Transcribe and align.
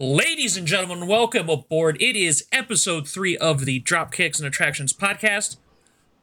Ladies 0.00 0.56
and 0.56 0.64
gentlemen, 0.64 1.08
welcome 1.08 1.50
aboard. 1.50 2.00
It 2.00 2.14
is 2.14 2.46
episode 2.52 3.08
three 3.08 3.36
of 3.36 3.64
the 3.64 3.80
Dropkicks 3.80 4.38
and 4.38 4.46
Attractions 4.46 4.92
podcast. 4.92 5.56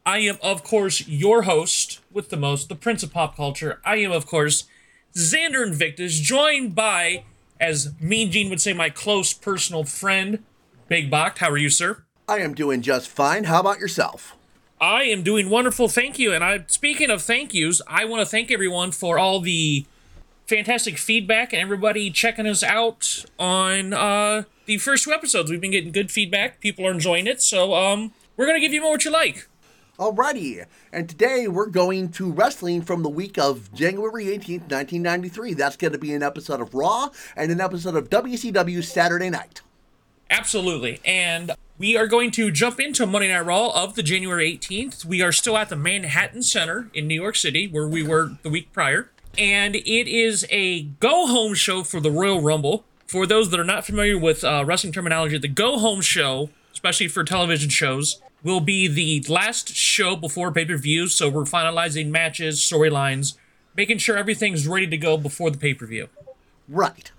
I 0.06 0.20
am, 0.20 0.38
of 0.42 0.64
course, 0.64 1.06
your 1.06 1.42
host 1.42 2.00
with 2.10 2.30
the 2.30 2.38
most, 2.38 2.70
the 2.70 2.74
Prince 2.74 3.02
of 3.02 3.12
Pop 3.12 3.36
Culture. 3.36 3.82
I 3.84 3.96
am, 3.96 4.12
of 4.12 4.24
course, 4.24 4.64
Xander 5.14 5.62
Invictus, 5.62 6.18
joined 6.20 6.74
by, 6.74 7.24
as 7.60 7.92
Mean 8.00 8.30
Gene 8.30 8.48
would 8.48 8.62
say, 8.62 8.72
my 8.72 8.88
close 8.88 9.34
personal 9.34 9.84
friend, 9.84 10.42
Big 10.88 11.10
Boct. 11.10 11.36
How 11.36 11.50
are 11.50 11.58
you, 11.58 11.68
sir? 11.68 12.02
I 12.26 12.38
am 12.38 12.54
doing 12.54 12.80
just 12.80 13.10
fine. 13.10 13.44
How 13.44 13.60
about 13.60 13.78
yourself? 13.78 14.34
I 14.80 15.02
am 15.02 15.22
doing 15.22 15.50
wonderful, 15.50 15.88
thank 15.88 16.18
you. 16.18 16.32
And 16.32 16.42
I, 16.42 16.64
speaking 16.68 17.10
of 17.10 17.20
thank 17.20 17.52
yous, 17.52 17.82
I 17.86 18.06
want 18.06 18.22
to 18.22 18.26
thank 18.26 18.50
everyone 18.50 18.90
for 18.90 19.18
all 19.18 19.40
the 19.40 19.84
fantastic 20.46 20.96
feedback 20.96 21.52
and 21.52 21.60
everybody 21.60 22.10
checking 22.10 22.46
us 22.46 22.62
out 22.62 23.24
on 23.38 23.92
uh, 23.92 24.44
the 24.66 24.78
first 24.78 25.04
two 25.04 25.12
episodes. 25.12 25.50
We've 25.50 25.60
been 25.60 25.72
getting 25.72 25.92
good 25.92 26.10
feedback. 26.10 26.60
People 26.60 26.86
are 26.86 26.92
enjoying 26.92 27.26
it. 27.26 27.42
So 27.42 27.74
um, 27.74 28.12
we're 28.36 28.46
going 28.46 28.56
to 28.56 28.60
give 28.60 28.72
you 28.72 28.80
more 28.80 28.92
what 28.92 29.04
you 29.04 29.10
like. 29.10 29.48
Alrighty, 29.98 30.62
and 30.92 31.08
today 31.08 31.48
we're 31.48 31.70
going 31.70 32.10
to 32.10 32.30
wrestling 32.30 32.82
from 32.82 33.02
the 33.02 33.08
week 33.08 33.38
of 33.38 33.72
January 33.72 34.26
18th, 34.26 34.68
1993. 34.68 35.54
That's 35.54 35.76
going 35.78 35.94
to 35.94 35.98
be 35.98 36.12
an 36.12 36.22
episode 36.22 36.60
of 36.60 36.74
Raw 36.74 37.08
and 37.34 37.50
an 37.50 37.62
episode 37.62 37.96
of 37.96 38.10
WCW 38.10 38.84
Saturday 38.84 39.30
Night. 39.30 39.62
Absolutely. 40.28 41.00
And 41.02 41.52
we 41.78 41.96
are 41.96 42.06
going 42.06 42.30
to 42.32 42.50
jump 42.50 42.78
into 42.78 43.06
Monday 43.06 43.28
Night 43.28 43.46
Raw 43.46 43.70
of 43.70 43.94
the 43.94 44.02
January 44.02 44.58
18th. 44.58 45.06
We 45.06 45.22
are 45.22 45.32
still 45.32 45.56
at 45.56 45.70
the 45.70 45.76
Manhattan 45.76 46.42
Center 46.42 46.90
in 46.92 47.06
New 47.06 47.18
York 47.18 47.36
City, 47.36 47.66
where 47.66 47.88
we 47.88 48.02
were 48.02 48.32
the 48.42 48.50
week 48.50 48.74
prior 48.74 49.10
and 49.38 49.76
it 49.76 50.08
is 50.08 50.46
a 50.50 50.82
go 50.82 51.26
home 51.26 51.54
show 51.54 51.82
for 51.82 52.00
the 52.00 52.10
Royal 52.10 52.40
Rumble. 52.40 52.84
For 53.06 53.26
those 53.26 53.50
that 53.50 53.60
are 53.60 53.64
not 53.64 53.86
familiar 53.86 54.18
with 54.18 54.42
uh, 54.42 54.64
wrestling 54.66 54.92
terminology, 54.92 55.38
the 55.38 55.48
go 55.48 55.78
home 55.78 56.00
show, 56.00 56.50
especially 56.72 57.08
for 57.08 57.22
television 57.22 57.70
shows, 57.70 58.20
will 58.42 58.60
be 58.60 58.88
the 58.88 59.24
last 59.32 59.74
show 59.74 60.16
before 60.16 60.52
pay 60.52 60.64
per 60.64 60.76
view. 60.76 61.06
So 61.08 61.28
we're 61.28 61.44
finalizing 61.44 62.08
matches, 62.08 62.60
storylines, 62.60 63.36
making 63.76 63.98
sure 63.98 64.16
everything's 64.16 64.66
ready 64.66 64.86
to 64.88 64.96
go 64.96 65.16
before 65.16 65.50
the 65.50 65.58
pay 65.58 65.74
per 65.74 65.86
view. 65.86 66.08
Right. 66.68 67.12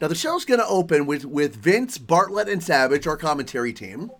Now 0.00 0.08
the 0.08 0.14
show's 0.14 0.44
going 0.44 0.60
to 0.60 0.66
open 0.66 1.06
with 1.06 1.24
with 1.24 1.56
Vince, 1.56 1.96
Bartlett, 1.96 2.48
and 2.48 2.62
Savage, 2.62 3.06
our 3.06 3.16
commentary 3.16 3.72
team. 3.72 4.10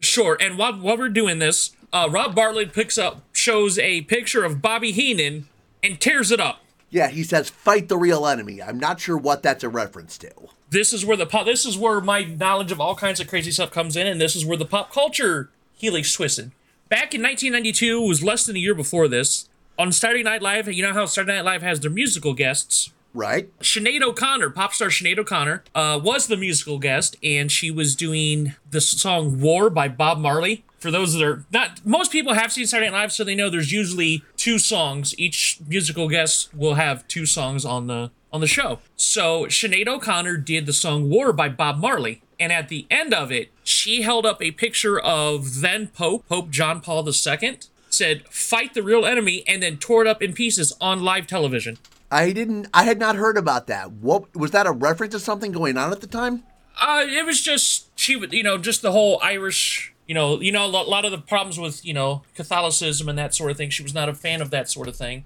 Sure. 0.00 0.36
And 0.40 0.58
while 0.58 0.74
while 0.74 0.98
we're 0.98 1.08
doing 1.08 1.38
this, 1.38 1.70
uh, 1.92 2.08
Rob 2.10 2.34
Bartlett 2.34 2.72
picks 2.72 2.98
up 2.98 3.22
shows 3.32 3.78
a 3.78 4.02
picture 4.02 4.44
of 4.44 4.60
Bobby 4.60 4.92
Heenan 4.92 5.48
and 5.82 6.00
tears 6.00 6.30
it 6.30 6.40
up. 6.40 6.60
Yeah, 6.90 7.08
he 7.08 7.22
says 7.22 7.50
fight 7.50 7.88
the 7.88 7.98
real 7.98 8.26
enemy. 8.26 8.62
I'm 8.62 8.78
not 8.78 9.00
sure 9.00 9.16
what 9.16 9.42
that's 9.42 9.64
a 9.64 9.68
reference 9.68 10.16
to. 10.18 10.30
This 10.70 10.92
is 10.92 11.04
where 11.04 11.16
the 11.16 11.26
pop, 11.26 11.46
this 11.46 11.64
is 11.64 11.78
where 11.78 12.00
my 12.00 12.24
knowledge 12.24 12.72
of 12.72 12.80
all 12.80 12.94
kinds 12.94 13.20
of 13.20 13.28
crazy 13.28 13.50
stuff 13.50 13.70
comes 13.70 13.96
in, 13.96 14.06
and 14.06 14.20
this 14.20 14.36
is 14.36 14.44
where 14.44 14.56
the 14.56 14.64
pop 14.64 14.92
culture 14.92 15.50
helix 15.74 16.12
twisted. 16.12 16.50
Back 16.88 17.14
in 17.14 17.22
1992, 17.22 18.00
was 18.00 18.22
less 18.22 18.46
than 18.46 18.56
a 18.56 18.60
year 18.60 18.74
before 18.74 19.08
this, 19.08 19.48
on 19.78 19.92
Saturday 19.92 20.22
Night 20.22 20.42
Live. 20.42 20.68
You 20.68 20.82
know 20.82 20.92
how 20.94 21.06
Saturday 21.06 21.36
Night 21.36 21.44
Live 21.44 21.62
has 21.62 21.80
their 21.80 21.90
musical 21.90 22.34
guests, 22.34 22.90
right? 23.14 23.56
Sinead 23.60 24.02
O'Connor, 24.02 24.50
pop 24.50 24.72
star 24.72 24.88
Sinead 24.88 25.18
O'Connor, 25.18 25.64
uh, 25.74 26.00
was 26.02 26.26
the 26.26 26.36
musical 26.36 26.78
guest, 26.78 27.16
and 27.22 27.52
she 27.52 27.70
was 27.70 27.94
doing 27.94 28.54
the 28.70 28.80
song 28.80 29.40
"War" 29.40 29.70
by 29.70 29.88
Bob 29.88 30.18
Marley 30.18 30.64
for 30.78 30.90
those 30.90 31.14
that 31.14 31.22
are 31.22 31.44
not 31.52 31.84
most 31.84 32.12
people 32.12 32.34
have 32.34 32.52
seen 32.52 32.66
Saturday 32.66 32.90
Night 32.90 33.02
Live, 33.02 33.12
so 33.12 33.24
they 33.24 33.34
know 33.34 33.50
there's 33.50 33.72
usually 33.72 34.22
two 34.36 34.58
songs. 34.58 35.14
Each 35.18 35.58
musical 35.66 36.08
guest 36.08 36.54
will 36.54 36.74
have 36.74 37.06
two 37.08 37.26
songs 37.26 37.64
on 37.64 37.86
the 37.86 38.10
on 38.32 38.40
the 38.40 38.46
show. 38.46 38.78
So 38.96 39.46
Sinead 39.46 39.88
O'Connor 39.88 40.36
did 40.38 40.66
the 40.66 40.72
song 40.72 41.08
War 41.08 41.32
by 41.32 41.48
Bob 41.48 41.78
Marley. 41.78 42.22
And 42.40 42.52
at 42.52 42.68
the 42.68 42.86
end 42.90 43.12
of 43.12 43.32
it, 43.32 43.50
she 43.64 44.02
held 44.02 44.24
up 44.24 44.40
a 44.40 44.52
picture 44.52 44.98
of 44.98 45.60
then 45.60 45.88
Pope, 45.88 46.28
Pope 46.28 46.50
John 46.50 46.80
Paul 46.80 47.04
II, 47.08 47.58
said, 47.90 48.28
fight 48.28 48.74
the 48.74 48.82
real 48.82 49.04
enemy, 49.04 49.42
and 49.46 49.62
then 49.62 49.76
tore 49.76 50.02
it 50.02 50.08
up 50.08 50.22
in 50.22 50.32
pieces 50.34 50.72
on 50.80 51.02
live 51.02 51.26
television. 51.26 51.78
I 52.10 52.32
didn't 52.32 52.68
I 52.72 52.84
had 52.84 52.98
not 52.98 53.16
heard 53.16 53.36
about 53.36 53.66
that. 53.66 53.92
What 53.92 54.34
was 54.34 54.52
that 54.52 54.66
a 54.66 54.72
reference 54.72 55.12
to 55.12 55.20
something 55.20 55.52
going 55.52 55.76
on 55.76 55.92
at 55.92 56.00
the 56.00 56.06
time? 56.06 56.42
Uh 56.80 57.04
it 57.06 57.26
was 57.26 57.42
just 57.42 57.88
she 57.98 58.16
would 58.16 58.32
you 58.32 58.42
know, 58.42 58.56
just 58.56 58.80
the 58.80 58.92
whole 58.92 59.20
Irish 59.22 59.92
you 60.08 60.14
know, 60.14 60.40
you 60.40 60.50
know, 60.50 60.64
a 60.64 60.66
lot 60.66 61.04
of 61.04 61.12
the 61.12 61.18
problems 61.18 61.60
with 61.60 61.84
you 61.84 61.94
know 61.94 62.22
Catholicism 62.34 63.08
and 63.08 63.18
that 63.18 63.34
sort 63.34 63.52
of 63.52 63.56
thing. 63.56 63.70
She 63.70 63.84
was 63.84 63.94
not 63.94 64.08
a 64.08 64.14
fan 64.14 64.40
of 64.40 64.50
that 64.50 64.68
sort 64.68 64.88
of 64.88 64.96
thing. 64.96 65.24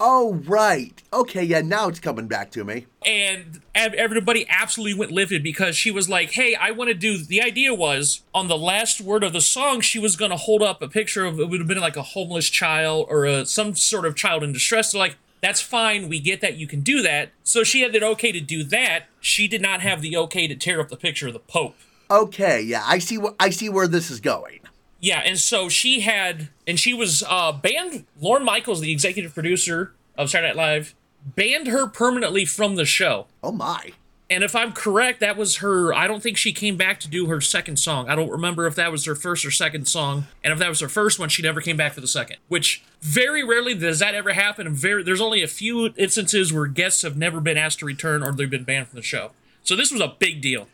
Oh 0.00 0.34
right, 0.46 1.02
okay, 1.12 1.42
yeah. 1.42 1.60
Now 1.60 1.88
it's 1.88 1.98
coming 1.98 2.28
back 2.28 2.52
to 2.52 2.62
me. 2.62 2.86
And 3.04 3.62
everybody 3.74 4.46
absolutely 4.48 4.96
went 4.96 5.10
livid 5.10 5.42
because 5.42 5.76
she 5.76 5.90
was 5.90 6.08
like, 6.08 6.32
"Hey, 6.32 6.54
I 6.54 6.70
want 6.70 6.88
to 6.88 6.94
do." 6.94 7.18
The 7.18 7.42
idea 7.42 7.74
was 7.74 8.20
on 8.32 8.46
the 8.46 8.58
last 8.58 9.00
word 9.00 9.24
of 9.24 9.32
the 9.32 9.40
song, 9.40 9.80
she 9.80 9.98
was 9.98 10.14
going 10.14 10.30
to 10.30 10.36
hold 10.36 10.62
up 10.62 10.82
a 10.82 10.88
picture 10.88 11.24
of 11.24 11.40
it 11.40 11.48
would 11.48 11.58
have 11.58 11.66
been 11.66 11.80
like 11.80 11.96
a 11.96 12.02
homeless 12.02 12.48
child 12.48 13.06
or 13.08 13.24
a, 13.24 13.44
some 13.44 13.74
sort 13.74 14.04
of 14.04 14.14
child 14.14 14.44
in 14.44 14.52
distress. 14.52 14.92
They're 14.92 15.00
like, 15.00 15.16
that's 15.40 15.60
fine. 15.60 16.08
We 16.08 16.20
get 16.20 16.40
that 16.42 16.56
you 16.56 16.66
can 16.66 16.80
do 16.80 17.02
that. 17.02 17.30
So 17.42 17.64
she 17.64 17.80
had 17.80 17.92
the 17.92 18.04
okay 18.04 18.30
to 18.30 18.40
do 18.40 18.62
that. 18.64 19.06
She 19.20 19.48
did 19.48 19.62
not 19.62 19.80
have 19.80 20.00
the 20.00 20.16
okay 20.16 20.46
to 20.46 20.54
tear 20.54 20.80
up 20.80 20.90
the 20.90 20.96
picture 20.96 21.26
of 21.26 21.32
the 21.32 21.40
Pope. 21.40 21.74
Okay, 22.10 22.62
yeah, 22.62 22.82
I 22.86 22.98
see 22.98 23.18
what 23.18 23.34
I 23.38 23.50
see 23.50 23.68
where 23.68 23.88
this 23.88 24.10
is 24.10 24.20
going. 24.20 24.60
Yeah, 25.00 25.20
and 25.24 25.38
so 25.38 25.68
she 25.68 26.00
had, 26.00 26.48
and 26.66 26.78
she 26.78 26.92
was 26.92 27.22
uh, 27.28 27.52
banned. 27.52 28.04
Lorne 28.20 28.44
Michaels, 28.44 28.80
the 28.80 28.90
executive 28.90 29.34
producer 29.34 29.92
of 30.16 30.30
Saturday 30.30 30.48
Night 30.48 30.56
Live, 30.56 30.94
banned 31.24 31.68
her 31.68 31.86
permanently 31.86 32.44
from 32.44 32.76
the 32.76 32.84
show. 32.84 33.26
Oh 33.42 33.52
my! 33.52 33.92
And 34.30 34.44
if 34.44 34.54
I'm 34.54 34.72
correct, 34.72 35.20
that 35.20 35.36
was 35.36 35.56
her. 35.56 35.94
I 35.94 36.06
don't 36.06 36.22
think 36.22 36.36
she 36.36 36.52
came 36.52 36.76
back 36.76 37.00
to 37.00 37.08
do 37.08 37.26
her 37.26 37.40
second 37.40 37.78
song. 37.78 38.10
I 38.10 38.14
don't 38.14 38.30
remember 38.30 38.66
if 38.66 38.74
that 38.74 38.92
was 38.92 39.06
her 39.06 39.14
first 39.14 39.44
or 39.44 39.50
second 39.50 39.88
song. 39.88 40.26
And 40.44 40.52
if 40.52 40.58
that 40.58 40.68
was 40.68 40.80
her 40.80 40.88
first 40.88 41.18
one, 41.18 41.30
she 41.30 41.42
never 41.42 41.62
came 41.62 41.78
back 41.78 41.94
for 41.94 42.02
the 42.02 42.08
second. 42.08 42.36
Which 42.48 42.82
very 43.00 43.42
rarely 43.42 43.74
does 43.74 44.00
that 44.00 44.14
ever 44.14 44.34
happen. 44.34 44.66
And 44.66 44.76
very 44.76 45.02
there's 45.02 45.20
only 45.22 45.42
a 45.42 45.48
few 45.48 45.94
instances 45.96 46.52
where 46.52 46.66
guests 46.66 47.02
have 47.02 47.16
never 47.16 47.40
been 47.40 47.56
asked 47.56 47.78
to 47.78 47.86
return 47.86 48.22
or 48.22 48.32
they've 48.32 48.50
been 48.50 48.64
banned 48.64 48.88
from 48.88 48.96
the 48.96 49.02
show. 49.02 49.30
So 49.62 49.74
this 49.74 49.90
was 49.90 50.02
a 50.02 50.14
big 50.18 50.42
deal. 50.42 50.68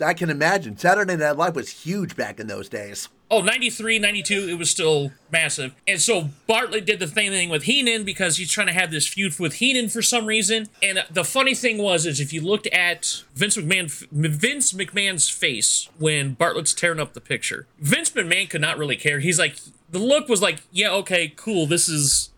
I 0.00 0.14
can 0.14 0.30
imagine. 0.30 0.76
Saturday 0.76 1.16
Night 1.16 1.36
Live 1.36 1.56
was 1.56 1.70
huge 1.70 2.16
back 2.16 2.38
in 2.40 2.46
those 2.46 2.68
days. 2.68 3.08
Oh, 3.28 3.40
93, 3.40 3.98
92, 3.98 4.48
it 4.48 4.54
was 4.54 4.70
still 4.70 5.10
massive. 5.32 5.74
And 5.88 6.00
so 6.00 6.30
Bartlett 6.46 6.86
did 6.86 7.00
the 7.00 7.08
same 7.08 7.32
thing 7.32 7.48
with 7.48 7.64
Heenan 7.64 8.04
because 8.04 8.36
he's 8.36 8.52
trying 8.52 8.68
to 8.68 8.72
have 8.72 8.92
this 8.92 9.08
feud 9.08 9.36
with 9.40 9.54
Heenan 9.54 9.88
for 9.88 10.00
some 10.00 10.26
reason. 10.26 10.68
And 10.80 11.04
the 11.10 11.24
funny 11.24 11.54
thing 11.54 11.78
was, 11.78 12.06
is 12.06 12.20
if 12.20 12.32
you 12.32 12.40
looked 12.40 12.68
at 12.68 13.24
Vince 13.34 13.56
McMahon, 13.56 13.90
Vince 14.12 14.72
McMahon's 14.72 15.28
face 15.28 15.88
when 15.98 16.34
Bartlett's 16.34 16.72
tearing 16.72 17.00
up 17.00 17.14
the 17.14 17.20
picture, 17.20 17.66
Vince 17.80 18.10
McMahon 18.10 18.48
could 18.48 18.60
not 18.60 18.78
really 18.78 18.96
care. 18.96 19.18
He's 19.18 19.40
like, 19.40 19.56
the 19.90 19.98
look 19.98 20.28
was 20.28 20.40
like, 20.40 20.60
yeah, 20.70 20.90
okay, 20.90 21.32
cool, 21.34 21.66
this 21.66 21.88
is 21.88 22.30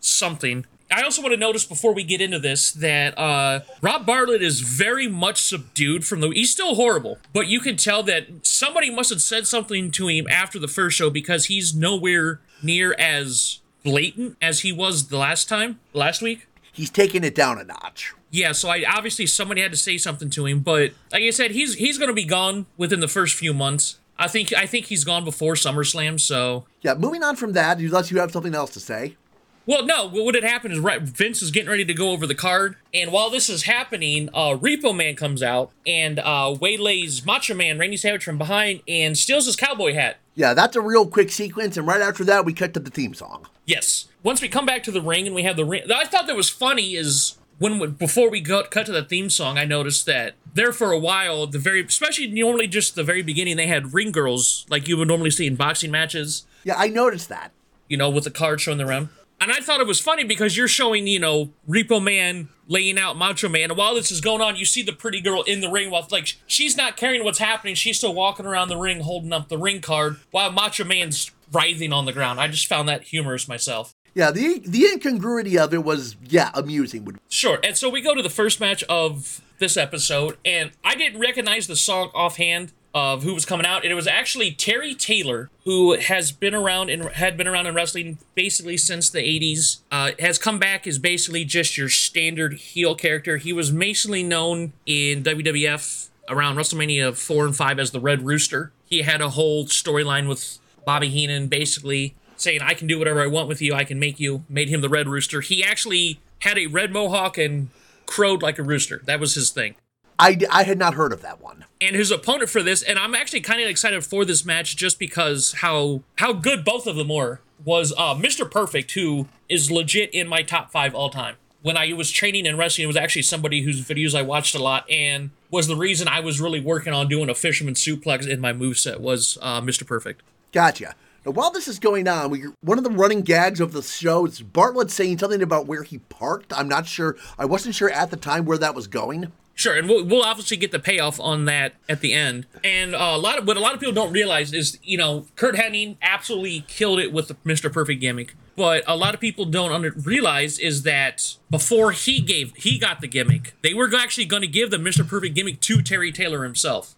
something. 0.00 0.66
I 0.90 1.02
also 1.02 1.22
want 1.22 1.32
to 1.32 1.40
notice 1.40 1.64
before 1.64 1.92
we 1.92 2.04
get 2.04 2.20
into 2.20 2.38
this 2.38 2.70
that 2.72 3.18
uh, 3.18 3.60
Rob 3.80 4.06
Bartlett 4.06 4.42
is 4.42 4.60
very 4.60 5.08
much 5.08 5.40
subdued 5.42 6.06
from 6.06 6.20
the. 6.20 6.28
He's 6.30 6.52
still 6.52 6.74
horrible, 6.74 7.18
but 7.32 7.46
you 7.48 7.60
can 7.60 7.76
tell 7.76 8.02
that 8.04 8.46
somebody 8.46 8.90
must 8.90 9.10
have 9.10 9.22
said 9.22 9.46
something 9.46 9.90
to 9.92 10.08
him 10.08 10.26
after 10.28 10.58
the 10.58 10.68
first 10.68 10.96
show 10.96 11.10
because 11.10 11.46
he's 11.46 11.74
nowhere 11.74 12.40
near 12.62 12.94
as 12.98 13.60
blatant 13.82 14.36
as 14.40 14.60
he 14.60 14.72
was 14.72 15.08
the 15.08 15.18
last 15.18 15.48
time, 15.48 15.80
last 15.92 16.22
week. 16.22 16.46
He's 16.72 16.90
taking 16.90 17.24
it 17.24 17.34
down 17.34 17.58
a 17.58 17.64
notch. 17.64 18.14
Yeah, 18.30 18.52
so 18.52 18.68
I 18.68 18.84
obviously 18.88 19.26
somebody 19.26 19.62
had 19.62 19.70
to 19.70 19.78
say 19.78 19.96
something 19.96 20.28
to 20.30 20.44
him, 20.44 20.60
but 20.60 20.92
like 21.12 21.22
I 21.22 21.30
said, 21.30 21.52
he's 21.52 21.74
he's 21.74 21.98
going 21.98 22.08
to 22.08 22.14
be 22.14 22.24
gone 22.24 22.66
within 22.76 23.00
the 23.00 23.08
first 23.08 23.36
few 23.36 23.54
months. 23.54 24.00
I 24.18 24.28
think 24.28 24.52
I 24.52 24.66
think 24.66 24.86
he's 24.86 25.04
gone 25.04 25.24
before 25.24 25.54
SummerSlam. 25.54 26.20
So 26.20 26.66
yeah, 26.82 26.94
moving 26.94 27.22
on 27.22 27.36
from 27.36 27.52
that, 27.52 27.78
unless 27.78 28.10
you 28.10 28.18
have 28.18 28.32
something 28.32 28.54
else 28.54 28.70
to 28.70 28.80
say. 28.80 29.16
Well, 29.66 29.84
no. 29.84 30.08
What 30.08 30.34
had 30.34 30.44
happened 30.44 30.74
is 30.74 30.80
right, 30.80 31.00
Vince 31.00 31.40
is 31.40 31.50
getting 31.50 31.70
ready 31.70 31.84
to 31.86 31.94
go 31.94 32.10
over 32.10 32.26
the 32.26 32.34
card, 32.34 32.76
and 32.92 33.10
while 33.10 33.30
this 33.30 33.48
is 33.48 33.62
happening, 33.62 34.28
uh, 34.34 34.56
Repo 34.56 34.94
Man 34.94 35.16
comes 35.16 35.42
out 35.42 35.70
and 35.86 36.18
uh, 36.18 36.54
waylays 36.60 37.24
Macho 37.24 37.54
Man 37.54 37.78
Randy 37.78 37.96
Savage 37.96 38.24
from 38.24 38.36
behind 38.38 38.82
and 38.86 39.16
steals 39.16 39.46
his 39.46 39.56
cowboy 39.56 39.94
hat. 39.94 40.18
Yeah, 40.34 40.52
that's 40.52 40.76
a 40.76 40.80
real 40.80 41.06
quick 41.06 41.30
sequence, 41.30 41.76
and 41.76 41.86
right 41.86 42.00
after 42.00 42.24
that, 42.24 42.44
we 42.44 42.52
cut 42.52 42.74
to 42.74 42.80
the 42.80 42.90
theme 42.90 43.14
song. 43.14 43.46
Yes. 43.64 44.08
Once 44.22 44.42
we 44.42 44.48
come 44.48 44.66
back 44.66 44.82
to 44.82 44.90
the 44.90 45.00
ring 45.00 45.26
and 45.26 45.34
we 45.34 45.44
have 45.44 45.56
the 45.56 45.64
ring, 45.64 45.82
I 45.90 46.04
thought 46.04 46.26
that 46.26 46.36
was 46.36 46.50
funny 46.50 46.94
is 46.94 47.38
when 47.58 47.92
before 47.92 48.30
we 48.30 48.40
got 48.40 48.70
cut 48.70 48.86
to 48.86 48.92
the 48.92 49.04
theme 49.04 49.30
song, 49.30 49.58
I 49.58 49.64
noticed 49.64 50.06
that 50.06 50.34
there 50.52 50.72
for 50.72 50.92
a 50.92 50.98
while, 50.98 51.46
the 51.46 51.58
very 51.58 51.82
especially 51.84 52.26
normally 52.26 52.66
just 52.66 52.94
the 52.94 53.04
very 53.04 53.22
beginning, 53.22 53.56
they 53.56 53.66
had 53.66 53.94
ring 53.94 54.12
girls 54.12 54.66
like 54.68 54.88
you 54.88 54.96
would 54.96 55.08
normally 55.08 55.30
see 55.30 55.46
in 55.46 55.56
boxing 55.56 55.90
matches. 55.90 56.46
Yeah, 56.64 56.74
I 56.76 56.88
noticed 56.88 57.28
that. 57.28 57.52
You 57.88 57.96
know, 57.96 58.10
with 58.10 58.24
the 58.24 58.30
card 58.30 58.60
showing 58.60 58.78
the 58.78 58.86
rim. 58.86 59.10
And 59.44 59.52
I 59.52 59.60
thought 59.60 59.78
it 59.82 59.86
was 59.86 60.00
funny 60.00 60.24
because 60.24 60.56
you're 60.56 60.68
showing, 60.68 61.06
you 61.06 61.20
know, 61.20 61.50
Repo 61.68 62.02
Man 62.02 62.48
laying 62.66 62.98
out 62.98 63.18
Macho 63.18 63.46
Man, 63.46 63.70
and 63.70 63.76
while 63.76 63.94
this 63.94 64.10
is 64.10 64.22
going 64.22 64.40
on, 64.40 64.56
you 64.56 64.64
see 64.64 64.80
the 64.80 64.94
pretty 64.94 65.20
girl 65.20 65.42
in 65.42 65.60
the 65.60 65.68
ring 65.68 65.90
while 65.90 66.08
like 66.10 66.38
she's 66.46 66.78
not 66.78 66.96
caring 66.96 67.22
what's 67.24 67.40
happening. 67.40 67.74
She's 67.74 67.98
still 67.98 68.14
walking 68.14 68.46
around 68.46 68.68
the 68.68 68.78
ring 68.78 69.00
holding 69.00 69.34
up 69.34 69.50
the 69.50 69.58
ring 69.58 69.82
card 69.82 70.16
while 70.30 70.50
Macho 70.50 70.84
Man's 70.84 71.30
writhing 71.52 71.92
on 71.92 72.06
the 72.06 72.12
ground. 72.14 72.40
I 72.40 72.48
just 72.48 72.66
found 72.66 72.88
that 72.88 73.02
humorous 73.02 73.46
myself. 73.46 73.94
Yeah, 74.14 74.30
the 74.30 74.62
the 74.64 74.86
incongruity 74.86 75.58
of 75.58 75.74
it 75.74 75.84
was 75.84 76.16
yeah 76.26 76.50
amusing. 76.54 77.18
Sure, 77.28 77.58
and 77.62 77.76
so 77.76 77.90
we 77.90 78.00
go 78.00 78.14
to 78.14 78.22
the 78.22 78.30
first 78.30 78.60
match 78.60 78.82
of 78.84 79.42
this 79.58 79.76
episode, 79.76 80.38
and 80.42 80.70
I 80.82 80.94
didn't 80.94 81.20
recognize 81.20 81.66
the 81.66 81.76
song 81.76 82.10
offhand 82.14 82.72
of 82.94 83.24
who 83.24 83.34
was 83.34 83.44
coming 83.44 83.66
out, 83.66 83.82
and 83.82 83.90
it 83.90 83.96
was 83.96 84.06
actually 84.06 84.52
Terry 84.52 84.94
Taylor, 84.94 85.50
who 85.64 85.98
has 85.98 86.30
been 86.30 86.54
around 86.54 86.90
and 86.90 87.04
had 87.10 87.36
been 87.36 87.48
around 87.48 87.66
in 87.66 87.74
wrestling 87.74 88.18
basically 88.34 88.76
since 88.76 89.10
the 89.10 89.18
'80s. 89.18 89.80
Uh, 89.90 90.12
has 90.20 90.38
come 90.38 90.58
back 90.58 90.86
is 90.86 90.98
basically 90.98 91.44
just 91.44 91.76
your 91.76 91.88
standard 91.88 92.54
heel 92.54 92.94
character. 92.94 93.36
He 93.36 93.52
was 93.52 93.70
basically 93.70 94.22
known 94.22 94.72
in 94.86 95.24
WWF 95.24 96.08
around 96.28 96.56
WrestleMania 96.56 97.16
four 97.16 97.44
and 97.44 97.56
five 97.56 97.78
as 97.78 97.90
the 97.90 98.00
Red 98.00 98.22
Rooster. 98.22 98.70
He 98.86 99.02
had 99.02 99.20
a 99.20 99.30
whole 99.30 99.66
storyline 99.66 100.28
with 100.28 100.58
Bobby 100.86 101.08
Heenan, 101.08 101.48
basically 101.48 102.14
saying, 102.36 102.60
"I 102.62 102.74
can 102.74 102.86
do 102.86 102.98
whatever 102.98 103.20
I 103.22 103.26
want 103.26 103.48
with 103.48 103.60
you. 103.60 103.74
I 103.74 103.84
can 103.84 103.98
make 103.98 104.20
you." 104.20 104.44
Made 104.48 104.68
him 104.68 104.80
the 104.82 104.88
Red 104.88 105.08
Rooster. 105.08 105.40
He 105.40 105.64
actually 105.64 106.20
had 106.40 106.58
a 106.58 106.66
red 106.66 106.92
mohawk 106.92 107.38
and 107.38 107.70
crowed 108.06 108.42
like 108.42 108.58
a 108.58 108.62
rooster. 108.62 109.00
That 109.06 109.18
was 109.18 109.34
his 109.34 109.50
thing. 109.50 109.74
I, 110.18 110.38
I 110.50 110.62
had 110.64 110.78
not 110.78 110.94
heard 110.94 111.12
of 111.12 111.22
that 111.22 111.40
one. 111.40 111.64
And 111.80 111.96
his 111.96 112.10
opponent 112.10 112.50
for 112.50 112.62
this, 112.62 112.82
and 112.82 112.98
I'm 112.98 113.14
actually 113.14 113.40
kind 113.40 113.60
of 113.60 113.68
excited 113.68 114.04
for 114.04 114.24
this 114.24 114.44
match 114.44 114.76
just 114.76 114.98
because 114.98 115.54
how 115.58 116.02
how 116.16 116.32
good 116.32 116.64
both 116.64 116.86
of 116.86 116.96
them 116.96 117.08
were, 117.08 117.40
was 117.64 117.92
uh, 117.96 118.14
Mr. 118.14 118.50
Perfect, 118.50 118.92
who 118.92 119.28
is 119.48 119.70
legit 119.70 120.12
in 120.12 120.28
my 120.28 120.42
top 120.42 120.70
five 120.70 120.94
all 120.94 121.10
time. 121.10 121.36
When 121.62 121.76
I 121.76 121.92
was 121.94 122.10
training 122.10 122.46
in 122.46 122.56
wrestling, 122.56 122.84
it 122.84 122.88
was 122.88 122.96
actually 122.96 123.22
somebody 123.22 123.62
whose 123.62 123.82
videos 123.82 124.14
I 124.14 124.22
watched 124.22 124.54
a 124.54 124.62
lot 124.62 124.88
and 124.90 125.30
was 125.50 125.66
the 125.66 125.76
reason 125.76 126.08
I 126.08 126.20
was 126.20 126.40
really 126.40 126.60
working 126.60 126.92
on 126.92 127.08
doing 127.08 127.30
a 127.30 127.34
fisherman 127.34 127.74
suplex 127.74 128.28
in 128.28 128.40
my 128.40 128.52
moveset 128.52 129.00
was 129.00 129.38
uh, 129.40 129.62
Mr. 129.62 129.86
Perfect. 129.86 130.22
Gotcha. 130.52 130.94
Now, 131.24 131.32
while 131.32 131.50
this 131.50 131.66
is 131.66 131.78
going 131.78 132.06
on, 132.06 132.30
we, 132.30 132.44
one 132.60 132.76
of 132.76 132.84
the 132.84 132.90
running 132.90 133.22
gags 133.22 133.60
of 133.60 133.72
the 133.72 133.80
show 133.80 134.26
is 134.26 134.42
Bartlett 134.42 134.90
saying 134.90 135.18
something 135.18 135.40
about 135.40 135.66
where 135.66 135.82
he 135.82 135.98
parked. 135.98 136.52
I'm 136.52 136.68
not 136.68 136.86
sure. 136.86 137.16
I 137.38 137.46
wasn't 137.46 137.74
sure 137.74 137.88
at 137.88 138.10
the 138.10 138.18
time 138.18 138.44
where 138.44 138.58
that 138.58 138.74
was 138.74 138.86
going. 138.86 139.32
Sure, 139.56 139.76
and 139.76 139.88
we'll, 139.88 140.04
we'll 140.04 140.22
obviously 140.22 140.56
get 140.56 140.72
the 140.72 140.80
payoff 140.80 141.20
on 141.20 141.44
that 141.44 141.74
at 141.88 142.00
the 142.00 142.12
end. 142.12 142.46
And 142.64 142.94
uh, 142.94 143.12
a 143.12 143.18
lot 143.18 143.38
of 143.38 143.46
what 143.46 143.56
a 143.56 143.60
lot 143.60 143.72
of 143.72 143.80
people 143.80 143.94
don't 143.94 144.12
realize 144.12 144.52
is, 144.52 144.78
you 144.82 144.98
know, 144.98 145.26
Curt 145.36 145.54
Hennig 145.54 145.96
absolutely 146.02 146.64
killed 146.66 146.98
it 146.98 147.12
with 147.12 147.28
the 147.28 147.34
Mr. 147.46 147.72
Perfect 147.72 148.00
gimmick. 148.00 148.34
But 148.56 148.82
a 148.86 148.96
lot 148.96 149.14
of 149.14 149.20
people 149.20 149.44
don't 149.44 149.70
under- 149.70 149.92
realize 149.92 150.58
is 150.58 150.82
that 150.82 151.36
before 151.50 151.92
he 151.92 152.20
gave 152.20 152.52
he 152.56 152.78
got 152.78 153.00
the 153.00 153.06
gimmick, 153.06 153.54
they 153.62 153.74
were 153.74 153.88
actually 153.96 154.24
going 154.26 154.42
to 154.42 154.48
give 154.48 154.70
the 154.72 154.76
Mr. 154.76 155.06
Perfect 155.08 155.36
gimmick 155.36 155.60
to 155.60 155.82
Terry 155.82 156.10
Taylor 156.10 156.42
himself. 156.42 156.96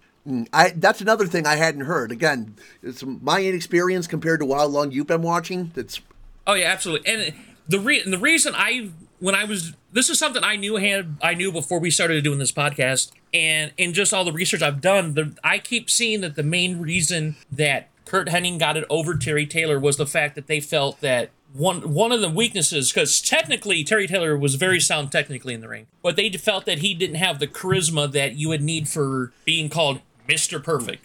I 0.52 0.70
that's 0.70 1.00
another 1.00 1.26
thing 1.26 1.46
I 1.46 1.56
hadn't 1.56 1.82
heard. 1.82 2.10
Again, 2.10 2.56
it's 2.82 3.04
my 3.04 3.44
inexperience 3.44 4.06
compared 4.06 4.40
to 4.40 4.54
how 4.54 4.66
long 4.66 4.90
you've 4.90 5.06
been 5.06 5.22
watching. 5.22 5.70
That's 5.74 6.00
oh 6.46 6.54
yeah, 6.54 6.72
absolutely. 6.72 7.12
And 7.12 7.34
the 7.68 7.78
re- 7.78 8.00
and 8.00 8.12
the 8.12 8.18
reason 8.18 8.54
I 8.56 8.90
when 9.18 9.34
I 9.34 9.44
was 9.44 9.74
this 9.92 10.10
is 10.10 10.18
something 10.18 10.44
I 10.44 10.56
knew 10.56 10.76
had 10.76 11.16
I 11.22 11.34
knew 11.34 11.50
before 11.50 11.78
we 11.78 11.90
started 11.90 12.22
doing 12.22 12.38
this 12.38 12.52
podcast, 12.52 13.12
and 13.32 13.72
in 13.76 13.92
just 13.92 14.12
all 14.12 14.24
the 14.24 14.32
research 14.32 14.62
I've 14.62 14.80
done, 14.80 15.14
the, 15.14 15.36
I 15.42 15.58
keep 15.58 15.90
seeing 15.90 16.20
that 16.20 16.36
the 16.36 16.42
main 16.42 16.80
reason 16.80 17.36
that 17.50 17.88
Curt 18.04 18.28
Hennig 18.28 18.58
got 18.58 18.76
it 18.76 18.84
over 18.90 19.14
Terry 19.14 19.46
Taylor 19.46 19.80
was 19.80 19.96
the 19.96 20.06
fact 20.06 20.34
that 20.34 20.46
they 20.46 20.60
felt 20.60 21.00
that 21.00 21.30
one 21.52 21.94
one 21.94 22.12
of 22.12 22.20
the 22.20 22.28
weaknesses 22.28 22.92
because 22.92 23.20
technically 23.20 23.82
Terry 23.84 24.06
Taylor 24.06 24.36
was 24.36 24.56
very 24.56 24.80
sound 24.80 25.10
technically 25.10 25.54
in 25.54 25.60
the 25.60 25.68
ring, 25.68 25.86
but 26.02 26.16
they 26.16 26.30
felt 26.30 26.66
that 26.66 26.80
he 26.80 26.94
didn't 26.94 27.16
have 27.16 27.38
the 27.38 27.46
charisma 27.46 28.10
that 28.12 28.36
you 28.36 28.48
would 28.48 28.62
need 28.62 28.88
for 28.88 29.32
being 29.44 29.68
called 29.68 30.00
Mr. 30.28 30.62
Perfect. 30.62 31.04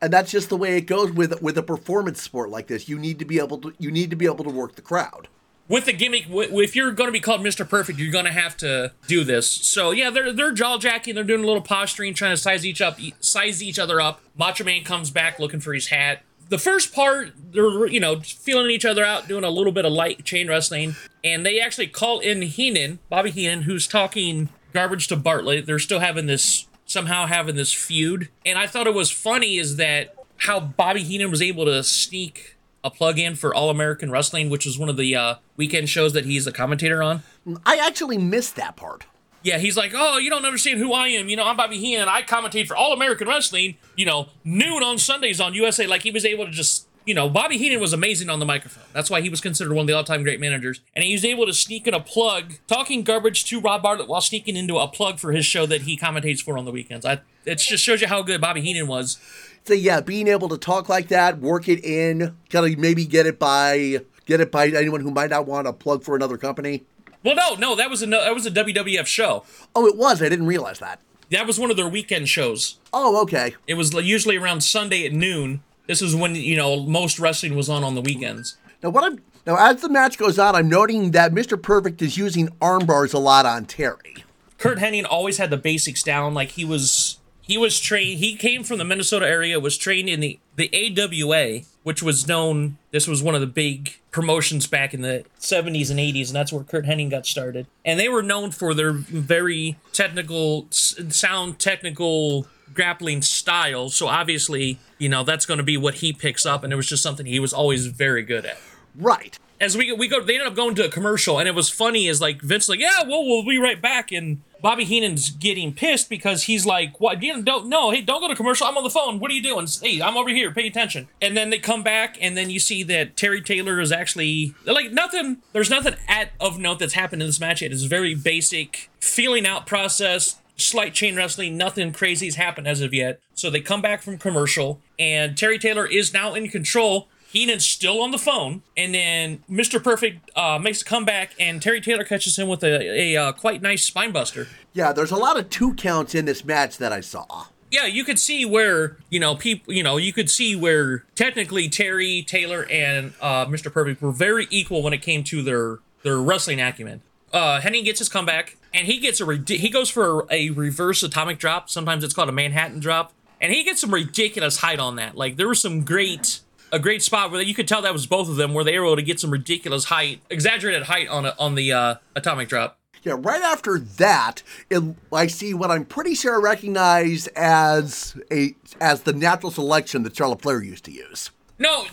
And 0.00 0.12
that's 0.12 0.30
just 0.30 0.50
the 0.50 0.58
way 0.58 0.76
it 0.76 0.82
goes 0.82 1.10
with 1.10 1.40
with 1.40 1.56
a 1.56 1.62
performance 1.62 2.20
sport 2.20 2.50
like 2.50 2.66
this. 2.66 2.88
You 2.88 2.98
need 2.98 3.18
to 3.18 3.24
be 3.24 3.38
able 3.38 3.58
to 3.58 3.72
you 3.78 3.90
need 3.90 4.10
to 4.10 4.16
be 4.16 4.26
able 4.26 4.44
to 4.44 4.50
work 4.50 4.76
the 4.76 4.82
crowd. 4.82 5.28
With 5.68 5.86
the 5.86 5.92
gimmick, 5.92 6.26
if 6.30 6.76
you're 6.76 6.92
going 6.92 7.08
to 7.08 7.12
be 7.12 7.20
called 7.20 7.40
Mr. 7.40 7.68
Perfect, 7.68 7.98
you're 7.98 8.12
going 8.12 8.24
to 8.24 8.32
have 8.32 8.56
to 8.58 8.92
do 9.08 9.24
this. 9.24 9.50
So 9.50 9.90
yeah, 9.90 10.10
they're 10.10 10.32
they're 10.32 10.52
jaw 10.52 10.78
jacking, 10.78 11.14
they're 11.14 11.24
doing 11.24 11.42
a 11.42 11.46
little 11.46 11.62
posturing, 11.62 12.14
trying 12.14 12.32
to 12.32 12.36
size 12.36 12.64
each 12.64 12.80
up, 12.80 12.98
size 13.20 13.62
each 13.62 13.78
other 13.78 14.00
up. 14.00 14.20
Macho 14.38 14.64
Man 14.64 14.84
comes 14.84 15.10
back 15.10 15.38
looking 15.38 15.60
for 15.60 15.74
his 15.74 15.88
hat. 15.88 16.22
The 16.48 16.58
first 16.58 16.94
part, 16.94 17.32
they're 17.52 17.86
you 17.86 17.98
know 17.98 18.20
feeling 18.20 18.70
each 18.70 18.84
other 18.84 19.04
out, 19.04 19.26
doing 19.26 19.42
a 19.42 19.50
little 19.50 19.72
bit 19.72 19.84
of 19.84 19.92
light 19.92 20.24
chain 20.24 20.48
wrestling, 20.48 20.94
and 21.24 21.44
they 21.44 21.60
actually 21.60 21.88
call 21.88 22.20
in 22.20 22.42
Heenan, 22.42 23.00
Bobby 23.08 23.30
Heenan, 23.30 23.62
who's 23.62 23.88
talking 23.88 24.50
garbage 24.72 25.08
to 25.08 25.16
Bartlett. 25.16 25.66
They're 25.66 25.80
still 25.80 26.00
having 26.00 26.26
this 26.26 26.66
somehow 26.86 27.26
having 27.26 27.56
this 27.56 27.72
feud. 27.72 28.28
And 28.44 28.58
I 28.58 28.66
thought 28.66 28.86
it 28.86 28.94
was 28.94 29.10
funny 29.10 29.56
is 29.56 29.76
that 29.76 30.14
how 30.38 30.60
Bobby 30.60 31.02
Heenan 31.02 31.30
was 31.30 31.42
able 31.42 31.64
to 31.66 31.82
sneak 31.82 32.55
a 32.84 32.90
plug 32.90 33.18
in 33.18 33.34
for 33.34 33.54
All 33.54 33.70
American 33.70 34.10
Wrestling, 34.10 34.50
which 34.50 34.66
was 34.66 34.78
one 34.78 34.88
of 34.88 34.96
the 34.96 35.14
uh, 35.14 35.34
weekend 35.56 35.88
shows 35.88 36.12
that 36.12 36.24
he's 36.24 36.46
a 36.46 36.52
commentator 36.52 37.02
on. 37.02 37.22
I 37.64 37.76
actually 37.78 38.18
missed 38.18 38.56
that 38.56 38.76
part. 38.76 39.06
Yeah, 39.42 39.58
he's 39.58 39.76
like, 39.76 39.92
oh, 39.94 40.18
you 40.18 40.28
don't 40.28 40.44
understand 40.44 40.78
who 40.78 40.92
I 40.92 41.08
am. 41.08 41.28
You 41.28 41.36
know, 41.36 41.44
I'm 41.44 41.56
Bobby 41.56 41.78
Heenan. 41.78 42.08
I 42.08 42.22
commentate 42.22 42.66
for 42.66 42.76
All 42.76 42.92
American 42.92 43.28
Wrestling, 43.28 43.76
you 43.94 44.04
know, 44.04 44.28
noon 44.44 44.82
on 44.82 44.98
Sundays 44.98 45.40
on 45.40 45.54
USA. 45.54 45.86
Like, 45.86 46.02
he 46.02 46.10
was 46.10 46.24
able 46.24 46.46
to 46.46 46.50
just 46.50 46.86
you 47.06 47.14
know, 47.14 47.28
Bobby 47.30 47.56
Heenan 47.56 47.80
was 47.80 47.92
amazing 47.92 48.28
on 48.28 48.40
the 48.40 48.44
microphone. 48.44 48.82
That's 48.92 49.08
why 49.08 49.20
he 49.20 49.30
was 49.30 49.40
considered 49.40 49.72
one 49.72 49.84
of 49.84 49.86
the 49.86 49.92
all-time 49.92 50.24
great 50.24 50.40
managers. 50.40 50.80
And 50.94 51.04
he 51.04 51.12
was 51.12 51.24
able 51.24 51.46
to 51.46 51.54
sneak 51.54 51.86
in 51.86 51.94
a 51.94 52.00
plug, 52.00 52.54
talking 52.66 53.04
garbage 53.04 53.44
to 53.44 53.60
Rob 53.60 53.82
Bartlett 53.82 54.08
while 54.08 54.20
sneaking 54.20 54.56
into 54.56 54.76
a 54.76 54.88
plug 54.88 55.20
for 55.20 55.30
his 55.30 55.46
show 55.46 55.66
that 55.66 55.82
he 55.82 55.96
commentates 55.96 56.42
for 56.42 56.58
on 56.58 56.64
the 56.64 56.72
weekends. 56.72 57.06
I, 57.06 57.20
it 57.44 57.58
just 57.58 57.84
shows 57.84 58.00
you 58.00 58.08
how 58.08 58.22
good 58.22 58.40
Bobby 58.40 58.60
Heenan 58.60 58.88
was. 58.88 59.18
So 59.66 59.74
yeah, 59.74 60.00
being 60.00 60.28
able 60.28 60.48
to 60.48 60.58
talk 60.58 60.88
like 60.88 61.08
that, 61.08 61.38
work 61.38 61.68
it 61.68 61.84
in, 61.84 62.36
kind 62.50 62.72
of 62.72 62.78
maybe 62.78 63.04
get 63.04 63.26
it 63.26 63.38
by 63.38 64.00
get 64.24 64.40
it 64.40 64.50
by 64.50 64.68
anyone 64.68 65.00
who 65.00 65.10
might 65.10 65.30
not 65.30 65.46
want 65.46 65.66
to 65.66 65.72
plug 65.72 66.02
for 66.02 66.16
another 66.16 66.38
company. 66.38 66.84
Well, 67.24 67.34
no, 67.34 67.54
no, 67.54 67.74
that 67.74 67.90
was 67.90 68.02
a 68.02 68.06
that 68.06 68.34
was 68.34 68.46
a 68.46 68.50
WWF 68.50 69.06
show. 69.06 69.44
Oh, 69.74 69.86
it 69.86 69.96
was. 69.96 70.22
I 70.22 70.28
didn't 70.28 70.46
realize 70.46 70.78
that. 70.78 71.00
That 71.30 71.46
was 71.46 71.58
one 71.58 71.70
of 71.72 71.76
their 71.76 71.88
weekend 71.88 72.28
shows. 72.28 72.78
Oh, 72.92 73.20
okay. 73.22 73.56
It 73.66 73.74
was 73.74 73.92
usually 73.92 74.36
around 74.36 74.62
Sunday 74.62 75.04
at 75.04 75.12
noon 75.12 75.62
this 75.86 76.02
is 76.02 76.14
when 76.14 76.34
you 76.34 76.56
know 76.56 76.84
most 76.84 77.18
wrestling 77.18 77.54
was 77.54 77.68
on 77.68 77.84
on 77.84 77.94
the 77.94 78.00
weekends. 78.00 78.56
Now, 78.82 78.90
what 78.90 79.04
I'm 79.04 79.20
now 79.46 79.56
as 79.56 79.80
the 79.80 79.88
match 79.88 80.18
goes 80.18 80.38
on, 80.38 80.54
I'm 80.54 80.68
noting 80.68 81.12
that 81.12 81.32
Mr. 81.32 81.60
Perfect 81.60 82.02
is 82.02 82.16
using 82.16 82.48
arm 82.60 82.86
bars 82.86 83.12
a 83.12 83.18
lot 83.18 83.46
on 83.46 83.64
Terry. 83.64 84.24
Curt 84.58 84.78
Hennig 84.78 85.06
always 85.08 85.38
had 85.38 85.50
the 85.50 85.56
basics 85.56 86.02
down. 86.02 86.34
Like 86.34 86.50
he 86.50 86.64
was 86.64 87.05
he 87.46 87.56
was 87.56 87.78
trained. 87.78 88.18
He 88.18 88.34
came 88.34 88.64
from 88.64 88.78
the 88.78 88.84
Minnesota 88.84 89.26
area. 89.28 89.60
Was 89.60 89.78
trained 89.78 90.08
in 90.08 90.20
the 90.20 90.38
the 90.56 90.68
AWA, 90.74 91.60
which 91.84 92.02
was 92.02 92.26
known. 92.26 92.76
This 92.90 93.06
was 93.06 93.22
one 93.22 93.34
of 93.36 93.40
the 93.40 93.46
big 93.46 93.98
promotions 94.10 94.66
back 94.66 94.92
in 94.92 95.02
the 95.02 95.24
70s 95.38 95.90
and 95.90 96.00
80s, 96.00 96.28
and 96.28 96.36
that's 96.36 96.52
where 96.52 96.64
curt 96.64 96.86
Hennig 96.86 97.10
got 97.10 97.26
started. 97.26 97.66
And 97.84 98.00
they 98.00 98.08
were 98.08 98.22
known 98.22 98.50
for 98.50 98.74
their 98.74 98.92
very 98.92 99.78
technical, 99.92 100.66
sound 100.70 101.58
technical 101.58 102.46
grappling 102.74 103.22
style. 103.22 103.90
So 103.90 104.08
obviously, 104.08 104.78
you 104.98 105.08
know, 105.08 105.22
that's 105.22 105.46
going 105.46 105.58
to 105.58 105.64
be 105.64 105.76
what 105.76 105.96
he 105.96 106.12
picks 106.12 106.44
up, 106.44 106.64
and 106.64 106.72
it 106.72 106.76
was 106.76 106.86
just 106.86 107.02
something 107.02 107.26
he 107.26 107.38
was 107.38 107.52
always 107.52 107.86
very 107.86 108.22
good 108.22 108.44
at. 108.44 108.58
Right. 108.96 109.38
As 109.60 109.76
we 109.76 109.92
we 109.92 110.08
go, 110.08 110.20
they 110.20 110.34
ended 110.34 110.48
up 110.48 110.56
going 110.56 110.74
to 110.74 110.86
a 110.86 110.90
commercial, 110.90 111.38
and 111.38 111.48
it 111.48 111.54
was 111.54 111.70
funny. 111.70 112.08
Is 112.08 112.20
like 112.20 112.42
Vince 112.42 112.68
like, 112.68 112.80
yeah, 112.80 113.02
well, 113.06 113.24
we'll 113.24 113.44
be 113.44 113.58
right 113.58 113.80
back, 113.80 114.10
and 114.12 114.42
Bobby 114.60 114.84
Heenan's 114.84 115.30
getting 115.30 115.72
pissed 115.72 116.08
because 116.08 116.44
he's 116.44 116.66
like, 116.66 117.00
"What? 117.00 117.22
You 117.22 117.42
don't 117.42 117.68
no, 117.68 117.90
hey, 117.90 118.00
don't 118.00 118.20
go 118.20 118.28
to 118.28 118.34
commercial. 118.34 118.66
I'm 118.66 118.76
on 118.76 118.84
the 118.84 118.90
phone. 118.90 119.18
What 119.18 119.30
are 119.30 119.34
you 119.34 119.42
doing? 119.42 119.66
Hey, 119.82 120.00
I'm 120.00 120.16
over 120.16 120.30
here. 120.30 120.50
Pay 120.50 120.66
attention." 120.66 121.08
And 121.20 121.36
then 121.36 121.50
they 121.50 121.58
come 121.58 121.82
back, 121.82 122.16
and 122.20 122.36
then 122.36 122.50
you 122.50 122.58
see 122.58 122.82
that 122.84 123.16
Terry 123.16 123.40
Taylor 123.40 123.80
is 123.80 123.92
actually 123.92 124.54
like 124.64 124.92
nothing. 124.92 125.38
There's 125.52 125.70
nothing 125.70 125.96
at 126.08 126.30
of 126.40 126.58
note 126.58 126.78
that's 126.78 126.94
happened 126.94 127.22
in 127.22 127.28
this 127.28 127.40
match 127.40 127.62
yet. 127.62 127.72
It's 127.72 127.84
a 127.84 127.88
very 127.88 128.14
basic 128.14 128.90
feeling 129.00 129.46
out 129.46 129.66
process 129.66 130.36
slight 130.56 130.94
chain 130.94 131.16
wrestling, 131.16 131.56
nothing 131.56 131.92
crazy 131.92 132.26
has 132.26 132.36
happened 132.36 132.66
as 132.66 132.80
of 132.80 132.94
yet. 132.94 133.20
So 133.34 133.50
they 133.50 133.60
come 133.60 133.82
back 133.82 134.02
from 134.02 134.18
commercial, 134.18 134.80
and 134.98 135.36
Terry 135.36 135.58
Taylor 135.58 135.86
is 135.86 136.12
now 136.12 136.34
in 136.34 136.48
control. 136.48 137.08
Heenan's 137.36 137.66
still 137.66 138.02
on 138.02 138.12
the 138.12 138.18
phone, 138.18 138.62
and 138.76 138.94
then 138.94 139.42
Mr. 139.50 139.82
Perfect 139.82 140.30
uh, 140.36 140.58
makes 140.58 140.80
a 140.80 140.84
comeback, 140.86 141.32
and 141.38 141.60
Terry 141.60 141.82
Taylor 141.82 142.04
catches 142.04 142.38
him 142.38 142.48
with 142.48 142.64
a, 142.64 142.80
a, 142.80 143.14
a 143.14 143.22
uh, 143.22 143.32
quite 143.32 143.60
nice 143.60 143.88
spinebuster. 143.88 144.48
Yeah, 144.72 144.92
there's 144.92 145.10
a 145.10 145.16
lot 145.16 145.38
of 145.38 145.50
two 145.50 145.74
counts 145.74 146.14
in 146.14 146.24
this 146.24 146.44
match 146.44 146.78
that 146.78 146.92
I 146.92 147.00
saw. 147.00 147.46
Yeah, 147.70 147.84
you 147.84 148.04
could 148.04 148.18
see 148.18 148.46
where 148.46 148.96
you 149.10 149.20
know 149.20 149.34
people. 149.34 149.74
You 149.74 149.82
know, 149.82 149.98
you 149.98 150.12
could 150.14 150.30
see 150.30 150.56
where 150.56 151.04
technically 151.14 151.68
Terry 151.68 152.22
Taylor 152.22 152.66
and 152.70 153.12
uh, 153.20 153.44
Mr. 153.46 153.70
Perfect 153.70 154.00
were 154.00 154.12
very 154.12 154.46
equal 154.50 154.82
when 154.82 154.94
it 154.94 155.02
came 155.02 155.22
to 155.24 155.42
their 155.42 155.80
their 156.04 156.18
wrestling 156.18 156.60
acumen. 156.60 157.02
Uh, 157.34 157.60
Hennig 157.60 157.84
gets 157.84 157.98
his 157.98 158.08
comeback 158.08 158.56
and 158.72 158.86
he 158.86 158.98
gets 158.98 159.20
a 159.20 159.42
he 159.46 159.68
goes 159.68 159.90
for 159.90 160.26
a 160.30 160.50
reverse 160.50 161.02
atomic 161.02 161.38
drop. 161.38 161.68
Sometimes 161.68 162.02
it's 162.02 162.14
called 162.14 162.28
a 162.28 162.32
Manhattan 162.32 162.80
drop, 162.80 163.12
and 163.40 163.52
he 163.52 163.64
gets 163.64 163.80
some 163.80 163.92
ridiculous 163.92 164.58
height 164.58 164.78
on 164.78 164.96
that. 164.96 165.16
Like 165.16 165.36
there 165.36 165.48
was 165.48 165.60
some 165.60 165.84
great 165.84 166.40
a 166.72 166.78
great 166.78 167.02
spot 167.02 167.30
where 167.30 167.42
you 167.42 167.54
could 167.54 167.68
tell 167.68 167.82
that 167.82 167.92
was 167.92 168.06
both 168.06 168.28
of 168.28 168.36
them 168.36 168.54
where 168.54 168.64
they 168.64 168.78
were 168.78 168.86
able 168.86 168.96
to 168.96 169.02
get 169.02 169.20
some 169.20 169.30
ridiculous 169.30 169.84
height, 169.84 170.20
exaggerated 170.30 170.84
height 170.84 171.08
on 171.08 171.24
a, 171.26 171.34
on 171.38 171.54
the 171.54 171.72
uh, 171.72 171.94
atomic 172.14 172.48
drop. 172.48 172.78
Yeah, 173.02 173.14
right 173.18 173.42
after 173.42 173.78
that, 173.78 174.42
it, 174.68 174.82
I 175.12 175.28
see 175.28 175.54
what 175.54 175.70
I'm 175.70 175.84
pretty 175.84 176.14
sure 176.14 176.34
I 176.34 176.38
recognize 176.42 177.28
as 177.36 178.18
a 178.32 178.54
as 178.80 179.02
the 179.02 179.12
natural 179.12 179.52
selection 179.52 180.02
that 180.02 180.16
Charlotte 180.16 180.42
Flair 180.42 180.60
used 180.62 180.84
to 180.86 180.90
use. 180.92 181.30
No, 181.58 181.86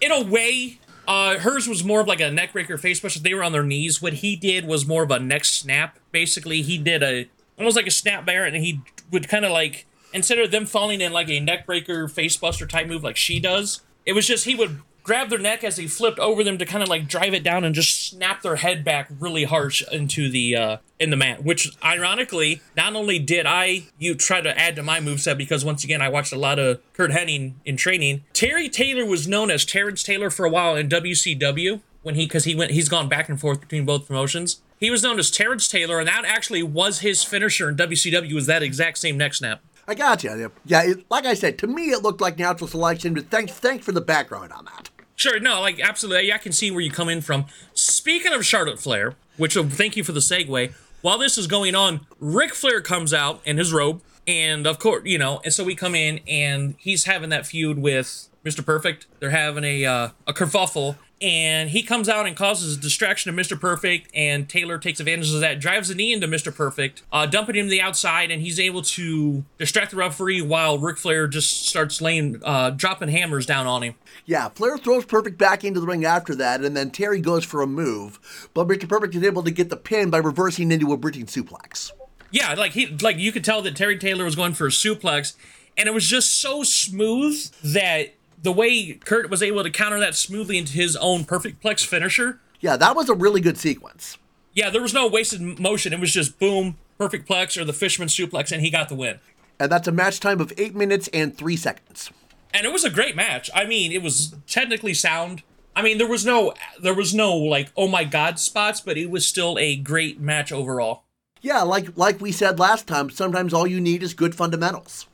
in 0.00 0.10
a 0.10 0.22
way, 0.22 0.78
Uh, 1.08 1.38
hers 1.38 1.66
was 1.66 1.82
more 1.82 2.00
of 2.00 2.06
like 2.06 2.20
a 2.20 2.30
neckbreaker 2.30 2.78
face 2.78 3.00
buster. 3.00 3.18
They 3.20 3.34
were 3.34 3.42
on 3.42 3.52
their 3.52 3.64
knees. 3.64 4.00
What 4.02 4.14
he 4.14 4.36
did 4.36 4.64
was 4.64 4.86
more 4.86 5.02
of 5.02 5.10
a 5.10 5.18
neck 5.18 5.44
snap. 5.44 5.98
Basically, 6.12 6.62
he 6.62 6.78
did 6.78 7.02
a 7.02 7.28
almost 7.58 7.76
like 7.76 7.86
a 7.86 7.90
snap 7.90 8.26
mare, 8.26 8.44
and 8.44 8.56
he 8.56 8.80
would 9.10 9.28
kind 9.28 9.44
of 9.44 9.50
like 9.52 9.86
instead 10.12 10.38
of 10.38 10.50
them 10.50 10.66
falling 10.66 11.00
in 11.00 11.12
like 11.12 11.28
a 11.28 11.40
neckbreaker 11.40 12.10
face 12.10 12.36
buster 12.36 12.66
type 12.66 12.86
move 12.86 13.02
like 13.02 13.16
she 13.16 13.40
does, 13.40 13.80
it 14.10 14.12
was 14.12 14.26
just 14.26 14.44
he 14.44 14.56
would 14.56 14.80
grab 15.04 15.30
their 15.30 15.38
neck 15.38 15.62
as 15.62 15.76
he 15.76 15.86
flipped 15.86 16.18
over 16.18 16.42
them 16.42 16.58
to 16.58 16.66
kind 16.66 16.82
of 16.82 16.88
like 16.88 17.06
drive 17.06 17.32
it 17.32 17.44
down 17.44 17.62
and 17.62 17.76
just 17.76 18.10
snap 18.10 18.42
their 18.42 18.56
head 18.56 18.84
back 18.84 19.08
really 19.20 19.44
harsh 19.44 19.84
into 19.92 20.28
the 20.28 20.56
uh 20.56 20.76
in 20.98 21.10
the 21.10 21.16
mat 21.16 21.44
which 21.44 21.70
ironically 21.84 22.60
not 22.76 22.96
only 22.96 23.20
did 23.20 23.46
i 23.46 23.84
you 23.98 24.16
try 24.16 24.40
to 24.40 24.58
add 24.58 24.74
to 24.74 24.82
my 24.82 24.98
moveset 24.98 25.38
because 25.38 25.64
once 25.64 25.84
again 25.84 26.02
i 26.02 26.08
watched 26.08 26.32
a 26.32 26.38
lot 26.38 26.58
of 26.58 26.80
curt 26.92 27.12
hennig 27.12 27.52
in 27.64 27.76
training. 27.76 28.24
Terry 28.32 28.68
taylor 28.68 29.06
was 29.06 29.28
known 29.28 29.48
as 29.48 29.64
terrence 29.64 30.02
taylor 30.02 30.28
for 30.28 30.44
a 30.44 30.50
while 30.50 30.74
in 30.74 30.88
wcw 30.88 31.80
when 32.02 32.16
he 32.16 32.26
because 32.26 32.44
he 32.44 32.56
went 32.56 32.72
he's 32.72 32.88
gone 32.88 33.08
back 33.08 33.28
and 33.28 33.40
forth 33.40 33.60
between 33.60 33.84
both 33.84 34.08
promotions. 34.08 34.60
He 34.80 34.90
was 34.90 35.04
known 35.04 35.20
as 35.20 35.30
terrence 35.30 35.68
taylor 35.68 36.00
and 36.00 36.08
that 36.08 36.24
actually 36.26 36.64
was 36.64 36.98
his 36.98 37.22
finisher 37.22 37.68
in 37.68 37.76
wcw 37.76 38.34
was 38.34 38.46
that 38.46 38.64
exact 38.64 38.98
same 38.98 39.16
neck 39.16 39.34
snap 39.34 39.62
I 39.88 39.94
got 39.94 40.22
you. 40.22 40.52
Yeah, 40.64 40.82
it, 40.82 41.04
like 41.10 41.26
I 41.26 41.34
said, 41.34 41.58
to 41.58 41.66
me 41.66 41.90
it 41.90 42.02
looked 42.02 42.20
like 42.20 42.38
natural 42.38 42.68
selection, 42.68 43.14
but 43.14 43.30
thanks, 43.30 43.52
thanks 43.52 43.84
for 43.84 43.92
the 43.92 44.00
background 44.00 44.52
on 44.52 44.64
that. 44.66 44.90
Sure, 45.16 45.38
no, 45.38 45.60
like 45.60 45.80
absolutely. 45.80 46.32
I 46.32 46.38
can 46.38 46.52
see 46.52 46.70
where 46.70 46.80
you 46.80 46.90
come 46.90 47.08
in 47.08 47.20
from. 47.20 47.46
Speaking 47.74 48.32
of 48.32 48.46
Charlotte 48.46 48.80
Flair, 48.80 49.16
which 49.36 49.56
will 49.56 49.68
thank 49.68 49.96
you 49.96 50.04
for 50.04 50.12
the 50.12 50.20
segue. 50.20 50.72
While 51.02 51.18
this 51.18 51.38
is 51.38 51.46
going 51.46 51.74
on, 51.74 52.06
Ric 52.18 52.54
Flair 52.54 52.80
comes 52.80 53.14
out 53.14 53.40
in 53.44 53.56
his 53.56 53.72
robe, 53.72 54.02
and 54.26 54.66
of 54.66 54.78
course, 54.78 55.02
you 55.06 55.18
know, 55.18 55.40
and 55.44 55.52
so 55.52 55.64
we 55.64 55.74
come 55.74 55.94
in, 55.94 56.20
and 56.28 56.74
he's 56.78 57.04
having 57.04 57.30
that 57.30 57.46
feud 57.46 57.78
with 57.78 58.28
Mr. 58.44 58.64
Perfect. 58.64 59.06
They're 59.18 59.30
having 59.30 59.64
a 59.64 59.84
uh, 59.84 60.08
a 60.26 60.32
kerfuffle, 60.32 60.96
and 61.20 61.70
he 61.70 61.82
comes 61.82 62.08
out 62.08 62.26
and 62.26 62.34
causes 62.34 62.76
a 62.76 62.80
distraction 62.80 63.34
to 63.34 63.42
Mr. 63.42 63.58
Perfect, 63.58 64.10
and 64.14 64.48
Taylor 64.48 64.78
takes 64.78 65.00
advantage 65.00 65.32
of 65.34 65.40
that, 65.40 65.60
drives 65.60 65.90
a 65.90 65.94
knee 65.94 66.12
into 66.12 66.26
Mr. 66.26 66.54
Perfect, 66.54 67.02
uh, 67.12 67.26
dumping 67.26 67.56
him 67.56 67.66
to 67.66 67.70
the 67.70 67.82
outside, 67.82 68.30
and 68.30 68.40
he's 68.40 68.58
able 68.58 68.80
to 68.82 69.44
distract 69.58 69.90
the 69.90 69.98
referee 69.98 70.40
while 70.40 70.78
Ric 70.78 70.96
Flair 70.96 71.26
just 71.28 71.66
starts 71.66 72.00
laying, 72.00 72.40
uh, 72.44 72.70
dropping 72.70 73.10
hammers 73.10 73.44
down 73.44 73.66
on 73.66 73.82
him. 73.82 73.94
Yeah, 74.24 74.48
Flair 74.48 74.78
throws 74.78 75.04
Perfect 75.04 75.36
back 75.36 75.62
into 75.62 75.80
the 75.80 75.86
ring 75.86 76.04
after 76.04 76.34
that, 76.36 76.62
and 76.62 76.76
then 76.76 76.90
Terry 76.90 77.20
goes 77.20 77.44
for 77.44 77.60
a 77.60 77.66
move, 77.66 78.48
but 78.54 78.66
Mr. 78.66 78.88
Perfect 78.88 79.14
is 79.14 79.22
able 79.22 79.42
to 79.42 79.50
get 79.50 79.68
the 79.68 79.76
pin 79.76 80.08
by 80.08 80.18
reversing 80.18 80.72
into 80.72 80.92
a 80.92 80.96
British 80.96 81.24
suplex. 81.24 81.92
Yeah, 82.30 82.54
like 82.54 82.72
he, 82.72 82.86
like 83.02 83.18
you 83.18 83.32
could 83.32 83.44
tell 83.44 83.60
that 83.62 83.76
Terry 83.76 83.98
Taylor 83.98 84.24
was 84.24 84.36
going 84.36 84.54
for 84.54 84.66
a 84.68 84.70
suplex, 84.70 85.34
and 85.76 85.88
it 85.88 85.92
was 85.92 86.06
just 86.06 86.40
so 86.40 86.62
smooth 86.62 87.50
that 87.64 88.14
the 88.42 88.52
way 88.52 88.92
Curt 88.94 89.30
was 89.30 89.42
able 89.42 89.62
to 89.62 89.70
counter 89.70 89.98
that 90.00 90.14
smoothly 90.14 90.58
into 90.58 90.72
his 90.72 90.96
own 90.96 91.24
perfect 91.24 91.62
plex 91.62 91.84
finisher. 91.84 92.40
Yeah, 92.60 92.76
that 92.76 92.96
was 92.96 93.08
a 93.08 93.14
really 93.14 93.40
good 93.40 93.58
sequence. 93.58 94.18
Yeah, 94.52 94.70
there 94.70 94.82
was 94.82 94.94
no 94.94 95.06
wasted 95.06 95.58
motion. 95.58 95.92
It 95.92 96.00
was 96.00 96.12
just 96.12 96.38
boom, 96.38 96.76
perfect 96.98 97.28
plex 97.28 97.60
or 97.60 97.64
the 97.64 97.72
fisherman 97.72 98.08
suplex, 98.08 98.52
and 98.52 98.62
he 98.62 98.70
got 98.70 98.88
the 98.88 98.94
win. 98.94 99.20
And 99.58 99.70
that's 99.70 99.88
a 99.88 99.92
match 99.92 100.20
time 100.20 100.40
of 100.40 100.52
eight 100.56 100.74
minutes 100.74 101.08
and 101.12 101.36
three 101.36 101.56
seconds. 101.56 102.10
And 102.52 102.66
it 102.66 102.72
was 102.72 102.84
a 102.84 102.90
great 102.90 103.14
match. 103.14 103.50
I 103.54 103.64
mean, 103.64 103.92
it 103.92 104.02
was 104.02 104.34
technically 104.46 104.94
sound. 104.94 105.42
I 105.76 105.82
mean, 105.82 105.98
there 105.98 106.08
was 106.08 106.26
no, 106.26 106.54
there 106.82 106.94
was 106.94 107.14
no 107.14 107.36
like, 107.36 107.70
oh 107.76 107.86
my 107.86 108.04
god 108.04 108.38
spots, 108.40 108.80
but 108.80 108.96
it 108.96 109.10
was 109.10 109.26
still 109.26 109.56
a 109.58 109.76
great 109.76 110.20
match 110.20 110.50
overall. 110.50 111.04
Yeah, 111.42 111.62
like 111.62 111.96
like 111.96 112.20
we 112.20 112.32
said 112.32 112.58
last 112.58 112.86
time, 112.86 113.08
sometimes 113.08 113.54
all 113.54 113.66
you 113.66 113.80
need 113.80 114.02
is 114.02 114.12
good 114.12 114.34
fundamentals. 114.34 115.06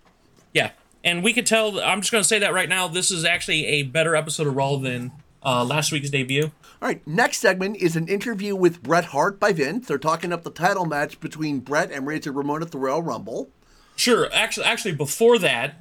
Yeah, 0.52 0.70
and 1.06 1.22
we 1.22 1.32
could 1.32 1.46
tell. 1.46 1.80
I'm 1.80 2.00
just 2.00 2.12
going 2.12 2.22
to 2.22 2.28
say 2.28 2.40
that 2.40 2.52
right 2.52 2.68
now. 2.68 2.88
This 2.88 3.10
is 3.10 3.24
actually 3.24 3.64
a 3.66 3.84
better 3.84 4.16
episode 4.16 4.48
of 4.48 4.56
Raw 4.56 4.76
than 4.76 5.12
uh, 5.42 5.64
last 5.64 5.92
week's 5.92 6.10
debut. 6.10 6.50
All 6.82 6.88
right, 6.88 7.06
next 7.06 7.38
segment 7.38 7.76
is 7.76 7.96
an 7.96 8.08
interview 8.08 8.54
with 8.54 8.82
Bret 8.82 9.06
Hart 9.06 9.40
by 9.40 9.52
Vince. 9.52 9.86
They're 9.86 9.98
talking 9.98 10.32
up 10.32 10.42
the 10.42 10.50
title 10.50 10.84
match 10.84 11.18
between 11.20 11.60
Bret 11.60 11.90
and 11.92 12.06
Razor 12.06 12.32
Ramon 12.32 12.60
at 12.60 12.72
the 12.72 12.78
Royal 12.78 13.02
Rumble. 13.02 13.48
Sure. 13.94 14.28
Actually, 14.32 14.66
actually, 14.66 14.94
before 14.94 15.38
that, 15.38 15.80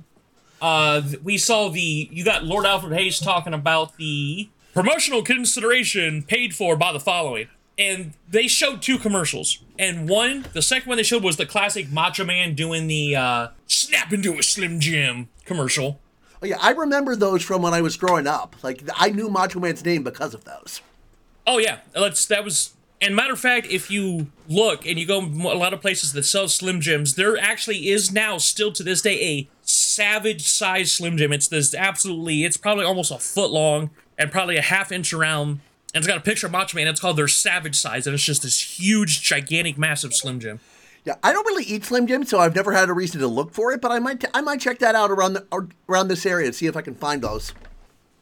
uh, 0.61 1.01
we 1.21 1.37
saw 1.37 1.69
the 1.69 2.07
you 2.11 2.23
got 2.23 2.45
Lord 2.45 2.65
Alfred 2.65 2.93
Hayes 2.93 3.19
talking 3.19 3.53
about 3.53 3.97
the 3.97 4.47
promotional 4.73 5.23
consideration 5.23 6.21
paid 6.21 6.55
for 6.55 6.77
by 6.77 6.93
the 6.93 6.99
following 6.99 7.47
and 7.77 8.13
they 8.29 8.47
showed 8.47 8.81
two 8.81 8.97
commercials. 8.97 9.59
And 9.77 10.07
one, 10.07 10.45
the 10.53 10.61
second 10.61 10.87
one 10.87 10.97
they 10.97 11.03
showed 11.03 11.23
was 11.23 11.37
the 11.37 11.45
classic 11.45 11.91
Macho 11.91 12.23
Man 12.23 12.55
doing 12.55 12.87
the 12.87 13.15
uh, 13.15 13.47
snap 13.67 14.13
into 14.13 14.37
a 14.37 14.43
Slim 14.43 14.79
Jim 14.79 15.29
commercial. 15.45 15.99
Oh 16.41 16.45
yeah, 16.45 16.57
I 16.61 16.71
remember 16.71 17.15
those 17.15 17.43
from 17.43 17.61
when 17.61 17.73
I 17.73 17.81
was 17.81 17.97
growing 17.97 18.27
up. 18.27 18.55
Like 18.63 18.83
I 18.95 19.09
knew 19.09 19.29
Macho 19.29 19.59
Man's 19.59 19.83
name 19.83 20.03
because 20.03 20.33
of 20.33 20.43
those. 20.45 20.81
Oh 21.45 21.57
yeah, 21.57 21.79
let's. 21.95 22.25
That 22.25 22.43
was. 22.43 22.71
And 23.01 23.15
matter 23.15 23.33
of 23.33 23.39
fact, 23.39 23.67
if 23.67 23.91
you 23.91 24.27
look 24.47 24.85
and 24.85 24.97
you 24.97 25.05
go 25.05 25.19
a 25.19 25.57
lot 25.57 25.73
of 25.73 25.81
places 25.81 26.13
that 26.13 26.23
sell 26.23 26.47
Slim 26.47 26.79
Jims, 26.79 27.15
there 27.15 27.37
actually 27.37 27.89
is 27.89 28.11
now 28.11 28.37
still 28.37 28.71
to 28.71 28.83
this 28.83 29.01
day 29.01 29.21
a 29.21 29.49
savage 29.61 30.47
size 30.47 30.93
Slim 30.93 31.17
Jim. 31.17 31.33
It's 31.33 31.47
this 31.47 31.75
absolutely. 31.75 32.45
It's 32.45 32.57
probably 32.57 32.85
almost 32.85 33.11
a 33.11 33.19
foot 33.19 33.51
long 33.51 33.89
and 34.17 34.31
probably 34.31 34.55
a 34.55 34.61
half 34.61 34.93
inch 34.93 35.13
around 35.13 35.59
and 35.95 36.03
it's 36.03 36.07
got 36.07 36.17
a 36.17 36.21
picture 36.21 36.47
of 36.47 36.51
Macho 36.51 36.75
Man. 36.75 36.87
It's 36.87 36.99
called 36.99 37.15
their 37.15 37.29
Savage 37.29 37.77
Size, 37.77 38.05
and 38.05 38.13
it's 38.13 38.23
just 38.23 38.41
this 38.41 38.79
huge, 38.79 39.21
gigantic, 39.21 39.77
massive 39.77 40.13
Slim 40.13 40.41
Jim. 40.41 40.59
Yeah, 41.05 41.15
I 41.23 41.31
don't 41.31 41.45
really 41.45 41.63
eat 41.63 41.85
Slim 41.85 42.05
Jim, 42.05 42.25
so 42.25 42.39
I've 42.39 42.53
never 42.53 42.73
had 42.73 42.89
a 42.89 42.93
reason 42.93 43.21
to 43.21 43.27
look 43.27 43.53
for 43.53 43.71
it. 43.71 43.79
But 43.79 43.93
I 43.93 43.99
might, 43.99 44.19
t- 44.19 44.27
I 44.33 44.41
might 44.41 44.59
check 44.59 44.79
that 44.79 44.93
out 44.93 45.09
around 45.09 45.33
the, 45.33 45.69
around 45.87 46.09
this 46.09 46.25
area 46.25 46.47
and 46.47 46.55
see 46.55 46.65
if 46.65 46.75
I 46.75 46.81
can 46.81 46.95
find 46.95 47.21
those. 47.21 47.53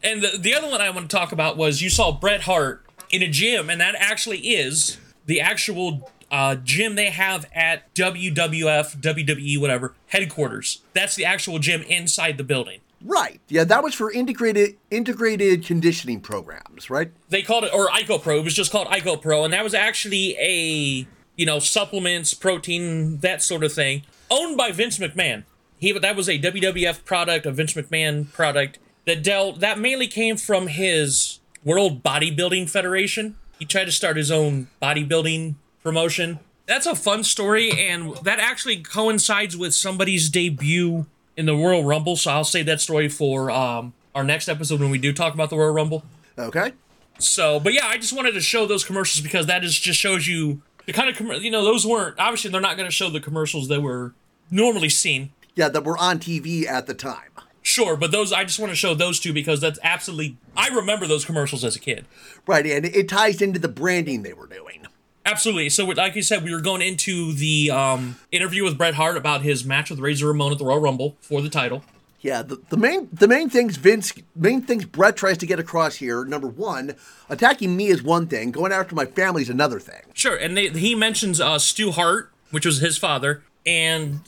And 0.04 0.22
the, 0.22 0.38
the 0.38 0.54
other 0.54 0.70
one 0.70 0.80
I 0.80 0.90
want 0.90 1.10
to 1.10 1.16
talk 1.16 1.32
about 1.32 1.56
was 1.56 1.82
you 1.82 1.90
saw 1.90 2.12
Bret 2.12 2.42
Hart 2.42 2.86
in 3.10 3.22
a 3.22 3.28
gym, 3.28 3.68
and 3.68 3.80
that 3.80 3.96
actually 3.98 4.38
is 4.38 4.98
the 5.26 5.40
actual 5.40 6.08
uh, 6.30 6.54
gym 6.54 6.94
they 6.94 7.10
have 7.10 7.50
at 7.52 7.92
WWF, 7.94 9.00
WWE, 9.00 9.60
whatever 9.60 9.94
headquarters. 10.08 10.80
That's 10.92 11.16
the 11.16 11.24
actual 11.24 11.58
gym 11.58 11.82
inside 11.82 12.38
the 12.38 12.44
building. 12.44 12.82
Right. 13.04 13.40
Yeah, 13.48 13.64
that 13.64 13.82
was 13.82 13.94
for 13.94 14.10
integrated 14.10 14.76
integrated 14.90 15.64
conditioning 15.66 16.20
programs, 16.20 16.88
right? 16.88 17.12
They 17.28 17.42
called 17.42 17.64
it 17.64 17.74
or 17.74 17.88
IcoPro. 17.88 18.38
It 18.38 18.44
was 18.44 18.54
just 18.54 18.72
called 18.72 18.88
IcoPro, 18.88 19.44
and 19.44 19.52
that 19.52 19.62
was 19.62 19.74
actually 19.74 20.36
a 20.38 21.06
you 21.36 21.46
know 21.46 21.58
supplements, 21.58 22.32
protein, 22.32 23.18
that 23.18 23.42
sort 23.42 23.62
of 23.62 23.72
thing, 23.72 24.02
owned 24.30 24.56
by 24.56 24.72
Vince 24.72 24.98
McMahon. 24.98 25.44
He 25.78 25.92
that 25.92 26.16
was 26.16 26.28
a 26.30 26.38
WWF 26.38 27.04
product, 27.04 27.44
a 27.44 27.52
Vince 27.52 27.74
McMahon 27.74 28.32
product 28.32 28.78
that 29.04 29.22
dealt 29.22 29.60
that 29.60 29.78
mainly 29.78 30.06
came 30.06 30.38
from 30.38 30.68
his 30.68 31.40
World 31.62 32.02
Bodybuilding 32.02 32.70
Federation. 32.70 33.36
He 33.58 33.66
tried 33.66 33.84
to 33.84 33.92
start 33.92 34.16
his 34.16 34.30
own 34.30 34.68
bodybuilding 34.80 35.56
promotion. 35.82 36.38
That's 36.66 36.86
a 36.86 36.94
fun 36.94 37.22
story, 37.24 37.70
and 37.70 38.16
that 38.22 38.38
actually 38.38 38.78
coincides 38.78 39.58
with 39.58 39.74
somebody's 39.74 40.30
debut 40.30 41.04
in 41.36 41.46
the 41.46 41.54
Royal 41.54 41.84
Rumble. 41.84 42.16
So 42.16 42.30
I'll 42.30 42.44
save 42.44 42.66
that 42.66 42.80
story 42.80 43.08
for 43.08 43.50
um, 43.50 43.92
our 44.14 44.24
next 44.24 44.48
episode 44.48 44.80
when 44.80 44.90
we 44.90 44.98
do 44.98 45.12
talk 45.12 45.34
about 45.34 45.50
the 45.50 45.56
Royal 45.56 45.72
Rumble. 45.72 46.04
Okay. 46.38 46.72
So, 47.18 47.60
but 47.60 47.72
yeah, 47.72 47.86
I 47.86 47.96
just 47.96 48.12
wanted 48.12 48.32
to 48.32 48.40
show 48.40 48.66
those 48.66 48.84
commercials 48.84 49.22
because 49.22 49.46
that 49.46 49.64
is 49.64 49.78
just 49.78 49.98
shows 49.98 50.26
you 50.26 50.62
the 50.86 50.92
kind 50.92 51.08
of 51.08 51.16
com- 51.16 51.42
you 51.42 51.50
know 51.50 51.64
those 51.64 51.86
weren't 51.86 52.18
obviously 52.18 52.50
they're 52.50 52.60
not 52.60 52.76
going 52.76 52.88
to 52.88 52.94
show 52.94 53.08
the 53.08 53.20
commercials 53.20 53.68
that 53.68 53.80
were 53.80 54.14
normally 54.50 54.88
seen. 54.88 55.30
Yeah, 55.54 55.68
that 55.68 55.84
were 55.84 55.96
on 55.96 56.18
TV 56.18 56.66
at 56.66 56.86
the 56.86 56.94
time. 56.94 57.30
Sure, 57.62 57.96
but 57.96 58.10
those 58.10 58.32
I 58.32 58.44
just 58.44 58.58
want 58.58 58.70
to 58.70 58.76
show 58.76 58.94
those 58.94 59.20
two 59.20 59.32
because 59.32 59.60
that's 59.60 59.78
absolutely 59.82 60.36
I 60.56 60.68
remember 60.68 61.06
those 61.06 61.24
commercials 61.24 61.64
as 61.64 61.76
a 61.76 61.80
kid. 61.80 62.04
Right, 62.46 62.66
and 62.66 62.84
it 62.84 63.08
ties 63.08 63.40
into 63.40 63.58
the 63.58 63.68
branding 63.68 64.22
they 64.22 64.32
were 64.32 64.46
doing. 64.48 64.83
Absolutely. 65.26 65.70
So, 65.70 65.86
like 65.86 66.14
you 66.14 66.22
said, 66.22 66.44
we 66.44 66.52
were 66.52 66.60
going 66.60 66.82
into 66.82 67.32
the 67.32 67.70
um, 67.70 68.16
interview 68.30 68.62
with 68.62 68.76
Bret 68.76 68.94
Hart 68.94 69.16
about 69.16 69.40
his 69.42 69.64
match 69.64 69.90
with 69.90 69.98
Razor 69.98 70.26
Ramon 70.26 70.52
at 70.52 70.58
the 70.58 70.66
Royal 70.66 70.80
Rumble 70.80 71.16
for 71.20 71.40
the 71.40 71.48
title. 71.48 71.82
Yeah, 72.20 72.40
the, 72.42 72.58
the 72.70 72.78
main 72.78 73.08
the 73.12 73.28
main 73.28 73.50
things 73.50 73.76
Vince 73.76 74.14
main 74.34 74.62
things 74.62 74.86
Bret 74.86 75.14
tries 75.14 75.36
to 75.38 75.46
get 75.46 75.58
across 75.58 75.96
here. 75.96 76.24
Number 76.24 76.48
one, 76.48 76.94
attacking 77.28 77.76
me 77.76 77.88
is 77.88 78.02
one 78.02 78.26
thing. 78.28 78.50
Going 78.50 78.72
after 78.72 78.94
my 78.94 79.04
family 79.04 79.42
is 79.42 79.50
another 79.50 79.78
thing. 79.78 80.00
Sure, 80.14 80.34
and 80.34 80.56
they, 80.56 80.68
he 80.70 80.94
mentions 80.94 81.38
uh, 81.38 81.58
Stu 81.58 81.90
Hart, 81.90 82.32
which 82.50 82.64
was 82.64 82.78
his 82.78 82.96
father, 82.96 83.42
and 83.66 84.20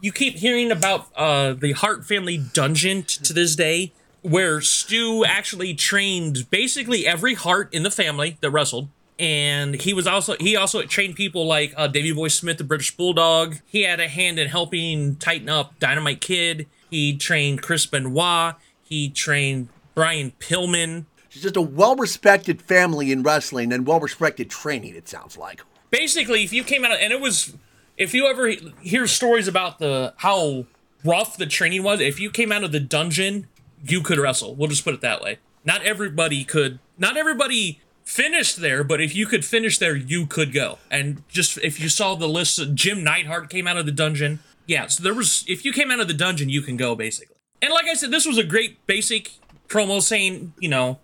you 0.00 0.12
keep 0.12 0.36
hearing 0.36 0.70
about 0.70 1.08
uh, 1.16 1.52
the 1.52 1.72
Hart 1.72 2.04
family 2.04 2.38
dungeon 2.38 3.02
t- 3.02 3.24
to 3.24 3.32
this 3.32 3.56
day, 3.56 3.92
where 4.22 4.60
Stu 4.60 5.24
actually 5.24 5.74
trained 5.74 6.48
basically 6.48 7.08
every 7.08 7.34
Hart 7.34 7.74
in 7.74 7.82
the 7.82 7.90
family 7.90 8.38
that 8.40 8.50
wrestled 8.50 8.88
and 9.22 9.76
he 9.76 9.94
was 9.94 10.08
also 10.08 10.34
he 10.40 10.56
also 10.56 10.82
trained 10.82 11.14
people 11.14 11.46
like 11.46 11.72
uh, 11.76 11.86
Davey 11.86 12.12
Boy 12.12 12.26
Smith, 12.26 12.58
the 12.58 12.64
British 12.64 12.96
Bulldog. 12.96 13.58
He 13.64 13.82
had 13.82 14.00
a 14.00 14.08
hand 14.08 14.40
in 14.40 14.48
helping 14.48 15.14
tighten 15.14 15.48
up 15.48 15.78
Dynamite 15.78 16.20
Kid. 16.20 16.66
He 16.90 17.16
trained 17.16 17.62
Chris 17.62 17.86
Benoit. 17.86 18.56
He 18.82 19.08
trained 19.08 19.68
Brian 19.94 20.32
Pillman. 20.40 21.06
It's 21.30 21.40
just 21.40 21.56
a 21.56 21.62
well-respected 21.62 22.60
family 22.60 23.12
in 23.12 23.22
wrestling 23.22 23.72
and 23.72 23.86
well-respected 23.86 24.50
training. 24.50 24.96
It 24.96 25.08
sounds 25.08 25.38
like. 25.38 25.62
Basically, 25.90 26.42
if 26.42 26.52
you 26.52 26.64
came 26.64 26.84
out 26.84 26.98
and 26.98 27.12
it 27.12 27.20
was, 27.20 27.56
if 27.96 28.12
you 28.12 28.26
ever 28.26 28.52
hear 28.80 29.06
stories 29.06 29.46
about 29.46 29.78
the 29.78 30.14
how 30.16 30.66
rough 31.04 31.36
the 31.36 31.46
training 31.46 31.84
was, 31.84 32.00
if 32.00 32.18
you 32.18 32.28
came 32.28 32.50
out 32.50 32.64
of 32.64 32.72
the 32.72 32.80
dungeon, 32.80 33.46
you 33.86 34.02
could 34.02 34.18
wrestle. 34.18 34.56
We'll 34.56 34.68
just 34.68 34.82
put 34.84 34.94
it 34.94 35.00
that 35.02 35.22
way. 35.22 35.38
not 35.64 35.82
everybody 35.82 36.42
could. 36.42 36.80
Not 36.98 37.16
everybody 37.16 37.80
finished 38.04 38.56
there, 38.60 38.84
but 38.84 39.00
if 39.00 39.14
you 39.14 39.26
could 39.26 39.44
finish 39.44 39.78
there, 39.78 39.96
you 39.96 40.26
could 40.26 40.52
go. 40.52 40.78
And 40.90 41.22
just 41.28 41.58
if 41.58 41.80
you 41.80 41.88
saw 41.88 42.14
the 42.14 42.28
list, 42.28 42.60
Jim 42.74 43.04
Neidhart 43.04 43.50
came 43.50 43.66
out 43.66 43.76
of 43.76 43.86
the 43.86 43.92
dungeon. 43.92 44.40
Yeah, 44.66 44.86
so 44.86 45.02
there 45.02 45.14
was. 45.14 45.44
If 45.48 45.64
you 45.64 45.72
came 45.72 45.90
out 45.90 46.00
of 46.00 46.08
the 46.08 46.14
dungeon, 46.14 46.48
you 46.48 46.62
can 46.62 46.76
go 46.76 46.94
basically. 46.94 47.36
And 47.60 47.72
like 47.72 47.86
I 47.86 47.94
said, 47.94 48.10
this 48.10 48.26
was 48.26 48.38
a 48.38 48.44
great 48.44 48.84
basic 48.86 49.32
promo 49.68 50.02
saying, 50.02 50.52
you 50.58 50.68
know, 50.68 50.98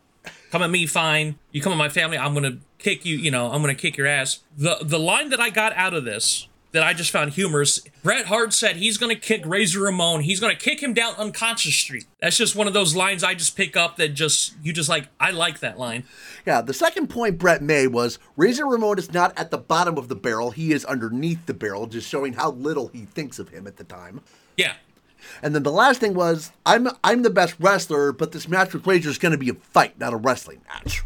come 0.51 0.63
at 0.63 0.71
me, 0.71 0.87
fine. 0.87 1.39
You 1.53 1.63
come 1.63 1.73
at 1.73 1.79
my 1.79 1.89
family, 1.89 2.19
I'm 2.19 2.35
gonna 2.35 2.59
kick 2.79 3.05
you. 3.05 3.17
You 3.17 3.31
know, 3.31 3.51
I'm 3.51 3.61
gonna 3.61 3.75
kick 3.75 3.97
your 3.97 4.07
ass. 4.07 4.41
The 4.57 4.79
the 4.83 4.99
line 4.99 5.31
that 5.31 5.41
I 5.41 5.51
got 5.51 5.73
out 5.75 5.95
of 5.95 6.05
this 6.05 6.48
that 6.73 6.83
I 6.83 6.93
just 6.93 7.11
found 7.11 7.33
humorous. 7.33 7.81
Bret 8.03 8.27
Hart 8.27 8.53
said 8.53 8.77
he's 8.77 8.99
going 8.99 9.15
to 9.15 9.21
kick 9.21 9.43
Razor 9.47 9.81
Ramon. 9.81 10.21
He's 10.21 10.41
going 10.41 10.55
to 10.55 10.63
kick 10.63 10.83
him 10.83 10.93
down 10.93 11.15
unconscious 11.17 11.75
street. 11.75 12.07
That's 12.21 12.37
just 12.37 12.55
one 12.55 12.67
of 12.67 12.75
those 12.75 12.95
lines 12.95 13.25
I 13.25 13.35
just 13.35 13.57
pick 13.57 13.77
up 13.77 13.97
that 13.97 14.09
just 14.11 14.55
you 14.63 14.73
just 14.73 14.89
like. 14.89 15.09
I 15.19 15.31
like 15.31 15.61
that 15.61 15.79
line. 15.79 16.05
Yeah, 16.47 16.61
the 16.61 16.75
second 16.75 17.09
point 17.09 17.39
Bret 17.39 17.63
made 17.63 17.89
was 17.89 18.19
Razor 18.37 18.67
Ramon 18.67 18.99
is 18.99 19.13
not 19.13 19.39
at 19.39 19.51
the 19.51 19.59
bottom 19.59 19.97
of 19.97 20.09
the 20.09 20.17
barrel; 20.17 20.51
he 20.51 20.73
is 20.73 20.85
underneath 20.85 21.47
the 21.47 21.55
barrel, 21.55 21.87
just 21.87 22.09
showing 22.09 22.35
how 22.35 22.51
little 22.53 22.89
he 22.89 23.07
thinks 23.07 23.39
of 23.39 23.49
him 23.49 23.67
at 23.67 23.77
the 23.77 23.85
time. 23.85 24.21
Yeah. 24.57 24.75
And 25.43 25.55
then 25.55 25.63
the 25.63 25.73
last 25.73 26.01
thing 26.01 26.15
was 26.15 26.53
I'm 26.67 26.89
I'm 27.03 27.23
the 27.23 27.31
best 27.31 27.57
wrestler, 27.59 28.13
but 28.13 28.33
this 28.33 28.49
match 28.49 28.73
with 28.75 28.87
Razor 28.87 29.11
is 29.11 29.19
going 29.19 29.33
to 29.33 29.39
be 29.39 29.51
a 29.51 29.55
fight, 29.55 29.99
not 29.99 30.13
a 30.13 30.17
wrestling 30.17 30.61
match. 30.69 31.03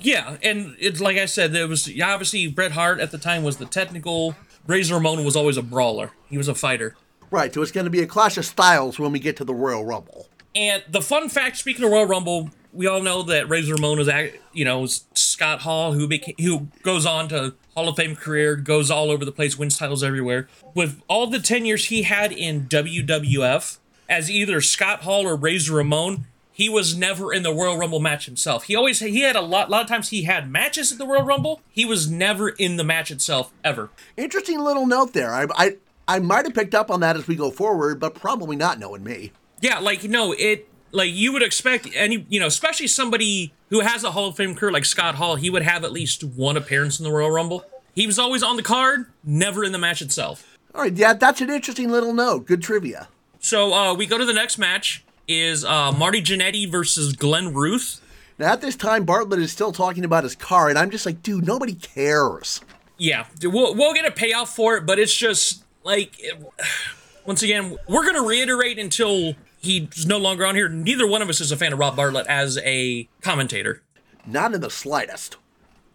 Yeah, 0.00 0.38
and 0.42 0.74
it's 0.78 1.00
like 1.00 1.18
I 1.18 1.26
said, 1.26 1.52
there 1.52 1.68
was 1.68 1.88
obviously 2.02 2.46
Bret 2.46 2.72
Hart 2.72 2.98
at 2.98 3.10
the 3.10 3.18
time 3.18 3.42
was 3.42 3.58
the 3.58 3.66
technical 3.66 4.34
Razor 4.66 4.94
Ramon 4.94 5.24
was 5.24 5.36
always 5.36 5.56
a 5.56 5.62
brawler. 5.62 6.12
He 6.28 6.38
was 6.38 6.48
a 6.48 6.54
fighter. 6.54 6.96
Right, 7.30 7.52
so 7.52 7.62
it's 7.62 7.72
going 7.72 7.84
to 7.84 7.90
be 7.90 8.02
a 8.02 8.06
clash 8.06 8.36
of 8.36 8.44
styles 8.44 8.98
when 8.98 9.12
we 9.12 9.18
get 9.18 9.36
to 9.38 9.44
the 9.44 9.54
Royal 9.54 9.84
Rumble. 9.84 10.28
And 10.54 10.82
the 10.88 11.02
fun 11.02 11.28
fact, 11.28 11.56
speaking 11.56 11.84
of 11.84 11.90
Royal 11.90 12.06
Rumble, 12.06 12.50
we 12.72 12.86
all 12.86 13.02
know 13.02 13.22
that 13.22 13.48
Razor 13.48 13.74
Ramon 13.74 13.98
is, 13.98 14.10
you 14.52 14.64
know, 14.64 14.86
Scott 14.86 15.60
Hall, 15.62 15.92
who 15.92 16.06
became, 16.06 16.34
who 16.38 16.68
goes 16.82 17.04
on 17.04 17.28
to 17.28 17.54
Hall 17.74 17.88
of 17.88 17.96
Fame 17.96 18.16
career, 18.16 18.56
goes 18.56 18.90
all 18.90 19.10
over 19.10 19.24
the 19.24 19.32
place, 19.32 19.58
wins 19.58 19.76
titles 19.76 20.04
everywhere. 20.04 20.48
With 20.74 21.02
all 21.08 21.26
the 21.26 21.40
ten 21.40 21.64
years 21.64 21.86
he 21.86 22.02
had 22.02 22.32
in 22.32 22.66
WWF 22.66 23.78
as 24.08 24.30
either 24.30 24.60
Scott 24.60 25.02
Hall 25.02 25.26
or 25.26 25.36
Razor 25.36 25.74
Ramon, 25.74 26.26
he 26.56 26.70
was 26.70 26.96
never 26.96 27.34
in 27.34 27.42
the 27.42 27.52
Royal 27.52 27.76
Rumble 27.76 28.00
match 28.00 28.24
himself. 28.24 28.64
He 28.64 28.74
always 28.74 29.00
he 29.00 29.20
had 29.20 29.36
a 29.36 29.42
lot, 29.42 29.68
a 29.68 29.70
lot 29.70 29.82
of 29.82 29.88
times 29.88 30.08
he 30.08 30.22
had 30.22 30.50
matches 30.50 30.90
at 30.90 30.96
the 30.96 31.06
Royal 31.06 31.22
Rumble. 31.22 31.60
He 31.68 31.84
was 31.84 32.10
never 32.10 32.48
in 32.48 32.76
the 32.76 32.82
match 32.82 33.10
itself 33.10 33.52
ever. 33.62 33.90
Interesting 34.16 34.60
little 34.60 34.86
note 34.86 35.12
there. 35.12 35.34
I 35.34 35.44
I, 35.54 35.76
I 36.08 36.18
might 36.18 36.46
have 36.46 36.54
picked 36.54 36.74
up 36.74 36.90
on 36.90 37.00
that 37.00 37.14
as 37.14 37.26
we 37.26 37.36
go 37.36 37.50
forward, 37.50 38.00
but 38.00 38.14
probably 38.14 38.56
not 38.56 38.78
knowing 38.78 39.04
me. 39.04 39.32
Yeah, 39.60 39.80
like 39.80 40.04
no, 40.04 40.32
it 40.32 40.66
like 40.92 41.12
you 41.12 41.30
would 41.34 41.42
expect 41.42 41.88
any 41.94 42.24
you 42.30 42.40
know, 42.40 42.46
especially 42.46 42.86
somebody 42.86 43.52
who 43.68 43.80
has 43.80 44.02
a 44.02 44.12
Hall 44.12 44.28
of 44.28 44.36
Fame 44.36 44.54
career 44.54 44.72
like 44.72 44.86
Scott 44.86 45.16
Hall, 45.16 45.36
he 45.36 45.50
would 45.50 45.62
have 45.62 45.84
at 45.84 45.92
least 45.92 46.24
one 46.24 46.56
appearance 46.56 46.98
in 46.98 47.04
the 47.04 47.12
Royal 47.12 47.30
Rumble. 47.30 47.66
He 47.94 48.06
was 48.06 48.18
always 48.18 48.42
on 48.42 48.56
the 48.56 48.62
card, 48.62 49.04
never 49.22 49.62
in 49.62 49.72
the 49.72 49.78
match 49.78 50.00
itself. 50.00 50.56
All 50.74 50.80
right, 50.80 50.92
yeah, 50.94 51.12
that's 51.12 51.42
an 51.42 51.50
interesting 51.50 51.90
little 51.90 52.14
note. 52.14 52.46
Good 52.46 52.62
trivia. 52.62 53.08
So 53.40 53.74
uh, 53.74 53.92
we 53.92 54.06
go 54.06 54.16
to 54.16 54.24
the 54.24 54.32
next 54.32 54.56
match 54.56 55.04
is 55.28 55.64
uh, 55.64 55.92
Marty 55.92 56.22
Jannetty 56.22 56.70
versus 56.70 57.12
Glenn 57.12 57.52
Ruth. 57.52 58.00
Now, 58.38 58.52
at 58.52 58.60
this 58.60 58.76
time, 58.76 59.04
Bartlett 59.04 59.40
is 59.40 59.50
still 59.50 59.72
talking 59.72 60.04
about 60.04 60.24
his 60.24 60.34
car, 60.34 60.68
and 60.68 60.78
I'm 60.78 60.90
just 60.90 61.06
like, 61.06 61.22
dude, 61.22 61.46
nobody 61.46 61.74
cares. 61.74 62.60
Yeah, 62.98 63.26
we'll, 63.42 63.74
we'll 63.74 63.94
get 63.94 64.04
a 64.04 64.10
payoff 64.10 64.54
for 64.54 64.76
it, 64.76 64.86
but 64.86 64.98
it's 64.98 65.14
just 65.14 65.64
like, 65.84 66.14
it, 66.18 66.42
once 67.26 67.42
again, 67.42 67.76
we're 67.88 68.02
going 68.02 68.14
to 68.22 68.26
reiterate 68.28 68.78
until 68.78 69.34
he's 69.58 70.06
no 70.06 70.18
longer 70.18 70.46
on 70.46 70.54
here. 70.54 70.68
Neither 70.68 71.06
one 71.06 71.22
of 71.22 71.28
us 71.28 71.40
is 71.40 71.50
a 71.50 71.56
fan 71.56 71.72
of 71.72 71.78
Rob 71.78 71.96
Bartlett 71.96 72.26
as 72.26 72.58
a 72.58 73.08
commentator. 73.22 73.82
Not 74.26 74.54
in 74.54 74.60
the 74.60 74.70
slightest. 74.70 75.36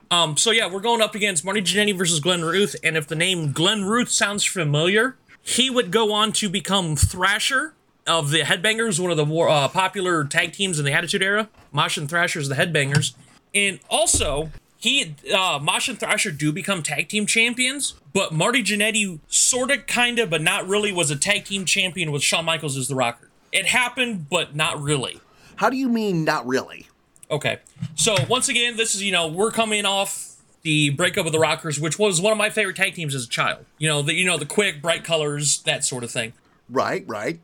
Um, 0.10 0.36
so 0.36 0.52
yeah, 0.52 0.70
we're 0.70 0.82
going 0.82 1.02
up 1.02 1.16
against 1.16 1.46
Marty 1.46 1.62
Jannetty 1.62 1.98
versus 1.98 2.20
Glenn 2.20 2.42
Ruth, 2.42 2.76
and 2.84 2.98
if 2.98 3.08
the 3.08 3.16
name 3.16 3.54
Glenn 3.54 3.86
Ruth 3.86 4.10
sounds 4.10 4.44
familiar, 4.44 5.16
he 5.42 5.70
would 5.70 5.90
go 5.90 6.12
on 6.12 6.34
to 6.34 6.50
become 6.50 6.98
Thrasher 6.98 7.74
of 8.08 8.32
the 8.32 8.40
Headbangers, 8.40 9.00
one 9.00 9.12
of 9.12 9.18
the 9.18 9.26
more 9.26 9.50
uh, 9.50 9.68
popular 9.68 10.24
tag 10.24 10.54
teams 10.54 10.80
in 10.80 10.86
the 10.86 10.92
Attitude 10.92 11.22
Era. 11.22 11.50
Mosh 11.72 11.98
and 11.98 12.10
Thrasher's 12.10 12.50
the 12.50 12.56
Headbangers, 12.56 13.14
and 13.54 13.80
also 13.90 14.52
he 14.78 15.16
uh, 15.34 15.60
Mosh 15.62 15.88
and 15.88 16.00
Thrasher 16.00 16.32
do 16.32 16.52
become 16.52 16.84
tag 16.84 17.10
team 17.10 17.26
champions. 17.26 17.94
But 18.14 18.34
Marty 18.34 18.64
Jannetty 18.64 19.20
sort 19.28 19.72
of, 19.72 19.88
kind 19.88 20.20
of, 20.20 20.30
but 20.30 20.42
not 20.42 20.68
really 20.68 20.92
was 20.92 21.12
a 21.12 21.16
tag 21.16 21.46
team 21.46 21.66
champion 21.66 22.12
with 22.12 22.24
Shawn 22.24 22.46
Michaels 22.46 22.76
as 22.76 22.88
the 22.88 22.96
Rocker. 22.96 23.30
It 23.52 23.68
happened, 23.68 24.30
but 24.30 24.56
not 24.56 24.82
really. 24.82 25.22
How 25.58 25.70
do 25.70 25.78
you 25.78 25.88
mean 25.88 26.26
not 26.26 26.46
really? 26.48 26.88
Okay, 27.30 27.60
so 27.96 28.16
once 28.28 28.50
again, 28.50 28.76
this 28.76 28.96
is 28.96 29.04
you 29.04 29.12
know 29.12 29.28
we're 29.28 29.52
coming 29.52 29.86
off 29.86 30.28
the 30.64 30.90
breakup 30.90 31.26
of 31.26 31.32
the 31.32 31.40
Rockers, 31.40 31.80
which 31.80 31.98
was 31.98 32.20
one 32.20 32.32
of 32.32 32.38
my 32.38 32.50
favorite 32.50 32.76
tag 32.76 32.96
teams 32.96 33.16
as 33.16 33.26
a 33.26 33.30
child. 33.30 33.66
You 33.78 33.88
know 33.88 34.02
the 34.02 34.14
you 34.14 34.26
know 34.26 34.38
the 34.38 34.46
quick, 34.46 34.82
bright 34.82 35.04
colors, 35.04 35.62
that 35.64 35.86
sort 35.86 36.04
of 36.04 36.12
thing. 36.12 36.34
Right, 36.70 37.04
right 37.08 37.40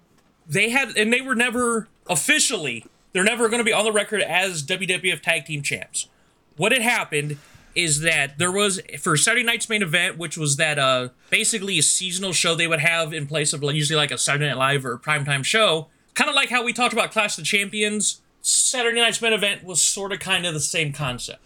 they 0.47 0.69
had 0.69 0.95
and 0.97 1.11
they 1.11 1.21
were 1.21 1.35
never 1.35 1.87
officially 2.09 2.85
they're 3.13 3.23
never 3.23 3.49
going 3.49 3.59
to 3.59 3.63
be 3.63 3.73
on 3.73 3.85
the 3.85 3.91
record 3.91 4.21
as 4.21 4.63
WWF 4.63 5.21
Tag 5.21 5.45
Team 5.45 5.61
Champs. 5.61 6.07
What 6.55 6.71
had 6.71 6.81
happened 6.81 7.37
is 7.73 8.01
that 8.01 8.37
there 8.37 8.51
was 8.51 8.81
for 8.99 9.15
Saturday 9.17 9.43
night's 9.43 9.69
main 9.69 9.81
event, 9.81 10.17
which 10.17 10.37
was 10.37 10.57
that 10.57 10.79
uh 10.79 11.09
basically 11.29 11.79
a 11.79 11.83
seasonal 11.83 12.33
show 12.33 12.55
they 12.55 12.67
would 12.67 12.79
have 12.79 13.13
in 13.13 13.27
place 13.27 13.53
of 13.53 13.63
usually 13.63 13.97
like 13.97 14.11
a 14.11 14.17
Saturday 14.17 14.47
Night 14.47 14.57
Live 14.57 14.85
or 14.85 14.93
a 14.93 14.99
primetime 14.99 15.43
show. 15.43 15.87
Kind 16.13 16.29
of 16.29 16.35
like 16.35 16.49
how 16.49 16.63
we 16.63 16.73
talked 16.73 16.93
about 16.93 17.11
Clash 17.11 17.37
of 17.37 17.43
the 17.43 17.47
Champions. 17.47 18.21
Saturday 18.41 18.99
night's 18.99 19.21
main 19.21 19.33
event 19.33 19.63
was 19.63 19.81
sort 19.81 20.11
of 20.11 20.19
kind 20.19 20.45
of 20.45 20.53
the 20.53 20.59
same 20.59 20.93
concept. 20.93 21.43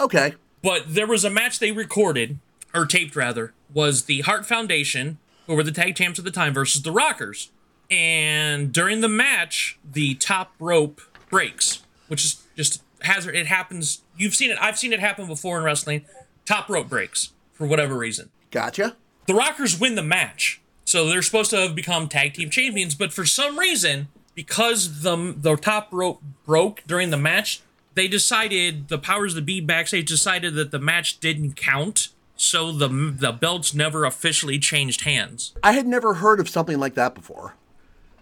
Okay. 0.00 0.34
But 0.60 0.94
there 0.94 1.06
was 1.06 1.24
a 1.24 1.30
match 1.30 1.58
they 1.58 1.72
recorded, 1.72 2.38
or 2.74 2.84
taped 2.84 3.16
rather, 3.16 3.52
was 3.72 4.04
the 4.04 4.20
Hart 4.20 4.44
Foundation, 4.44 5.18
who 5.46 5.54
were 5.54 5.62
the 5.62 5.72
tag 5.72 5.96
champs 5.96 6.18
at 6.18 6.24
the 6.24 6.30
time, 6.30 6.52
versus 6.52 6.82
the 6.82 6.92
Rockers 6.92 7.50
and 7.92 8.72
during 8.72 9.02
the 9.02 9.08
match, 9.08 9.78
the 9.84 10.14
top 10.14 10.54
rope 10.58 11.02
breaks, 11.28 11.82
which 12.08 12.24
is 12.24 12.42
just 12.56 12.82
hazard. 13.02 13.36
It 13.36 13.46
happens. 13.46 14.00
You've 14.16 14.34
seen 14.34 14.50
it. 14.50 14.56
I've 14.60 14.78
seen 14.78 14.94
it 14.94 15.00
happen 15.00 15.26
before 15.26 15.58
in 15.58 15.64
wrestling. 15.64 16.06
Top 16.46 16.70
rope 16.70 16.88
breaks 16.88 17.32
for 17.52 17.66
whatever 17.66 17.96
reason. 17.96 18.30
Gotcha. 18.50 18.96
The 19.26 19.34
Rockers 19.34 19.78
win 19.78 19.94
the 19.94 20.02
match, 20.02 20.62
so 20.86 21.06
they're 21.06 21.22
supposed 21.22 21.50
to 21.50 21.58
have 21.58 21.74
become 21.74 22.08
tag 22.08 22.32
team 22.32 22.48
champions. 22.48 22.94
But 22.94 23.12
for 23.12 23.26
some 23.26 23.58
reason, 23.58 24.08
because 24.34 25.02
the 25.02 25.34
the 25.36 25.56
top 25.56 25.88
rope 25.92 26.22
broke 26.46 26.82
during 26.86 27.10
the 27.10 27.18
match, 27.18 27.60
they 27.92 28.08
decided 28.08 28.88
the 28.88 28.98
powers 28.98 29.34
that 29.34 29.44
be 29.44 29.60
backstage 29.60 30.08
decided 30.08 30.54
that 30.54 30.70
the 30.70 30.78
match 30.78 31.20
didn't 31.20 31.56
count. 31.56 32.08
So 32.36 32.72
the 32.72 32.88
the 32.88 33.32
belts 33.32 33.74
never 33.74 34.06
officially 34.06 34.58
changed 34.58 35.02
hands. 35.02 35.52
I 35.62 35.72
had 35.72 35.86
never 35.86 36.14
heard 36.14 36.40
of 36.40 36.48
something 36.48 36.80
like 36.80 36.94
that 36.94 37.14
before. 37.14 37.54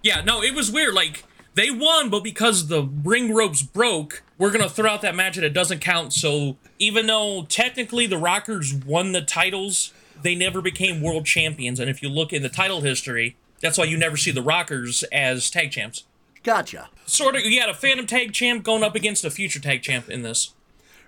Yeah, 0.02 0.22
no, 0.22 0.42
it 0.42 0.54
was 0.54 0.70
weird. 0.70 0.94
Like 0.94 1.24
they 1.54 1.70
won, 1.70 2.10
but 2.10 2.24
because 2.24 2.68
the 2.68 2.82
ring 2.82 3.34
ropes 3.34 3.62
broke, 3.62 4.22
we're 4.38 4.50
gonna 4.50 4.68
throw 4.68 4.90
out 4.90 5.02
that 5.02 5.14
match 5.14 5.36
and 5.36 5.44
it 5.44 5.52
doesn't 5.52 5.80
count. 5.80 6.12
So 6.12 6.56
even 6.78 7.06
though 7.06 7.44
technically 7.48 8.06
the 8.06 8.18
Rockers 8.18 8.72
won 8.74 9.12
the 9.12 9.22
titles, 9.22 9.92
they 10.22 10.34
never 10.34 10.60
became 10.60 11.02
world 11.02 11.26
champions. 11.26 11.80
And 11.80 11.90
if 11.90 12.02
you 12.02 12.08
look 12.08 12.32
in 12.32 12.42
the 12.42 12.48
title 12.48 12.80
history, 12.80 13.36
that's 13.60 13.78
why 13.78 13.84
you 13.84 13.98
never 13.98 14.16
see 14.16 14.30
the 14.30 14.42
Rockers 14.42 15.02
as 15.12 15.50
tag 15.50 15.70
champs. 15.70 16.04
Gotcha. 16.42 16.88
Sort 17.04 17.36
of, 17.36 17.42
you 17.42 17.60
had 17.60 17.68
a 17.68 17.74
Phantom 17.74 18.06
tag 18.06 18.32
champ 18.32 18.64
going 18.64 18.82
up 18.82 18.94
against 18.94 19.24
a 19.24 19.30
future 19.30 19.60
tag 19.60 19.82
champ 19.82 20.08
in 20.08 20.22
this. 20.22 20.54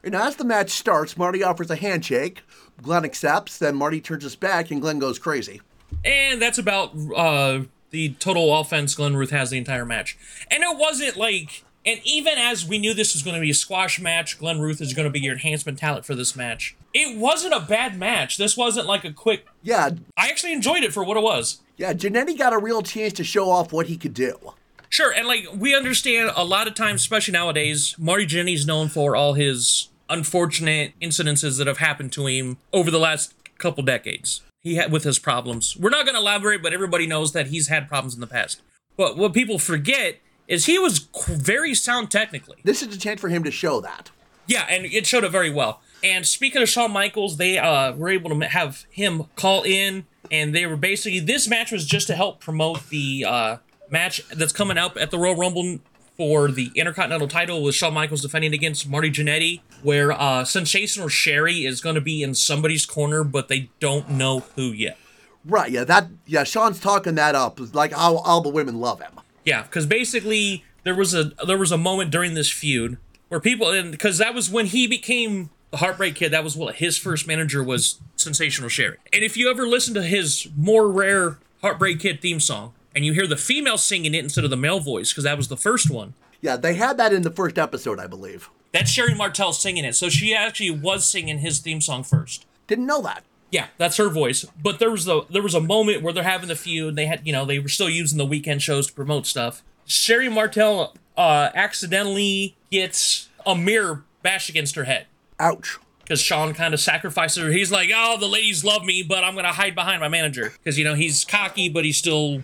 And 0.04 0.14
as 0.14 0.36
the 0.36 0.44
match 0.44 0.70
starts, 0.70 1.16
Marty 1.16 1.42
offers 1.42 1.70
a 1.70 1.76
handshake. 1.76 2.42
Glenn 2.82 3.04
accepts. 3.04 3.58
Then 3.58 3.76
Marty 3.76 4.00
turns 4.00 4.24
his 4.24 4.36
back, 4.36 4.70
and 4.70 4.82
Glenn 4.82 4.98
goes 4.98 5.18
crazy. 5.18 5.60
And 6.04 6.42
that's 6.42 6.58
about 6.58 6.92
uh, 7.16 7.60
the 7.92 8.14
total 8.14 8.58
offense 8.58 8.94
Glenn 8.94 9.16
Ruth 9.16 9.30
has 9.30 9.50
the 9.50 9.58
entire 9.58 9.86
match. 9.86 10.18
And 10.50 10.64
it 10.64 10.76
wasn't 10.76 11.16
like, 11.16 11.62
and 11.86 12.00
even 12.04 12.34
as 12.38 12.66
we 12.66 12.78
knew 12.78 12.94
this 12.94 13.14
was 13.14 13.22
going 13.22 13.36
to 13.36 13.40
be 13.40 13.50
a 13.50 13.54
squash 13.54 14.00
match, 14.00 14.38
Glenn 14.38 14.60
Ruth 14.60 14.80
is 14.80 14.94
going 14.94 15.04
to 15.04 15.10
be 15.10 15.20
your 15.20 15.34
enhancement 15.34 15.78
talent 15.78 16.04
for 16.04 16.14
this 16.14 16.34
match. 16.34 16.74
It 16.94 17.18
wasn't 17.18 17.54
a 17.54 17.60
bad 17.60 17.98
match. 17.98 18.36
This 18.38 18.56
wasn't 18.56 18.86
like 18.86 19.04
a 19.04 19.12
quick. 19.12 19.46
Yeah. 19.62 19.90
I 20.16 20.28
actually 20.28 20.52
enjoyed 20.52 20.82
it 20.82 20.92
for 20.92 21.04
what 21.04 21.16
it 21.16 21.22
was. 21.22 21.60
Yeah, 21.76 21.92
Jannetty 21.92 22.36
got 22.36 22.52
a 22.52 22.58
real 22.58 22.82
chance 22.82 23.12
to 23.14 23.24
show 23.24 23.50
off 23.50 23.72
what 23.72 23.86
he 23.86 23.96
could 23.96 24.14
do. 24.14 24.54
Sure, 24.88 25.10
and 25.10 25.26
like 25.26 25.46
we 25.56 25.74
understand 25.74 26.32
a 26.36 26.44
lot 26.44 26.66
of 26.66 26.74
times, 26.74 27.00
especially 27.00 27.32
nowadays, 27.32 27.94
Marty 27.98 28.26
Jannetty's 28.26 28.66
known 28.66 28.88
for 28.88 29.16
all 29.16 29.32
his 29.32 29.88
unfortunate 30.10 30.92
incidences 31.00 31.56
that 31.56 31.66
have 31.66 31.78
happened 31.78 32.12
to 32.12 32.26
him 32.26 32.58
over 32.74 32.90
the 32.90 32.98
last 32.98 33.32
couple 33.56 33.82
decades 33.82 34.42
he 34.62 34.76
had 34.76 34.92
with 34.92 35.04
his 35.04 35.18
problems. 35.18 35.76
We're 35.76 35.90
not 35.90 36.04
going 36.04 36.14
to 36.14 36.20
elaborate, 36.20 36.62
but 36.62 36.72
everybody 36.72 37.06
knows 37.06 37.32
that 37.32 37.48
he's 37.48 37.68
had 37.68 37.88
problems 37.88 38.14
in 38.14 38.20
the 38.20 38.26
past. 38.26 38.62
But 38.96 39.16
what 39.16 39.32
people 39.32 39.58
forget 39.58 40.20
is 40.46 40.66
he 40.66 40.78
was 40.78 41.08
very 41.26 41.74
sound 41.74 42.10
technically. 42.10 42.58
This 42.64 42.82
is 42.82 42.94
a 42.94 42.98
chance 42.98 43.20
for 43.20 43.28
him 43.28 43.42
to 43.44 43.50
show 43.50 43.80
that. 43.80 44.10
Yeah, 44.46 44.66
and 44.68 44.84
it 44.86 45.06
showed 45.06 45.24
it 45.24 45.30
very 45.30 45.50
well. 45.50 45.80
And 46.04 46.26
speaking 46.26 46.62
of 46.62 46.68
Shawn 46.68 46.92
Michaels, 46.92 47.36
they 47.36 47.58
uh, 47.58 47.92
were 47.92 48.08
able 48.08 48.30
to 48.38 48.48
have 48.48 48.86
him 48.90 49.24
call 49.36 49.62
in, 49.62 50.04
and 50.30 50.54
they 50.54 50.66
were 50.66 50.76
basically 50.76 51.20
this 51.20 51.48
match 51.48 51.70
was 51.70 51.86
just 51.86 52.08
to 52.08 52.16
help 52.16 52.40
promote 52.40 52.88
the 52.88 53.24
uh, 53.26 53.56
match 53.88 54.26
that's 54.28 54.52
coming 54.52 54.78
up 54.78 54.96
at 54.96 55.10
the 55.10 55.18
Royal 55.18 55.36
Rumble 55.36 55.78
for 56.16 56.50
the 56.50 56.70
Intercontinental 56.74 57.28
title 57.28 57.62
with 57.62 57.74
Shawn 57.74 57.94
Michaels 57.94 58.22
defending 58.22 58.52
against 58.52 58.88
Marty 58.88 59.10
Jannetty, 59.10 59.60
where 59.82 60.12
uh, 60.12 60.44
Sensational 60.44 61.08
Sherri 61.08 61.64
is 61.64 61.80
going 61.80 61.94
to 61.94 62.00
be 62.00 62.22
in 62.22 62.34
somebody's 62.34 62.86
corner, 62.86 63.24
but 63.24 63.48
they 63.48 63.70
don't 63.80 64.10
know 64.10 64.40
who 64.56 64.72
yet. 64.72 64.98
Right, 65.44 65.72
yeah, 65.72 65.84
that 65.84 66.08
yeah, 66.26 66.44
Shawn's 66.44 66.78
talking 66.78 67.16
that 67.16 67.34
up. 67.34 67.58
Like 67.74 67.96
all, 67.96 68.18
all 68.18 68.40
the 68.40 68.48
women 68.48 68.78
love 68.78 69.00
him. 69.00 69.12
Yeah, 69.44 69.62
because 69.62 69.86
basically 69.86 70.64
there 70.84 70.94
was 70.94 71.14
a 71.14 71.32
there 71.46 71.58
was 71.58 71.72
a 71.72 71.78
moment 71.78 72.10
during 72.10 72.34
this 72.34 72.50
feud 72.50 72.98
where 73.28 73.40
people 73.40 73.70
and 73.70 73.90
because 73.90 74.18
that 74.18 74.34
was 74.34 74.50
when 74.50 74.66
he 74.66 74.86
became 74.86 75.50
the 75.70 75.78
Heartbreak 75.78 76.14
Kid. 76.14 76.32
That 76.32 76.44
was 76.44 76.56
what 76.56 76.76
his 76.76 76.96
first 76.96 77.26
manager 77.26 77.62
was, 77.62 78.00
Sensational 78.14 78.68
Sherri. 78.68 78.98
And 79.12 79.24
if 79.24 79.36
you 79.36 79.50
ever 79.50 79.66
listen 79.66 79.94
to 79.94 80.02
his 80.02 80.48
more 80.56 80.88
rare 80.88 81.38
Heartbreak 81.60 81.98
Kid 81.98 82.20
theme 82.20 82.38
song 82.38 82.72
and 82.94 83.04
you 83.04 83.12
hear 83.12 83.26
the 83.26 83.36
female 83.36 83.78
singing 83.78 84.14
it 84.14 84.24
instead 84.24 84.44
of 84.44 84.50
the 84.50 84.56
male 84.56 84.80
voice 84.80 85.12
because 85.12 85.24
that 85.24 85.36
was 85.36 85.48
the 85.48 85.56
first 85.56 85.90
one. 85.90 86.14
Yeah, 86.40 86.56
they 86.56 86.74
had 86.74 86.96
that 86.98 87.12
in 87.12 87.22
the 87.22 87.30
first 87.30 87.58
episode, 87.58 88.00
I 88.00 88.06
believe. 88.06 88.50
That's 88.72 88.90
Sherri 88.90 89.14
Martel 89.14 89.52
singing 89.52 89.84
it. 89.84 89.94
So 89.94 90.08
she 90.08 90.34
actually 90.34 90.70
was 90.70 91.04
singing 91.06 91.38
his 91.38 91.60
theme 91.60 91.80
song 91.80 92.02
first. 92.02 92.46
Didn't 92.66 92.86
know 92.86 93.02
that. 93.02 93.24
Yeah, 93.50 93.66
that's 93.76 93.98
her 93.98 94.08
voice. 94.08 94.46
But 94.60 94.78
there 94.78 94.90
was 94.90 95.06
a 95.06 95.22
there 95.30 95.42
was 95.42 95.54
a 95.54 95.60
moment 95.60 96.02
where 96.02 96.12
they're 96.12 96.22
having 96.22 96.48
the 96.48 96.56
feud. 96.56 96.96
They 96.96 97.06
had 97.06 97.26
you 97.26 97.32
know 97.32 97.44
they 97.44 97.58
were 97.58 97.68
still 97.68 97.90
using 97.90 98.16
the 98.18 98.24
weekend 98.24 98.62
shows 98.62 98.86
to 98.86 98.92
promote 98.94 99.26
stuff. 99.26 99.62
Sherri 99.86 100.30
Martel 100.30 100.94
uh, 101.16 101.50
accidentally 101.54 102.56
gets 102.70 103.28
a 103.44 103.54
mirror 103.54 104.04
bashed 104.22 104.48
against 104.48 104.74
her 104.76 104.84
head 104.84 105.06
Ouch. 105.38 105.78
because 106.00 106.20
Shawn 106.20 106.54
kind 106.54 106.72
of 106.72 106.80
sacrifices 106.80 107.42
her. 107.42 107.50
He's 107.50 107.70
like, 107.70 107.90
"Oh, 107.94 108.16
the 108.18 108.26
ladies 108.28 108.64
love 108.64 108.84
me, 108.84 109.02
but 109.02 109.22
I'm 109.22 109.34
gonna 109.34 109.52
hide 109.52 109.74
behind 109.74 110.00
my 110.00 110.08
manager 110.08 110.52
because 110.58 110.78
you 110.78 110.84
know 110.84 110.94
he's 110.94 111.24
cocky, 111.24 111.68
but 111.68 111.84
he's 111.84 111.98
still 111.98 112.42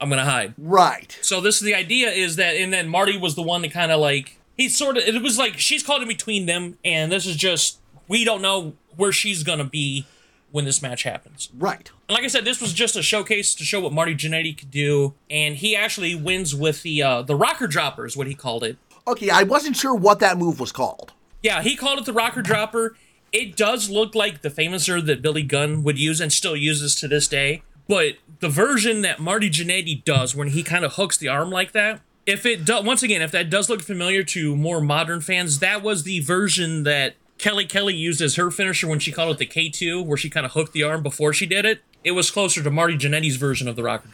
I'm 0.00 0.08
gonna 0.08 0.24
hide." 0.24 0.54
Right. 0.58 1.18
So 1.22 1.40
this 1.40 1.56
is 1.56 1.62
the 1.62 1.74
idea 1.74 2.10
is 2.10 2.36
that, 2.36 2.56
and 2.56 2.72
then 2.72 2.88
Marty 2.88 3.16
was 3.16 3.34
the 3.34 3.42
one 3.42 3.62
to 3.62 3.68
kind 3.68 3.92
of 3.92 4.00
like 4.00 4.38
he 4.56 4.68
sort 4.68 4.96
of 4.96 5.04
it 5.04 5.22
was 5.22 5.38
like 5.38 5.58
she's 5.58 5.82
caught 5.82 6.02
in 6.02 6.08
between 6.08 6.46
them, 6.46 6.78
and 6.84 7.10
this 7.10 7.26
is 7.26 7.36
just 7.36 7.78
we 8.08 8.24
don't 8.24 8.42
know 8.42 8.74
where 8.96 9.12
she's 9.12 9.42
gonna 9.42 9.64
be 9.64 10.06
when 10.50 10.64
this 10.64 10.80
match 10.80 11.02
happens. 11.02 11.50
Right. 11.58 11.90
And 12.08 12.14
like 12.14 12.22
I 12.22 12.28
said, 12.28 12.44
this 12.44 12.60
was 12.60 12.72
just 12.72 12.94
a 12.94 13.02
showcase 13.02 13.56
to 13.56 13.64
show 13.64 13.80
what 13.80 13.92
Marty 13.92 14.14
Jannetty 14.14 14.56
could 14.56 14.70
do, 14.70 15.14
and 15.28 15.56
he 15.56 15.74
actually 15.74 16.14
wins 16.14 16.54
with 16.54 16.82
the 16.82 17.02
uh, 17.02 17.22
the 17.22 17.34
rocker 17.34 17.66
dropper 17.66 18.06
is 18.06 18.16
what 18.16 18.28
he 18.28 18.34
called 18.34 18.62
it. 18.62 18.76
Okay, 19.06 19.30
I 19.30 19.42
wasn't 19.42 19.76
sure 19.76 19.94
what 19.94 20.20
that 20.20 20.38
move 20.38 20.60
was 20.60 20.70
called. 20.72 21.12
Yeah, 21.42 21.60
he 21.60 21.76
called 21.76 21.98
it 21.98 22.04
the 22.04 22.12
rocker 22.12 22.40
dropper. 22.40 22.96
It 23.32 23.56
does 23.56 23.90
look 23.90 24.14
like 24.14 24.42
the 24.42 24.48
Fameasser 24.48 25.04
that 25.04 25.20
Billy 25.20 25.42
Gunn 25.42 25.82
would 25.82 25.98
use 25.98 26.20
and 26.20 26.32
still 26.32 26.56
uses 26.56 26.94
to 26.96 27.08
this 27.08 27.26
day. 27.26 27.62
But 27.88 28.16
the 28.40 28.48
version 28.48 29.02
that 29.02 29.20
Marty 29.20 29.50
Jannetty 29.50 30.04
does 30.04 30.34
when 30.34 30.48
he 30.48 30.62
kind 30.62 30.84
of 30.84 30.94
hooks 30.94 31.16
the 31.16 31.28
arm 31.28 31.50
like 31.50 31.72
that, 31.72 32.00
if 32.26 32.46
it 32.46 32.64
does, 32.64 32.84
once 32.84 33.02
again, 33.02 33.22
if 33.22 33.30
that 33.32 33.50
does 33.50 33.68
look 33.68 33.82
familiar 33.82 34.22
to 34.24 34.56
more 34.56 34.80
modern 34.80 35.20
fans, 35.20 35.58
that 35.58 35.82
was 35.82 36.04
the 36.04 36.20
version 36.20 36.84
that 36.84 37.14
Kelly 37.36 37.66
Kelly 37.66 37.94
used 37.94 38.22
as 38.22 38.36
her 38.36 38.50
finisher 38.50 38.88
when 38.88 38.98
she 38.98 39.12
called 39.12 39.32
it 39.32 39.38
the 39.38 39.46
K2, 39.46 40.04
where 40.04 40.16
she 40.16 40.30
kind 40.30 40.46
of 40.46 40.52
hooked 40.52 40.72
the 40.72 40.82
arm 40.82 41.02
before 41.02 41.32
she 41.32 41.46
did 41.46 41.66
it. 41.66 41.82
It 42.02 42.12
was 42.12 42.30
closer 42.30 42.62
to 42.62 42.70
Marty 42.70 42.96
Jannetty's 42.96 43.36
version 43.36 43.68
of 43.68 43.76
the 43.76 43.82
rocker. 43.82 44.08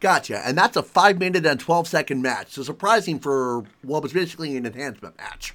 Gotcha. 0.00 0.46
And 0.46 0.56
that's 0.56 0.76
a 0.76 0.82
five 0.82 1.18
minute 1.18 1.46
and 1.46 1.58
12 1.58 1.88
second 1.88 2.22
match. 2.22 2.52
So 2.52 2.62
surprising 2.62 3.18
for 3.18 3.64
what 3.82 4.02
was 4.02 4.12
basically 4.12 4.56
an 4.56 4.66
enhancement 4.66 5.16
match. 5.16 5.54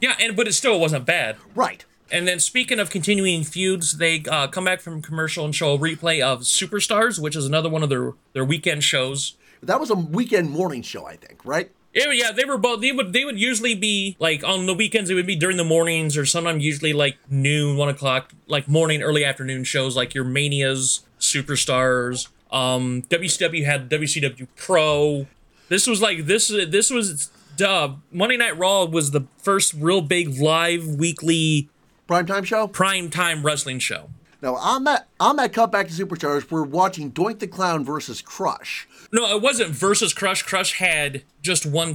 Yeah, 0.00 0.14
and 0.20 0.36
but 0.36 0.46
it 0.46 0.52
still 0.52 0.78
wasn't 0.78 1.04
bad. 1.04 1.36
Right. 1.54 1.84
And 2.10 2.26
then 2.26 2.40
speaking 2.40 2.78
of 2.78 2.90
continuing 2.90 3.44
feuds, 3.44 3.98
they 3.98 4.22
uh, 4.30 4.48
come 4.48 4.64
back 4.64 4.80
from 4.80 5.02
commercial 5.02 5.44
and 5.44 5.54
show 5.54 5.74
a 5.74 5.78
replay 5.78 6.22
of 6.22 6.40
Superstars, 6.40 7.18
which 7.18 7.36
is 7.36 7.46
another 7.46 7.68
one 7.68 7.82
of 7.82 7.88
their 7.88 8.12
their 8.32 8.44
weekend 8.44 8.84
shows. 8.84 9.34
That 9.62 9.80
was 9.80 9.90
a 9.90 9.94
weekend 9.94 10.50
morning 10.50 10.82
show, 10.82 11.06
I 11.06 11.16
think, 11.16 11.44
right? 11.44 11.70
Yeah, 11.94 12.12
yeah, 12.12 12.32
they 12.32 12.44
were 12.44 12.58
both. 12.58 12.80
They 12.80 12.92
would 12.92 13.12
they 13.12 13.24
would 13.24 13.38
usually 13.38 13.74
be 13.74 14.16
like 14.18 14.44
on 14.44 14.66
the 14.66 14.74
weekends. 14.74 15.10
It 15.10 15.14
would 15.14 15.26
be 15.26 15.36
during 15.36 15.56
the 15.56 15.64
mornings, 15.64 16.16
or 16.16 16.24
sometimes 16.24 16.64
usually 16.64 16.92
like 16.92 17.16
noon, 17.30 17.76
one 17.76 17.88
o'clock, 17.88 18.32
like 18.46 18.68
morning, 18.68 19.02
early 19.02 19.24
afternoon 19.24 19.64
shows, 19.64 19.96
like 19.96 20.14
your 20.14 20.24
Manias, 20.24 21.00
Superstars. 21.18 22.28
Um, 22.50 23.02
WCW 23.10 23.64
had 23.64 23.90
WCW 23.90 24.46
Pro. 24.56 25.26
This 25.68 25.86
was 25.86 26.00
like 26.00 26.26
this. 26.26 26.48
This 26.48 26.90
was 26.90 27.30
uh, 27.60 27.94
Monday 28.12 28.36
Night 28.36 28.56
Raw 28.56 28.84
was 28.84 29.10
the 29.10 29.26
first 29.38 29.74
real 29.74 30.00
big 30.00 30.38
live 30.38 30.86
weekly 30.86 31.68
Primetime 32.08 32.44
show? 32.46 32.66
prime 32.66 33.10
time 33.10 33.44
wrestling 33.44 33.78
show. 33.78 34.08
Now, 34.40 34.54
on 34.54 34.84
that, 34.84 35.08
on 35.20 35.36
that 35.36 35.52
cutback 35.52 35.88
to 35.88 36.06
Superstars, 36.06 36.50
we're 36.50 36.62
watching 36.62 37.12
Doink 37.12 37.40
the 37.40 37.46
Clown 37.46 37.84
versus 37.84 38.22
Crush. 38.22 38.88
No, 39.12 39.36
it 39.36 39.42
wasn't 39.42 39.70
versus 39.70 40.14
Crush. 40.14 40.42
Crush 40.42 40.78
had 40.78 41.22
just 41.42 41.66
one 41.66 41.94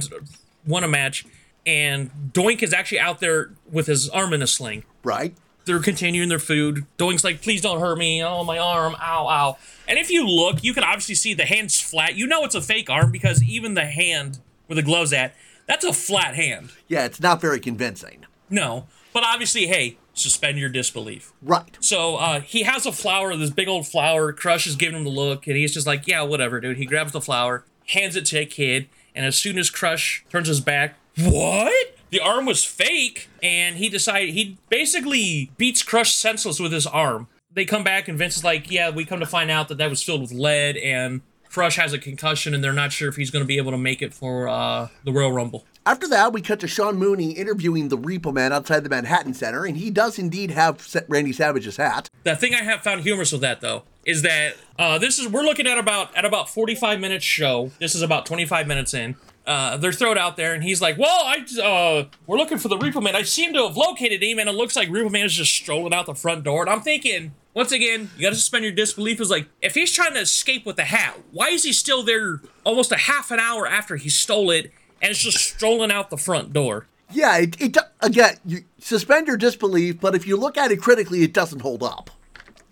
won 0.66 0.84
a 0.84 0.88
match, 0.88 1.26
and 1.66 2.10
Doink 2.32 2.62
is 2.62 2.72
actually 2.72 3.00
out 3.00 3.18
there 3.20 3.50
with 3.70 3.86
his 3.86 4.08
arm 4.10 4.32
in 4.32 4.42
a 4.42 4.46
sling. 4.46 4.84
Right? 5.02 5.34
They're 5.64 5.80
continuing 5.80 6.28
their 6.28 6.38
food. 6.38 6.84
Doink's 6.98 7.24
like, 7.24 7.40
please 7.40 7.62
don't 7.62 7.80
hurt 7.80 7.96
me. 7.96 8.22
Oh, 8.22 8.44
my 8.44 8.58
arm. 8.58 8.94
Ow, 9.00 9.26
ow. 9.26 9.56
And 9.88 9.98
if 9.98 10.10
you 10.10 10.26
look, 10.26 10.62
you 10.62 10.74
can 10.74 10.84
obviously 10.84 11.14
see 11.14 11.32
the 11.34 11.46
hand's 11.46 11.80
flat. 11.80 12.14
You 12.14 12.26
know 12.26 12.44
it's 12.44 12.54
a 12.54 12.60
fake 12.60 12.90
arm 12.90 13.10
because 13.10 13.42
even 13.42 13.74
the 13.74 13.86
hand 13.86 14.40
where 14.66 14.76
the 14.76 14.82
glove's 14.82 15.14
at, 15.14 15.34
that's 15.66 15.84
a 15.84 15.94
flat 15.94 16.34
hand. 16.34 16.72
Yeah, 16.86 17.06
it's 17.06 17.20
not 17.20 17.40
very 17.40 17.58
convincing. 17.58 18.26
No. 18.50 18.86
But 19.14 19.24
obviously, 19.24 19.66
hey, 19.66 19.96
suspend 20.14 20.58
your 20.58 20.68
disbelief. 20.68 21.32
Right. 21.42 21.76
So 21.80 22.16
uh, 22.16 22.40
he 22.40 22.62
has 22.62 22.86
a 22.86 22.92
flower, 22.92 23.36
this 23.36 23.50
big 23.50 23.68
old 23.68 23.86
flower. 23.86 24.32
Crush 24.32 24.66
is 24.66 24.76
giving 24.76 24.96
him 24.96 25.04
the 25.04 25.10
look, 25.10 25.46
and 25.46 25.56
he's 25.56 25.74
just 25.74 25.86
like, 25.86 26.06
yeah, 26.06 26.22
whatever, 26.22 26.60
dude. 26.60 26.78
He 26.78 26.86
grabs 26.86 27.12
the 27.12 27.20
flower, 27.20 27.64
hands 27.88 28.16
it 28.16 28.24
to 28.26 28.38
a 28.38 28.46
kid, 28.46 28.88
and 29.14 29.26
as 29.26 29.36
soon 29.36 29.58
as 29.58 29.70
Crush 29.70 30.24
turns 30.30 30.48
his 30.48 30.60
back, 30.60 30.96
what? 31.18 31.96
The 32.10 32.20
arm 32.20 32.46
was 32.46 32.64
fake, 32.64 33.28
and 33.42 33.76
he 33.76 33.88
decided 33.88 34.30
he 34.30 34.56
basically 34.68 35.50
beats 35.56 35.82
Crush 35.82 36.14
senseless 36.14 36.60
with 36.60 36.72
his 36.72 36.86
arm. 36.86 37.28
They 37.52 37.64
come 37.64 37.84
back, 37.84 38.08
and 38.08 38.18
Vince 38.18 38.36
is 38.36 38.44
like, 38.44 38.70
yeah, 38.70 38.90
we 38.90 39.04
come 39.04 39.20
to 39.20 39.26
find 39.26 39.50
out 39.50 39.68
that 39.68 39.78
that 39.78 39.90
was 39.90 40.02
filled 40.02 40.22
with 40.22 40.32
lead, 40.32 40.76
and 40.76 41.22
Crush 41.48 41.76
has 41.76 41.92
a 41.92 41.98
concussion, 41.98 42.52
and 42.52 42.64
they're 42.64 42.72
not 42.72 42.92
sure 42.92 43.08
if 43.08 43.16
he's 43.16 43.30
going 43.30 43.44
to 43.44 43.46
be 43.46 43.58
able 43.58 43.70
to 43.70 43.78
make 43.78 44.02
it 44.02 44.12
for 44.12 44.48
uh, 44.48 44.88
the 45.04 45.12
Royal 45.12 45.30
Rumble. 45.30 45.64
After 45.86 46.08
that, 46.08 46.32
we 46.32 46.40
cut 46.40 46.60
to 46.60 46.68
Sean 46.68 46.96
Mooney 46.96 47.32
interviewing 47.32 47.88
the 47.88 47.98
Repo 47.98 48.32
Man 48.32 48.54
outside 48.54 48.84
the 48.84 48.88
Manhattan 48.88 49.34
Center, 49.34 49.66
and 49.66 49.76
he 49.76 49.90
does 49.90 50.18
indeed 50.18 50.50
have 50.50 50.86
Randy 51.08 51.32
Savage's 51.32 51.76
hat. 51.76 52.08
The 52.22 52.34
thing 52.34 52.54
I 52.54 52.62
have 52.62 52.80
found 52.80 53.02
humorous 53.02 53.32
with 53.32 53.42
that 53.42 53.60
though 53.60 53.82
is 54.06 54.22
that 54.22 54.54
uh, 54.78 54.98
this 54.98 55.18
is 55.18 55.28
we're 55.28 55.42
looking 55.42 55.66
at 55.66 55.76
about 55.76 56.16
at 56.16 56.24
about 56.24 56.48
45 56.48 57.00
minutes 57.00 57.24
show. 57.24 57.70
This 57.80 57.94
is 57.94 58.00
about 58.00 58.24
25 58.24 58.66
minutes 58.66 58.94
in. 58.94 59.16
Uh, 59.46 59.76
they're 59.76 59.92
thrown 59.92 60.16
out 60.16 60.38
there, 60.38 60.54
and 60.54 60.64
he's 60.64 60.80
like, 60.80 60.96
"Well, 60.96 61.20
I 61.22 61.44
uh, 61.62 62.08
we're 62.26 62.38
looking 62.38 62.56
for 62.56 62.68
the 62.68 62.78
Repo 62.78 63.02
Man. 63.02 63.14
I 63.14 63.22
seem 63.22 63.52
to 63.52 63.66
have 63.66 63.76
located 63.76 64.22
him, 64.22 64.38
and 64.38 64.48
it 64.48 64.54
looks 64.54 64.74
like 64.76 64.88
Repo 64.88 65.10
Man 65.10 65.26
is 65.26 65.34
just 65.34 65.52
strolling 65.52 65.92
out 65.92 66.06
the 66.06 66.14
front 66.14 66.44
door." 66.44 66.62
And 66.62 66.70
I'm 66.70 66.80
thinking, 66.80 67.32
once 67.52 67.70
again, 67.70 68.08
you 68.16 68.22
got 68.22 68.30
to 68.30 68.36
suspend 68.36 68.64
your 68.64 68.72
disbelief. 68.72 69.20
Is 69.20 69.28
like, 69.28 69.48
if 69.60 69.74
he's 69.74 69.92
trying 69.92 70.14
to 70.14 70.20
escape 70.20 70.64
with 70.64 70.76
the 70.76 70.84
hat, 70.84 71.18
why 71.30 71.48
is 71.48 71.64
he 71.64 71.74
still 71.74 72.02
there 72.02 72.40
almost 72.64 72.90
a 72.90 72.96
half 72.96 73.30
an 73.30 73.38
hour 73.38 73.66
after 73.66 73.96
he 73.96 74.08
stole 74.08 74.50
it, 74.50 74.72
and 75.04 75.10
it's 75.10 75.20
just 75.20 75.38
strolling 75.38 75.92
out 75.92 76.08
the 76.08 76.16
front 76.16 76.54
door? 76.54 76.86
Yeah, 77.12 77.36
it, 77.36 77.60
it 77.60 77.76
again, 78.00 78.38
you 78.46 78.64
suspend 78.78 79.26
your 79.26 79.36
disbelief, 79.36 80.00
but 80.00 80.14
if 80.14 80.26
you 80.26 80.38
look 80.38 80.56
at 80.56 80.72
it 80.72 80.80
critically, 80.80 81.22
it 81.22 81.34
doesn't 81.34 81.60
hold 81.60 81.82
up. 81.82 82.10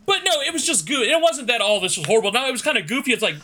But 0.06 0.22
no, 0.24 0.40
it 0.40 0.52
was 0.52 0.66
just 0.66 0.88
good. 0.88 1.06
It 1.06 1.20
wasn't 1.20 1.46
that 1.48 1.60
all 1.60 1.78
this 1.78 1.98
was 1.98 2.06
horrible. 2.06 2.32
No, 2.32 2.48
it 2.48 2.50
was 2.50 2.62
kind 2.62 2.78
of 2.78 2.88
goofy. 2.88 3.12
It's 3.12 3.22
like 3.22 3.34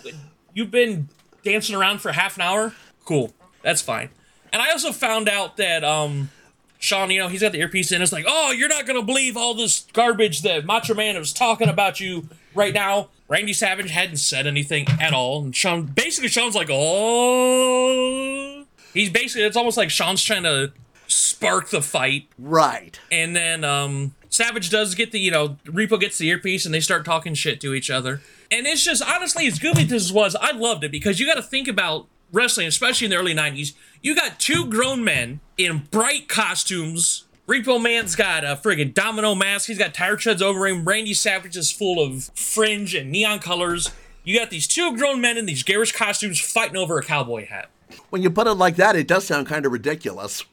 you've 0.55 0.70
been 0.70 1.11
dancing 1.44 1.77
around 1.77 2.01
for 2.01 2.12
half 2.12 2.37
an 2.37 2.42
hour. 2.42 2.72
Cool, 3.05 3.33
that's 3.62 3.83
fine. 3.83 4.09
And 4.55 4.62
I 4.62 4.70
also 4.70 4.92
found 4.92 5.29
out 5.29 5.59
that 5.59 5.85
um, 5.85 6.31
Sean, 6.79 7.11
you 7.11 7.20
know, 7.20 7.29
he's 7.29 7.42
got 7.42 7.53
the 7.53 7.61
earpiece 7.61 7.92
in. 7.92 8.01
It's 8.01 8.12
like, 8.12 8.24
oh, 8.27 8.53
you're 8.53 8.70
not 8.70 8.87
gonna 8.87 9.03
believe 9.03 9.37
all 9.37 9.53
this 9.53 9.87
garbage 9.92 10.40
that 10.42 10.64
Macho 10.64 10.94
Man 10.94 11.18
was 11.18 11.35
talking 11.35 11.68
about 11.68 12.01
you 12.01 12.27
right 12.55 12.72
now. 12.72 13.11
Randy 13.29 13.53
Savage 13.53 13.90
hadn't 13.90 14.16
said 14.16 14.46
anything 14.46 14.87
at 14.98 15.12
all, 15.12 15.44
and 15.44 15.55
Sean 15.55 15.83
basically 15.83 16.31
Sean's 16.31 16.55
like, 16.55 16.68
oh, 16.70 18.58
he's 18.94 19.11
basically 19.11 19.42
it's 19.44 19.57
almost 19.57 19.77
like 19.77 19.90
Sean's 19.90 20.22
trying 20.22 20.42
to 20.44 20.72
spark 21.07 21.70
the 21.70 21.81
fight 21.83 22.29
Right. 22.38 22.98
and 23.11 23.35
then 23.35 23.64
um, 23.64 24.14
Savage 24.31 24.68
does 24.70 24.94
get 24.94 25.11
the, 25.11 25.18
you 25.18 25.31
know, 25.31 25.57
Repo 25.64 25.98
gets 25.98 26.18
the 26.18 26.29
earpiece 26.29 26.66
and 26.66 26.74
they 26.74 26.81
start 26.81 27.05
talking 27.07 27.33
shit 27.35 27.61
to 27.62 27.72
each 27.72 27.90
other. 27.90 28.20
And 28.51 28.66
it's 28.66 28.85
just, 28.85 29.03
honestly, 29.03 29.46
as 29.46 29.59
goofy 29.59 29.83
as 29.85 29.88
this 29.88 30.12
was, 30.12 30.37
I 30.37 30.53
loved 30.53 30.85
it 30.85 30.90
because 30.92 31.18
you 31.18 31.27
got 31.27 31.35
to 31.37 31.42
think 31.42 31.66
about 31.66 32.07
wrestling, 32.31 32.66
especially 32.66 33.07
in 33.07 33.11
the 33.11 33.16
early 33.16 33.35
90s. 33.35 33.72
You 34.03 34.14
got 34.14 34.38
two 34.38 34.66
grown 34.66 35.03
men 35.03 35.40
in 35.57 35.88
bright 35.90 36.29
costumes. 36.29 37.24
Repo 37.48 37.83
Man's 37.83 38.14
got 38.14 38.44
a 38.44 38.48
friggin' 38.62 38.92
domino 38.92 39.35
mask. 39.35 39.66
He's 39.68 39.79
got 39.79 39.94
tire 39.94 40.16
treads 40.16 40.42
over 40.42 40.66
him. 40.66 40.85
Randy 40.85 41.14
Savage 41.14 41.57
is 41.57 41.70
full 41.72 41.98
of 42.05 42.24
fringe 42.35 42.94
and 42.94 43.11
neon 43.11 43.38
colors. 43.38 43.90
You 44.24 44.38
got 44.38 44.51
these 44.51 44.66
two 44.66 44.94
grown 44.96 45.22
men 45.22 45.38
in 45.38 45.46
these 45.46 45.62
garish 45.62 45.92
costumes 45.92 46.38
fighting 46.38 46.77
over 46.77 46.98
a 46.98 47.03
cowboy 47.03 47.46
hat. 47.46 47.70
When 48.11 48.22
you 48.22 48.31
put 48.31 48.46
it 48.46 48.55
like 48.55 48.77
that, 48.77 48.96
it 48.96 49.07
does 49.07 49.27
sound 49.27 49.46
kind 49.46 49.66
of 49.66 49.72
ridiculous. 49.72 50.44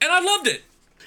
And 0.00 0.10
I 0.10 0.20
loved 0.20 0.46
it. 0.46 0.62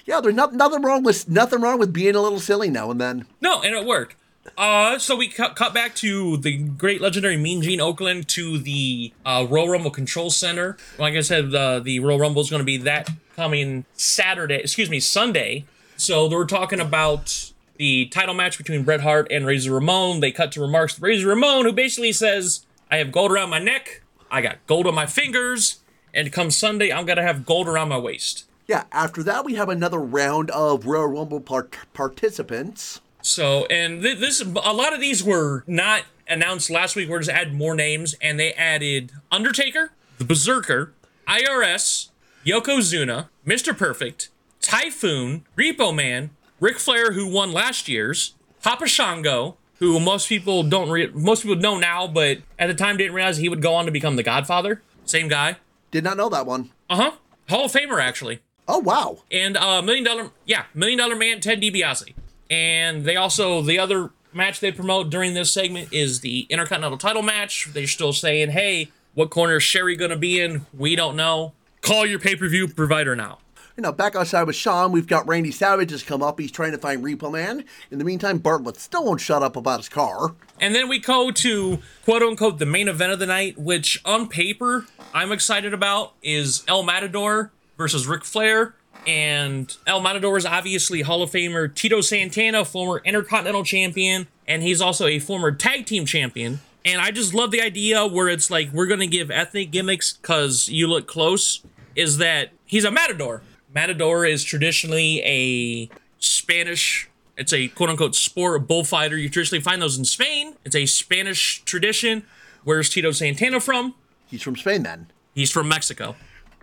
Yeah, 0.06 0.22
there's 0.22 0.36
not, 0.36 0.54
nothing 0.54 0.82
wrong 0.82 1.04
with 1.04 1.30
nothing 1.30 1.62
wrong 1.62 1.80
with 1.80 1.94
being 1.94 2.16
a 2.16 2.22
little 2.22 2.40
silly 2.40 2.70
now 2.70 2.92
and 2.92 3.00
then. 3.00 3.26
No, 3.42 3.62
and 3.62 3.74
it 3.74 3.86
worked. 3.86 4.16
Uh, 4.58 5.00
so 5.00 5.16
we 5.16 5.30
cut, 5.30 5.56
cut 5.56 5.74
back 5.74 5.96
to 5.96 6.38
the 6.38 6.58
great 6.58 7.00
legendary 7.00 7.38
Mean 7.38 7.62
Gene 7.62 7.80
Okerlund 7.80 8.28
to 8.28 8.58
the 8.58 9.14
uh, 9.26 9.48
Royal 9.50 9.70
Rumble 9.70 9.92
Control 9.92 10.30
Center. 10.30 10.78
Like 11.00 11.16
I 11.16 11.22
said, 11.22 11.56
uh, 11.56 11.80
the 11.80 12.00
Royal 12.02 12.20
Rumble 12.20 12.42
is 12.42 12.50
going 12.50 12.60
to 12.60 12.66
be 12.66 12.78
that 12.78 13.10
coming 13.36 13.86
Saturday, 13.94 14.56
excuse 14.56 14.90
me, 14.90 15.00
Sunday. 15.00 15.66
So 15.96 16.28
they 16.28 16.36
were 16.36 16.46
talking 16.46 16.82
about 16.82 17.52
the 17.78 18.08
title 18.08 18.36
match 18.36 18.58
between 18.58 18.84
Bret 18.84 19.02
Hart 19.02 19.28
and 19.32 19.46
Razor 19.46 19.74
Ramon. 19.74 20.20
They 20.20 20.32
cut 20.32 20.52
to 20.52 20.62
remarks 20.62 20.96
to 20.96 21.02
Razor 21.02 21.28
Ramon, 21.30 21.66
who 21.66 21.72
basically 21.72 22.12
says, 22.12 22.66
I 22.92 22.98
have 22.98 23.12
gold 23.12 23.32
around 23.32 23.50
my 23.50 23.60
neck, 23.60 24.03
I 24.34 24.42
got 24.42 24.66
gold 24.66 24.88
on 24.88 24.96
my 24.96 25.06
fingers, 25.06 25.78
and 26.12 26.34
come 26.34 26.50
Sunday, 26.50 26.92
I'm 26.92 27.06
to 27.06 27.22
have 27.22 27.46
gold 27.46 27.68
around 27.68 27.90
my 27.90 28.00
waist. 28.00 28.46
Yeah, 28.68 28.86
after 28.92 29.22
that, 29.22 29.46
we 29.46 29.54
have 29.54 29.70
another 29.70 30.00
round 30.00 30.50
of 30.50 30.88
Royal 30.88 31.06
Rumble 31.06 31.40
part- 31.40 31.78
participants. 31.94 33.00
So, 33.22 33.68
and 33.68 34.02
th- 34.02 34.18
this, 34.18 34.42
a 34.42 34.74
lot 34.74 34.92
of 34.92 35.00
these 35.00 35.24
were 35.24 35.64
not 35.68 36.06
announced 36.28 36.72
last 36.72 36.96
week. 36.96 37.10
We're 37.10 37.20
just 37.20 37.30
add 37.30 37.54
more 37.54 37.76
names, 37.76 38.16
and 38.24 38.40
they 38.40 38.54
added 38.54 39.12
Undertaker, 39.32 39.92
the 40.18 40.26
Berserker, 40.26 40.94
IRS, 41.28 42.10
Yokozuna, 42.44 43.30
Mr. 43.46 43.78
Perfect, 43.78 44.30
Typhoon, 44.62 45.46
Repo 45.56 45.94
Man, 45.96 46.32
Ric 46.60 46.80
Flair, 46.80 47.12
who 47.12 47.28
won 47.28 47.52
last 47.52 47.88
year's, 47.88 48.34
Papa 48.64 48.88
Shango, 48.88 49.58
who 49.84 50.00
most 50.00 50.30
people 50.30 50.64
don't 50.64 50.90
re- 50.90 51.12
most 51.14 51.44
people 51.44 51.58
know 51.58 51.78
now, 51.78 52.08
but 52.08 52.40
at 52.58 52.68
the 52.68 52.74
time 52.74 52.98
didn't 52.98 53.14
realize 53.14 53.38
he 53.38 53.50
would 53.50 53.62
go 53.62 53.76
on 53.76 53.86
to 53.86 53.92
become 53.92 54.16
the 54.16 54.24
Godfather. 54.24 54.82
Same 55.06 55.28
guy. 55.28 55.58
Did 55.92 56.04
not 56.04 56.18
know 56.18 56.30
that 56.30 56.46
one. 56.46 56.72
Uh 56.90 56.96
huh. 56.96 57.12
Hall 57.50 57.66
of 57.66 57.72
Famer 57.72 58.02
actually. 58.02 58.40
Oh, 58.68 58.80
wow. 58.80 59.20
And 59.32 59.58
uh, 59.58 59.82
million 59.82 60.04
dollar, 60.06 60.32
yeah, 60.46 60.66
million 60.74 60.98
dollar 60.98 61.16
man 61.16 61.42
Ted 61.42 61.62
DiBiase. 61.62 62.14
And 62.50 63.04
they 63.04 63.16
also 63.16 63.62
the 63.62 63.80
other 63.80 64.12
match 64.32 64.60
they 64.60 64.72
promote 64.72 65.10
during 65.10 65.34
this 65.34 65.52
segment 65.52 65.92
is 65.92 66.22
the 66.22 66.48
Intercontinental 66.50 66.98
Title 66.98 67.22
match. 67.22 67.70
They're 67.74 67.88
still 67.88 68.14
saying, 68.14 68.52
"Hey, 68.52 68.92
what 69.14 69.30
corner 69.30 69.58
is 69.58 69.64
Sherri 69.64 69.96
gonna 69.96 70.18
be 70.18 70.40
in? 70.40 70.66
We 70.74 70.96
don't 70.96 71.16
know. 71.16 71.54
Call 71.82 72.06
your 72.06 72.20
pay 72.20 72.36
per 72.36 72.48
view 72.48 72.68
provider 72.68 73.16
now." 73.16 73.40
You 73.76 73.82
know, 73.82 73.92
back 73.92 74.16
outside 74.16 74.44
with 74.44 74.56
Sean, 74.56 74.92
we've 74.92 75.08
got 75.08 75.28
Randy 75.28 75.50
Savage 75.50 75.90
has 75.90 76.04
come 76.04 76.22
up. 76.22 76.40
He's 76.40 76.52
trying 76.52 76.74
to 76.74 76.78
find 76.78 77.04
Repo 77.04 77.32
Man. 77.32 77.66
In 77.90 77.98
the 77.98 78.06
meantime, 78.06 78.38
Bartlett 78.38 78.78
still 78.78 79.04
won't 79.04 79.20
shut 79.20 79.42
up 79.42 79.56
about 79.56 79.80
his 79.80 79.90
car. 79.90 80.36
And 80.62 80.76
then 80.76 80.88
we 80.88 81.00
go 81.00 81.32
to 81.32 81.80
quote 82.06 82.22
unquote 82.22 82.60
the 82.60 82.68
main 82.68 82.88
event 82.88 83.14
of 83.14 83.18
the 83.18 83.26
night, 83.26 83.58
which 83.58 84.00
on 84.06 84.28
paper 84.28 84.86
I'm 85.12 85.32
excited 85.32 85.74
about, 85.74 86.14
is 86.22 86.64
El 86.68 86.84
Matador 86.84 87.52
versus 87.76 88.06
Ric 88.06 88.24
Flair. 88.24 88.76
And 89.08 89.76
El 89.88 90.02
Matador 90.02 90.38
is 90.38 90.46
obviously 90.46 91.02
Hall 91.02 91.24
of 91.24 91.32
Famer 91.32 91.74
Tito 91.74 92.02
Santana, 92.02 92.66
former 92.66 93.02
Intercontinental 93.04 93.64
Champion, 93.64 94.28
and 94.48 94.62
he's 94.62 94.82
also 94.82 95.08
a 95.08 95.18
former 95.18 95.52
Tag 95.52 95.88
Team 95.88 96.06
Champion. 96.06 96.60
And 96.86 97.02
I 97.02 97.10
just 97.10 97.34
love 97.34 97.50
the 97.50 97.62
idea 97.62 98.06
where 98.06 98.30
it's 98.30 98.52
like 98.52 98.72
we're 98.72 98.86
gonna 98.86 99.08
give 99.08 99.32
ethnic 99.32 99.72
gimmicks 99.72 100.14
because 100.14 100.70
you 100.70 100.86
look 100.86 101.08
close. 101.08 101.62
Is 101.96 102.18
that 102.20 102.52
he's 102.66 102.86
a 102.86 102.92
Matador? 102.92 103.42
Matador 103.74 104.26
is 104.26 104.44
traditionally 104.44 105.22
a 105.24 105.90
Spanish. 106.20 107.10
It's 107.38 107.52
a 107.54 107.68
quote 107.70 107.90
unquote 107.90 108.16
sport 108.16 108.68
bullfighter. 108.68 109.18
You 109.18 109.30
traditionally 109.30 109.62
find 109.64 109.82
those 109.82 109.98
in 109.98 110.06
Spain. 110.06 110.56
It's 110.64 110.76
a 110.76 110.86
Spanish 110.86 111.64
tradition. 111.64 112.24
Where's 112.64 112.90
Tito 112.90 113.12
Santana 113.12 113.60
from? 113.60 113.96
He's 114.28 114.42
from 114.44 114.56
Spain 114.56 114.84
then. 114.84 115.08
He's 115.34 115.52
from 115.52 115.68
Mexico. 115.68 116.16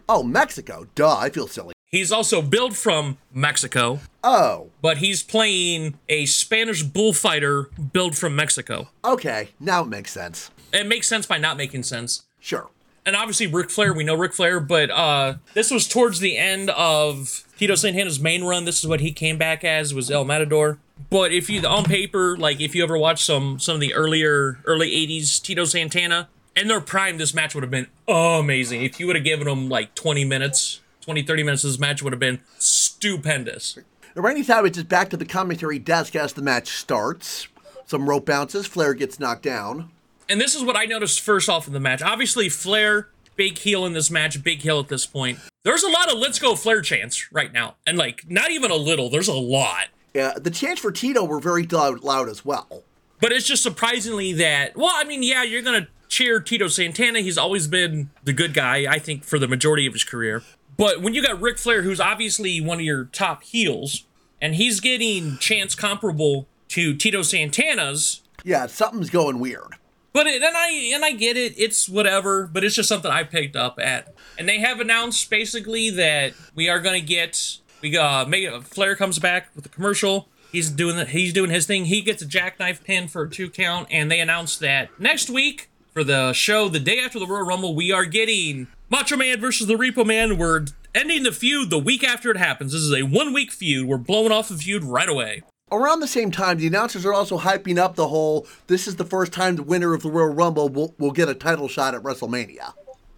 Oh, 0.08 0.22
Mexico. 0.22 0.86
Duh, 0.94 1.16
I 1.16 1.30
feel 1.30 1.46
silly. 1.46 1.74
He's 1.86 2.12
also 2.12 2.40
billed 2.40 2.76
from 2.76 3.18
Mexico, 3.34 3.98
Oh, 4.22 4.70
but 4.80 4.98
he's 4.98 5.24
playing 5.24 5.98
a 6.08 6.26
Spanish 6.26 6.84
bullfighter 6.84 7.64
billed 7.92 8.16
from 8.16 8.36
Mexico. 8.36 8.88
okay. 9.04 9.48
Now 9.58 9.82
it 9.82 9.88
makes 9.88 10.12
sense. 10.12 10.52
It 10.72 10.86
makes 10.86 11.08
sense 11.08 11.26
by 11.26 11.38
not 11.38 11.56
making 11.56 11.82
sense. 11.82 12.22
Sure. 12.38 12.70
And 13.10 13.16
obviously 13.16 13.48
Ric 13.48 13.70
Flair, 13.70 13.92
we 13.92 14.04
know 14.04 14.14
Ric 14.14 14.32
Flair, 14.32 14.60
but 14.60 14.88
uh 14.88 15.34
this 15.52 15.72
was 15.72 15.88
towards 15.88 16.20
the 16.20 16.38
end 16.38 16.70
of 16.70 17.42
Tito 17.58 17.74
Santana's 17.74 18.20
main 18.20 18.44
run. 18.44 18.66
This 18.66 18.78
is 18.78 18.86
what 18.86 19.00
he 19.00 19.10
came 19.10 19.36
back 19.36 19.64
as 19.64 19.92
was 19.92 20.12
El 20.12 20.24
Matador. 20.24 20.78
But 21.10 21.32
if 21.32 21.50
you 21.50 21.60
on 21.66 21.82
paper, 21.82 22.36
like 22.36 22.60
if 22.60 22.72
you 22.72 22.84
ever 22.84 22.96
watch 22.96 23.24
some 23.24 23.58
some 23.58 23.74
of 23.74 23.80
the 23.80 23.94
earlier 23.94 24.60
early 24.64 24.92
80s 24.92 25.42
Tito 25.42 25.64
Santana, 25.64 26.28
in 26.54 26.68
their 26.68 26.80
prime, 26.80 27.18
this 27.18 27.34
match 27.34 27.52
would 27.52 27.64
have 27.64 27.70
been 27.72 27.88
amazing. 28.06 28.84
If 28.84 29.00
you 29.00 29.08
would 29.08 29.16
have 29.16 29.24
given 29.24 29.48
him 29.48 29.68
like 29.68 29.96
20 29.96 30.24
minutes, 30.24 30.78
20, 31.00 31.24
30 31.24 31.42
minutes, 31.42 31.62
this 31.62 31.80
match 31.80 32.04
would 32.04 32.12
have 32.12 32.20
been 32.20 32.38
stupendous. 32.58 33.76
Randy 34.14 34.44
Savage 34.44 34.76
is 34.76 34.84
back 34.84 35.10
to 35.10 35.16
the 35.16 35.24
commentary 35.24 35.80
desk 35.80 36.14
as 36.14 36.34
the 36.34 36.42
match 36.42 36.68
starts. 36.68 37.48
Some 37.86 38.08
rope 38.08 38.26
bounces. 38.26 38.68
Flair 38.68 38.94
gets 38.94 39.18
knocked 39.18 39.42
down. 39.42 39.90
And 40.30 40.40
this 40.40 40.54
is 40.54 40.62
what 40.62 40.76
I 40.76 40.84
noticed 40.84 41.20
first 41.20 41.48
off 41.48 41.66
in 41.66 41.72
the 41.72 41.80
match. 41.80 42.02
Obviously, 42.02 42.48
Flair, 42.48 43.08
big 43.34 43.58
heel 43.58 43.84
in 43.84 43.94
this 43.94 44.12
match, 44.12 44.40
big 44.44 44.60
heel 44.60 44.78
at 44.78 44.86
this 44.86 45.04
point. 45.04 45.40
There's 45.64 45.82
a 45.82 45.90
lot 45.90 46.10
of 46.10 46.18
let's 46.18 46.38
go 46.38 46.54
Flair 46.54 46.82
chants 46.82 47.32
right 47.32 47.52
now. 47.52 47.74
And 47.84 47.98
like, 47.98 48.30
not 48.30 48.52
even 48.52 48.70
a 48.70 48.76
little, 48.76 49.10
there's 49.10 49.26
a 49.26 49.34
lot. 49.34 49.88
Yeah, 50.14 50.34
the 50.40 50.50
chants 50.50 50.80
for 50.80 50.92
Tito 50.92 51.24
were 51.24 51.40
very 51.40 51.66
loud, 51.66 52.04
loud 52.04 52.28
as 52.28 52.44
well. 52.44 52.84
But 53.20 53.32
it's 53.32 53.46
just 53.46 53.62
surprisingly 53.62 54.32
that, 54.34 54.76
well, 54.76 54.92
I 54.94 55.02
mean, 55.02 55.24
yeah, 55.24 55.42
you're 55.42 55.62
going 55.62 55.82
to 55.82 55.88
cheer 56.08 56.38
Tito 56.38 56.68
Santana. 56.68 57.20
He's 57.20 57.36
always 57.36 57.66
been 57.66 58.10
the 58.22 58.32
good 58.32 58.54
guy, 58.54 58.86
I 58.90 59.00
think, 59.00 59.24
for 59.24 59.38
the 59.38 59.48
majority 59.48 59.84
of 59.86 59.92
his 59.92 60.04
career. 60.04 60.42
But 60.76 61.02
when 61.02 61.12
you 61.12 61.22
got 61.22 61.40
Ric 61.40 61.58
Flair, 61.58 61.82
who's 61.82 62.00
obviously 62.00 62.60
one 62.60 62.78
of 62.78 62.84
your 62.84 63.06
top 63.06 63.42
heels, 63.42 64.04
and 64.40 64.54
he's 64.54 64.78
getting 64.78 65.38
chants 65.38 65.74
comparable 65.74 66.46
to 66.68 66.94
Tito 66.94 67.22
Santana's, 67.22 68.22
Yeah, 68.44 68.66
something's 68.66 69.10
going 69.10 69.40
weird. 69.40 69.74
But 70.12 70.26
it, 70.26 70.42
and 70.42 70.56
I 70.56 70.70
and 70.94 71.04
I 71.04 71.12
get 71.12 71.36
it. 71.36 71.54
It's 71.56 71.88
whatever. 71.88 72.46
But 72.46 72.64
it's 72.64 72.74
just 72.74 72.88
something 72.88 73.10
I 73.10 73.24
picked 73.24 73.56
up 73.56 73.78
at. 73.80 74.12
And 74.38 74.48
they 74.48 74.58
have 74.58 74.80
announced 74.80 75.28
basically 75.30 75.90
that 75.90 76.34
we 76.54 76.68
are 76.68 76.80
gonna 76.80 77.00
get 77.00 77.58
we 77.80 77.90
got 77.90 78.32
uh, 78.32 78.60
Flair 78.60 78.96
comes 78.96 79.18
back 79.18 79.48
with 79.54 79.66
a 79.66 79.70
commercial. 79.70 80.28
He's 80.52 80.68
doing 80.68 80.96
the, 80.96 81.04
he's 81.04 81.32
doing 81.32 81.50
his 81.50 81.66
thing. 81.66 81.84
He 81.84 82.00
gets 82.00 82.22
a 82.22 82.26
jackknife 82.26 82.82
pin 82.82 83.06
for 83.06 83.22
a 83.22 83.30
two 83.30 83.48
count, 83.50 83.86
and 83.90 84.10
they 84.10 84.18
announced 84.18 84.58
that 84.60 84.88
next 84.98 85.30
week 85.30 85.70
for 85.92 86.04
the 86.04 86.32
show, 86.32 86.68
the 86.68 86.80
day 86.80 87.00
after 87.00 87.18
the 87.18 87.26
Royal 87.26 87.44
Rumble, 87.44 87.74
we 87.74 87.92
are 87.92 88.04
getting 88.04 88.68
Macho 88.88 89.16
Man 89.16 89.40
versus 89.40 89.66
the 89.66 89.74
Repo 89.74 90.06
Man. 90.06 90.38
We're 90.38 90.66
ending 90.94 91.22
the 91.24 91.32
feud 91.32 91.70
the 91.70 91.78
week 91.78 92.04
after 92.04 92.30
it 92.30 92.36
happens. 92.36 92.72
This 92.72 92.82
is 92.82 92.92
a 92.92 93.02
one 93.02 93.32
week 93.32 93.52
feud. 93.52 93.86
We're 93.86 93.98
blowing 93.98 94.32
off 94.32 94.48
the 94.48 94.56
feud 94.56 94.84
right 94.84 95.08
away. 95.08 95.42
Around 95.72 96.00
the 96.00 96.08
same 96.08 96.30
time, 96.30 96.58
the 96.58 96.66
announcers 96.66 97.06
are 97.06 97.12
also 97.12 97.38
hyping 97.38 97.78
up 97.78 97.94
the 97.94 98.08
whole 98.08 98.46
this 98.66 98.88
is 98.88 98.96
the 98.96 99.04
first 99.04 99.32
time 99.32 99.56
the 99.56 99.62
winner 99.62 99.94
of 99.94 100.02
the 100.02 100.10
Royal 100.10 100.32
Rumble 100.34 100.68
will, 100.68 100.94
will 100.98 101.12
get 101.12 101.28
a 101.28 101.34
title 101.34 101.68
shot 101.68 101.94
at 101.94 102.02
WrestleMania. 102.02 102.74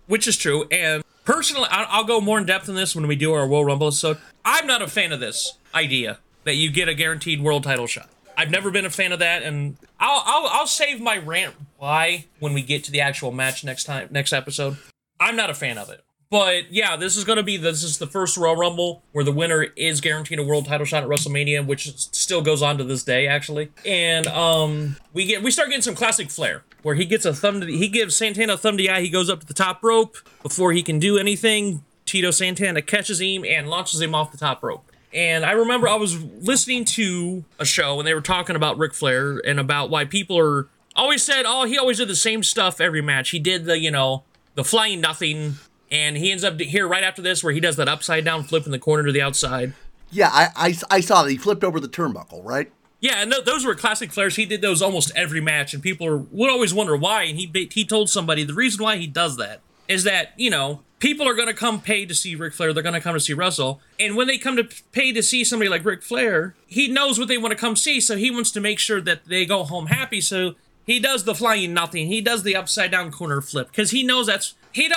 which 0.06 0.28
is 0.28 0.36
true. 0.36 0.66
And 0.70 1.02
personally, 1.24 1.68
I'll 1.70 2.04
go 2.04 2.20
more 2.20 2.38
in 2.38 2.44
depth 2.44 2.68
on 2.68 2.74
this 2.74 2.94
when 2.94 3.06
we 3.06 3.16
do 3.16 3.32
our 3.32 3.48
Royal 3.48 3.64
Rumble 3.64 3.86
episode. 3.86 4.18
I'm 4.44 4.66
not 4.66 4.82
a 4.82 4.88
fan 4.88 5.12
of 5.12 5.20
this 5.20 5.56
idea 5.74 6.18
that 6.44 6.56
you 6.56 6.70
get 6.70 6.88
a 6.88 6.94
guaranteed 6.94 7.40
world 7.42 7.64
title 7.64 7.86
shot. 7.86 8.10
I've 8.36 8.50
never 8.50 8.70
been 8.70 8.84
a 8.84 8.90
fan 8.90 9.12
of 9.12 9.18
that, 9.20 9.42
and 9.42 9.76
I'll 10.00 10.22
I'll, 10.26 10.46
I'll 10.48 10.66
save 10.66 11.00
my 11.00 11.16
rant 11.18 11.54
why 11.78 12.26
when 12.38 12.52
we 12.52 12.62
get 12.62 12.82
to 12.84 12.90
the 12.90 13.00
actual 13.00 13.30
match 13.32 13.62
next 13.64 13.84
time 13.84 14.08
next 14.10 14.32
episode. 14.32 14.76
I'm 15.20 15.36
not 15.36 15.48
a 15.50 15.54
fan 15.54 15.78
of 15.78 15.88
it. 15.90 16.02
But 16.32 16.72
yeah, 16.72 16.96
this 16.96 17.18
is 17.18 17.24
gonna 17.24 17.42
be 17.42 17.58
this 17.58 17.82
is 17.82 17.98
the 17.98 18.06
first 18.06 18.38
Royal 18.38 18.56
Rumble 18.56 19.02
where 19.12 19.22
the 19.22 19.30
winner 19.30 19.64
is 19.76 20.00
guaranteed 20.00 20.38
a 20.38 20.42
world 20.42 20.64
title 20.64 20.86
shot 20.86 21.02
at 21.02 21.08
WrestleMania, 21.10 21.66
which 21.66 21.94
still 21.94 22.40
goes 22.40 22.62
on 22.62 22.78
to 22.78 22.84
this 22.84 23.02
day 23.02 23.26
actually. 23.26 23.70
And 23.84 24.26
um, 24.28 24.96
we 25.12 25.26
get 25.26 25.42
we 25.42 25.50
start 25.50 25.68
getting 25.68 25.82
some 25.82 25.94
classic 25.94 26.30
flair 26.30 26.64
where 26.80 26.94
he 26.94 27.04
gets 27.04 27.26
a 27.26 27.34
thumb 27.34 27.60
to 27.60 27.66
the, 27.66 27.76
he 27.76 27.86
gives 27.86 28.16
Santana 28.16 28.54
a 28.54 28.56
thumb 28.56 28.78
to 28.78 28.82
the 28.82 28.88
eye. 28.88 29.02
He 29.02 29.10
goes 29.10 29.28
up 29.28 29.40
to 29.40 29.46
the 29.46 29.52
top 29.52 29.84
rope 29.84 30.16
before 30.42 30.72
he 30.72 30.82
can 30.82 30.98
do 30.98 31.18
anything. 31.18 31.84
Tito 32.06 32.30
Santana 32.30 32.80
catches 32.80 33.20
him 33.20 33.44
and 33.44 33.68
launches 33.68 34.00
him 34.00 34.14
off 34.14 34.32
the 34.32 34.38
top 34.38 34.62
rope. 34.62 34.90
And 35.12 35.44
I 35.44 35.52
remember 35.52 35.86
I 35.86 35.96
was 35.96 36.18
listening 36.22 36.86
to 36.86 37.44
a 37.58 37.66
show 37.66 37.98
and 37.98 38.08
they 38.08 38.14
were 38.14 38.22
talking 38.22 38.56
about 38.56 38.78
Ric 38.78 38.94
Flair 38.94 39.38
and 39.46 39.60
about 39.60 39.90
why 39.90 40.06
people 40.06 40.38
are 40.38 40.68
always 40.96 41.22
said, 41.22 41.42
oh, 41.46 41.66
he 41.66 41.76
always 41.76 41.98
did 41.98 42.08
the 42.08 42.16
same 42.16 42.42
stuff 42.42 42.80
every 42.80 43.02
match. 43.02 43.30
He 43.30 43.38
did 43.38 43.66
the, 43.66 43.78
you 43.78 43.90
know, 43.90 44.22
the 44.54 44.64
flying 44.64 45.02
nothing. 45.02 45.56
And 45.92 46.16
he 46.16 46.32
ends 46.32 46.42
up 46.42 46.58
here 46.58 46.88
right 46.88 47.04
after 47.04 47.20
this 47.20 47.44
where 47.44 47.52
he 47.52 47.60
does 47.60 47.76
that 47.76 47.86
upside 47.86 48.24
down 48.24 48.44
flip 48.44 48.64
in 48.64 48.72
the 48.72 48.78
corner 48.78 49.04
to 49.04 49.12
the 49.12 49.20
outside. 49.20 49.74
Yeah, 50.10 50.30
I, 50.32 50.48
I, 50.56 50.74
I 50.90 51.00
saw 51.00 51.22
that. 51.22 51.30
He 51.30 51.36
flipped 51.36 51.62
over 51.62 51.78
the 51.78 51.88
turnbuckle, 51.88 52.42
right? 52.44 52.72
Yeah, 53.00 53.16
and 53.16 53.30
th- 53.30 53.44
those 53.44 53.66
were 53.66 53.74
classic 53.74 54.10
flares. 54.10 54.36
He 54.36 54.46
did 54.46 54.62
those 54.62 54.80
almost 54.80 55.12
every 55.14 55.40
match, 55.40 55.74
and 55.74 55.82
people 55.82 56.06
are, 56.06 56.16
would 56.16 56.50
always 56.50 56.72
wonder 56.72 56.96
why. 56.96 57.24
And 57.24 57.38
he 57.38 57.68
he 57.70 57.84
told 57.84 58.08
somebody 58.08 58.42
the 58.42 58.54
reason 58.54 58.82
why 58.82 58.96
he 58.96 59.06
does 59.06 59.36
that 59.36 59.60
is 59.88 60.04
that 60.04 60.32
you 60.36 60.50
know 60.50 60.80
people 60.98 61.28
are 61.28 61.34
going 61.34 61.48
to 61.48 61.54
come 61.54 61.80
pay 61.80 62.06
to 62.06 62.14
see 62.14 62.36
Ric 62.36 62.54
Flair. 62.54 62.72
They're 62.72 62.82
going 62.82 62.94
to 62.94 63.00
come 63.00 63.14
to 63.14 63.20
see 63.20 63.34
Russell, 63.34 63.80
and 63.98 64.16
when 64.16 64.28
they 64.28 64.38
come 64.38 64.56
to 64.56 64.68
pay 64.92 65.12
to 65.12 65.22
see 65.22 65.44
somebody 65.44 65.68
like 65.68 65.84
Ric 65.84 66.02
Flair, 66.02 66.54
he 66.66 66.88
knows 66.88 67.18
what 67.18 67.28
they 67.28 67.38
want 67.38 67.50
to 67.52 67.58
come 67.58 67.76
see, 67.76 68.00
so 68.00 68.16
he 68.16 68.30
wants 68.30 68.50
to 68.52 68.60
make 68.60 68.78
sure 68.78 69.00
that 69.00 69.24
they 69.26 69.44
go 69.44 69.64
home 69.64 69.86
happy. 69.86 70.20
So 70.20 70.54
he 70.86 71.00
does 71.00 71.24
the 71.24 71.34
flying 71.34 71.74
nothing. 71.74 72.06
He 72.06 72.20
does 72.20 72.44
the 72.44 72.56
upside 72.56 72.92
down 72.92 73.10
corner 73.10 73.40
flip 73.40 73.68
because 73.68 73.90
he 73.90 74.04
knows 74.04 74.28
that's 74.28 74.54
he 74.72 74.90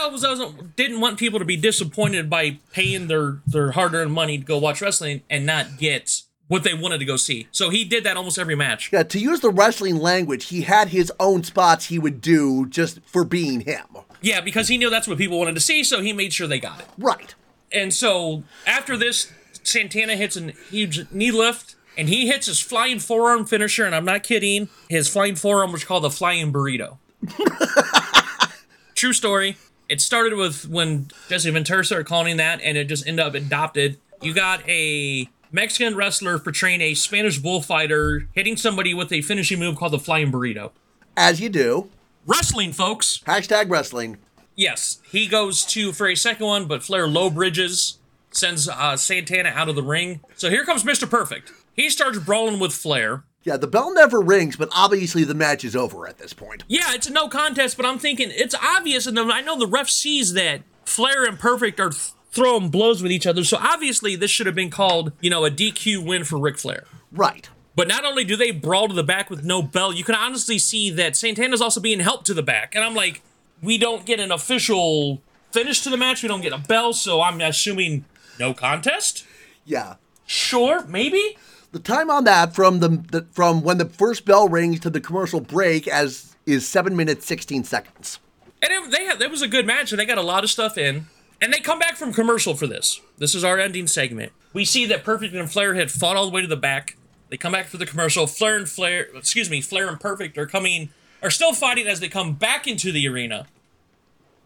didn't 0.76 1.02
want 1.02 1.18
people 1.18 1.40
to 1.40 1.46
be 1.46 1.58
disappointed 1.58 2.30
by 2.30 2.60
paying 2.72 3.08
their 3.08 3.40
their 3.46 3.72
hard 3.72 3.94
earned 3.94 4.14
money 4.14 4.38
to 4.38 4.44
go 4.44 4.58
watch 4.58 4.82
wrestling 4.82 5.22
and 5.30 5.46
not 5.46 5.78
get 5.78 6.22
what 6.48 6.64
they 6.64 6.74
wanted 6.74 7.00
to 7.00 7.06
go 7.06 7.18
see. 7.18 7.48
So 7.52 7.70
he 7.70 7.84
did 7.84 8.04
that 8.04 8.18
almost 8.18 8.38
every 8.38 8.56
match. 8.56 8.92
Yeah, 8.92 9.04
to 9.04 9.20
use 9.20 9.40
the 9.40 9.50
wrestling 9.50 9.98
language, 9.98 10.50
he 10.50 10.62
had 10.62 10.90
his 10.90 11.12
own 11.20 11.44
spots 11.44 11.86
he 11.86 11.98
would 11.98 12.22
do 12.22 12.68
just 12.68 13.00
for 13.06 13.24
being 13.24 13.62
him. 13.62 13.86
Yeah, 14.22 14.42
because 14.42 14.68
he 14.68 14.78
knew 14.78 14.90
that's 14.90 15.08
what 15.08 15.18
people 15.18 15.40
wanted 15.40 15.56
to 15.56 15.62
see, 15.62 15.84
so 15.84 16.02
he 16.02 16.14
made 16.14 16.34
sure 16.34 16.48
they 16.48 16.60
got 16.60 16.80
it. 16.80 16.88
Right. 16.98 17.34
And 17.72 17.94
so 17.94 18.44
after 18.66 18.96
this, 18.96 19.32
Santana 19.64 20.16
hits 20.16 20.38
a 20.38 20.52
huge 20.70 21.12
knee 21.12 21.32
lift, 21.32 21.76
and 21.98 22.10
he 22.10 22.28
hits 22.28 22.48
his 22.48 22.60
flying 22.60 23.00
forearm 23.00 23.46
finisher, 23.46 23.86
and 23.86 23.96
I'm 23.96 24.06
not 24.06 24.24
kidding. 24.24 24.70
His 24.90 25.08
flying 25.10 25.36
forearm 25.36 25.72
was 25.72 25.84
called 25.84 26.04
the 26.04 26.10
flying 26.10 26.54
burrito. 26.54 26.98
True 28.96 29.14
story. 29.14 29.58
It 29.88 30.02
started 30.02 30.34
with 30.34 30.68
when 30.68 31.10
Jesse 31.30 31.50
Ventura 31.50 31.86
started 31.86 32.08
calling 32.08 32.38
that, 32.38 32.62
and 32.62 32.78
it 32.78 32.86
just 32.86 33.06
ended 33.08 33.26
up 33.26 33.36
adopted. 33.36 33.98
You 34.22 34.34
got 34.34 34.68
a 34.68 35.30
Mexican 35.52 35.96
wrestler 35.96 36.40
portraying 36.40 36.82
a 36.82 36.94
Spanish 36.96 37.38
bullfighter 37.38 38.28
hitting 38.34 38.58
somebody 38.58 38.94
with 38.94 39.12
a 39.12 39.22
finishing 39.22 39.60
move 39.60 39.76
called 39.76 39.94
the 39.94 40.00
flying 40.00 40.32
burrito. 40.32 40.72
As 41.16 41.40
you 41.40 41.50
do. 41.50 41.90
Wrestling, 42.26 42.74
folks. 42.74 43.20
Hashtag 43.28 43.70
wrestling. 43.70 44.18
Yes, 44.56 45.02
he 45.12 45.28
goes 45.28 45.66
to 45.66 45.92
for 45.92 46.08
a 46.08 46.16
second 46.16 46.46
one, 46.48 46.66
but 46.66 46.82
Flair 46.82 47.08
low 47.08 47.30
bridges, 47.30 48.00
sends 48.32 48.68
uh, 48.68 48.98
Santana 48.98 49.50
out 49.50 49.70
of 49.70 49.76
the 49.76 49.84
ring. 49.84 50.22
So 50.36 50.50
here 50.50 50.66
comes 50.66 50.84
Mr. 50.84 51.10
Perfect. 51.10 51.52
He 51.74 51.90
starts 51.90 52.20
brawling 52.20 52.60
with 52.60 52.74
Flair. 52.74 53.24
Yeah, 53.46 53.58
the 53.58 53.68
bell 53.68 53.94
never 53.94 54.22
rings, 54.22 54.56
but 54.56 54.70
obviously 54.76 55.24
the 55.24 55.36
match 55.36 55.64
is 55.64 55.76
over 55.76 56.08
at 56.08 56.18
this 56.18 56.34
point. 56.34 56.64
Yeah, 56.68 56.96
it's 56.96 57.08
a 57.08 57.14
no 57.14 57.30
contest, 57.30 57.78
but 57.78 57.86
I'm 57.86 58.00
thinking 58.00 58.32
it's 58.32 58.56
obvious, 58.56 59.06
and 59.06 59.18
I 59.20 59.42
know 59.42 59.58
the 59.58 59.68
ref 59.68 59.88
sees 59.88 60.34
that 60.34 60.64
Flair 60.84 61.26
and 61.26 61.38
Perfect 61.38 61.80
are 61.80 61.92
th- 61.92 62.12
throwing 62.32 62.70
blows 62.70 63.04
with 63.04 63.12
each 63.12 63.28
other. 63.28 63.44
So 63.44 63.58
obviously 63.62 64.16
this 64.16 64.32
should 64.32 64.48
have 64.48 64.56
been 64.56 64.72
called, 64.72 65.12
you 65.22 65.30
know, 65.30 65.46
a 65.46 65.52
DQ 65.52 66.04
win 66.06 66.24
for 66.24 66.40
Ric 66.40 66.58
Flair. 66.58 66.86
Right. 67.12 67.48
But 67.76 67.88
not 67.88 68.04
only 68.04 68.24
do 68.24 68.36
they 68.36 68.52
brawl 68.52 68.88
to 68.88 68.94
the 68.94 69.04
back 69.04 69.30
with 69.30 69.44
no 69.44 69.62
bell, 69.62 69.94
you 69.94 70.04
can 70.04 70.16
honestly 70.16 70.58
see 70.58 70.90
that 70.92 71.16
Santana's 71.16 71.62
also 71.62 71.80
being 71.80 72.00
helped 72.00 72.26
to 72.26 72.34
the 72.34 72.44
back. 72.44 72.74
And 72.74 72.84
I'm 72.84 72.96
like, 72.96 73.22
we 73.62 73.78
don't 73.78 74.06
get 74.06 74.20
an 74.20 74.32
official 74.32 75.22
finish 75.52 75.82
to 75.82 75.90
the 75.90 75.98
match. 75.98 76.24
We 76.24 76.30
don't 76.30 76.42
get 76.42 76.54
a 76.54 76.58
bell, 76.58 76.94
so 76.94 77.22
I'm 77.22 77.40
assuming 77.42 78.06
no 78.40 78.54
contest. 78.54 79.26
Yeah. 79.66 79.96
Sure, 80.26 80.86
maybe. 80.88 81.38
The 81.76 81.82
time 81.82 82.10
on 82.10 82.24
that 82.24 82.56
from 82.56 82.80
the, 82.80 82.88
the 82.88 83.28
from 83.34 83.62
when 83.62 83.80
the 83.80 83.86
first 83.86 84.24
bell 84.24 84.48
rings 84.48 84.80
to 84.80 84.90
the 84.90 85.02
commercial 85.02 85.42
break 85.42 85.90
as 85.90 86.34
is 86.46 86.66
seven 86.66 86.96
minutes 86.96 87.26
sixteen 87.26 87.66
seconds. 87.66 88.18
And 88.62 88.72
it, 88.72 88.92
they 88.92 89.04
had, 89.04 89.22
it 89.22 89.30
was 89.30 89.42
a 89.42 89.48
good 89.50 89.68
match, 89.68 89.92
and 89.92 90.00
they 90.00 90.06
got 90.06 90.18
a 90.18 90.22
lot 90.22 90.46
of 90.46 90.50
stuff 90.50 90.78
in. 90.78 91.08
And 91.42 91.52
they 91.52 91.60
come 91.60 91.78
back 91.78 91.98
from 91.98 92.14
commercial 92.14 92.56
for 92.56 92.66
this. 92.66 93.02
This 93.18 93.36
is 93.36 93.44
our 93.44 93.60
ending 93.60 93.88
segment. 93.88 94.32
We 94.54 94.64
see 94.64 94.86
that 94.86 95.04
Perfect 95.04 95.34
and 95.34 95.52
Flair 95.52 95.76
had 95.76 95.92
fought 95.92 96.16
all 96.16 96.26
the 96.26 96.32
way 96.32 96.40
to 96.40 96.48
the 96.48 96.56
back. 96.56 96.96
They 97.28 97.36
come 97.36 97.52
back 97.52 97.66
for 97.66 97.76
the 97.76 97.86
commercial. 97.86 98.26
Flair 98.26 98.56
and 98.56 98.70
Flair, 98.70 99.10
excuse 99.14 99.50
me, 99.50 99.60
Flair 99.60 99.90
and 99.90 100.00
Perfect 100.00 100.38
are 100.38 100.48
coming, 100.48 100.92
are 101.22 101.30
still 101.30 101.52
fighting 101.52 101.88
as 101.88 102.00
they 102.00 102.08
come 102.08 102.36
back 102.36 102.68
into 102.68 102.94
the 102.94 103.06
arena. 103.06 103.48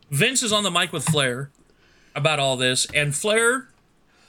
Vince 0.09 0.41
is 0.41 0.51
on 0.51 0.63
the 0.63 0.71
mic 0.71 0.91
with 0.91 1.05
Flair 1.05 1.51
about 2.15 2.39
all 2.39 2.57
this, 2.57 2.87
and 2.91 3.15
Flair 3.15 3.67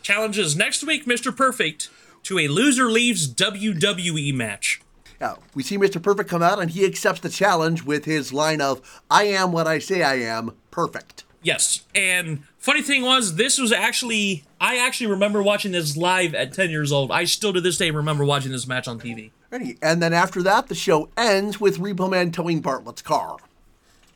challenges 0.03 0.55
next 0.55 0.85
week 0.85 1.07
Mr. 1.07 1.35
Perfect 1.35 1.89
to 2.25 2.39
a 2.39 2.49
loser 2.49 2.91
leaves 2.91 3.33
WWE 3.33 4.35
match. 4.35 4.81
Now, 5.21 5.39
we 5.55 5.63
see 5.63 5.77
Mr. 5.77 6.03
Perfect 6.03 6.31
come 6.31 6.43
out 6.43 6.61
and 6.61 6.71
he 6.71 6.85
accepts 6.85 7.21
the 7.21 7.29
challenge 7.29 7.83
with 7.85 8.05
his 8.07 8.33
line 8.33 8.61
of, 8.61 9.03
I 9.11 9.25
am 9.25 9.53
what 9.53 9.67
I 9.67 9.79
say 9.79 10.03
I 10.03 10.15
am, 10.15 10.53
perfect. 10.71 11.25
Yes. 11.43 11.85
And 11.95 12.45
funny 12.59 12.83
thing 12.83 13.03
was, 13.03 13.37
this 13.37 13.59
was 13.59 13.73
actually, 13.73 14.45
I 14.61 14.77
actually 14.79 15.09
remember 15.09 15.43
watching 15.43 15.73
this 15.73 15.97
live 15.97 16.35
at 16.35 16.53
10 16.53 16.71
years 16.71 16.93
old. 16.93 17.11
I 17.11 17.25
still 17.25 17.53
to 17.53 17.61
this 17.61 17.79
day 17.79 17.91
remember 17.91 18.25
watching 18.25 18.53
this 18.53 18.67
match 18.67 18.89
on 18.89 18.99
TV. 18.99 19.31
And 19.51 20.01
then 20.03 20.13
after 20.13 20.43
that, 20.43 20.69
the 20.69 20.75
show 20.75 21.09
ends 21.17 21.61
with 21.61 21.79
Repo 21.79 22.11
Man 22.11 22.31
towing 22.31 22.61
Bartlett's 22.63 23.03
car. 23.03 23.39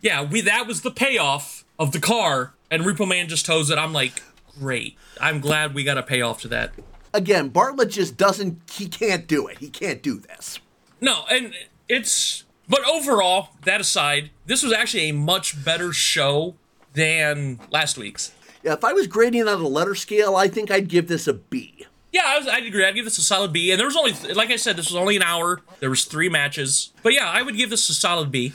Yeah, 0.00 0.22
we 0.22 0.42
that 0.42 0.66
was 0.66 0.82
the 0.82 0.90
payoff 0.90 1.64
of 1.78 1.92
the 1.92 1.98
car, 1.98 2.52
and 2.70 2.84
Repo 2.84 3.08
Man 3.08 3.28
just 3.28 3.46
tows 3.46 3.68
it. 3.70 3.78
I'm 3.78 3.92
like, 3.92 4.22
great. 4.60 4.96
I'm 5.20 5.40
glad 5.40 5.74
we 5.74 5.82
got 5.82 5.98
a 5.98 6.02
payoff 6.02 6.42
to 6.42 6.48
that. 6.48 6.72
Again, 7.14 7.48
Bartlett 7.48 7.90
just 7.90 8.16
doesn't, 8.16 8.60
he 8.72 8.88
can't 8.88 9.26
do 9.28 9.46
it. 9.46 9.58
He 9.58 9.70
can't 9.70 10.02
do 10.02 10.18
this. 10.18 10.58
No, 11.00 11.24
and 11.30 11.54
it's, 11.88 12.44
but 12.68 12.80
overall, 12.86 13.50
that 13.62 13.80
aside, 13.80 14.30
this 14.46 14.64
was 14.64 14.72
actually 14.72 15.08
a 15.08 15.12
much 15.12 15.64
better 15.64 15.92
show 15.92 16.56
than 16.92 17.60
last 17.70 17.96
week's. 17.96 18.32
Yeah, 18.64 18.72
if 18.72 18.84
I 18.84 18.92
was 18.92 19.06
grading 19.06 19.46
on 19.46 19.60
a 19.60 19.68
letter 19.68 19.94
scale, 19.94 20.34
I 20.34 20.48
think 20.48 20.70
I'd 20.70 20.88
give 20.88 21.06
this 21.06 21.28
a 21.28 21.34
B. 21.34 21.86
Yeah, 22.12 22.22
I 22.26 22.38
was, 22.38 22.48
I'd 22.48 22.64
agree. 22.64 22.84
I'd 22.84 22.94
give 22.94 23.04
this 23.04 23.18
a 23.18 23.22
solid 23.22 23.52
B. 23.52 23.70
And 23.70 23.78
there 23.78 23.86
was 23.86 23.96
only, 23.96 24.12
like 24.34 24.50
I 24.50 24.56
said, 24.56 24.76
this 24.76 24.86
was 24.86 24.96
only 24.96 25.16
an 25.16 25.22
hour. 25.22 25.60
There 25.80 25.90
was 25.90 26.04
three 26.04 26.28
matches. 26.28 26.92
But 27.02 27.12
yeah, 27.12 27.28
I 27.28 27.42
would 27.42 27.56
give 27.56 27.70
this 27.70 27.88
a 27.88 27.94
solid 27.94 28.30
B. 28.30 28.54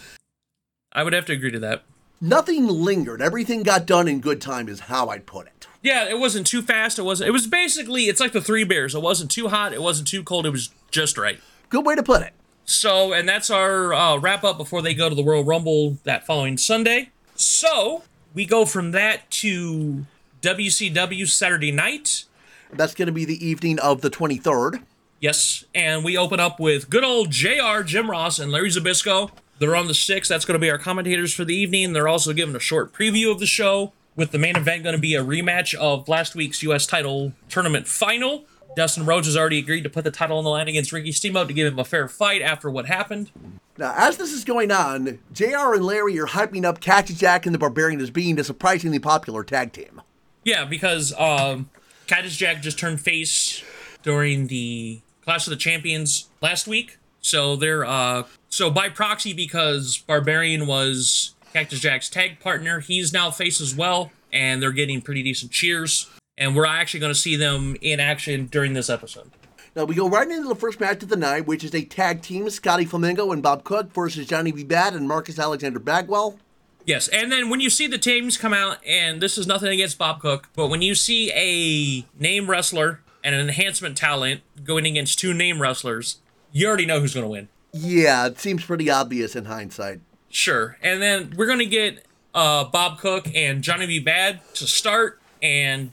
I 0.91 1.03
would 1.03 1.13
have 1.13 1.25
to 1.25 1.33
agree 1.33 1.51
to 1.51 1.59
that. 1.59 1.83
Nothing 2.19 2.67
lingered. 2.67 3.21
Everything 3.21 3.63
got 3.63 3.85
done 3.85 4.07
in 4.07 4.19
good 4.19 4.41
time, 4.41 4.67
is 4.67 4.81
how 4.81 5.07
I'd 5.07 5.25
put 5.25 5.47
it. 5.47 5.58
Yeah, 5.81 6.09
it 6.09 6.19
wasn't 6.19 6.45
too 6.47 6.61
fast. 6.61 6.99
It 6.99 7.03
wasn't. 7.03 7.29
It 7.29 7.31
was 7.31 7.47
basically. 7.47 8.03
It's 8.03 8.19
like 8.19 8.33
the 8.33 8.41
Three 8.41 8.63
Bears. 8.63 8.95
It 8.95 9.01
wasn't 9.01 9.31
too 9.31 9.47
hot. 9.47 9.73
It 9.73 9.81
wasn't 9.81 10.07
too 10.07 10.23
cold. 10.23 10.45
It 10.45 10.51
was 10.51 10.69
just 10.91 11.17
right. 11.17 11.39
Good 11.69 11.85
way 11.85 11.95
to 11.95 12.03
put 12.03 12.21
it. 12.21 12.33
So, 12.65 13.13
and 13.13 13.27
that's 13.27 13.49
our 13.49 13.93
uh, 13.93 14.17
wrap 14.17 14.43
up 14.43 14.57
before 14.57 14.81
they 14.81 14.93
go 14.93 15.09
to 15.09 15.15
the 15.15 15.23
Royal 15.23 15.43
Rumble 15.43 15.97
that 16.03 16.25
following 16.25 16.57
Sunday. 16.57 17.09
So 17.35 18.03
we 18.33 18.45
go 18.45 18.65
from 18.65 18.91
that 18.91 19.29
to 19.31 20.05
WCW 20.41 21.27
Saturday 21.27 21.71
night. 21.71 22.25
That's 22.71 22.93
going 22.93 23.07
to 23.07 23.11
be 23.11 23.25
the 23.25 23.43
evening 23.43 23.79
of 23.79 24.01
the 24.01 24.09
23rd. 24.09 24.83
Yes, 25.19 25.65
and 25.73 26.03
we 26.03 26.17
open 26.17 26.39
up 26.39 26.59
with 26.59 26.89
good 26.89 27.03
old 27.03 27.31
JR, 27.31 27.81
Jim 27.83 28.09
Ross, 28.09 28.39
and 28.39 28.51
Larry 28.51 28.69
Zbyszko. 28.69 29.31
They're 29.57 29.75
on 29.75 29.87
the 29.87 29.93
six. 29.93 30.29
That's 30.29 30.45
going 30.45 30.53
to 30.53 30.59
be 30.59 30.69
our 30.69 30.77
commentators 30.77 31.33
for 31.33 31.43
the 31.43 31.55
evening. 31.55 31.91
They're 31.93 32.07
also 32.07 32.31
giving 32.31 32.55
a 32.55 32.59
short 32.59 32.93
preview 32.93 33.31
of 33.31 33.39
the 33.39 33.45
show, 33.45 33.91
with 34.19 34.31
the 34.31 34.37
main 34.37 34.57
event 34.57 34.83
going 34.83 34.93
to 34.93 35.01
be 35.01 35.15
a 35.15 35.23
rematch 35.23 35.73
of 35.73 36.09
last 36.09 36.35
week's 36.35 36.61
U.S. 36.63 36.85
title 36.85 37.31
tournament 37.47 37.87
final. 37.87 38.43
Dustin 38.75 39.05
Rhodes 39.05 39.27
has 39.27 39.37
already 39.37 39.57
agreed 39.57 39.83
to 39.83 39.89
put 39.89 40.03
the 40.03 40.11
title 40.11 40.37
on 40.37 40.43
the 40.43 40.49
line 40.49 40.67
against 40.67 40.91
Ricky 40.91 41.13
Steamboat 41.13 41.47
to 41.47 41.53
give 41.53 41.71
him 41.71 41.79
a 41.79 41.85
fair 41.85 42.07
fight 42.09 42.41
after 42.41 42.69
what 42.69 42.85
happened. 42.85 43.31
Now, 43.77 43.95
as 43.97 44.17
this 44.17 44.33
is 44.33 44.43
going 44.43 44.71
on, 44.71 45.19
JR 45.33 45.73
and 45.73 45.85
Larry 45.85 46.19
are 46.19 46.27
hyping 46.27 46.65
up 46.65 46.81
Cactus 46.81 47.17
Jack 47.17 47.45
and 47.45 47.55
the 47.55 47.59
Barbarian 47.59 48.01
as 48.01 48.11
being 48.11 48.37
a 48.37 48.43
surprisingly 48.43 48.99
popular 48.99 49.43
tag 49.43 49.71
team. 49.71 50.01
Yeah, 50.43 50.65
because 50.65 51.13
um, 51.17 51.69
Cactus 52.05 52.35
Jack 52.35 52.61
just 52.61 52.77
turned 52.77 52.99
face 52.99 53.63
during 54.03 54.47
the 54.47 54.99
Clash 55.23 55.47
of 55.47 55.51
the 55.51 55.57
Champions 55.57 56.27
last 56.41 56.67
week. 56.67 56.97
So 57.21 57.55
they're 57.55 57.85
uh 57.85 58.23
so 58.49 58.71
by 58.71 58.89
proxy 58.89 59.33
because 59.33 59.97
Barbarian 59.97 60.67
was 60.67 61.35
Cactus 61.53 61.79
Jack's 61.79 62.09
tag 62.09 62.39
partner, 62.39 62.79
he's 62.79 63.11
now 63.11 63.31
face 63.31 63.59
as 63.59 63.75
well, 63.75 64.11
and 64.31 64.61
they're 64.61 64.71
getting 64.71 65.01
pretty 65.01 65.23
decent 65.23 65.51
cheers. 65.51 66.09
And 66.37 66.55
we're 66.55 66.65
actually 66.65 67.01
going 67.01 67.13
to 67.13 67.19
see 67.19 67.35
them 67.35 67.75
in 67.81 67.99
action 67.99 68.45
during 68.45 68.73
this 68.73 68.89
episode. 68.89 69.31
Now 69.75 69.83
we 69.85 69.95
go 69.95 70.09
right 70.09 70.29
into 70.29 70.47
the 70.47 70.55
first 70.55 70.79
match 70.79 71.03
of 71.03 71.09
the 71.09 71.15
night, 71.15 71.45
which 71.45 71.63
is 71.63 71.75
a 71.75 71.83
tag 71.83 72.21
team: 72.21 72.49
Scotty 72.49 72.85
Flamingo 72.85 73.31
and 73.31 73.43
Bob 73.43 73.63
Cook 73.63 73.93
versus 73.93 74.25
Johnny 74.25 74.51
B. 74.51 74.63
Bad 74.63 74.93
and 74.93 75.07
Marcus 75.07 75.37
Alexander 75.37 75.79
Bagwell. 75.79 76.39
Yes, 76.85 77.07
and 77.09 77.31
then 77.31 77.49
when 77.49 77.59
you 77.59 77.69
see 77.69 77.87
the 77.87 77.97
teams 77.97 78.37
come 78.37 78.53
out, 78.53 78.77
and 78.87 79.21
this 79.21 79.37
is 79.37 79.45
nothing 79.45 79.69
against 79.69 79.97
Bob 79.97 80.21
Cook, 80.21 80.49
but 80.55 80.69
when 80.69 80.81
you 80.81 80.95
see 80.95 81.31
a 81.33 82.05
name 82.19 82.49
wrestler 82.49 83.01
and 83.23 83.35
an 83.35 83.41
enhancement 83.41 83.97
talent 83.97 84.41
going 84.63 84.85
against 84.85 85.19
two 85.19 85.33
name 85.33 85.61
wrestlers, 85.61 86.19
you 86.51 86.67
already 86.67 86.85
know 86.85 86.99
who's 86.99 87.13
going 87.13 87.25
to 87.25 87.29
win. 87.29 87.49
Yeah, 87.73 88.25
it 88.25 88.39
seems 88.39 88.65
pretty 88.65 88.89
obvious 88.89 89.35
in 89.35 89.45
hindsight. 89.45 89.99
Sure. 90.29 90.77
And 90.81 91.01
then 91.01 91.33
we're 91.35 91.47
going 91.47 91.59
to 91.59 91.65
get 91.65 92.05
uh, 92.33 92.65
Bob 92.65 92.99
Cook 92.99 93.27
and 93.35 93.61
Johnny 93.61 93.87
B. 93.87 93.99
Bad 93.99 94.41
to 94.55 94.67
start. 94.67 95.19
And 95.41 95.91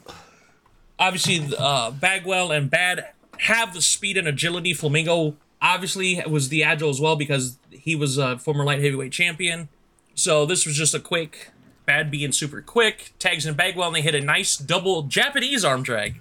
obviously, 0.99 1.55
uh, 1.59 1.91
Bagwell 1.91 2.53
and 2.53 2.71
Bad 2.71 3.09
have 3.39 3.75
the 3.75 3.83
speed 3.83 4.17
and 4.17 4.29
agility. 4.29 4.75
Flamingo 4.75 5.37
obviously 5.61 6.23
was 6.29 6.49
the 6.49 6.63
agile 6.63 6.91
as 6.91 7.01
well 7.01 7.17
because 7.17 7.59
he 7.71 7.97
was 7.97 8.19
a 8.19 8.39
former 8.39 8.65
light 8.65 8.83
heavyweight 8.83 9.13
champion. 9.13 9.69
So 10.15 10.47
this 10.47 10.67
was 10.67 10.77
just 10.77 10.95
a 10.95 11.01
quick, 11.01 11.51
Bad 11.85 12.11
being 12.11 12.33
super 12.33 12.61
quick, 12.61 13.13
tags 13.19 13.47
in 13.47 13.55
Bagwell, 13.55 13.89
and 13.89 13.97
they 13.97 14.03
hit 14.03 14.15
a 14.15 14.21
nice 14.21 14.57
double 14.57 15.03
Japanese 15.03 15.65
arm 15.65 15.83
drag. 15.83 16.21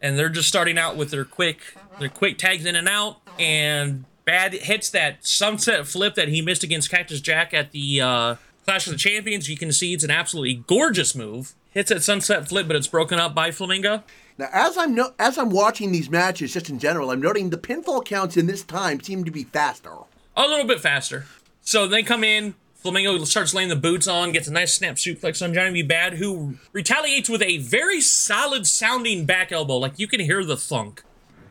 And 0.00 0.18
they're 0.18 0.28
just 0.28 0.48
starting 0.48 0.78
out 0.78 0.96
with 0.96 1.10
their 1.10 1.24
quick, 1.24 1.58
their 2.00 2.08
quick 2.08 2.38
tags 2.38 2.64
in 2.64 2.74
and 2.74 2.88
out, 2.88 3.18
and 3.38 4.04
Bad 4.24 4.52
hits 4.52 4.90
that 4.90 5.24
sunset 5.26 5.86
flip 5.86 6.14
that 6.14 6.28
he 6.28 6.42
missed 6.42 6.62
against 6.62 6.90
Cactus 6.90 7.20
Jack 7.20 7.52
at 7.52 7.72
the 7.72 8.00
uh, 8.00 8.36
Clash 8.64 8.86
of 8.86 8.92
the 8.92 8.98
Champions. 8.98 9.48
You 9.48 9.56
can 9.56 9.72
see 9.72 9.92
it's 9.92 10.04
an 10.04 10.10
absolutely 10.10 10.62
gorgeous 10.66 11.14
move. 11.14 11.54
Hits 11.70 11.88
that 11.88 12.02
sunset 12.02 12.48
flip, 12.48 12.66
but 12.66 12.76
it's 12.76 12.86
broken 12.86 13.18
up 13.18 13.34
by 13.34 13.50
Flamingo. 13.50 14.04
Now, 14.38 14.48
as 14.52 14.76
I'm 14.76 14.94
no- 14.94 15.14
as 15.18 15.38
I'm 15.38 15.50
watching 15.50 15.90
these 15.90 16.10
matches, 16.10 16.52
just 16.52 16.68
in 16.68 16.78
general, 16.78 17.10
I'm 17.10 17.20
noting 17.20 17.50
the 17.50 17.58
pinfall 17.58 18.04
counts 18.04 18.36
in 18.36 18.46
this 18.46 18.62
time 18.62 19.00
seem 19.00 19.24
to 19.24 19.30
be 19.30 19.44
faster. 19.44 19.92
A 20.36 20.42
little 20.42 20.66
bit 20.66 20.80
faster. 20.80 21.26
So 21.62 21.86
they 21.86 22.02
come 22.02 22.24
in. 22.24 22.54
Flamingo 22.74 23.22
starts 23.24 23.54
laying 23.54 23.68
the 23.68 23.76
boots 23.76 24.08
on, 24.08 24.32
gets 24.32 24.48
a 24.48 24.52
nice 24.52 24.72
snap 24.74 24.96
suplex 24.96 25.40
on 25.40 25.54
Johnny 25.54 25.70
B. 25.70 25.82
Bad, 25.82 26.14
who 26.14 26.56
retaliates 26.72 27.28
with 27.28 27.40
a 27.40 27.58
very 27.58 28.00
solid 28.00 28.66
sounding 28.66 29.24
back 29.24 29.52
elbow. 29.52 29.76
Like 29.76 29.98
you 30.00 30.08
can 30.08 30.18
hear 30.18 30.44
the 30.44 30.56
thunk. 30.56 31.04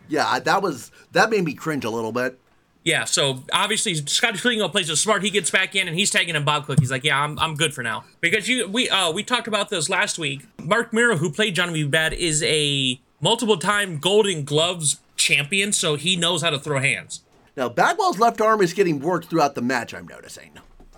Yeah, 0.09 0.39
that 0.39 0.61
was 0.61 0.91
that 1.13 1.29
made 1.29 1.45
me 1.45 1.53
cringe 1.53 1.85
a 1.85 1.89
little 1.89 2.11
bit. 2.11 2.37
Yeah, 2.83 3.05
so 3.05 3.43
obviously 3.53 3.93
Scotty 3.95 4.37
Flamingo 4.37 4.67
plays 4.67 4.89
it 4.89 4.95
smart. 4.95 5.21
He 5.23 5.29
gets 5.29 5.51
back 5.51 5.75
in 5.75 5.87
and 5.87 5.97
he's 5.97 6.09
tagging 6.09 6.35
in 6.35 6.43
Bob 6.43 6.65
Cook. 6.65 6.79
He's 6.79 6.89
like, 6.89 7.03
"Yeah, 7.03 7.21
I'm, 7.21 7.37
I'm 7.37 7.55
good 7.55 7.73
for 7.73 7.83
now." 7.83 8.05
Because 8.21 8.47
you 8.49 8.67
we 8.67 8.89
uh 8.89 9.11
we 9.11 9.23
talked 9.23 9.47
about 9.47 9.69
this 9.69 9.89
last 9.89 10.17
week. 10.17 10.47
Mark 10.63 10.91
Mero, 10.91 11.17
who 11.17 11.31
played 11.31 11.55
Johnny 11.55 11.73
B. 11.73 11.83
Bad, 11.83 12.13
is 12.13 12.41
a 12.41 12.99
multiple 13.19 13.57
time 13.57 13.99
Golden 13.99 14.43
Gloves 14.43 14.99
champion, 15.15 15.71
so 15.73 15.95
he 15.95 16.15
knows 16.15 16.41
how 16.41 16.49
to 16.49 16.57
throw 16.57 16.79
hands. 16.79 17.21
Now 17.55 17.69
Bagwell's 17.69 18.17
left 18.17 18.41
arm 18.41 18.61
is 18.61 18.73
getting 18.73 18.99
worked 18.99 19.29
throughout 19.29 19.53
the 19.53 19.61
match. 19.61 19.93
I'm 19.93 20.07
noticing. 20.07 20.51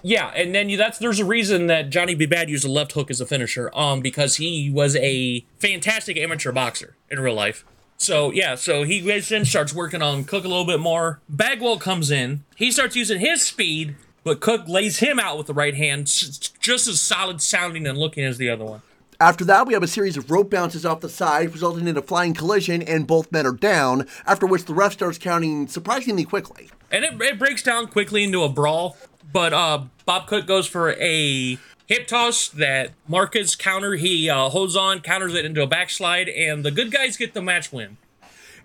Yeah, 0.05 0.27
and 0.35 0.53
then 0.53 0.67
you, 0.69 0.75
that's 0.77 0.99
there's 0.99 1.19
a 1.19 1.25
reason 1.25 1.67
that 1.67 1.89
Johnny 1.89 2.13
B. 2.13 2.25
Bad 2.25 2.49
used 2.49 2.65
a 2.65 2.71
left 2.71 2.91
hook 2.91 3.09
as 3.09 3.21
a 3.21 3.25
finisher, 3.25 3.69
um, 3.73 4.01
because 4.01 4.35
he 4.35 4.69
was 4.69 4.95
a 4.97 5.45
fantastic 5.59 6.17
amateur 6.17 6.51
boxer 6.51 6.95
in 7.09 7.19
real 7.19 7.35
life. 7.35 7.65
So 7.97 8.31
yeah, 8.31 8.55
so 8.55 8.83
he 8.83 8.99
in, 9.09 9.45
starts 9.45 9.73
working 9.73 10.01
on 10.01 10.23
Cook 10.25 10.43
a 10.43 10.47
little 10.47 10.65
bit 10.65 10.79
more. 10.79 11.21
Bagwell 11.29 11.77
comes 11.77 12.11
in, 12.11 12.43
he 12.55 12.71
starts 12.71 12.95
using 12.95 13.19
his 13.19 13.41
speed, 13.41 13.95
but 14.23 14.39
Cook 14.39 14.67
lays 14.67 14.99
him 14.99 15.19
out 15.19 15.37
with 15.37 15.47
the 15.47 15.53
right 15.53 15.75
hand, 15.75 16.07
just 16.07 16.87
as 16.87 17.01
solid 17.01 17.41
sounding 17.41 17.87
and 17.87 17.97
looking 17.97 18.23
as 18.23 18.37
the 18.37 18.49
other 18.49 18.65
one. 18.65 18.81
After 19.19 19.45
that, 19.45 19.67
we 19.67 19.73
have 19.73 19.83
a 19.83 19.87
series 19.87 20.17
of 20.17 20.29
rope 20.29 20.49
bounces 20.49 20.85
off 20.85 20.99
the 20.99 21.07
side, 21.07 21.53
resulting 21.53 21.87
in 21.87 21.95
a 21.95 22.01
flying 22.01 22.33
collision, 22.33 22.81
and 22.81 23.07
both 23.07 23.31
men 23.31 23.45
are 23.45 23.53
down, 23.53 24.05
after 24.25 24.45
which 24.45 24.65
the 24.65 24.73
ref 24.73 24.93
starts 24.93 25.17
counting 25.17 25.67
surprisingly 25.67 26.25
quickly. 26.25 26.69
And 26.91 27.05
it, 27.05 27.21
it 27.21 27.39
breaks 27.39 27.63
down 27.63 27.87
quickly 27.87 28.23
into 28.23 28.43
a 28.43 28.49
brawl, 28.49 28.97
but 29.31 29.53
uh, 29.53 29.83
Bob 30.05 30.27
Cook 30.27 30.45
goes 30.45 30.67
for 30.67 30.91
a 30.93 31.57
hip 31.87 32.07
toss 32.07 32.47
that 32.49 32.91
Marcus 33.07 33.55
counter. 33.55 33.95
He 33.95 34.29
uh, 34.29 34.49
holds 34.49 34.75
on, 34.75 35.01
counters 35.01 35.33
it 35.33 35.45
into 35.45 35.61
a 35.61 35.67
backslide, 35.67 36.29
and 36.29 36.63
the 36.63 36.71
good 36.71 36.91
guys 36.91 37.17
get 37.17 37.33
the 37.33 37.41
match 37.41 37.71
win. 37.71 37.97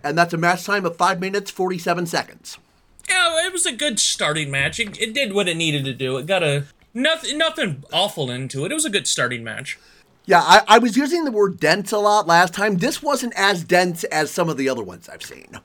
And 0.03 0.17
that's 0.17 0.33
a 0.33 0.37
match 0.37 0.63
time 0.63 0.85
of 0.85 0.95
5 0.95 1.19
minutes, 1.19 1.51
47 1.51 2.05
seconds. 2.05 2.57
Yeah, 3.09 3.45
it 3.45 3.51
was 3.51 3.65
a 3.65 3.71
good 3.71 3.99
starting 3.99 4.51
match. 4.51 4.79
It, 4.79 4.99
it 5.01 5.13
did 5.13 5.33
what 5.33 5.49
it 5.49 5.57
needed 5.57 5.83
to 5.85 5.93
do. 5.93 6.17
It 6.17 6.25
got 6.25 6.43
a 6.43 6.65
nothing, 6.93 7.37
nothing 7.37 7.83
awful 7.91 8.29
into 8.29 8.65
it. 8.65 8.71
It 8.71 8.75
was 8.75 8.85
a 8.85 8.89
good 8.89 9.07
starting 9.07 9.43
match. 9.43 9.77
Yeah, 10.25 10.41
I, 10.41 10.61
I 10.67 10.77
was 10.77 10.95
using 10.95 11.25
the 11.25 11.31
word 11.31 11.59
dense 11.59 11.91
a 11.91 11.97
lot 11.97 12.27
last 12.27 12.53
time. 12.53 12.77
This 12.77 13.01
wasn't 13.01 13.33
as 13.35 13.63
dense 13.63 14.03
as 14.05 14.29
some 14.29 14.47
of 14.47 14.57
the 14.57 14.69
other 14.69 14.83
ones 14.83 15.09
I've 15.09 15.23
seen. 15.23 15.59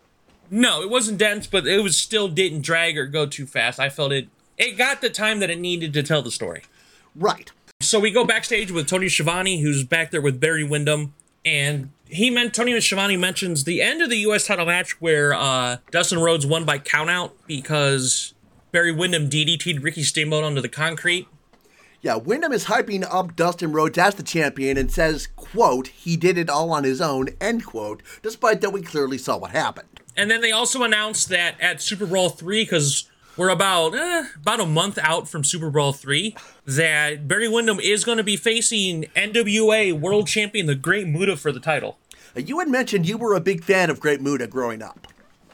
No, 0.50 0.82
it 0.82 0.88
wasn't 0.88 1.18
dense, 1.18 1.46
but 1.46 1.66
it 1.66 1.82
was 1.82 1.96
still 1.96 2.28
didn't 2.28 2.62
drag 2.62 2.96
or 2.96 3.06
go 3.06 3.26
too 3.26 3.46
fast. 3.46 3.78
I 3.78 3.90
felt 3.90 4.12
it. 4.12 4.28
It 4.56 4.78
got 4.78 5.00
the 5.00 5.10
time 5.10 5.40
that 5.40 5.50
it 5.50 5.58
needed 5.58 5.92
to 5.92 6.02
tell 6.02 6.22
the 6.22 6.30
story. 6.30 6.62
Right. 7.14 7.50
So 7.80 8.00
we 8.00 8.10
go 8.10 8.24
backstage 8.24 8.70
with 8.70 8.88
Tony 8.88 9.08
Schiavone, 9.08 9.60
who's 9.60 9.84
back 9.84 10.10
there 10.10 10.22
with 10.22 10.40
Barry 10.40 10.64
Windham, 10.64 11.14
and 11.44 11.90
he 12.06 12.30
meant 12.30 12.54
Tony 12.54 12.78
Schiavone 12.80 13.16
mentions 13.16 13.64
the 13.64 13.82
end 13.82 14.02
of 14.02 14.10
the 14.10 14.18
U.S. 14.18 14.46
title 14.46 14.66
match 14.66 15.00
where 15.00 15.34
uh, 15.34 15.78
Dustin 15.90 16.18
Rhodes 16.18 16.46
won 16.46 16.64
by 16.64 16.78
countout 16.78 17.32
because 17.46 18.34
Barry 18.72 18.92
Windham 18.92 19.28
DDT'd 19.28 19.82
Ricky 19.82 20.02
Steamboat 20.02 20.44
onto 20.44 20.60
the 20.60 20.68
concrete. 20.68 21.28
Yeah, 22.00 22.16
Windham 22.16 22.52
is 22.52 22.66
hyping 22.66 23.06
up 23.10 23.34
Dustin 23.34 23.72
Rhodes 23.72 23.96
as 23.96 24.14
the 24.14 24.22
champion 24.22 24.76
and 24.76 24.92
says, 24.92 25.28
quote, 25.36 25.88
he 25.88 26.16
did 26.16 26.36
it 26.36 26.50
all 26.50 26.70
on 26.70 26.84
his 26.84 27.00
own, 27.00 27.28
end 27.40 27.64
quote, 27.64 28.02
despite 28.22 28.60
that 28.60 28.74
we 28.74 28.82
clearly 28.82 29.16
saw 29.16 29.38
what 29.38 29.52
happened. 29.52 30.00
And 30.14 30.30
then 30.30 30.42
they 30.42 30.52
also 30.52 30.82
announced 30.82 31.30
that 31.30 31.58
at 31.60 31.80
Super 31.80 32.04
Brawl 32.04 32.28
3, 32.28 32.62
because 32.62 33.08
we're 33.36 33.48
about 33.48 33.94
eh, 33.94 34.26
about 34.36 34.60
a 34.60 34.66
month 34.66 34.98
out 34.98 35.28
from 35.28 35.44
Super 35.44 35.70
Brawl 35.70 35.92
3, 35.92 36.36
that 36.66 37.28
Barry 37.28 37.48
Windham 37.48 37.80
is 37.80 38.04
going 38.04 38.18
to 38.18 38.24
be 38.24 38.36
facing 38.36 39.04
NWA 39.16 39.98
World 39.98 40.26
Champion, 40.26 40.66
the 40.66 40.74
Great 40.74 41.06
Muta 41.06 41.36
for 41.36 41.52
the 41.52 41.60
title. 41.60 41.98
You 42.36 42.58
had 42.58 42.68
mentioned 42.68 43.08
you 43.08 43.16
were 43.16 43.34
a 43.34 43.40
big 43.40 43.62
fan 43.64 43.90
of 43.90 44.00
Great 44.00 44.20
Muta 44.20 44.46
growing 44.46 44.82
up. 44.82 45.06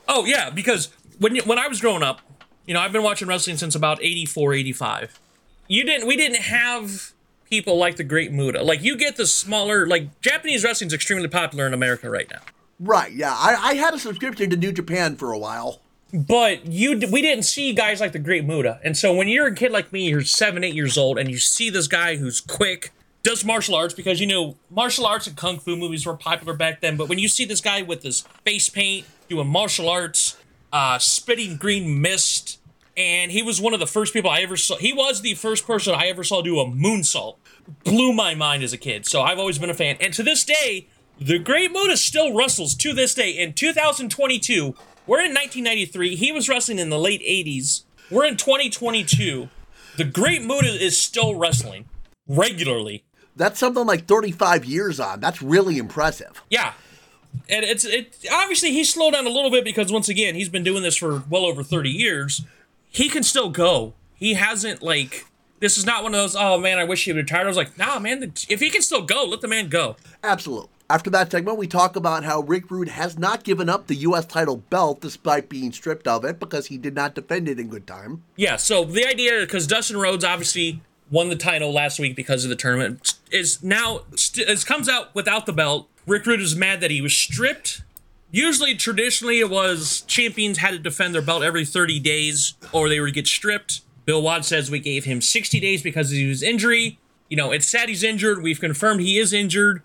Oh, 0.08 0.24
yeah, 0.24 0.50
because 0.50 0.88
when, 1.18 1.36
when 1.38 1.58
I 1.58 1.68
was 1.68 1.80
growing 1.80 2.02
up, 2.02 2.20
you 2.66 2.74
know, 2.74 2.80
I've 2.80 2.92
been 2.92 3.02
watching 3.02 3.28
wrestling 3.28 3.58
since 3.58 3.74
about 3.74 4.02
84, 4.02 4.54
85 4.54 5.20
you 5.70 5.84
didn't 5.84 6.08
we 6.08 6.16
didn't 6.16 6.42
have 6.42 7.12
people 7.48 7.78
like 7.78 7.96
the 7.96 8.04
Great 8.04 8.32
Muta. 8.32 8.62
Like 8.62 8.82
you 8.82 8.96
get 8.96 9.16
the 9.16 9.24
smaller 9.24 9.86
like 9.86 10.20
Japanese 10.20 10.64
wrestling 10.64 10.88
is 10.88 10.92
extremely 10.92 11.28
popular 11.28 11.66
in 11.66 11.72
America 11.72 12.10
right 12.10 12.28
now. 12.28 12.40
Right. 12.80 13.12
Yeah. 13.12 13.32
I, 13.32 13.54
I 13.54 13.74
had 13.74 13.94
a 13.94 13.98
subscription 13.98 14.50
to 14.50 14.56
New 14.56 14.72
Japan 14.72 15.14
for 15.14 15.32
a 15.32 15.38
while. 15.38 15.80
But 16.12 16.66
you 16.66 16.98
we 17.10 17.22
didn't 17.22 17.44
see 17.44 17.72
guys 17.72 18.00
like 18.00 18.12
the 18.12 18.18
Great 18.18 18.44
Muta. 18.44 18.80
And 18.82 18.96
so 18.96 19.14
when 19.14 19.28
you're 19.28 19.48
a 19.48 19.54
kid 19.54 19.70
like 19.70 19.92
me, 19.92 20.08
you're 20.08 20.22
seven, 20.22 20.64
eight 20.64 20.74
years 20.74 20.98
old, 20.98 21.18
and 21.18 21.30
you 21.30 21.38
see 21.38 21.70
this 21.70 21.86
guy 21.86 22.16
who's 22.16 22.40
quick, 22.40 22.92
does 23.22 23.44
martial 23.44 23.74
arts 23.74 23.94
because 23.94 24.20
you 24.20 24.26
know 24.26 24.56
martial 24.70 25.06
arts 25.06 25.26
and 25.26 25.36
kung 25.36 25.58
fu 25.58 25.76
movies 25.76 26.06
were 26.06 26.16
popular 26.16 26.54
back 26.54 26.80
then. 26.80 26.96
But 26.96 27.08
when 27.08 27.18
you 27.18 27.28
see 27.28 27.44
this 27.44 27.60
guy 27.60 27.82
with 27.82 28.02
his 28.02 28.22
face 28.44 28.68
paint 28.68 29.06
doing 29.28 29.46
martial 29.46 29.88
arts, 29.88 30.36
uh, 30.72 30.98
spitting 30.98 31.56
green 31.56 32.00
mist, 32.00 32.58
and 32.96 33.30
he 33.30 33.42
was 33.42 33.60
one 33.60 33.72
of 33.72 33.80
the 33.80 33.86
first 33.86 34.12
people 34.12 34.30
I 34.30 34.40
ever 34.40 34.56
saw. 34.56 34.76
He 34.76 34.92
was 34.92 35.22
the 35.22 35.34
first 35.34 35.66
person 35.66 35.94
I 35.94 36.06
ever 36.06 36.24
saw 36.24 36.42
do 36.42 36.58
a 36.58 36.66
moonsault. 36.66 37.36
Blew 37.84 38.12
my 38.12 38.34
mind 38.34 38.62
as 38.62 38.72
a 38.72 38.78
kid. 38.78 39.06
So 39.06 39.22
I've 39.22 39.38
always 39.38 39.58
been 39.58 39.70
a 39.70 39.74
fan. 39.74 39.96
And 40.00 40.12
to 40.14 40.22
this 40.22 40.44
day, 40.44 40.88
the 41.20 41.38
Great 41.38 41.70
Muta 41.70 41.96
still 41.96 42.34
wrestles 42.34 42.74
to 42.76 42.92
this 42.92 43.14
day. 43.14 43.30
In 43.30 43.52
2022, 43.52 44.74
we're 45.10 45.24
in 45.24 45.34
1993. 45.34 46.14
He 46.14 46.30
was 46.30 46.48
wrestling 46.48 46.78
in 46.78 46.88
the 46.88 46.98
late 46.98 47.20
80s. 47.22 47.82
We're 48.10 48.26
in 48.26 48.36
2022. 48.36 49.48
The 49.96 50.04
Great 50.04 50.42
Muta 50.42 50.68
is 50.68 50.96
still 50.96 51.34
wrestling 51.34 51.86
regularly. 52.28 53.02
That's 53.34 53.58
something 53.58 53.84
like 53.86 54.06
35 54.06 54.64
years 54.64 55.00
on. 55.00 55.18
That's 55.18 55.42
really 55.42 55.78
impressive. 55.78 56.42
Yeah. 56.48 56.74
And 57.48 57.64
it's 57.64 57.84
it 57.84 58.24
obviously 58.32 58.70
he's 58.70 58.92
slowed 58.92 59.14
down 59.14 59.26
a 59.26 59.30
little 59.30 59.50
bit 59.50 59.64
because 59.64 59.92
once 59.92 60.08
again, 60.08 60.36
he's 60.36 60.48
been 60.48 60.64
doing 60.64 60.82
this 60.82 60.96
for 60.96 61.24
well 61.28 61.44
over 61.44 61.62
30 61.64 61.90
years 61.90 62.42
he 62.90 63.08
can 63.08 63.22
still 63.22 63.48
go. 63.48 63.94
He 64.14 64.34
hasn't 64.34 64.82
like 64.82 65.26
this 65.60 65.78
is 65.78 65.86
not 65.86 66.02
one 66.02 66.14
of 66.14 66.20
those. 66.20 66.36
Oh 66.36 66.58
man, 66.58 66.78
I 66.78 66.84
wish 66.84 67.04
he 67.04 67.12
would 67.12 67.18
retired. 67.18 67.44
I 67.44 67.48
was 67.48 67.56
like, 67.56 67.78
nah, 67.78 67.98
man. 67.98 68.32
If 68.48 68.60
he 68.60 68.70
can 68.70 68.82
still 68.82 69.02
go, 69.02 69.24
let 69.24 69.40
the 69.40 69.48
man 69.48 69.68
go. 69.68 69.96
Absolutely. 70.22 70.68
After 70.90 71.08
that 71.10 71.30
segment, 71.30 71.56
we 71.56 71.66
talk 71.66 71.94
about 71.94 72.24
how 72.24 72.40
Rick 72.40 72.70
Rude 72.70 72.88
has 72.88 73.16
not 73.18 73.44
given 73.44 73.68
up 73.68 73.86
the 73.86 73.94
U.S. 73.94 74.26
title 74.26 74.56
belt 74.56 75.00
despite 75.00 75.48
being 75.48 75.72
stripped 75.72 76.08
of 76.08 76.24
it 76.24 76.40
because 76.40 76.66
he 76.66 76.76
did 76.76 76.94
not 76.94 77.14
defend 77.14 77.48
it 77.48 77.60
in 77.60 77.68
good 77.68 77.86
time. 77.86 78.24
Yeah. 78.36 78.56
So 78.56 78.84
the 78.84 79.06
idea, 79.06 79.40
because 79.40 79.66
Dustin 79.66 79.98
Rhodes 79.98 80.24
obviously 80.24 80.82
won 81.10 81.28
the 81.28 81.36
title 81.36 81.72
last 81.72 82.00
week 82.00 82.16
because 82.16 82.44
of 82.44 82.50
the 82.50 82.56
tournament, 82.56 83.14
is 83.30 83.62
now 83.62 84.00
it 84.12 84.66
comes 84.66 84.88
out 84.88 85.14
without 85.14 85.46
the 85.46 85.52
belt. 85.52 85.88
Rick 86.06 86.26
Rude 86.26 86.40
is 86.40 86.56
mad 86.56 86.80
that 86.80 86.90
he 86.90 87.00
was 87.00 87.16
stripped 87.16 87.82
Usually, 88.32 88.76
traditionally, 88.76 89.40
it 89.40 89.50
was 89.50 90.02
champions 90.02 90.58
had 90.58 90.70
to 90.70 90.78
defend 90.78 91.14
their 91.14 91.22
belt 91.22 91.42
every 91.42 91.64
30 91.64 91.98
days 91.98 92.54
or 92.72 92.88
they 92.88 93.00
would 93.00 93.14
get 93.14 93.26
stripped. 93.26 93.80
Bill 94.04 94.22
Watt 94.22 94.44
says 94.44 94.70
we 94.70 94.78
gave 94.78 95.04
him 95.04 95.20
60 95.20 95.58
days 95.58 95.82
because 95.82 96.12
of 96.12 96.18
his 96.18 96.42
injury. 96.42 96.98
You 97.28 97.36
know, 97.36 97.50
it's 97.50 97.68
sad 97.68 97.88
he's 97.88 98.04
injured. 98.04 98.42
We've 98.42 98.60
confirmed 98.60 99.00
he 99.00 99.18
is 99.18 99.32
injured, 99.32 99.82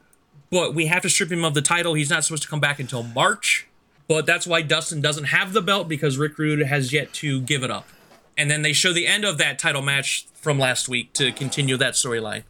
but 0.55 0.73
we 0.73 0.85
have 0.85 1.01
to 1.01 1.09
strip 1.09 1.33
him 1.33 1.43
of 1.43 1.53
the 1.53 1.61
title. 1.61 1.95
He's 1.95 2.09
not 2.09 2.23
supposed 2.23 2.43
to 2.43 2.47
come 2.47 2.61
back 2.61 2.79
until 2.79 3.03
March. 3.03 3.67
But 4.07 4.25
that's 4.25 4.47
why 4.47 4.61
Dustin 4.61 5.01
doesn't 5.01 5.25
have 5.25 5.51
the 5.51 5.61
belt 5.61 5.89
because 5.89 6.17
Rick 6.17 6.37
Rude 6.37 6.65
has 6.65 6.93
yet 6.93 7.11
to 7.15 7.41
give 7.41 7.61
it 7.61 7.69
up. 7.69 7.89
And 8.37 8.49
then 8.49 8.61
they 8.61 8.71
show 8.71 8.93
the 8.93 9.05
end 9.05 9.25
of 9.25 9.37
that 9.37 9.59
title 9.59 9.81
match 9.81 10.27
from 10.33 10.57
last 10.57 10.87
week 10.87 11.11
to 11.15 11.33
continue 11.33 11.75
that 11.75 11.95
storyline. 11.95 12.43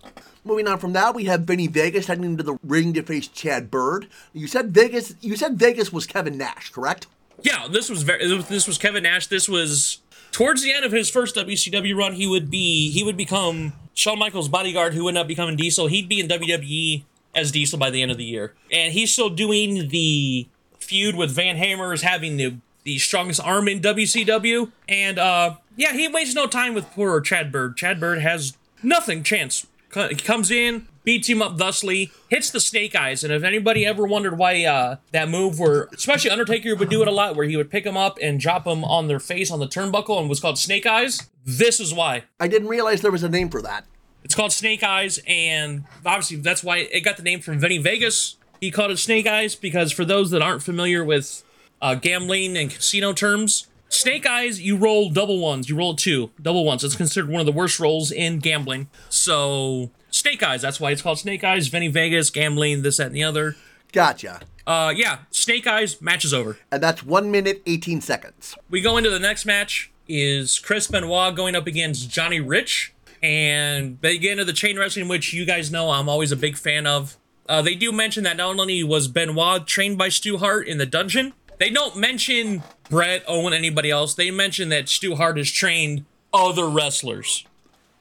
Moving 0.43 0.67
on 0.67 0.77
from 0.77 0.93
that, 0.93 1.15
we 1.15 1.23
have 1.23 1.41
Vinny 1.41 1.65
Vegas 1.65 2.05
heading 2.05 2.25
into 2.25 2.43
the 2.43 2.59
ring 2.63 2.93
to 2.93 3.01
face 3.01 3.27
Chad 3.27 3.71
Bird. 3.71 4.07
You 4.33 4.45
said 4.45 4.69
Vegas. 4.69 5.15
You 5.21 5.35
said 5.35 5.57
Vegas 5.57 5.91
was 5.91 6.05
Kevin 6.05 6.37
Nash, 6.37 6.69
correct? 6.69 7.07
Yeah, 7.41 7.67
this 7.67 7.89
was 7.89 8.03
very. 8.03 8.27
This 8.43 8.67
was 8.67 8.77
Kevin 8.77 9.01
Nash. 9.01 9.25
This 9.25 9.49
was 9.49 10.01
towards 10.31 10.61
the 10.61 10.71
end 10.71 10.85
of 10.85 10.91
his 10.91 11.09
first 11.09 11.35
WCW 11.35 11.95
run. 11.95 12.13
He 12.13 12.27
would 12.27 12.51
be. 12.51 12.91
He 12.91 13.03
would 13.03 13.17
become 13.17 13.73
Shawn 13.95 14.19
Michaels' 14.19 14.47
bodyguard, 14.47 14.93
who 14.93 15.05
would 15.05 15.15
end 15.15 15.17
up 15.17 15.27
becoming 15.27 15.55
Diesel. 15.55 15.87
He'd 15.87 16.07
be 16.07 16.19
in 16.19 16.27
WWE 16.27 17.03
as 17.35 17.51
Diesel 17.51 17.77
by 17.77 17.89
the 17.89 18.01
end 18.01 18.11
of 18.11 18.17
the 18.17 18.23
year, 18.23 18.53
and 18.71 18.93
he's 18.93 19.11
still 19.11 19.29
doing 19.29 19.89
the 19.89 20.47
feud 20.79 21.15
with 21.15 21.31
Van 21.31 21.57
Hammer 21.57 21.93
as 21.93 22.01
having 22.01 22.37
the 22.37 22.57
the 22.83 22.99
strongest 22.99 23.41
arm 23.41 23.67
in 23.67 23.81
WCW. 23.81 24.71
And 24.87 25.17
uh, 25.17 25.55
yeah, 25.75 25.93
he 25.93 26.07
wastes 26.07 26.35
no 26.35 26.47
time 26.47 26.73
with 26.73 26.89
poor 26.91 27.19
Chad 27.19 27.51
Bird. 27.51 27.75
Chad 27.77 27.99
Bird 27.99 28.19
has 28.19 28.55
nothing 28.83 29.23
chance 29.23 29.65
he 29.95 30.15
comes 30.15 30.51
in, 30.51 30.87
beats 31.03 31.29
him 31.29 31.41
up 31.41 31.57
thusly, 31.57 32.11
hits 32.29 32.49
the 32.51 32.59
snake 32.59 32.95
eyes. 32.95 33.23
And 33.23 33.31
if 33.31 33.43
anybody 33.43 33.85
ever 33.85 34.05
wondered 34.05 34.37
why 34.37 34.65
uh, 34.65 34.97
that 35.11 35.29
move, 35.29 35.59
where 35.59 35.87
especially 35.93 36.31
Undertaker 36.31 36.75
would 36.75 36.89
do 36.89 37.01
it 37.01 37.07
a 37.07 37.11
lot, 37.11 37.35
where 37.35 37.47
he 37.47 37.55
would 37.57 37.71
pick 37.71 37.85
him 37.85 37.97
up 37.97 38.17
and 38.21 38.39
drop 38.39 38.67
him 38.67 38.83
on 38.83 39.07
their 39.07 39.19
face 39.19 39.49
on 39.49 39.59
the 39.59 39.67
turnbuckle 39.67 40.19
and 40.19 40.29
was 40.29 40.39
called 40.39 40.57
snake 40.57 40.85
eyes, 40.85 41.29
this 41.45 41.79
is 41.79 41.93
why. 41.93 42.23
I 42.39 42.47
didn't 42.47 42.67
realize 42.67 43.01
there 43.01 43.11
was 43.11 43.23
a 43.23 43.29
name 43.29 43.49
for 43.49 43.61
that. 43.61 43.85
It's 44.25 44.33
called 44.33 44.51
Snake 44.51 44.81
Eyes, 44.81 45.19
and 45.27 45.83
obviously 46.03 46.37
that's 46.37 46.63
why 46.63 46.77
it 46.79 47.01
got 47.01 47.15
the 47.15 47.21
name 47.21 47.41
from 47.41 47.59
Vinny 47.59 47.77
Vegas. 47.77 48.37
He 48.59 48.71
called 48.71 48.89
it 48.89 48.97
Snake 48.97 49.27
Eyes 49.27 49.55
because 49.55 49.91
for 49.91 50.03
those 50.03 50.31
that 50.31 50.41
aren't 50.41 50.63
familiar 50.63 51.05
with 51.05 51.43
uh, 51.79 51.93
gambling 51.93 52.57
and 52.57 52.71
casino 52.71 53.13
terms, 53.13 53.67
Snake 53.87 54.25
Eyes, 54.25 54.59
you 54.59 54.77
roll 54.77 55.11
double 55.11 55.39
ones. 55.39 55.69
You 55.69 55.75
roll 55.77 55.95
two, 55.95 56.31
double 56.41 56.65
ones. 56.65 56.83
It's 56.83 56.95
considered 56.95 57.29
one 57.29 57.39
of 57.39 57.45
the 57.45 57.51
worst 57.51 57.79
rolls 57.79 58.11
in 58.11 58.39
gambling. 58.39 58.89
So, 59.09 59.91
Snake 60.09 60.41
Eyes, 60.41 60.63
that's 60.63 60.79
why 60.79 60.89
it's 60.89 61.03
called 61.03 61.19
Snake 61.19 61.43
Eyes. 61.43 61.67
Vinny 61.67 61.87
Vegas, 61.87 62.31
gambling, 62.31 62.81
this, 62.81 62.97
that, 62.97 63.07
and 63.07 63.15
the 63.15 63.23
other. 63.23 63.55
Gotcha. 63.91 64.41
Uh, 64.65 64.91
yeah, 64.95 65.19
Snake 65.29 65.67
Eyes 65.67 66.01
match 66.01 66.25
is 66.25 66.33
over. 66.33 66.57
And 66.71 66.81
that's 66.81 67.03
one 67.03 67.29
minute, 67.29 67.61
18 67.67 68.01
seconds. 68.01 68.55
We 68.71 68.81
go 68.81 68.97
into 68.97 69.11
the 69.11 69.19
next 69.19 69.45
match. 69.45 69.91
Is 70.07 70.57
Chris 70.57 70.87
Benoit 70.87 71.35
going 71.35 71.55
up 71.55 71.67
against 71.67 72.09
Johnny 72.09 72.39
Rich? 72.39 72.94
And 73.21 73.99
they 74.01 74.17
get 74.17 74.33
into 74.33 74.45
the 74.45 74.53
chain 74.53 74.77
wrestling, 74.77 75.07
which 75.07 75.33
you 75.33 75.45
guys 75.45 75.71
know 75.71 75.89
I'm 75.89 76.09
always 76.09 76.31
a 76.31 76.35
big 76.35 76.57
fan 76.57 76.85
of. 76.85 77.17
Uh, 77.47 77.61
they 77.61 77.75
do 77.75 77.91
mention 77.91 78.23
that 78.23 78.37
not 78.37 78.59
only 78.59 78.83
was 78.83 79.07
Benoit 79.07 79.67
trained 79.67 79.97
by 79.97 80.09
Stu 80.09 80.37
Hart 80.37 80.67
in 80.67 80.77
the 80.77 80.85
dungeon, 80.85 81.33
they 81.57 81.69
don't 81.69 81.95
mention 81.95 82.63
Bret, 82.89 83.23
Owen, 83.27 83.53
anybody 83.53 83.91
else. 83.91 84.13
They 84.13 84.31
mention 84.31 84.69
that 84.69 84.89
Stu 84.89 85.15
Hart 85.15 85.37
has 85.37 85.51
trained 85.51 86.05
other 86.33 86.67
wrestlers. 86.67 87.45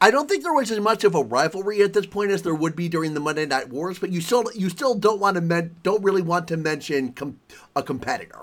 I 0.01 0.11
don't 0.11 0.29
think 0.29 0.43
there 0.43 0.53
was 0.53 0.71
as 0.71 0.81
much 0.81 1.05
of 1.05 1.15
a 1.15 1.23
rivalry 1.23 1.81
at 1.83 1.93
this 1.93 2.05
point 2.07 2.31
as 2.31 2.43
there 2.43 2.55
would 2.55 2.77
be 2.77 2.89
during 2.89 3.15
the 3.15 3.21
Monday 3.21 3.47
Night 3.47 3.71
Wars, 3.71 3.99
but 3.99 4.11
you 4.11 4.21
still 4.21 4.45
you 4.55 4.69
still 4.69 4.95
don't 4.95 5.21
want 5.21 5.37
to 5.37 5.41
men- 5.41 5.77
don't 5.83 6.03
really 6.03 6.21
want 6.21 6.49
to 6.49 6.57
mention 6.57 7.13
com- 7.13 7.41
a 7.75 7.83
competitor. 7.83 8.39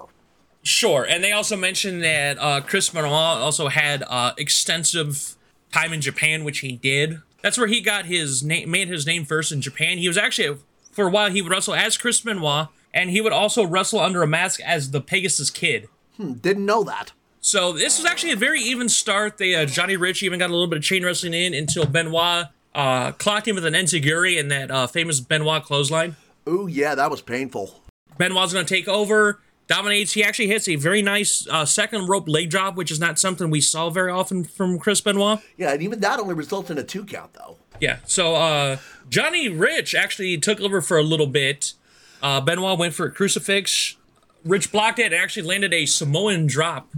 Sure, 0.63 1.03
and 1.03 1.23
they 1.23 1.31
also 1.31 1.57
mentioned 1.57 2.03
that 2.03 2.37
uh, 2.39 2.61
Chris 2.61 2.89
Benoit 2.89 3.11
also 3.11 3.67
had 3.67 4.03
uh, 4.07 4.33
extensive 4.37 5.35
time 5.71 5.93
in 5.93 6.01
Japan, 6.01 6.43
which 6.43 6.59
he 6.59 6.73
did. 6.73 7.21
That's 7.41 7.57
where 7.57 7.67
he 7.67 7.81
got 7.81 8.05
his 8.05 8.43
name, 8.43 8.69
made 8.69 8.87
his 8.87 9.05
name 9.05 9.25
first 9.25 9.51
in 9.51 9.61
Japan. 9.61 9.97
He 9.97 10.07
was 10.07 10.17
actually 10.17 10.57
for 10.91 11.07
a 11.07 11.09
while 11.09 11.31
he 11.31 11.41
would 11.41 11.51
wrestle 11.51 11.73
as 11.73 11.97
Chris 11.97 12.21
Benoit, 12.21 12.67
and 12.93 13.09
he 13.09 13.21
would 13.21 13.33
also 13.33 13.65
wrestle 13.65 13.99
under 13.99 14.21
a 14.21 14.27
mask 14.27 14.59
as 14.61 14.91
the 14.91 15.01
Pegasus 15.01 15.49
Kid. 15.49 15.87
Hmm, 16.17 16.33
didn't 16.33 16.65
know 16.65 16.83
that. 16.83 17.13
So 17.39 17.71
this 17.71 17.97
was 17.97 18.05
actually 18.05 18.33
a 18.33 18.37
very 18.37 18.61
even 18.61 18.87
start. 18.87 19.37
They 19.37 19.55
uh, 19.55 19.65
Johnny 19.65 19.97
Rich 19.97 20.21
even 20.21 20.37
got 20.37 20.49
a 20.49 20.53
little 20.53 20.67
bit 20.67 20.77
of 20.77 20.83
chain 20.83 21.03
wrestling 21.03 21.33
in 21.33 21.53
until 21.53 21.85
Benoit 21.85 22.47
uh, 22.75 23.11
clocked 23.13 23.47
him 23.47 23.55
with 23.55 23.65
an 23.65 23.73
enziguri 23.73 24.37
in 24.37 24.49
that 24.49 24.69
uh, 24.69 24.87
famous 24.87 25.19
Benoit 25.19 25.63
clothesline. 25.63 26.15
Ooh, 26.47 26.67
yeah, 26.67 26.95
that 26.95 27.09
was 27.09 27.21
painful. 27.21 27.81
Benoit's 28.17 28.53
going 28.53 28.65
to 28.65 28.73
take 28.73 28.87
over, 28.87 29.39
dominates. 29.71 30.13
He 30.13 30.23
actually 30.23 30.47
hits 30.47 30.67
a 30.67 30.75
very 30.75 31.01
nice 31.01 31.47
uh, 31.49 31.65
second 31.65 32.07
rope 32.07 32.27
leg 32.27 32.49
drop, 32.49 32.75
which 32.75 32.91
is 32.91 32.99
not 32.99 33.17
something 33.17 33.49
we 33.49 33.61
saw 33.61 33.89
very 33.89 34.11
often 34.11 34.43
from 34.43 34.77
Chris 34.77 35.01
Benoit. 35.01 35.39
Yeah, 35.57 35.71
and 35.71 35.81
even 35.81 35.99
that 36.01 36.19
only 36.19 36.33
results 36.33 36.69
in 36.69 36.77
a 36.77 36.83
two 36.83 37.05
count, 37.05 37.33
though. 37.33 37.57
Yeah, 37.79 37.97
so 38.05 38.35
uh, 38.35 38.77
Johnny 39.09 39.49
Rich 39.49 39.95
actually 39.95 40.37
took 40.37 40.59
over 40.61 40.81
for 40.81 40.97
a 40.97 41.03
little 41.03 41.25
bit. 41.25 41.73
Uh, 42.21 42.41
Benoit 42.41 42.77
went 42.77 42.93
for 42.93 43.05
a 43.05 43.11
crucifix. 43.11 43.95
Rich 44.43 44.71
blocked 44.71 44.99
it 44.99 45.13
and 45.13 45.15
actually 45.15 45.43
landed 45.43 45.73
a 45.73 45.85
Samoan 45.85 46.47
drop 46.47 46.89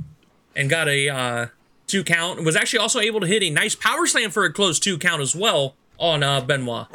and 0.55 0.69
got 0.69 0.87
a 0.87 1.09
uh, 1.09 1.47
two 1.87 2.03
count. 2.03 2.37
And 2.37 2.45
was 2.45 2.55
actually 2.55 2.79
also 2.79 2.99
able 2.99 3.19
to 3.19 3.27
hit 3.27 3.43
a 3.43 3.49
nice 3.49 3.75
power 3.75 4.05
slam 4.05 4.31
for 4.31 4.43
a 4.45 4.51
close 4.51 4.79
two 4.79 4.97
count 4.97 5.21
as 5.21 5.35
well 5.35 5.75
on 5.99 6.23
uh, 6.23 6.41
Benoit. 6.41 6.87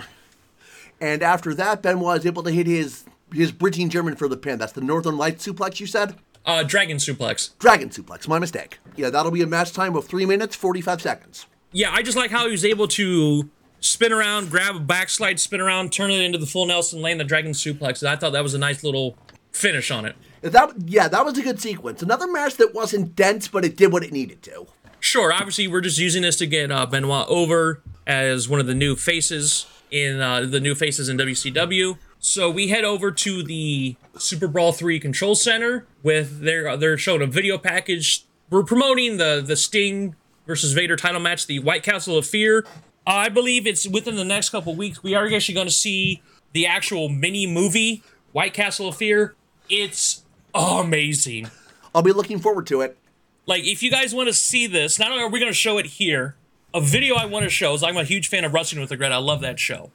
And 1.01 1.23
after 1.23 1.55
that, 1.55 1.83
Benoit 1.83 2.19
is 2.19 2.27
able 2.27 2.43
to 2.43 2.51
hit 2.51 2.67
his 2.67 3.05
his 3.33 3.53
bridging 3.53 3.89
German 3.89 4.17
for 4.17 4.29
the 4.29 4.37
pin. 4.37 4.59
That's 4.59 4.73
the 4.73 4.81
Northern 4.81 5.17
Light 5.17 5.39
suplex 5.39 5.81
you 5.81 5.87
said? 5.87 6.17
Uh, 6.45 6.63
Dragon 6.63 6.97
suplex. 6.97 7.57
Dragon 7.59 7.91
suplex, 7.91 8.27
my 8.27 8.39
mistake. 8.39 8.79
Yeah, 8.97 9.11
that'll 9.11 9.31
be 9.31 9.43
a 9.43 9.47
match 9.47 9.73
time 9.73 9.95
of 9.97 10.07
3 10.07 10.25
minutes, 10.27 10.57
45 10.57 11.03
seconds. 11.03 11.47
Yeah, 11.73 11.91
I 11.93 12.03
just 12.03 12.17
like 12.17 12.31
how 12.31 12.47
he 12.47 12.53
was 12.53 12.65
able 12.65 12.89
to 12.89 13.51
spin 13.81 14.13
around, 14.13 14.51
grab 14.51 14.77
a 14.77 14.81
backslide, 14.81 15.39
spin 15.39 15.61
around, 15.61 15.93
turn 15.93 16.11
it 16.11 16.23
into 16.23 16.39
the 16.39 16.47
full 16.47 16.67
Nelson, 16.67 17.03
land 17.03 17.21
the 17.21 17.25
Dragon 17.25 17.53
suplex. 17.53 18.07
I 18.07 18.17
thought 18.17 18.33
that 18.33 18.43
was 18.43 18.55
a 18.55 18.59
nice 18.59 18.83
little 18.83 19.17
finish 19.53 19.91
on 19.91 20.07
it. 20.07 20.17
That 20.41 20.73
yeah, 20.87 21.09
that 21.09 21.25
was 21.25 21.37
a 21.37 21.43
good 21.43 21.61
sequence. 21.61 22.03
Another 22.03 22.31
match 22.31 22.57
that 22.57 22.73
wasn't 22.73 23.17
dense, 23.17 23.49
but 23.49 23.65
it 23.65 23.77
did 23.77 23.93
what 23.93 24.05
it 24.05 24.13
needed 24.13 24.43
to. 24.45 24.67
Sure, 25.01 25.33
obviously 25.33 25.69
we're 25.69 25.81
just 25.81 25.99
using 25.99 26.23
this 26.23 26.37
to 26.37 26.47
get 26.47 26.71
uh, 26.71 26.87
Benoit 26.87 27.27
over 27.29 27.83
as 28.07 28.49
one 28.49 28.61
of 28.61 28.67
the 28.67 28.75
new 28.75 28.97
faces 28.97 29.67
in 29.91 30.21
uh, 30.21 30.41
the 30.43 30.61
new 30.61 30.75
faces 30.75 31.09
in 31.09 31.19
WCW. 31.19 31.99
So 32.29 32.51
we 32.51 32.69
head 32.69 32.85
over 32.85 33.11
to 33.11 33.43
the 33.43 33.97
Super 34.19 34.49
Brawl 34.49 34.73
3 34.73 35.01
control 35.01 35.35
center 35.35 35.87
with 36.03 36.43
their 36.43 36.69
uh, 36.69 36.77
they're 36.77 36.99
showing 36.99 37.23
a 37.23 37.27
video 37.27 37.57
package. 37.57 38.27
We're 38.51 38.65
promoting 38.65 39.17
the 39.17 39.43
the 39.45 39.57
Sting 39.57 40.15
versus 40.47 40.75
Vader 40.75 40.95
title 40.95 41.21
match, 41.21 41.47
the 41.47 41.59
White 41.61 41.83
Castle 41.83 42.19
of 42.19 42.27
Fear. 42.27 42.67
I 43.07 43.31
believe 43.31 43.67
it's 43.67 43.89
within 43.89 44.17
the 44.17 44.27
next 44.27 44.51
couple 44.51 44.75
weeks. 44.75 45.03
We 45.03 45.15
are 45.15 45.27
actually 45.27 45.55
going 45.55 45.69
to 45.69 45.73
see 45.73 46.21
the 46.53 46.67
actual 46.67 47.09
mini 47.09 47.47
movie 47.47 48.03
White 48.33 48.53
Castle 48.53 48.89
of 48.89 48.97
Fear. 48.97 49.35
It's 49.71 50.23
amazing. 50.55 51.51
I'll 51.95 52.03
be 52.03 52.13
looking 52.13 52.41
forward 52.41 52.67
to 52.67 52.83
it. 52.83 52.99
Like, 53.47 53.65
if 53.65 53.83
you 53.83 53.91
guys 53.91 54.15
want 54.15 54.29
to 54.29 54.35
see 54.35 54.67
this, 54.67 54.99
not 54.99 55.11
only 55.11 55.25
are 55.25 55.31
we 55.31 55.41
going 55.41 55.51
to 55.51 55.57
show 55.57 55.79
it 55.79 55.87
here, 55.87 56.37
a 56.75 56.81
video 56.83 57.15
I 57.17 57.25
want 57.25 57.45
to 57.45 57.51
show 57.51 57.73
is 57.73 57.83
I'm 57.83 57.97
a 57.97 58.05
huge 58.05 58.29
fan 58.29 58.45
of 58.45 58.53
Wrestling 58.53 58.83
with 58.83 58.91
the 58.91 58.99
Wregret. 58.99 59.13
I 59.13 59.17
love 59.17 59.41
that 59.41 59.59
show. 59.59 59.91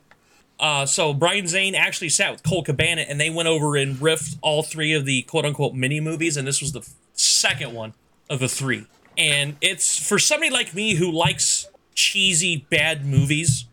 Uh, 0.59 0.85
so 0.85 1.13
Brian 1.13 1.47
Zane 1.47 1.75
actually 1.75 2.09
sat 2.09 2.31
with 2.31 2.43
Colt 2.43 2.65
Cabana 2.65 3.01
and 3.01 3.19
they 3.19 3.29
went 3.29 3.47
over 3.47 3.75
and 3.75 3.97
riffed 3.97 4.37
all 4.41 4.63
three 4.63 4.93
of 4.93 5.05
the 5.05 5.23
quote 5.23 5.45
unquote 5.45 5.73
mini 5.73 5.99
movies, 5.99 6.37
and 6.37 6.47
this 6.47 6.61
was 6.61 6.71
the 6.71 6.79
f- 6.79 6.89
second 7.13 7.73
one 7.73 7.93
of 8.29 8.39
the 8.39 8.47
three. 8.47 8.87
And 9.17 9.57
it's 9.61 9.97
for 9.97 10.17
somebody 10.17 10.51
like 10.51 10.73
me 10.73 10.95
who 10.95 11.11
likes 11.11 11.67
cheesy 11.95 12.65
bad 12.69 13.05
movies, 13.05 13.65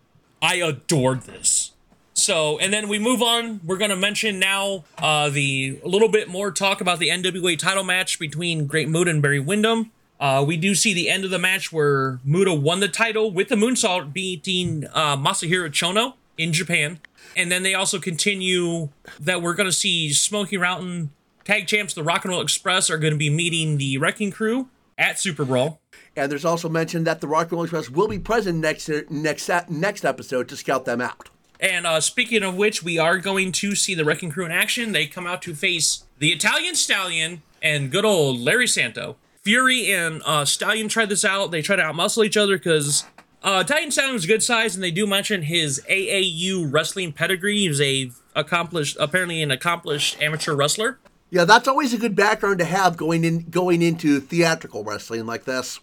I 0.43 0.57
adored 0.57 1.23
this. 1.23 1.73
So, 2.13 2.59
and 2.59 2.73
then 2.73 2.89
we 2.89 2.99
move 2.99 3.23
on. 3.23 3.61
We're 3.65 3.79
going 3.79 3.91
to 3.91 3.97
mention 3.97 4.39
now 4.39 4.85
uh, 4.99 5.31
the 5.31 5.81
a 5.83 5.89
little 5.89 6.09
bit 6.09 6.29
more 6.29 6.51
talk 6.51 6.81
about 6.81 6.99
the 6.99 7.09
NWA 7.09 7.59
title 7.59 7.85
match 7.85 8.19
between 8.19 8.67
Great 8.67 8.89
Muta 8.89 9.11
and 9.11 9.23
Barry 9.23 9.41
Windham. 9.41 9.91
Uh, 10.19 10.45
we 10.47 10.59
do 10.59 10.75
see 10.75 10.93
the 10.93 11.09
end 11.09 11.25
of 11.25 11.31
the 11.31 11.39
match 11.39 11.73
where 11.73 12.21
Muta 12.25 12.53
won 12.53 12.81
the 12.81 12.89
title 12.89 13.31
with 13.31 13.49
the 13.49 13.55
moonsault, 13.55 14.13
beating 14.13 14.85
uh, 14.93 15.17
Masahiro 15.17 15.71
Chono 15.71 16.15
in 16.37 16.53
Japan. 16.53 17.01
And 17.37 17.51
then 17.51 17.63
they 17.63 17.75
also 17.75 17.99
continue 17.99 18.89
that 19.19 19.43
we're 19.43 19.55
going 19.55 19.69
to 19.69 19.73
see 19.73 20.13
Smoky 20.13 20.57
Mountain 20.57 21.11
tag 21.45 21.67
champs, 21.67 21.95
the 21.95 22.03
Rock 22.03 22.25
and 22.25 22.33
Roll 22.33 22.41
Express, 22.41 22.91
are 22.91 22.99
going 22.99 23.13
to 23.13 23.19
be 23.19 23.31
meeting 23.31 23.79
the 23.79 23.99
Wrecking 23.99 24.31
Crew 24.31 24.69
at 24.99 25.19
Super 25.19 25.45
Brawl. 25.45 25.81
And 26.17 26.31
there's 26.31 26.45
also 26.45 26.69
mention 26.69 27.05
that 27.05 27.21
the 27.21 27.29
Rock 27.29 27.45
and 27.45 27.53
Roll 27.53 27.65
Express 27.65 27.89
will 27.89 28.09
be 28.09 28.19
present 28.19 28.59
next 28.59 28.91
next 29.11 29.51
next 29.69 30.05
episode 30.05 30.49
to 30.49 30.57
scout 30.57 30.85
them 30.85 31.01
out. 31.01 31.31
And 31.61 31.87
uh, 31.87 32.01
speaking 32.01 32.43
of 32.43 32.57
which, 32.57 32.83
we 32.83 32.99
are 32.99 33.19
going 33.19 33.53
to 33.53 33.75
see 33.75 33.95
the 33.95 34.05
Wrecking 34.05 34.31
Crew 34.31 34.47
in 34.47 34.51
action. 34.51 34.93
They 34.93 35.07
come 35.07 35.27
out 35.27 35.43
to 35.43 35.55
face 35.55 36.05
the 36.19 36.31
Italian 36.31 36.75
Stallion 36.75 37.43
and 37.63 37.91
good 37.91 38.05
old 38.05 38.41
Larry 38.41 38.67
Santo. 38.67 39.17
Fury 39.43 39.93
and 39.93 40.23
uh, 40.25 40.45
Stallion 40.45 40.89
try 40.89 41.07
this 41.07 41.25
out. 41.25 41.51
They 41.51 41.63
try 41.63 41.77
to 41.77 41.83
outmuscle 41.83 42.25
each 42.25 42.37
other 42.37 42.57
because 42.57 43.05
uh, 43.43 43.63
Italian 43.65 43.91
Stallion 43.91 44.15
was 44.15 44.27
good 44.27 44.43
size, 44.43 44.75
and 44.75 44.85
they 44.85 44.91
do 44.91 45.07
mention 45.07 45.43
his 45.43 45.81
AAU 45.89 46.71
wrestling 46.71 47.13
pedigree. 47.13 47.59
He 47.61 47.69
was 47.69 47.81
a 47.81 48.11
accomplished, 48.37 48.97
apparently 49.01 49.43
an 49.43 49.51
accomplished 49.51 50.21
amateur 50.21 50.55
wrestler. 50.55 50.99
Yeah, 51.31 51.45
that's 51.45 51.69
always 51.69 51.95
a 51.95 51.99
good 51.99 52.17
background 52.17 52.59
to 52.59 52.65
have 52.65 52.97
going 52.97 53.25
in 53.25 53.49
going 53.51 53.83
into 53.83 54.21
theatrical 54.21 54.85
wrestling 54.85 55.27
like 55.27 55.45
this. 55.45 55.81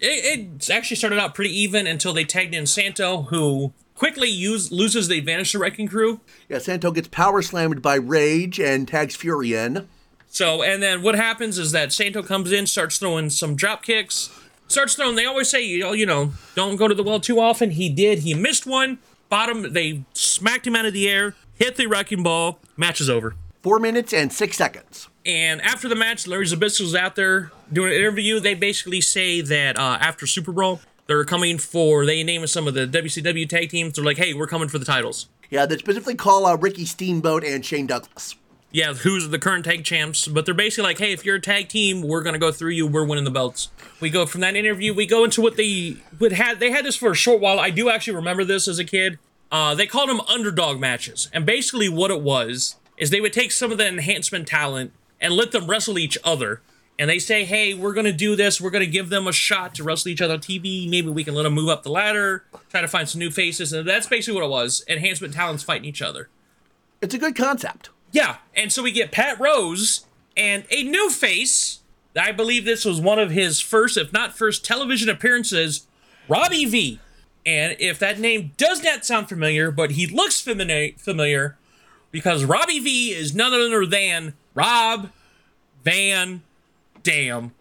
It, 0.00 0.40
it 0.60 0.70
actually 0.70 0.96
started 0.96 1.18
out 1.18 1.34
pretty 1.34 1.58
even 1.58 1.86
until 1.86 2.12
they 2.12 2.24
tagged 2.24 2.54
in 2.54 2.66
Santo, 2.66 3.22
who 3.22 3.72
quickly 3.94 4.28
use, 4.28 4.72
loses 4.72 5.08
the 5.08 5.18
advantage 5.18 5.52
to 5.52 5.58
Wrecking 5.58 5.88
Crew. 5.88 6.20
Yeah, 6.48 6.58
Santo 6.58 6.90
gets 6.90 7.08
power 7.08 7.40
slammed 7.40 7.82
by 7.82 7.94
Rage 7.94 8.58
and 8.58 8.86
tags 8.86 9.14
Fury 9.14 9.54
in. 9.54 9.88
So, 10.28 10.62
and 10.62 10.82
then 10.82 11.02
what 11.02 11.14
happens 11.14 11.58
is 11.58 11.72
that 11.72 11.92
Santo 11.92 12.22
comes 12.22 12.52
in, 12.52 12.66
starts 12.66 12.98
throwing 12.98 13.30
some 13.30 13.54
drop 13.54 13.82
kicks, 13.82 14.30
starts 14.72 14.94
throwing. 14.94 15.16
They 15.16 15.26
always 15.26 15.48
say, 15.48 15.62
you 15.62 15.80
know, 15.80 15.92
you 15.92 16.06
know, 16.06 16.32
don't 16.54 16.76
go 16.76 16.88
to 16.88 16.94
the 16.94 17.02
well 17.02 17.20
too 17.20 17.40
often. 17.40 17.70
He 17.72 17.88
did. 17.88 18.20
He 18.20 18.34
missed 18.34 18.66
one. 18.66 18.98
Bottom. 19.28 19.72
They 19.72 20.04
smacked 20.12 20.66
him 20.66 20.76
out 20.76 20.86
of 20.86 20.92
the 20.92 21.08
air. 21.08 21.34
Hit 21.54 21.76
the 21.76 21.86
wrecking 21.86 22.22
ball. 22.22 22.58
Match 22.76 23.00
is 23.00 23.08
over. 23.08 23.34
Four 23.62 23.78
minutes 23.78 24.12
and 24.12 24.32
six 24.32 24.56
seconds. 24.56 25.08
And 25.24 25.62
after 25.62 25.88
the 25.88 25.94
match, 25.94 26.26
Larry 26.26 26.46
Zbyszko's 26.46 26.94
out 26.94 27.14
there 27.14 27.52
doing 27.72 27.92
an 27.92 27.98
interview. 27.98 28.40
They 28.40 28.54
basically 28.54 29.00
say 29.00 29.40
that 29.40 29.78
uh, 29.78 29.98
after 30.00 30.26
Super 30.26 30.50
Brawl, 30.50 30.80
they're 31.06 31.24
coming 31.24 31.58
for. 31.58 32.04
They 32.04 32.24
name 32.24 32.46
some 32.46 32.66
of 32.66 32.74
the 32.74 32.86
WCW 32.86 33.48
tag 33.48 33.70
teams. 33.70 33.94
They're 33.94 34.04
like, 34.04 34.16
hey, 34.16 34.34
we're 34.34 34.48
coming 34.48 34.68
for 34.68 34.78
the 34.78 34.84
titles. 34.84 35.28
Yeah, 35.50 35.66
they 35.66 35.76
specifically 35.76 36.14
call 36.14 36.46
out 36.46 36.62
Ricky 36.62 36.84
Steamboat 36.84 37.44
and 37.44 37.64
Shane 37.64 37.86
Douglas. 37.86 38.34
Yeah, 38.72 38.94
who's 38.94 39.28
the 39.28 39.38
current 39.38 39.66
tag 39.66 39.84
champs? 39.84 40.26
But 40.26 40.46
they're 40.46 40.54
basically 40.54 40.84
like, 40.84 40.98
hey, 40.98 41.12
if 41.12 41.26
you're 41.26 41.36
a 41.36 41.40
tag 41.40 41.68
team, 41.68 42.00
we're 42.00 42.22
gonna 42.22 42.38
go 42.38 42.50
through 42.50 42.70
you. 42.70 42.86
We're 42.86 43.04
winning 43.04 43.24
the 43.24 43.30
belts. 43.30 43.68
We 44.00 44.08
go 44.08 44.24
from 44.24 44.40
that 44.40 44.56
interview. 44.56 44.94
We 44.94 45.06
go 45.06 45.24
into 45.24 45.42
what 45.42 45.56
they 45.56 45.98
would 46.18 46.32
had. 46.32 46.58
They 46.58 46.70
had 46.70 46.84
this 46.84 46.96
for 46.96 47.10
a 47.10 47.14
short 47.14 47.40
while. 47.40 47.60
I 47.60 47.70
do 47.70 47.90
actually 47.90 48.16
remember 48.16 48.44
this 48.44 48.66
as 48.66 48.78
a 48.78 48.84
kid. 48.84 49.18
Uh, 49.50 49.74
they 49.74 49.86
called 49.86 50.08
them 50.08 50.20
underdog 50.22 50.80
matches, 50.80 51.28
and 51.34 51.44
basically 51.44 51.90
what 51.90 52.10
it 52.10 52.22
was 52.22 52.76
is 52.96 53.10
they 53.10 53.20
would 53.20 53.32
take 53.32 53.52
some 53.52 53.70
of 53.70 53.78
the 53.78 53.86
enhancement 53.86 54.48
talent 54.48 54.92
and 55.20 55.34
let 55.34 55.52
them 55.52 55.66
wrestle 55.66 55.98
each 55.98 56.16
other. 56.24 56.62
And 56.98 57.08
they 57.10 57.18
say, 57.18 57.44
hey, 57.44 57.74
we're 57.74 57.94
to 57.94 58.12
do 58.12 58.36
this. 58.36 58.60
We're 58.60 58.70
to 58.70 58.86
give 58.86 59.08
them 59.08 59.26
a 59.26 59.32
shot 59.32 59.74
to 59.76 59.84
wrestle 59.84 60.10
each 60.10 60.20
other 60.20 60.34
on 60.34 60.40
TV. 60.40 60.88
Maybe 60.88 61.08
we 61.08 61.24
can 61.24 61.34
let 61.34 61.44
them 61.44 61.54
move 61.54 61.68
up 61.68 61.82
the 61.82 61.90
ladder, 61.90 62.44
try 62.70 62.80
to 62.80 62.88
find 62.88 63.08
some 63.08 63.18
new 63.18 63.30
faces. 63.30 63.72
And 63.72 63.88
that's 63.88 64.06
basically 64.06 64.40
what 64.40 64.44
it 64.44 64.50
was 64.50 64.84
enhancement 64.88 65.34
talents 65.34 65.62
fighting 65.62 65.86
each 65.86 66.02
other. 66.02 66.28
It's 67.00 67.14
a 67.14 67.18
good 67.18 67.34
concept. 67.34 67.90
Yeah. 68.12 68.36
And 68.54 68.70
so 68.70 68.82
we 68.82 68.92
get 68.92 69.10
Pat 69.10 69.40
Rose 69.40 70.06
and 70.36 70.64
a 70.70 70.84
new 70.84 71.10
face. 71.10 71.80
I 72.14 72.30
believe 72.30 72.64
this 72.64 72.84
was 72.84 73.00
one 73.00 73.18
of 73.18 73.30
his 73.30 73.60
first, 73.60 73.96
if 73.96 74.12
not 74.12 74.36
first, 74.36 74.64
television 74.64 75.08
appearances, 75.08 75.86
Robbie 76.28 76.66
V. 76.66 77.00
And 77.44 77.74
if 77.80 77.98
that 77.98 78.20
name 78.20 78.52
does 78.56 78.84
not 78.84 79.04
sound 79.04 79.28
familiar, 79.28 79.70
but 79.70 79.92
he 79.92 80.06
looks 80.06 80.40
familiar, 80.40 80.92
familiar 80.98 81.56
because 82.10 82.44
Robbie 82.44 82.78
V 82.78 83.12
is 83.12 83.34
none 83.34 83.52
other 83.52 83.86
than 83.86 84.34
Rob 84.54 85.10
Van 85.82 86.42
Dam. 87.02 87.52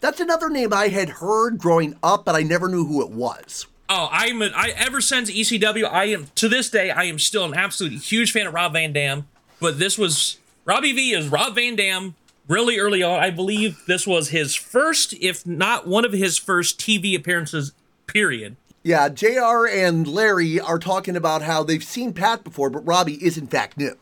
That's 0.00 0.20
another 0.20 0.50
name 0.50 0.72
I 0.72 0.88
had 0.88 1.08
heard 1.08 1.58
growing 1.58 1.96
up, 2.02 2.26
but 2.26 2.34
I 2.34 2.42
never 2.42 2.68
knew 2.68 2.84
who 2.84 3.02
it 3.02 3.10
was. 3.10 3.66
Oh, 3.88 4.08
I'm 4.12 4.42
a, 4.42 4.50
I 4.54 4.72
ever 4.76 5.00
since 5.00 5.30
ECW, 5.30 5.90
I 5.90 6.04
am 6.04 6.28
to 6.36 6.48
this 6.48 6.70
day 6.70 6.90
I 6.90 7.04
am 7.04 7.18
still 7.18 7.44
an 7.44 7.54
absolutely 7.54 7.98
huge 7.98 8.32
fan 8.32 8.46
of 8.46 8.54
Rob 8.54 8.74
Van 8.74 8.92
Dam. 8.92 9.26
But 9.60 9.78
this 9.78 9.96
was 9.98 10.38
Robbie 10.64 10.92
V 10.92 11.12
is 11.12 11.28
Rob 11.28 11.54
Van 11.54 11.76
Dam 11.76 12.14
really 12.48 12.78
early 12.78 13.02
on. 13.02 13.20
I 13.20 13.30
believe 13.30 13.82
this 13.86 14.06
was 14.06 14.28
his 14.30 14.54
first, 14.54 15.12
if 15.14 15.46
not 15.46 15.86
one 15.86 16.04
of 16.04 16.12
his 16.12 16.38
first 16.38 16.78
TV 16.78 17.16
appearances. 17.16 17.72
Period. 18.06 18.56
Yeah, 18.82 19.08
JR 19.08 19.66
and 19.66 20.06
Larry 20.06 20.60
are 20.60 20.78
talking 20.78 21.16
about 21.16 21.42
how 21.42 21.62
they've 21.62 21.82
seen 21.82 22.12
Pat 22.12 22.44
before, 22.44 22.68
but 22.68 22.86
Robbie 22.86 23.24
is 23.24 23.38
in 23.38 23.46
fact 23.46 23.78
new. 23.78 23.96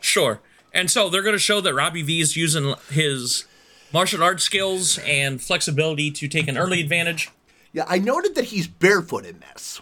Sure. 0.00 0.40
And 0.72 0.90
so 0.90 1.08
they're 1.08 1.22
going 1.22 1.34
to 1.34 1.38
show 1.38 1.60
that 1.60 1.74
Robbie 1.74 2.02
V 2.02 2.20
is 2.20 2.36
using 2.36 2.74
his 2.90 3.44
martial 3.92 4.22
arts 4.22 4.42
skills 4.42 4.98
and 5.06 5.40
flexibility 5.40 6.10
to 6.10 6.26
take 6.26 6.48
an 6.48 6.56
early 6.56 6.80
advantage. 6.80 7.30
Yeah, 7.72 7.84
I 7.86 7.98
noted 7.98 8.34
that 8.34 8.46
he's 8.46 8.66
barefoot 8.66 9.26
in 9.26 9.40
this. 9.40 9.80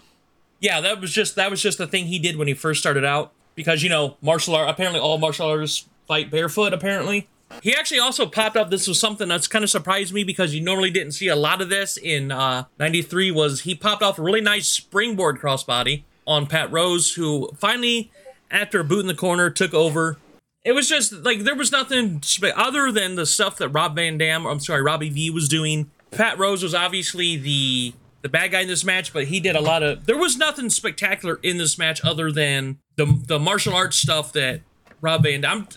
Yeah, 0.59 0.81
that 0.81 0.99
was 1.01 1.11
just 1.11 1.35
that 1.35 1.49
was 1.49 1.61
just 1.61 1.77
the 1.77 1.87
thing 1.87 2.05
he 2.05 2.19
did 2.19 2.37
when 2.37 2.47
he 2.47 2.53
first 2.53 2.79
started 2.79 3.05
out 3.05 3.31
because 3.55 3.83
you 3.83 3.89
know 3.89 4.17
martial 4.21 4.55
art 4.55 4.69
apparently 4.69 4.99
all 4.99 5.17
martial 5.17 5.47
artists 5.47 5.87
fight 6.07 6.29
barefoot 6.31 6.73
apparently. 6.73 7.27
He 7.61 7.75
actually 7.75 7.99
also 7.99 8.25
popped 8.25 8.57
up. 8.57 8.71
This 8.71 8.87
was 8.87 8.99
something 8.99 9.27
that's 9.27 9.47
kind 9.47 9.63
of 9.63 9.69
surprised 9.69 10.11
me 10.11 10.23
because 10.23 10.55
you 10.55 10.61
normally 10.61 10.89
didn't 10.89 11.11
see 11.11 11.27
a 11.27 11.35
lot 11.35 11.61
of 11.61 11.69
this 11.69 11.97
in 11.97 12.31
uh, 12.31 12.63
'93. 12.79 13.31
Was 13.31 13.61
he 13.61 13.75
popped 13.75 14.01
off 14.01 14.17
a 14.17 14.21
really 14.23 14.41
nice 14.41 14.67
springboard 14.67 15.39
crossbody 15.39 16.03
on 16.25 16.47
Pat 16.47 16.71
Rose, 16.71 17.13
who 17.13 17.51
finally, 17.57 18.11
after 18.49 18.79
a 18.79 18.83
boot 18.83 19.01
in 19.01 19.07
the 19.07 19.13
corner, 19.13 19.49
took 19.49 19.73
over. 19.73 20.17
It 20.63 20.71
was 20.71 20.87
just 20.87 21.11
like 21.11 21.39
there 21.39 21.55
was 21.55 21.71
nothing 21.71 22.23
other 22.55 22.91
than 22.91 23.15
the 23.15 23.25
stuff 23.25 23.57
that 23.57 23.69
Rob 23.69 23.95
Van 23.95 24.17
Dam, 24.17 24.45
I'm 24.45 24.59
sorry, 24.59 24.81
Robbie 24.81 25.09
V 25.09 25.29
was 25.29 25.49
doing. 25.49 25.91
Pat 26.11 26.37
Rose 26.37 26.63
was 26.63 26.73
obviously 26.73 27.35
the 27.35 27.93
the 28.21 28.29
bad 28.29 28.51
guy 28.51 28.61
in 28.61 28.67
this 28.69 28.85
match, 28.85 29.11
but 29.11 29.25
he 29.25 29.39
did 29.39 29.55
a 29.55 29.61
lot 29.61 29.83
of. 29.83 30.05
There 30.05 30.17
was 30.17 30.37
nothing 30.37 30.69
spectacular 30.69 31.39
in 31.43 31.57
this 31.57 31.77
match 31.77 32.03
other 32.03 32.31
than 32.31 32.79
the 32.95 33.05
the 33.27 33.39
martial 33.39 33.73
arts 33.73 33.97
stuff 33.97 34.33
that 34.33 34.61
Rob 35.01 35.23
Van 35.23 35.41
Dam. 35.41 35.67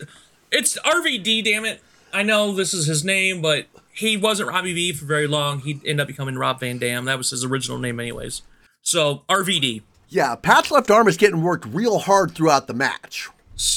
It's 0.51 0.79
RVD, 0.79 1.45
damn 1.45 1.65
it. 1.65 1.83
I 2.13 2.23
know 2.23 2.53
this 2.53 2.73
is 2.73 2.87
his 2.87 3.05
name, 3.05 3.43
but 3.43 3.67
he 3.93 4.17
wasn't 4.17 4.49
Robbie 4.49 4.73
V 4.73 4.93
for 4.93 5.05
very 5.05 5.27
long. 5.27 5.61
He 5.61 5.73
ended 5.85 6.01
up 6.01 6.07
becoming 6.07 6.37
Rob 6.37 6.61
Van 6.61 6.79
Dam. 6.79 7.05
That 7.07 7.19
was 7.19 7.31
his 7.31 7.45
original 7.45 7.79
name, 7.79 7.99
anyways. 7.99 8.43
So 8.83 9.23
RVD. 9.29 9.83
Yeah, 10.09 10.37
Pat's 10.37 10.71
left 10.71 10.91
arm 10.91 11.09
is 11.09 11.17
getting 11.17 11.43
worked 11.43 11.67
real 11.67 11.99
hard 11.99 12.33
throughout 12.33 12.69
the 12.69 12.75
match. 12.75 13.29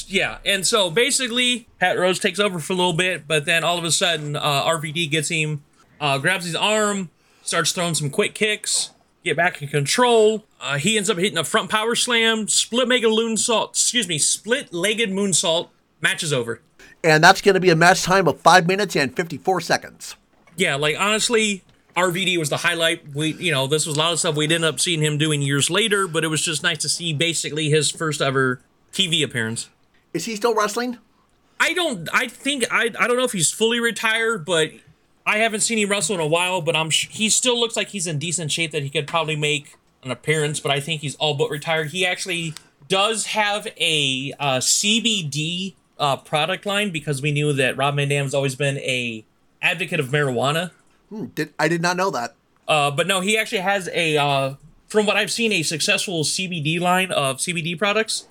Yeah, 0.06 0.38
and 0.44 0.66
so 0.66 0.90
basically, 0.90 1.66
Pat 1.80 1.98
Rose 1.98 2.18
takes 2.18 2.38
over 2.38 2.58
for 2.60 2.74
a 2.74 2.76
little 2.76 2.92
bit, 2.92 3.26
but 3.26 3.46
then 3.46 3.64
all 3.64 3.78
of 3.78 3.84
a 3.84 3.90
sudden, 3.90 4.36
uh, 4.36 4.42
RVD 4.42 5.10
gets 5.10 5.30
him, 5.30 5.64
uh, 6.00 6.18
grabs 6.18 6.44
his 6.44 6.54
arm, 6.54 7.08
starts 7.42 7.72
throwing 7.72 7.94
some 7.94 8.10
quick 8.10 8.34
kicks, 8.34 8.90
get 9.24 9.36
back 9.36 9.60
in 9.62 9.68
control. 9.68 10.44
Uh, 10.60 10.78
he 10.78 10.96
ends 10.96 11.10
up 11.10 11.18
hitting 11.18 11.38
a 11.38 11.44
front 11.44 11.70
power 11.70 11.94
slam, 11.94 12.48
split 12.48 12.88
legged 12.88 13.10
moonsault. 13.10 13.70
Excuse 13.70 14.08
me, 14.08 14.18
split 14.18 14.72
legged 14.72 15.10
moonsault. 15.10 15.68
Match 16.00 16.22
is 16.22 16.32
over. 16.32 16.60
And 17.02 17.22
that's 17.22 17.40
going 17.40 17.54
to 17.54 17.60
be 17.60 17.70
a 17.70 17.76
match 17.76 18.02
time 18.02 18.28
of 18.28 18.40
5 18.40 18.66
minutes 18.66 18.94
and 18.96 19.14
54 19.14 19.60
seconds. 19.60 20.16
Yeah, 20.56 20.74
like 20.76 20.96
honestly, 20.98 21.62
RVD 21.96 22.38
was 22.38 22.50
the 22.50 22.58
highlight. 22.58 23.14
We, 23.14 23.32
you 23.34 23.52
know, 23.52 23.66
this 23.66 23.86
was 23.86 23.96
a 23.96 23.98
lot 23.98 24.12
of 24.12 24.18
stuff 24.18 24.36
we'd 24.36 24.52
end 24.52 24.64
up 24.64 24.80
seeing 24.80 25.02
him 25.02 25.18
doing 25.18 25.42
years 25.42 25.70
later, 25.70 26.06
but 26.06 26.24
it 26.24 26.28
was 26.28 26.42
just 26.42 26.62
nice 26.62 26.78
to 26.78 26.88
see 26.88 27.12
basically 27.12 27.70
his 27.70 27.90
first 27.90 28.20
ever 28.20 28.60
TV 28.92 29.24
appearance. 29.24 29.70
Is 30.12 30.24
he 30.24 30.36
still 30.36 30.54
wrestling? 30.54 30.98
I 31.58 31.72
don't. 31.74 32.08
I 32.12 32.26
think 32.26 32.64
I. 32.70 32.90
I 32.98 33.06
don't 33.06 33.16
know 33.16 33.24
if 33.24 33.32
he's 33.32 33.52
fully 33.52 33.80
retired, 33.80 34.44
but 34.44 34.70
I 35.26 35.38
haven't 35.38 35.60
seen 35.60 35.78
him 35.78 35.90
wrestle 35.90 36.14
in 36.16 36.20
a 36.20 36.26
while. 36.26 36.60
But 36.60 36.76
I'm. 36.76 36.90
sh- 36.90 37.08
He 37.10 37.28
still 37.28 37.58
looks 37.58 37.76
like 37.76 37.88
he's 37.88 38.06
in 38.06 38.18
decent 38.18 38.50
shape 38.52 38.70
that 38.72 38.82
he 38.82 38.90
could 38.90 39.06
probably 39.06 39.36
make 39.36 39.76
an 40.02 40.10
appearance. 40.10 40.60
But 40.60 40.72
I 40.72 40.80
think 40.80 41.00
he's 41.02 41.14
all 41.16 41.34
but 41.34 41.50
retired. 41.50 41.90
He 41.90 42.04
actually 42.06 42.54
does 42.88 43.26
have 43.26 43.66
a 43.78 44.32
uh, 44.40 44.58
CBD 44.58 45.74
uh, 45.98 46.16
product 46.16 46.66
line 46.66 46.90
because 46.90 47.22
we 47.22 47.30
knew 47.32 47.52
that 47.52 47.76
Rob 47.76 47.96
Van 47.96 48.08
Dam's 48.08 48.34
always 48.34 48.54
been 48.56 48.78
a 48.78 49.24
advocate 49.62 50.00
of 50.00 50.08
marijuana. 50.08 50.70
Hmm, 51.10 51.26
did, 51.26 51.52
I 51.58 51.68
did 51.68 51.82
not 51.82 51.96
know 51.96 52.10
that. 52.10 52.34
Uh, 52.66 52.90
but 52.90 53.06
no, 53.06 53.20
he 53.20 53.36
actually 53.36 53.58
has 53.60 53.88
a, 53.92 54.16
uh, 54.16 54.54
from 54.88 55.04
what 55.06 55.16
I've 55.16 55.30
seen, 55.30 55.52
a 55.52 55.62
successful 55.62 56.22
CBD 56.24 56.80
line 56.80 57.10
of 57.12 57.36
CBD 57.38 57.76
products. 57.78 58.26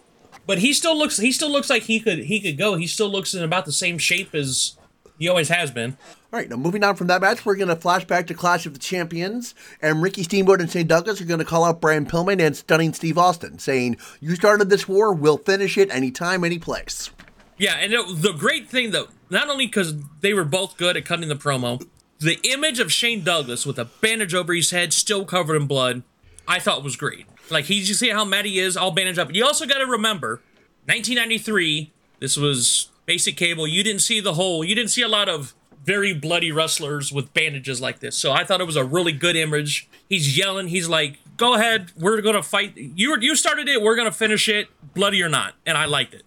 But 0.47 0.59
he 0.59 0.73
still 0.73 0.97
looks, 0.97 1.17
he 1.17 1.31
still 1.31 1.51
looks 1.51 1.69
like 1.69 1.83
he 1.83 1.99
could, 1.99 2.19
he 2.25 2.39
could 2.39 2.57
go. 2.57 2.75
He 2.75 2.87
still 2.87 3.09
looks 3.09 3.33
in 3.33 3.43
about 3.43 3.65
the 3.65 3.71
same 3.71 3.97
shape 3.97 4.33
as 4.33 4.77
he 5.19 5.27
always 5.27 5.49
has 5.49 5.69
been. 5.71 5.97
All 6.31 6.39
right, 6.39 6.47
now 6.47 6.57
moving 6.57 6.83
on 6.83 6.95
from 6.95 7.07
that 7.07 7.21
match, 7.21 7.43
we're 7.43 7.55
going 7.55 7.69
to 7.69 7.75
flash 7.75 8.05
back 8.05 8.27
to 8.27 8.35
Clash 8.35 8.67
of 8.67 8.73
the 8.73 8.79
Champions, 8.79 9.55
and 9.81 10.03
Ricky 10.03 10.21
Steamboat 10.21 10.61
and 10.61 10.69
Shane 10.69 10.85
Douglas 10.85 11.19
are 11.19 11.25
going 11.25 11.39
to 11.39 11.45
call 11.45 11.65
out 11.65 11.81
Brian 11.81 12.05
Pillman 12.05 12.39
and 12.39 12.55
Stunning 12.55 12.93
Steve 12.93 13.17
Austin, 13.17 13.57
saying, 13.57 13.97
You 14.19 14.35
started 14.35 14.69
this 14.69 14.87
war, 14.87 15.11
we'll 15.11 15.39
finish 15.39 15.75
it 15.75 15.89
anytime, 15.89 16.43
any 16.43 16.59
place. 16.59 17.09
Yeah, 17.57 17.77
and 17.77 17.91
it, 17.93 18.21
the 18.21 18.33
great 18.33 18.69
thing 18.69 18.91
though, 18.91 19.07
not 19.31 19.49
only 19.49 19.65
because 19.65 19.95
they 20.21 20.35
were 20.35 20.45
both 20.45 20.77
good 20.77 20.95
at 20.95 21.03
cutting 21.03 21.29
the 21.29 21.35
promo, 21.35 21.83
the 22.19 22.37
image 22.43 22.79
of 22.79 22.91
Shane 22.91 23.23
Douglas 23.23 23.65
with 23.65 23.79
a 23.79 23.85
bandage 23.85 24.35
over 24.35 24.53
his 24.53 24.69
head, 24.69 24.93
still 24.93 25.25
covered 25.25 25.55
in 25.55 25.65
blood, 25.65 26.03
I 26.47 26.59
thought 26.59 26.83
was 26.83 26.95
great. 26.95 27.25
Like 27.49 27.65
he, 27.65 27.79
you 27.79 27.95
see 27.95 28.09
how 28.11 28.23
mad 28.23 28.45
he 28.45 28.59
is, 28.59 28.77
all 28.77 28.91
bandaged 28.91 29.17
up. 29.17 29.33
You 29.33 29.45
also 29.45 29.65
got 29.65 29.79
to 29.79 29.87
remember, 29.87 30.41
1993. 30.85 31.91
This 32.19 32.37
was 32.37 32.89
basic 33.07 33.35
cable. 33.35 33.65
You 33.65 33.83
didn't 33.83 34.01
see 34.01 34.19
the 34.19 34.35
whole. 34.35 34.63
You 34.63 34.75
didn't 34.75 34.91
see 34.91 35.01
a 35.01 35.07
lot 35.07 35.27
of 35.27 35.55
very 35.89 36.13
bloody 36.13 36.51
wrestlers 36.51 37.11
with 37.11 37.33
bandages 37.33 37.81
like 37.81 37.97
this. 37.97 38.15
So 38.15 38.31
I 38.31 38.43
thought 38.43 38.61
it 38.61 38.67
was 38.67 38.75
a 38.75 38.85
really 38.85 39.11
good 39.11 39.35
image. 39.35 39.89
He's 40.07 40.37
yelling. 40.37 40.67
He's 40.67 40.87
like, 40.87 41.17
"Go 41.35 41.55
ahead, 41.55 41.91
we're 41.97 42.21
gonna 42.21 42.43
fight. 42.43 42.77
You 42.77 43.17
you 43.19 43.35
started 43.35 43.67
it. 43.67 43.81
We're 43.81 43.95
gonna 43.95 44.11
finish 44.11 44.47
it, 44.47 44.67
bloody 44.93 45.23
or 45.23 45.29
not." 45.29 45.55
And 45.65 45.79
I 45.79 45.85
liked 45.85 46.13
it. 46.13 46.21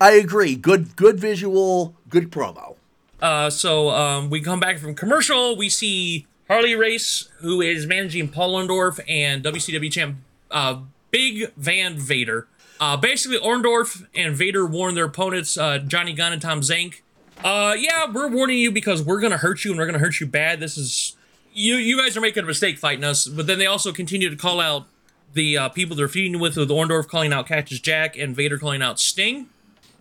I 0.00 0.12
agree. 0.12 0.54
Good, 0.54 0.94
good 0.94 1.18
visual, 1.18 1.96
good 2.08 2.30
promo. 2.30 2.76
Uh, 3.20 3.50
so 3.50 3.90
um, 3.90 4.30
we 4.30 4.40
come 4.40 4.60
back 4.60 4.78
from 4.78 4.94
commercial. 4.94 5.56
We 5.56 5.68
see 5.68 6.28
Harley 6.46 6.76
Race, 6.76 7.28
who 7.40 7.60
is 7.60 7.88
managing 7.88 8.28
Paul 8.28 8.54
Orndorff 8.54 9.00
and 9.08 9.42
WCW 9.42 9.90
champ 9.90 10.18
uh, 10.52 10.82
Big 11.10 11.52
Van 11.56 11.98
Vader. 11.98 12.46
Uh, 12.78 12.96
basically, 12.96 13.40
Orndorff 13.40 14.06
and 14.14 14.36
Vader 14.36 14.64
warn 14.64 14.94
their 14.94 15.06
opponents, 15.06 15.58
uh, 15.58 15.78
Johnny 15.78 16.12
Gunn 16.12 16.32
and 16.32 16.40
Tom 16.40 16.62
Zank. 16.62 17.02
Uh, 17.44 17.74
yeah, 17.78 18.10
we're 18.12 18.28
warning 18.28 18.58
you 18.58 18.70
because 18.70 19.02
we're 19.02 19.20
gonna 19.20 19.36
hurt 19.36 19.64
you 19.64 19.70
and 19.70 19.78
we're 19.78 19.86
gonna 19.86 19.98
hurt 19.98 20.20
you 20.20 20.26
bad. 20.26 20.60
This 20.60 20.76
is 20.76 21.16
you. 21.52 21.76
You 21.76 21.98
guys 21.98 22.16
are 22.16 22.20
making 22.20 22.42
a 22.42 22.46
mistake 22.46 22.78
fighting 22.78 23.04
us. 23.04 23.26
But 23.26 23.46
then 23.46 23.58
they 23.58 23.66
also 23.66 23.92
continue 23.92 24.28
to 24.30 24.36
call 24.36 24.60
out 24.60 24.86
the 25.34 25.56
uh, 25.56 25.68
people 25.68 25.94
they're 25.96 26.08
feuding 26.08 26.40
with, 26.40 26.56
with 26.56 26.70
Orndorff 26.70 27.08
calling 27.08 27.32
out 27.32 27.46
Cactus 27.46 27.80
Jack 27.80 28.16
and 28.16 28.34
Vader 28.34 28.58
calling 28.58 28.82
out 28.82 28.98
Sting 28.98 29.48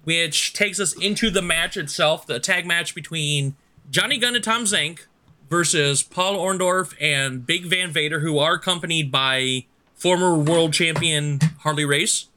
which 0.08 0.54
takes 0.54 0.80
us 0.80 0.94
into 0.94 1.30
the 1.30 1.42
match 1.42 1.76
itself, 1.76 2.26
the 2.26 2.40
tag 2.40 2.66
match 2.66 2.96
between 2.96 3.58
Johnny 3.92 4.18
Gunn 4.18 4.36
and 4.36 4.44
Tom 4.44 4.66
Zank 4.66 5.06
versus 5.50 6.02
Paul 6.02 6.38
Orndorff 6.38 6.96
and 7.02 7.46
Big 7.46 7.66
Van 7.66 7.92
Vader, 7.92 8.22
who 8.22 8.40
are 8.40 8.54
accompanied 8.54 9.12
by 9.12 9.66
former 9.96 10.38
world 10.38 10.72
champion 10.72 11.42
Harley 11.60 11.84
Race. 11.84 12.28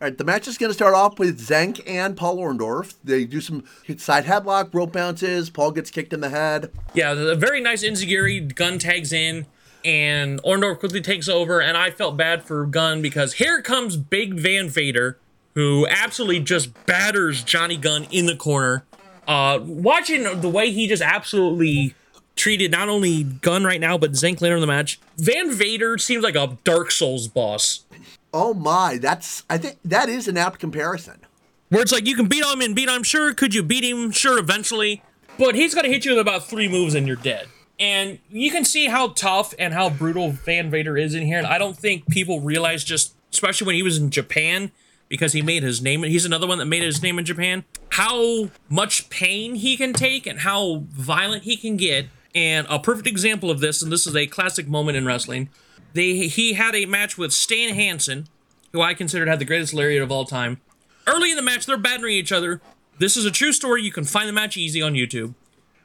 All 0.00 0.06
right, 0.06 0.16
the 0.16 0.22
match 0.22 0.46
is 0.46 0.56
going 0.56 0.70
to 0.70 0.74
start 0.74 0.94
off 0.94 1.18
with 1.18 1.40
Zank 1.40 1.82
and 1.84 2.16
Paul 2.16 2.36
Orndorff. 2.36 2.94
They 3.02 3.24
do 3.24 3.40
some 3.40 3.64
side 3.96 4.26
headlock, 4.26 4.72
rope 4.72 4.92
bounces. 4.92 5.50
Paul 5.50 5.72
gets 5.72 5.90
kicked 5.90 6.12
in 6.12 6.20
the 6.20 6.28
head. 6.28 6.70
Yeah, 6.94 7.10
a 7.10 7.34
very 7.34 7.60
nice 7.60 7.82
enziguri. 7.82 8.54
Gunn 8.54 8.78
tags 8.78 9.12
in, 9.12 9.46
and 9.84 10.40
Orndorff 10.44 10.78
quickly 10.78 11.00
takes 11.00 11.28
over. 11.28 11.60
And 11.60 11.76
I 11.76 11.90
felt 11.90 12.16
bad 12.16 12.44
for 12.44 12.64
Gunn 12.64 13.02
because 13.02 13.34
here 13.34 13.60
comes 13.60 13.96
Big 13.96 14.34
Van 14.34 14.68
Vader, 14.68 15.18
who 15.54 15.84
absolutely 15.88 16.44
just 16.44 16.86
batters 16.86 17.42
Johnny 17.42 17.76
Gunn 17.76 18.06
in 18.12 18.26
the 18.26 18.36
corner. 18.36 18.84
Uh, 19.26 19.58
watching 19.64 20.40
the 20.40 20.48
way 20.48 20.70
he 20.70 20.86
just 20.86 21.02
absolutely 21.02 21.96
treated 22.36 22.70
not 22.70 22.88
only 22.88 23.24
Gunn 23.24 23.64
right 23.64 23.80
now, 23.80 23.98
but 23.98 24.14
Zank 24.14 24.40
later 24.40 24.54
in 24.54 24.60
the 24.60 24.68
match. 24.68 25.00
Van 25.16 25.50
Vader 25.50 25.98
seems 25.98 26.22
like 26.22 26.36
a 26.36 26.56
Dark 26.62 26.92
Souls 26.92 27.26
boss. 27.26 27.84
Oh 28.32 28.54
my, 28.54 28.98
that's 28.98 29.44
I 29.48 29.58
think 29.58 29.78
that 29.84 30.08
is 30.08 30.28
an 30.28 30.36
apt 30.36 30.60
comparison. 30.60 31.20
Where 31.68 31.82
it's 31.82 31.92
like 31.92 32.06
you 32.06 32.16
can 32.16 32.26
beat 32.26 32.44
him 32.44 32.60
and 32.60 32.74
beat 32.74 32.88
him. 32.88 33.02
Sure, 33.02 33.34
could 33.34 33.54
you 33.54 33.62
beat 33.62 33.84
him? 33.84 34.10
Sure, 34.10 34.38
eventually. 34.38 35.02
But 35.38 35.54
he's 35.54 35.74
gonna 35.74 35.88
hit 35.88 36.04
you 36.04 36.12
with 36.12 36.20
about 36.20 36.46
three 36.46 36.68
moves 36.68 36.94
and 36.94 37.06
you're 37.06 37.16
dead. 37.16 37.46
And 37.78 38.18
you 38.28 38.50
can 38.50 38.64
see 38.64 38.86
how 38.86 39.08
tough 39.08 39.54
and 39.58 39.72
how 39.72 39.88
brutal 39.88 40.30
Van 40.30 40.70
Vader 40.70 40.96
is 40.96 41.14
in 41.14 41.24
here. 41.24 41.38
And 41.38 41.46
I 41.46 41.58
don't 41.58 41.76
think 41.76 42.08
people 42.08 42.40
realize 42.40 42.82
just, 42.82 43.14
especially 43.32 43.66
when 43.66 43.76
he 43.76 43.82
was 43.84 43.98
in 43.98 44.10
Japan, 44.10 44.72
because 45.08 45.32
he 45.32 45.42
made 45.42 45.62
his 45.62 45.80
name. 45.80 46.02
He's 46.02 46.24
another 46.24 46.46
one 46.46 46.58
that 46.58 46.66
made 46.66 46.82
his 46.82 47.02
name 47.02 47.18
in 47.18 47.24
Japan. 47.24 47.64
How 47.90 48.50
much 48.68 49.08
pain 49.10 49.54
he 49.54 49.76
can 49.76 49.92
take 49.92 50.26
and 50.26 50.40
how 50.40 50.84
violent 50.90 51.44
he 51.44 51.56
can 51.56 51.76
get. 51.76 52.06
And 52.34 52.66
a 52.68 52.78
perfect 52.78 53.06
example 53.06 53.50
of 53.50 53.60
this, 53.60 53.80
and 53.80 53.90
this 53.90 54.06
is 54.06 54.14
a 54.14 54.26
classic 54.26 54.68
moment 54.68 54.96
in 54.96 55.06
wrestling. 55.06 55.48
They 55.92 56.28
he 56.28 56.54
had 56.54 56.74
a 56.74 56.86
match 56.86 57.16
with 57.16 57.32
Stan 57.32 57.74
Hansen, 57.74 58.28
who 58.72 58.80
I 58.80 58.94
considered 58.94 59.28
had 59.28 59.38
the 59.38 59.44
greatest 59.44 59.74
lariat 59.74 60.02
of 60.02 60.10
all 60.12 60.24
time. 60.24 60.60
Early 61.06 61.30
in 61.30 61.36
the 61.36 61.42
match, 61.42 61.66
they're 61.66 61.76
battering 61.76 62.14
each 62.14 62.32
other. 62.32 62.60
This 62.98 63.16
is 63.16 63.24
a 63.24 63.30
true 63.30 63.52
story. 63.52 63.82
You 63.82 63.92
can 63.92 64.04
find 64.04 64.28
the 64.28 64.32
match 64.32 64.56
easy 64.56 64.82
on 64.82 64.94
YouTube. 64.94 65.34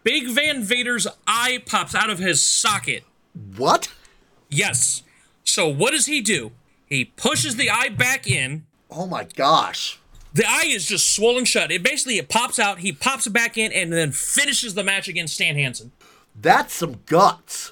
Big 0.04 0.28
Van 0.28 0.64
Vader's 0.64 1.08
eye 1.26 1.64
pops 1.66 1.96
out 1.96 2.10
of 2.10 2.20
his 2.20 2.44
socket. 2.44 3.04
What? 3.56 3.90
Yes. 4.50 5.04
So 5.44 5.68
what 5.68 5.92
does 5.92 6.08
he 6.08 6.22
do? 6.22 6.52
He 6.86 7.06
pushes 7.06 7.56
the 7.56 7.70
eye 7.70 7.90
back 7.90 8.28
in. 8.28 8.66
Oh 8.92 9.08
my 9.08 9.24
gosh. 9.24 10.00
The 10.34 10.46
eye 10.46 10.66
is 10.68 10.86
just 10.86 11.16
swollen 11.16 11.46
shut. 11.46 11.72
It 11.72 11.84
basically 11.84 12.18
it 12.18 12.28
pops 12.28 12.60
out. 12.60 12.80
He 12.80 12.92
pops 12.92 13.28
it 13.28 13.34
back 13.34 13.58
in 13.58 13.72
and 13.72 13.94
then 13.94 14.12
finishes 14.12 14.74
the 14.74 14.84
match 14.84 15.08
against 15.08 15.36
Stan 15.36 15.56
Hansen. 15.56 15.92
That's 16.40 16.74
some 16.74 17.02
guts. 17.06 17.72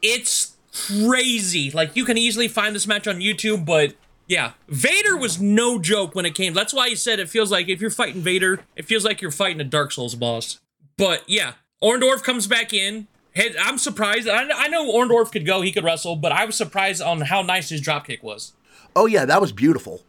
It's 0.00 0.51
crazy. 0.72 1.70
Like 1.70 1.96
you 1.96 2.04
can 2.04 2.18
easily 2.18 2.48
find 2.48 2.74
this 2.74 2.86
match 2.86 3.06
on 3.06 3.16
YouTube, 3.20 3.64
but 3.64 3.94
yeah, 4.26 4.52
Vader 4.68 5.16
was 5.16 5.40
no 5.40 5.78
joke 5.78 6.14
when 6.14 6.26
it 6.26 6.34
came. 6.34 6.54
That's 6.54 6.72
why 6.72 6.88
he 6.88 6.96
said 6.96 7.18
it 7.18 7.28
feels 7.28 7.50
like 7.50 7.68
if 7.68 7.80
you're 7.80 7.90
fighting 7.90 8.22
Vader, 8.22 8.60
it 8.76 8.86
feels 8.86 9.04
like 9.04 9.20
you're 9.20 9.30
fighting 9.30 9.60
a 9.60 9.64
Dark 9.64 9.92
Souls 9.92 10.14
boss. 10.14 10.60
But 10.96 11.22
yeah, 11.26 11.54
Orndorff 11.82 12.22
comes 12.22 12.46
back 12.46 12.72
in. 12.72 13.08
Head, 13.34 13.56
I'm 13.60 13.78
surprised. 13.78 14.28
I, 14.28 14.48
I 14.50 14.68
know 14.68 14.92
Orndorff 14.92 15.32
could 15.32 15.46
go, 15.46 15.62
he 15.62 15.72
could 15.72 15.84
wrestle, 15.84 16.16
but 16.16 16.32
I 16.32 16.44
was 16.44 16.56
surprised 16.56 17.00
on 17.00 17.22
how 17.22 17.42
nice 17.42 17.70
his 17.70 17.80
dropkick 17.80 18.22
was. 18.22 18.52
Oh 18.94 19.06
yeah, 19.06 19.24
that 19.24 19.40
was 19.40 19.52
beautiful. 19.52 20.02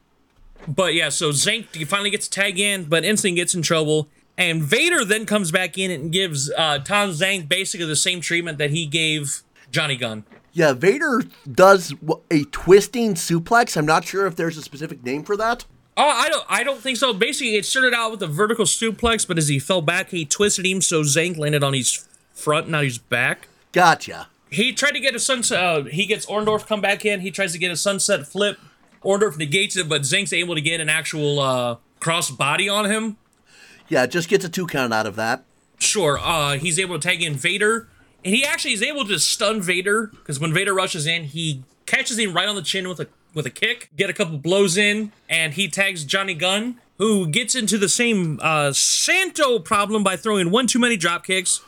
But 0.68 0.94
yeah, 0.94 1.10
so 1.10 1.32
Zank 1.32 1.68
finally 1.88 2.10
gets 2.10 2.28
to 2.28 2.42
tag 2.42 2.60
in, 2.60 2.86
but 2.86 3.04
instantly 3.04 3.36
gets 3.36 3.54
in 3.54 3.62
trouble. 3.62 4.08
And 4.38 4.64
Vader 4.64 5.06
then 5.06 5.26
comes 5.26 5.52
back 5.52 5.78
in 5.78 5.92
and 5.92 6.12
gives 6.12 6.52
uh, 6.52 6.80
Tom 6.80 7.12
Zank 7.14 7.48
basically 7.48 7.86
the 7.86 7.96
same 7.96 8.20
treatment 8.20 8.58
that 8.58 8.72
he 8.72 8.86
gave 8.86 9.44
Johnny 9.72 9.96
Gunn. 9.96 10.24
Yeah, 10.54 10.74
Vader 10.74 11.24
does 11.52 11.94
a 12.30 12.44
twisting 12.46 13.16
suplex. 13.16 13.76
I'm 13.76 13.88
not 13.88 14.06
sure 14.06 14.28
if 14.28 14.36
there's 14.36 14.58
a 14.58 14.62
specific 14.62 15.04
name 15.04 15.24
for 15.24 15.36
that. 15.36 15.66
Oh, 15.98 16.08
I 16.08 16.30
don't. 16.30 16.46
I 16.48 16.64
don't 16.64 16.80
think 16.80 16.98
so. 16.98 17.14
Basically, 17.14 17.56
it 17.56 17.66
started 17.66 17.94
out 17.94 18.12
with 18.12 18.22
a 18.22 18.28
vertical 18.28 18.66
suplex, 18.66 19.28
but 19.28 19.38
as 19.38 19.48
he 19.48 19.60
fell 19.60 19.82
back, 19.82 20.10
he 20.10 20.26
twisted 20.26 20.66
him 20.66 20.82
so 20.82 21.04
Zank 21.04 21.38
landed 21.38 21.64
on 21.64 21.74
his 21.74 22.08
front, 22.34 22.70
not 22.70 22.84
his 22.84 22.98
back. 22.98 23.48
Gotcha. 23.72 24.28
He 24.50 24.72
tried 24.74 24.92
to 24.92 25.00
get 25.00 25.16
a 25.16 25.20
sunset. 25.20 25.64
Uh, 25.64 25.84
he 25.84 26.06
gets 26.06 26.26
Orndorff 26.28 26.68
come 26.68 26.82
back 26.82 27.06
in. 27.06 27.22
He 27.22 27.32
tries 27.32 27.54
to 27.54 27.60
get 27.60 27.72
a 27.72 27.76
sunset 27.76 28.28
flip. 28.28 28.60
Orndorff 29.04 29.38
negates 29.38 29.76
it, 29.76 29.90
but 29.90 30.04
Zank's 30.04 30.34
able 30.34 30.56
to 30.56 30.62
get 30.62 30.80
an 30.80 30.90
actual 30.90 31.40
uh, 31.40 31.78
cross 32.00 32.30
body 32.32 32.70
on 32.70 32.86
him. 32.86 33.18
Yeah, 33.90 34.06
just 34.06 34.30
gets 34.30 34.46
a 34.46 34.50
two 34.50 34.68
count 34.68 34.94
out 34.94 35.06
of 35.06 35.16
that. 35.16 35.44
Sure. 35.80 36.18
Uh, 36.20 36.58
he's 36.58 36.80
able 36.80 37.00
to 37.00 37.08
tag 37.08 37.22
in 37.22 37.34
Vader, 37.34 37.88
and 38.24 38.34
he 38.34 38.46
actually 38.46 38.74
is 38.74 38.82
able 38.82 39.06
to 39.06 39.20
stun 39.20 39.62
Vader 39.62 40.08
because 40.08 40.40
when 40.40 40.54
Vader 40.54 40.74
rushes 40.74 41.06
in, 41.06 41.26
he 41.26 41.64
catches 41.86 42.18
him 42.18 42.34
right 42.34 42.48
on 42.48 42.56
the 42.56 42.62
chin 42.62 42.88
with 42.88 43.00
a 43.00 43.08
with 43.34 43.46
a 43.46 43.50
kick, 43.50 43.90
get 43.96 44.10
a 44.10 44.14
couple 44.14 44.38
blows 44.38 44.78
in, 44.78 45.12
and 45.28 45.54
he 45.54 45.68
tags 45.68 46.04
Johnny 46.04 46.36
Gunn, 46.36 46.80
who 47.00 47.28
gets 47.28 47.56
into 47.56 47.78
the 47.78 47.90
same 47.90 48.40
uh, 48.44 48.72
Santo 48.74 49.58
problem 49.60 50.04
by 50.04 50.16
throwing 50.16 50.52
one 50.52 50.68
too 50.68 50.80
many 50.80 50.98
drop 50.98 51.26
kicks. 51.26 51.62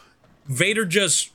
Vader 0.45 0.85
just 0.85 1.31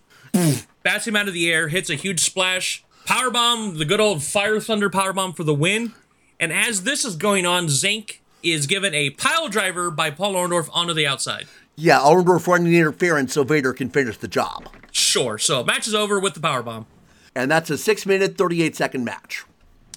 bats 0.82 1.06
him 1.06 1.16
out 1.16 1.26
of 1.26 1.34
the 1.34 1.50
air, 1.50 1.68
hits 1.68 1.90
a 1.90 1.96
huge 1.96 2.20
splash, 2.20 2.84
power 3.04 3.30
bomb, 3.30 3.78
the 3.78 3.84
good 3.84 4.00
old 4.00 4.22
fire 4.22 4.60
thunder 4.60 4.88
power 4.88 5.12
bomb 5.12 5.32
for 5.32 5.42
the 5.44 5.54
win. 5.54 5.92
And 6.38 6.52
as 6.52 6.84
this 6.84 7.04
is 7.04 7.16
going 7.16 7.44
on, 7.44 7.68
Zank 7.68 8.22
is 8.42 8.66
given 8.66 8.94
a 8.94 9.10
pile 9.10 9.48
driver 9.48 9.90
by 9.90 10.10
Paul 10.10 10.34
Orndorff 10.34 10.70
onto 10.72 10.94
the 10.94 11.06
outside. 11.06 11.46
Yeah, 11.80 12.00
Orndorff 12.00 12.46
running 12.46 12.74
interference 12.74 13.32
so 13.32 13.42
Vader 13.42 13.72
can 13.72 13.88
finish 13.88 14.18
the 14.18 14.28
job. 14.28 14.68
Sure. 14.92 15.38
So 15.38 15.64
match 15.64 15.88
is 15.88 15.94
over 15.94 16.20
with 16.20 16.34
the 16.34 16.40
power 16.40 16.62
bomb. 16.62 16.84
And 17.34 17.50
that's 17.50 17.70
a 17.70 17.78
six 17.78 18.04
minute, 18.04 18.36
38 18.36 18.76
second 18.76 19.02
match. 19.02 19.46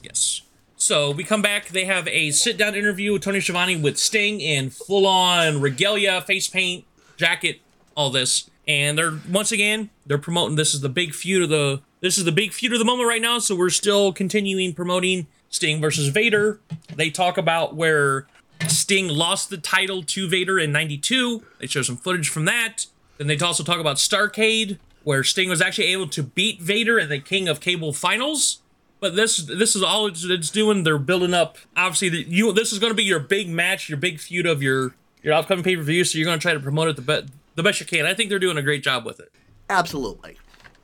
Yes. 0.01 0.43
So 0.77 1.11
we 1.11 1.25
come 1.25 1.41
back. 1.41 1.67
They 1.67 1.83
have 1.83 2.07
a 2.07 2.31
sit 2.31 2.55
down 2.55 2.73
interview 2.75 3.11
with 3.11 3.23
Tony 3.23 3.41
Schiavone 3.41 3.75
with 3.75 3.97
Sting 3.97 4.39
in 4.39 4.69
full 4.69 5.05
on 5.05 5.59
regalia, 5.59 6.21
face 6.21 6.47
paint, 6.47 6.85
jacket, 7.17 7.59
all 7.95 8.09
this. 8.09 8.49
And 8.65 8.97
they're 8.97 9.19
once 9.29 9.51
again 9.51 9.89
they're 10.05 10.17
promoting 10.17 10.55
this 10.55 10.73
is 10.73 10.79
the 10.79 10.89
big 10.89 11.13
feud 11.13 11.43
of 11.43 11.49
the 11.49 11.81
this 11.99 12.17
is 12.17 12.23
the 12.23 12.31
big 12.31 12.53
feud 12.53 12.71
of 12.71 12.79
the 12.79 12.85
moment 12.85 13.09
right 13.09 13.21
now. 13.21 13.39
So 13.39 13.55
we're 13.55 13.69
still 13.69 14.13
continuing 14.13 14.73
promoting 14.73 15.27
Sting 15.49 15.81
versus 15.81 16.07
Vader. 16.07 16.61
They 16.95 17.09
talk 17.09 17.37
about 17.37 17.75
where 17.75 18.25
Sting 18.73 19.07
lost 19.07 19.49
the 19.49 19.57
title 19.57 20.03
to 20.03 20.27
Vader 20.27 20.59
in 20.59 20.71
'92. 20.71 21.43
They 21.59 21.67
show 21.67 21.81
some 21.81 21.97
footage 21.97 22.29
from 22.29 22.45
that. 22.45 22.87
Then 23.17 23.27
they 23.27 23.37
also 23.37 23.63
talk 23.63 23.79
about 23.79 23.97
Starcade, 23.97 24.79
where 25.03 25.23
Sting 25.23 25.49
was 25.49 25.61
actually 25.61 25.87
able 25.87 26.07
to 26.09 26.23
beat 26.23 26.61
Vader 26.61 26.97
in 26.99 27.09
the 27.09 27.19
King 27.19 27.47
of 27.47 27.59
Cable 27.59 27.93
finals. 27.93 28.59
But 28.99 29.15
this 29.15 29.37
this 29.37 29.75
is 29.75 29.83
all 29.83 30.07
it's, 30.07 30.23
it's 30.23 30.49
doing. 30.49 30.83
They're 30.83 30.97
building 30.97 31.33
up. 31.33 31.57
Obviously, 31.75 32.09
the, 32.09 32.23
you 32.23 32.53
this 32.53 32.71
is 32.71 32.79
going 32.79 32.91
to 32.91 32.95
be 32.95 33.03
your 33.03 33.19
big 33.19 33.49
match, 33.49 33.89
your 33.89 33.97
big 33.97 34.19
feud 34.19 34.45
of 34.45 34.63
your 34.63 34.95
your 35.21 35.33
upcoming 35.33 35.63
pay 35.63 35.75
per 35.75 35.83
view. 35.83 36.03
So 36.03 36.17
you're 36.17 36.25
going 36.25 36.39
to 36.39 36.41
try 36.41 36.53
to 36.53 36.59
promote 36.59 36.89
it 36.89 36.95
the 36.95 37.01
best 37.01 37.25
the 37.55 37.63
best 37.63 37.79
you 37.79 37.85
can. 37.85 38.05
I 38.05 38.13
think 38.13 38.29
they're 38.29 38.39
doing 38.39 38.57
a 38.57 38.61
great 38.61 38.83
job 38.83 39.05
with 39.05 39.19
it. 39.19 39.31
Absolutely. 39.69 40.37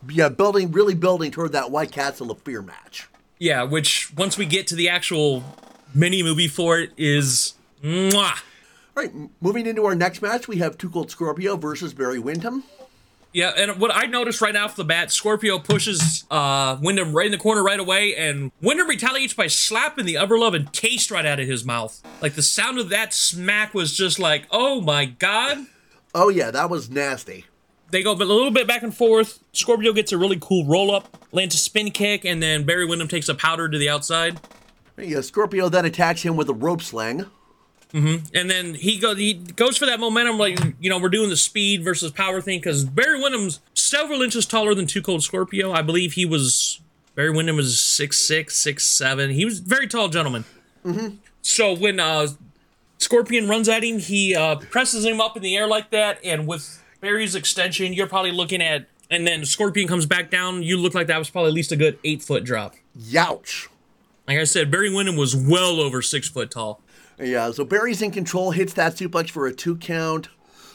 Yeah, 0.08 0.30
building 0.30 0.72
really 0.72 0.96
building 0.96 1.32
toward 1.32 1.52
that 1.54 1.72
White 1.72 1.92
Castle 1.92 2.32
of 2.32 2.40
Fear 2.42 2.62
match. 2.62 3.08
Yeah, 3.38 3.64
which 3.64 4.14
once 4.16 4.38
we 4.38 4.46
get 4.46 4.68
to 4.68 4.76
the 4.76 4.90
actual 4.90 5.44
mini 5.94 6.24
movie 6.24 6.48
for 6.48 6.80
it 6.80 6.92
is 6.98 7.54
mwah. 7.84 8.42
All 8.98 9.04
right, 9.04 9.12
moving 9.40 9.66
into 9.66 9.86
our 9.86 9.96
next 9.96 10.22
match, 10.22 10.48
we 10.48 10.58
have 10.58 10.78
Too 10.78 10.90
Cold 10.90 11.12
Scorpio 11.12 11.56
versus 11.56 11.94
Barry 11.94 12.20
Windham. 12.20 12.64
Yeah, 13.32 13.52
and 13.56 13.80
what 13.80 13.96
I 13.96 14.06
noticed 14.06 14.42
right 14.42 14.56
off 14.56 14.76
the 14.76 14.84
bat, 14.84 15.12
Scorpio 15.12 15.60
pushes 15.60 16.26
uh, 16.32 16.78
Windham 16.82 17.14
right 17.14 17.28
in 17.28 17.32
the 17.32 17.38
corner 17.38 17.64
right 17.64 17.80
away, 17.80 18.16
and 18.16 18.52
Windham 18.60 18.88
retaliates 18.88 19.36
by 19.36 19.46
slapping 19.46 20.06
the 20.06 20.18
upper 20.18 20.38
love 20.38 20.56
and 20.56 20.72
taste 20.74 21.12
right 21.12 21.26
out 21.26 21.40
of 21.40 21.48
his 21.48 21.64
mouth. 21.64 22.02
Like 22.22 22.34
the 22.34 22.42
sound 22.42 22.80
of 22.80 22.90
that 22.90 23.14
smack 23.14 23.76
was 23.76 23.96
just 23.96 24.18
like, 24.18 24.48
oh 24.50 24.82
my 24.82 25.06
god. 25.06 25.68
Oh 26.16 26.30
yeah, 26.30 26.50
that 26.50 26.72
was 26.72 26.90
nasty. 26.90 27.46
They 27.92 28.02
go 28.02 28.14
a 28.14 28.16
little 28.16 28.52
bit 28.52 28.68
back 28.68 28.82
and 28.82 28.96
forth. 28.96 29.40
Scorpio 29.54 29.94
gets 29.94 30.12
a 30.12 30.18
really 30.18 30.38
cool 30.42 30.66
roll 30.66 30.94
up, 30.94 31.18
lands 31.32 31.54
a 31.54 31.60
spin 31.60 31.92
kick, 31.92 32.26
and 32.26 32.42
then 32.42 32.64
Barry 32.66 32.86
Windham 32.86 33.08
takes 33.08 33.30
a 33.30 33.36
powder 33.36 33.70
to 33.70 33.78
the 33.78 33.90
outside. 33.90 34.40
Yeah, 34.98 35.22
Scorpio 35.22 35.70
then 35.70 35.86
attacks 35.86 36.24
him 36.24 36.36
with 36.36 36.50
a 36.50 36.54
rope 36.54 36.82
sling. 36.82 37.26
Mm-hmm. 37.94 38.36
And 38.36 38.50
then 38.50 38.76
he 38.76 39.00
go 39.00 39.16
he 39.16 39.34
goes 39.34 39.78
for 39.78 39.88
that 39.88 40.00
momentum, 40.00 40.38
like 40.38 40.60
you 40.80 40.90
know, 40.90 41.00
we're 41.00 41.10
doing 41.10 41.30
the 41.30 41.38
speed 41.38 41.84
versus 41.84 42.12
power 42.12 42.40
thing 42.40 42.60
because 42.60 42.86
Barry 42.86 43.20
Windham's 43.20 43.62
several 43.74 44.22
inches 44.22 44.46
taller 44.46 44.76
than 44.76 44.86
Two 44.86 45.02
Cold 45.02 45.24
Scorpio. 45.24 45.72
I 45.72 45.82
believe 45.82 46.14
he 46.14 46.26
was 46.26 46.82
Barry 47.16 47.32
Windham 47.32 47.56
was 47.56 47.82
six 47.82 48.20
six, 48.20 48.56
six 48.56 48.86
seven. 48.86 49.32
He 49.32 49.44
was 49.44 49.60
a 49.60 49.64
very 49.64 49.88
tall 49.88 50.08
gentleman. 50.08 50.46
Mm-hmm. 50.86 51.16
So 51.42 51.76
when 51.76 52.00
uh, 52.00 52.28
Scorpion 53.00 53.50
runs 53.50 53.68
at 53.68 53.84
him, 53.84 53.98
he 53.98 54.36
uh, 54.36 54.58
presses 54.58 55.04
him 55.04 55.20
up 55.20 55.36
in 55.36 55.42
the 55.42 55.58
air 55.58 55.68
like 55.68 55.90
that, 55.90 56.20
and 56.24 56.46
with 56.46 56.84
Barry's 57.02 57.34
extension, 57.34 57.94
you're 57.94 58.08
probably 58.08 58.32
looking 58.32 58.62
at, 58.62 58.88
and 59.10 59.26
then 59.26 59.46
Scorpion 59.46 59.88
comes 59.88 60.06
back 60.06 60.30
down. 60.30 60.62
You 60.62 60.78
look 60.78 60.94
like 60.94 61.08
that 61.08 61.18
was 61.18 61.30
probably 61.30 61.50
at 61.50 61.56
least 61.56 61.72
a 61.72 61.76
good 61.76 61.98
eight 62.04 62.22
foot 62.22 62.44
drop. 62.44 62.76
Youch. 62.98 63.68
Like 64.28 64.38
I 64.38 64.44
said, 64.44 64.70
Barry 64.70 64.94
Windham 64.94 65.16
was 65.16 65.36
well 65.36 65.80
over 65.82 66.04
six 66.04 66.30
foot 66.30 66.52
tall. 66.52 66.82
Yeah, 67.20 67.52
so 67.52 67.66
Barry's 67.66 68.02
in 68.02 68.12
control, 68.12 68.52
hits 68.52 68.74
that 68.74 68.94
suplex 68.94 69.30
for 69.30 69.46
a 69.46 69.54
two 69.54 69.76
count. 69.76 70.30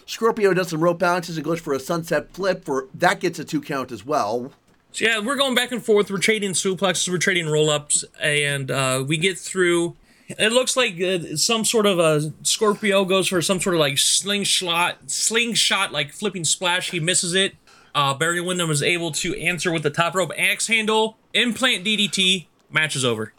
Scorpio 0.07 0.53
does 0.53 0.69
some 0.69 0.83
rope 0.83 0.99
bounces 0.99 1.37
and 1.37 1.45
goes 1.45 1.61
for 1.61 1.73
a 1.73 1.81
sunset 1.81 2.33
flip 2.33 2.65
for 2.65 2.89
that 2.95 3.21
gets 3.21 3.39
a 3.39 3.45
two 3.45 3.61
count 3.61 3.91
as 3.91 4.05
well. 4.05 4.53
So 4.93 5.07
yeah, 5.07 5.19
we're 5.21 5.37
going 5.37 5.55
back 5.55 5.73
and 5.73 5.83
forth. 5.83 6.11
We're 6.11 6.19
trading 6.19 6.53
suplexes, 6.53 7.09
we're 7.09 7.19
trading 7.19 7.49
roll 7.49 7.71
ups, 7.71 8.05
and 8.21 8.71
uh, 8.71 9.05
we 9.07 9.17
get 9.17 9.39
through. 9.39 9.97
It 10.29 10.53
looks 10.53 10.77
like 10.77 11.01
uh, 11.01 11.37
some 11.37 11.65
sort 11.65 11.87
of 11.87 11.99
a 11.99 12.33
Scorpio 12.43 13.05
goes 13.05 13.29
for 13.29 13.41
some 13.43 13.61
sort 13.61 13.75
of 13.75 13.81
like 13.81 13.99
slingshot, 13.99 15.11
slingshot 15.11 15.93
like 15.93 16.13
flipping 16.13 16.45
splash. 16.45 16.91
He 16.91 17.01
misses 17.01 17.35
it. 17.35 17.55
Uh, 17.95 18.13
Barry 18.13 18.41
Windham 18.41 18.71
is 18.71 18.83
able 18.83 19.13
to 19.13 19.39
answer 19.39 19.73
with 19.73 19.83
the 19.83 19.91
top 19.91 20.15
rope 20.15 20.33
axe 20.37 20.67
handle, 20.67 21.17
implant 21.33 21.85
DDT. 21.85 22.47
Match 22.71 22.97
is 22.97 23.05
over. 23.05 23.33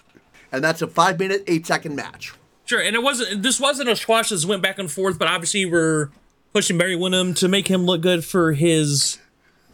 And 0.52 0.64
that's 0.64 0.82
a 0.82 0.88
five 0.88 1.20
minute, 1.20 1.44
eight 1.48 1.66
second 1.66 1.96
match. 1.96 2.34
Sure, 2.66 2.82
and 2.82 2.96
it 2.96 3.04
wasn't. 3.04 3.44
This 3.44 3.60
wasn't 3.60 3.90
a 3.90 3.96
squash 3.96 4.30
that 4.30 4.44
went 4.46 4.62
back 4.62 4.80
and 4.80 4.92
forth, 4.92 5.20
but 5.20 5.28
obviously 5.28 5.66
we're 5.66 6.10
pushing 6.54 6.78
Barry 6.78 6.96
Windham 6.96 7.34
to 7.36 7.48
make 7.48 7.68
him 7.68 7.86
look 7.86 8.02
good 8.02 8.26
for 8.26 8.54
his 8.54 9.20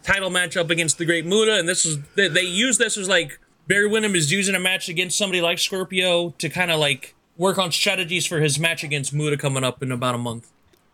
title 0.02 0.30
matchup 0.30 0.68
against 0.70 0.98
the 0.98 1.04
Great 1.04 1.24
Muta, 1.24 1.58
and 1.58 1.68
this 1.68 1.86
is 1.86 1.98
they, 2.16 2.28
they 2.28 2.42
use 2.42 2.78
this 2.78 2.96
as 2.96 3.08
like 3.08 3.38
Barry 3.66 3.86
Windham 3.86 4.14
is 4.14 4.30
using 4.30 4.54
a 4.54 4.60
match 4.60 4.88
against 4.88 5.16
somebody 5.16 5.40
like 5.40 5.58
Scorpio 5.58 6.30
to 6.38 6.48
kind 6.48 6.70
of 6.70 6.78
like 6.80 7.14
work 7.36 7.58
on 7.58 7.72
strategies 7.72 8.26
for 8.26 8.40
his 8.40 8.58
match 8.58 8.84
against 8.84 9.12
Muta 9.12 9.36
coming 9.36 9.64
up 9.64 9.82
in 9.82 9.90
about 9.90 10.14
a 10.14 10.18
month. 10.18 10.50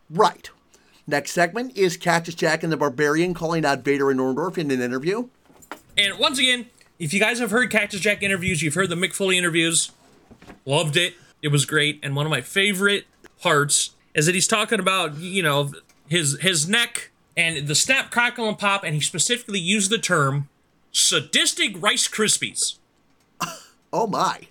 Right. 0.09 0.51
Next 1.07 1.33
segment 1.33 1.77
is 1.77 1.97
Cactus 1.97 2.35
Jack 2.35 2.63
and 2.63 2.71
the 2.71 2.77
Barbarian 2.77 3.33
calling 3.35 3.65
out 3.65 3.83
Vader 3.83 4.11
and 4.11 4.21
Orndorff 4.21 4.59
in 4.59 4.71
an 4.71 4.81
interview. 4.81 5.29
And 5.97 6.19
once 6.19 6.39
again, 6.39 6.67
if 6.99 7.15
you 7.15 7.21
guys 7.21 7.39
have 7.39 7.51
heard 7.51 7.71
Cactus 7.71 8.01
Jack 8.01 8.23
interviews, 8.23 8.63
you've 8.63 8.75
heard 8.75 8.91
the 8.91 8.95
Mick 8.95 9.15
Foley 9.15 9.39
interviews, 9.39 9.91
loved 10.67 10.97
it. 10.97 11.15
It 11.43 11.49
was 11.49 11.65
great. 11.65 12.01
And 12.03 12.17
one 12.17 12.27
of 12.27 12.31
my 12.31 12.41
favorite 12.41 13.07
parts 13.41 13.91
is 14.15 14.27
that 14.27 14.35
he's 14.35 14.49
talking 14.49 14.81
about, 14.81 15.19
you 15.19 15.43
know, 15.43 15.73
his 16.09 16.39
his 16.41 16.69
neck 16.69 17.11
and 17.37 17.69
the 17.69 17.75
snap, 17.75 18.11
crackle, 18.11 18.49
and 18.49 18.59
pop, 18.59 18.83
and 18.83 18.95
he 18.95 19.01
specifically 19.01 19.61
used 19.61 19.91
the 19.91 19.99
term 19.99 20.49
sadistic 20.93 21.81
Rice 21.81 22.09
Krispies. 22.09 22.77
Oh 23.91 24.07
my. 24.07 24.49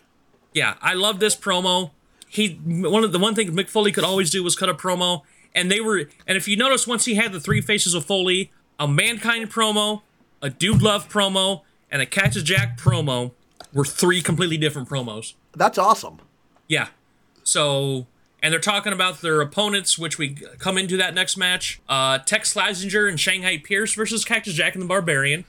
Yeah, 0.54 0.76
I 0.82 0.96
love 0.96 1.20
this 1.20 1.36
promo. 1.36 1.92
he 2.28 2.54
one 2.56 3.04
of 3.04 3.12
the 3.12 3.20
one 3.20 3.36
thing 3.36 3.52
Mick 3.52 3.70
Foley 3.70 3.92
could 3.92 4.04
always 4.04 4.32
do 4.32 4.44
was 4.44 4.56
cut 4.56 4.68
a 4.68 4.74
promo, 4.74 5.22
and 5.54 5.70
they 5.70 5.80
were 5.80 6.10
and 6.26 6.38
if 6.38 6.48
you 6.48 6.58
notice 6.58 6.88
once 6.88 7.06
he 7.06 7.14
had 7.14 7.32
the 7.32 7.40
three 7.40 7.62
faces 7.62 7.94
of 7.94 8.04
Foley, 8.04 8.52
a 8.80 8.88
Mankind 8.88 9.52
promo, 9.52 10.02
a 10.42 10.50
Dude 10.50 10.82
Love 10.82 11.08
promo, 11.08 11.62
and 11.92 12.02
a 12.02 12.08
Cactus 12.08 12.42
Jack 12.42 12.80
promo 12.80 13.32
were 13.74 13.86
three 13.86 14.24
completely 14.24 14.58
different 14.58 14.90
promos. 14.90 15.36
That's 15.56 15.78
awesome. 15.78 16.18
Yeah. 16.68 16.88
So, 17.44 18.08
and 18.44 18.52
they're 18.52 18.60
talking 18.60 18.94
about 18.94 19.22
their 19.22 19.42
opponents, 19.42 19.98
which 19.98 20.18
we 20.18 20.36
come 20.60 20.78
into 20.78 20.98
that 20.98 21.14
next 21.14 21.38
match. 21.38 21.80
Uh, 21.88 22.20
Tex 22.20 22.54
Slazenger 22.54 23.08
and 23.10 23.20
Shanghai 23.20 23.58
Pierce 23.58 23.94
versus 23.94 24.26
Cactus 24.26 24.54
Jack 24.54 24.76
and 24.76 24.82
the 24.82 24.88
Barbarian. 24.88 25.46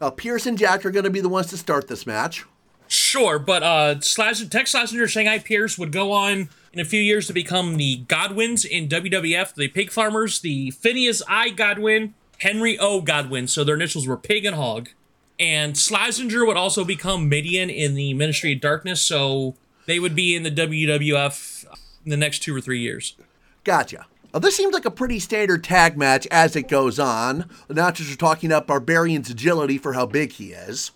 Uh, 0.00 0.10
Pierce 0.10 0.46
and 0.46 0.58
Jack 0.58 0.84
are 0.84 0.90
going 0.90 1.04
to 1.04 1.10
be 1.10 1.20
the 1.20 1.28
ones 1.28 1.48
to 1.48 1.56
start 1.56 1.88
this 1.88 2.06
match. 2.06 2.44
Sure, 2.86 3.38
but 3.38 3.62
uh, 3.62 3.96
Slazenger, 3.96 4.50
Tex 4.50 4.74
Slazenger 4.74 5.02
and 5.02 5.10
Shanghai 5.10 5.38
Pierce 5.38 5.78
would 5.78 5.92
go 5.92 6.12
on 6.12 6.48
in 6.72 6.80
a 6.80 6.84
few 6.84 7.00
years 7.00 7.26
to 7.26 7.32
become 7.32 7.76
the 7.76 7.98
Godwins 8.08 8.64
in 8.64 8.88
WWF, 8.88 9.54
the 9.54 9.68
Pig 9.68 9.90
Farmers, 9.90 10.40
the 10.40 10.70
Phineas 10.70 11.22
I. 11.28 11.50
Godwin, 11.50 12.14
Henry 12.38 12.78
O. 12.78 13.00
Godwin. 13.00 13.46
So 13.46 13.64
their 13.64 13.74
initials 13.74 14.06
were 14.06 14.16
Pig 14.16 14.44
and 14.44 14.56
Hog. 14.56 14.90
And 15.38 15.74
Slazenger 15.74 16.46
would 16.46 16.56
also 16.56 16.84
become 16.84 17.28
Mideon 17.28 17.70
in 17.70 17.94
the 17.94 18.14
Ministry 18.14 18.54
of 18.54 18.60
Darkness, 18.60 19.00
so 19.00 19.54
they 19.88 19.98
would 19.98 20.14
be 20.14 20.36
in 20.36 20.42
the 20.42 20.50
WWF 20.50 21.64
in 22.04 22.10
the 22.10 22.16
next 22.16 22.40
two 22.40 22.54
or 22.54 22.60
three 22.60 22.78
years. 22.78 23.16
Gotcha. 23.64 24.06
Well, 24.32 24.40
this 24.40 24.54
seems 24.54 24.74
like 24.74 24.84
a 24.84 24.90
pretty 24.90 25.18
standard 25.18 25.64
tag 25.64 25.96
match 25.96 26.28
as 26.30 26.54
it 26.54 26.68
goes 26.68 26.98
on. 26.98 27.48
The 27.68 27.72
announcers 27.72 28.12
are 28.12 28.16
talking 28.16 28.52
up 28.52 28.66
Barbarian's 28.66 29.30
agility 29.30 29.78
for 29.78 29.94
how 29.94 30.04
big 30.04 30.32
he 30.32 30.52
is. 30.52 30.90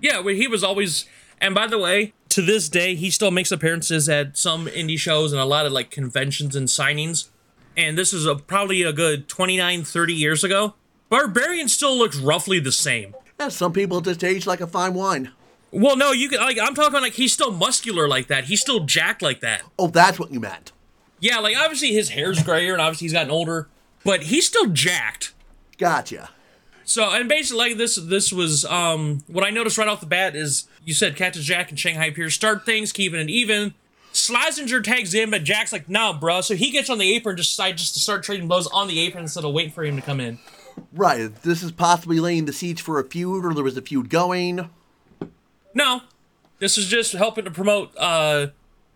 Yeah, 0.00 0.20
well, 0.20 0.36
he 0.36 0.46
was 0.46 0.62
always. 0.62 1.06
And 1.40 1.52
by 1.52 1.66
the 1.66 1.78
way, 1.78 2.14
to 2.28 2.40
this 2.40 2.68
day, 2.68 2.94
he 2.94 3.10
still 3.10 3.32
makes 3.32 3.50
appearances 3.50 4.08
at 4.08 4.38
some 4.38 4.66
indie 4.68 4.98
shows 4.98 5.32
and 5.32 5.40
a 5.40 5.44
lot 5.44 5.66
of 5.66 5.72
like 5.72 5.90
conventions 5.90 6.54
and 6.54 6.68
signings. 6.68 7.30
And 7.76 7.98
this 7.98 8.12
is 8.12 8.24
a, 8.24 8.36
probably 8.36 8.82
a 8.82 8.92
good 8.92 9.28
29, 9.28 9.82
30 9.82 10.14
years 10.14 10.44
ago. 10.44 10.74
Barbarian 11.08 11.66
still 11.66 11.98
looks 11.98 12.16
roughly 12.16 12.60
the 12.60 12.70
same. 12.70 13.16
Yeah, 13.40 13.48
some 13.48 13.72
people 13.72 14.00
just 14.00 14.22
age 14.22 14.46
like 14.46 14.60
a 14.60 14.66
fine 14.68 14.94
wine. 14.94 15.32
Well, 15.70 15.96
no, 15.96 16.12
you 16.12 16.28
can 16.28 16.40
like 16.40 16.58
I'm 16.58 16.74
talking 16.74 17.00
like 17.00 17.14
he's 17.14 17.32
still 17.32 17.50
muscular 17.52 18.08
like 18.08 18.28
that. 18.28 18.44
He's 18.44 18.60
still 18.60 18.80
jacked 18.80 19.22
like 19.22 19.40
that. 19.40 19.62
Oh, 19.78 19.88
that's 19.88 20.18
what 20.18 20.32
you 20.32 20.40
meant. 20.40 20.72
Yeah, 21.20 21.38
like 21.38 21.56
obviously 21.56 21.92
his 21.92 22.10
hair's 22.10 22.42
grayer 22.42 22.72
and 22.72 22.80
obviously 22.80 23.06
he's 23.06 23.12
gotten 23.12 23.30
older, 23.30 23.68
but 24.04 24.24
he's 24.24 24.46
still 24.46 24.66
jacked. 24.66 25.34
Gotcha. 25.76 26.30
So 26.84 27.10
and 27.10 27.28
basically 27.28 27.70
like 27.70 27.76
this 27.76 27.96
this 27.96 28.32
was 28.32 28.64
um 28.64 29.22
what 29.26 29.44
I 29.44 29.50
noticed 29.50 29.76
right 29.76 29.88
off 29.88 30.00
the 30.00 30.06
bat 30.06 30.34
is 30.34 30.66
you 30.84 30.94
said 30.94 31.16
Cactus 31.16 31.44
Jack 31.44 31.68
and 31.70 31.78
Shanghai 31.78 32.10
Pierce 32.10 32.34
start 32.34 32.64
things, 32.64 32.92
keeping 32.92 33.20
it 33.20 33.28
even. 33.28 33.74
Slazenger 34.14 34.82
tags 34.82 35.12
in, 35.12 35.30
but 35.30 35.44
Jack's 35.44 35.70
like, 35.70 35.88
nah, 35.88 36.18
bro. 36.18 36.40
So 36.40 36.54
he 36.56 36.70
gets 36.70 36.88
on 36.88 36.98
the 36.98 37.14
apron, 37.14 37.36
just 37.36 37.50
decide 37.50 37.76
just 37.76 37.92
to 37.94 38.00
start 38.00 38.22
trading 38.22 38.48
blows 38.48 38.66
on 38.68 38.88
the 38.88 39.00
apron 39.00 39.24
instead 39.24 39.44
of 39.44 39.52
waiting 39.52 39.70
for 39.70 39.84
him 39.84 39.96
to 39.96 40.02
come 40.02 40.18
in. 40.18 40.38
Right. 40.92 41.32
This 41.42 41.62
is 41.62 41.72
possibly 41.72 42.18
laying 42.18 42.46
the 42.46 42.52
seeds 42.52 42.80
for 42.80 42.98
a 42.98 43.04
feud, 43.04 43.44
or 43.44 43.52
there 43.54 43.62
was 43.62 43.76
a 43.76 43.82
feud 43.82 44.08
going. 44.08 44.70
No, 45.74 46.02
this 46.58 46.78
is 46.78 46.86
just 46.86 47.12
helping 47.12 47.44
to 47.44 47.50
promote 47.50 47.96
uh, 47.96 48.48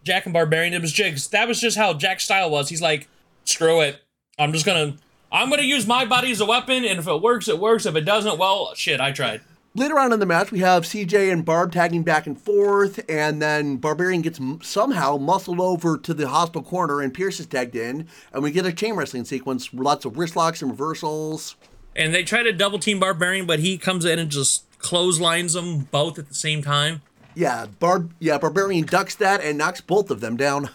Jack 0.04 0.26
and 0.26 0.32
Barbarian. 0.32 0.74
It 0.74 0.80
was 0.82 0.92
Jigs. 0.92 1.28
That 1.28 1.48
was 1.48 1.60
just 1.60 1.76
how 1.76 1.94
Jack's 1.94 2.24
style 2.24 2.50
was. 2.50 2.68
He's 2.68 2.82
like, 2.82 3.08
screw 3.44 3.80
it. 3.80 4.00
I'm 4.38 4.52
just 4.52 4.66
gonna, 4.66 4.96
I'm 5.30 5.50
gonna 5.50 5.62
use 5.62 5.86
my 5.86 6.04
body 6.04 6.32
as 6.32 6.40
a 6.40 6.46
weapon, 6.46 6.84
and 6.84 6.98
if 6.98 7.06
it 7.06 7.22
works, 7.22 7.48
it 7.48 7.58
works. 7.58 7.86
If 7.86 7.94
it 7.96 8.02
doesn't, 8.02 8.38
well, 8.38 8.74
shit, 8.74 9.00
I 9.00 9.12
tried. 9.12 9.42
Later 9.74 9.98
on 9.98 10.12
in 10.12 10.20
the 10.20 10.26
match, 10.26 10.52
we 10.52 10.58
have 10.58 10.82
CJ 10.82 11.32
and 11.32 11.46
Barb 11.46 11.72
tagging 11.72 12.02
back 12.02 12.26
and 12.26 12.38
forth, 12.38 13.00
and 13.08 13.40
then 13.40 13.76
Barbarian 13.78 14.20
gets 14.20 14.38
somehow 14.60 15.16
muscled 15.16 15.60
over 15.60 15.96
to 15.96 16.12
the 16.12 16.28
hospital 16.28 16.62
corner, 16.62 17.00
and 17.00 17.14
Pierce 17.14 17.40
is 17.40 17.46
tagged 17.46 17.74
in, 17.74 18.06
and 18.34 18.42
we 18.42 18.50
get 18.50 18.66
a 18.66 18.72
chain 18.72 18.94
wrestling 18.94 19.24
sequence, 19.24 19.72
with 19.72 19.82
lots 19.82 20.04
of 20.04 20.18
wrist 20.18 20.36
locks 20.36 20.60
and 20.60 20.70
reversals. 20.70 21.56
And 21.94 22.14
they 22.14 22.22
try 22.22 22.42
to 22.42 22.52
double 22.52 22.78
team 22.78 22.98
Barbarian, 23.00 23.46
but 23.46 23.58
he 23.58 23.76
comes 23.78 24.04
in 24.04 24.18
and 24.18 24.30
just 24.30 24.64
clotheslines 24.78 25.52
them 25.52 25.80
both 25.90 26.18
at 26.18 26.28
the 26.28 26.34
same 26.34 26.62
time. 26.62 27.02
Yeah, 27.34 27.66
Barb. 27.78 28.12
Yeah, 28.18 28.38
Barbarian 28.38 28.84
ducks 28.84 29.14
that 29.16 29.40
and 29.42 29.58
knocks 29.58 29.80
both 29.80 30.10
of 30.10 30.20
them 30.20 30.36
down. 30.36 30.70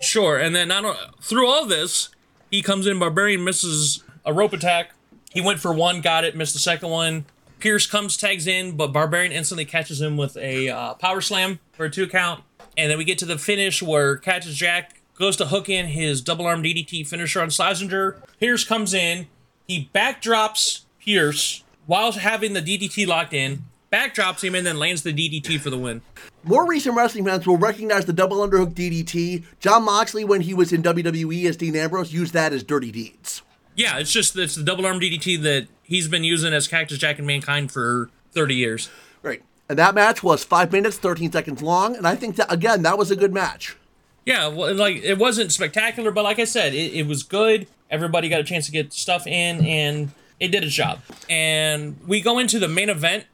Sure, 0.00 0.38
and 0.38 0.54
then 0.54 0.68
not 0.68 1.22
through 1.22 1.48
all 1.48 1.66
this, 1.66 2.10
he 2.50 2.62
comes 2.62 2.86
in. 2.86 2.98
Barbarian 2.98 3.44
misses 3.44 4.02
a 4.24 4.32
rope 4.32 4.52
attack. 4.52 4.92
He 5.32 5.40
went 5.40 5.60
for 5.60 5.72
one, 5.72 6.00
got 6.00 6.24
it, 6.24 6.36
missed 6.36 6.54
the 6.54 6.60
second 6.60 6.90
one. 6.90 7.26
Pierce 7.58 7.86
comes, 7.86 8.16
tags 8.16 8.46
in, 8.46 8.76
but 8.76 8.92
Barbarian 8.92 9.32
instantly 9.32 9.64
catches 9.64 10.00
him 10.00 10.16
with 10.16 10.36
a 10.36 10.68
uh, 10.68 10.94
power 10.94 11.20
slam 11.20 11.58
for 11.72 11.86
a 11.86 11.90
two 11.90 12.06
count. 12.06 12.42
And 12.76 12.90
then 12.90 12.98
we 12.98 13.04
get 13.04 13.18
to 13.18 13.26
the 13.26 13.36
finish 13.36 13.82
where 13.82 14.16
catches 14.16 14.54
Jack, 14.56 15.00
goes 15.16 15.36
to 15.36 15.46
hook 15.46 15.68
in 15.68 15.86
his 15.86 16.20
double 16.20 16.46
arm 16.46 16.62
DDT 16.62 17.06
finisher 17.06 17.42
on 17.42 17.48
Slazenger. 17.48 18.20
Pierce 18.38 18.64
comes 18.64 18.94
in, 18.94 19.26
he 19.68 19.90
backdrops 19.94 20.80
Pierce 20.98 21.62
while 21.86 22.12
having 22.12 22.54
the 22.54 22.62
DDT 22.62 23.06
locked 23.06 23.34
in, 23.34 23.64
backdrops 23.92 24.42
him, 24.42 24.54
and 24.54 24.66
then 24.66 24.78
lands 24.78 25.02
the 25.02 25.12
DDT 25.12 25.60
for 25.60 25.70
the 25.70 25.78
win. 25.78 26.00
More 26.42 26.66
recent 26.66 26.96
wrestling 26.96 27.26
fans 27.26 27.46
will 27.46 27.58
recognize 27.58 28.06
the 28.06 28.12
double 28.12 28.38
underhook 28.38 28.72
DDT. 28.72 29.44
Jon 29.60 29.84
Moxley, 29.84 30.24
when 30.24 30.40
he 30.40 30.54
was 30.54 30.72
in 30.72 30.82
WWE 30.82 31.44
as 31.44 31.56
Dean 31.56 31.76
Ambrose, 31.76 32.12
used 32.12 32.32
that 32.32 32.52
as 32.52 32.62
Dirty 32.62 32.90
Deeds. 32.90 33.42
Yeah, 33.76 33.98
it's 33.98 34.10
just 34.10 34.36
it's 34.36 34.56
the 34.56 34.64
double 34.64 34.86
arm 34.86 34.98
DDT 34.98 35.40
that 35.42 35.68
he's 35.82 36.08
been 36.08 36.24
using 36.24 36.52
as 36.52 36.66
Cactus 36.66 36.98
Jack 36.98 37.18
and 37.18 37.26
Mankind 37.26 37.70
for 37.70 38.10
30 38.32 38.54
years. 38.54 38.90
Right. 39.22 39.42
And 39.68 39.78
that 39.78 39.94
match 39.94 40.22
was 40.22 40.42
five 40.42 40.72
minutes, 40.72 40.96
13 40.96 41.30
seconds 41.30 41.62
long, 41.62 41.94
and 41.94 42.06
I 42.06 42.16
think 42.16 42.36
that, 42.36 42.50
again, 42.52 42.82
that 42.82 42.96
was 42.98 43.10
a 43.10 43.16
good 43.16 43.32
match. 43.32 43.76
Yeah, 44.24 44.48
well, 44.48 44.74
like 44.74 44.96
it 44.96 45.18
wasn't 45.18 45.52
spectacular, 45.52 46.10
but 46.10 46.24
like 46.24 46.38
I 46.38 46.44
said, 46.44 46.74
it, 46.74 46.92
it 46.92 47.06
was 47.06 47.22
good. 47.22 47.66
Everybody 47.90 48.28
got 48.28 48.40
a 48.40 48.44
chance 48.44 48.66
to 48.66 48.72
get 48.72 48.92
stuff 48.92 49.26
in, 49.26 49.64
and 49.64 50.12
it 50.40 50.48
did 50.48 50.64
its 50.64 50.74
job. 50.74 51.00
And 51.28 51.96
we 52.06 52.20
go 52.20 52.38
into 52.38 52.58
the 52.58 52.68
main 52.68 52.88
event, 52.88 53.24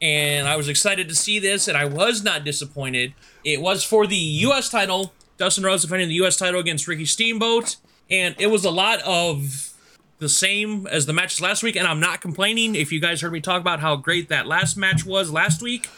and 0.00 0.48
I 0.48 0.56
was 0.56 0.68
excited 0.68 1.08
to 1.08 1.14
see 1.14 1.38
this, 1.38 1.68
and 1.68 1.76
I 1.76 1.84
was 1.84 2.22
not 2.22 2.44
disappointed. 2.44 3.14
It 3.44 3.60
was 3.60 3.84
for 3.84 4.06
the 4.06 4.16
U.S. 4.16 4.68
title. 4.68 5.12
Dustin 5.38 5.64
Rhodes 5.64 5.82
defending 5.82 6.08
the 6.08 6.14
U.S. 6.16 6.36
title 6.36 6.60
against 6.60 6.86
Ricky 6.86 7.06
Steamboat, 7.06 7.76
and 8.10 8.34
it 8.38 8.48
was 8.48 8.64
a 8.64 8.70
lot 8.70 9.00
of 9.02 9.72
the 10.18 10.28
same 10.28 10.86
as 10.86 11.06
the 11.06 11.12
matches 11.12 11.40
last 11.40 11.62
week. 11.62 11.74
And 11.74 11.86
I'm 11.86 12.00
not 12.00 12.20
complaining. 12.20 12.76
If 12.76 12.92
you 12.92 13.00
guys 13.00 13.20
heard 13.20 13.32
me 13.32 13.40
talk 13.40 13.60
about 13.60 13.80
how 13.80 13.96
great 13.96 14.28
that 14.28 14.46
last 14.46 14.76
match 14.76 15.04
was 15.04 15.32
last 15.32 15.62
week, 15.62 15.88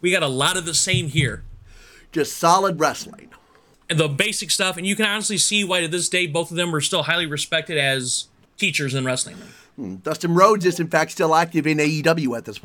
we 0.00 0.10
got 0.10 0.22
a 0.22 0.28
lot 0.28 0.56
of 0.56 0.64
the 0.64 0.74
same 0.74 1.08
here 1.08 1.44
Just 2.12 2.38
solid 2.38 2.78
wrestling. 2.78 3.30
The 3.88 4.08
basic 4.08 4.50
stuff, 4.50 4.76
and 4.76 4.86
you 4.86 4.96
can 4.96 5.06
honestly 5.06 5.38
see 5.38 5.64
why 5.64 5.80
to 5.80 5.88
this 5.88 6.08
day 6.08 6.26
both 6.26 6.50
of 6.50 6.56
them 6.56 6.74
are 6.74 6.80
still 6.80 7.02
highly 7.04 7.26
respected 7.26 7.78
as 7.78 8.28
teachers 8.56 8.94
in 8.94 9.04
wrestling. 9.04 9.36
Hmm, 9.76 9.96
Dustin 9.96 10.34
Rhodes 10.34 10.64
is, 10.64 10.80
in 10.80 10.88
fact, 10.88 11.12
still 11.12 11.34
active 11.34 11.66
in 11.66 11.78
AEW 11.78 12.36
at 12.36 12.44
this. 12.44 12.60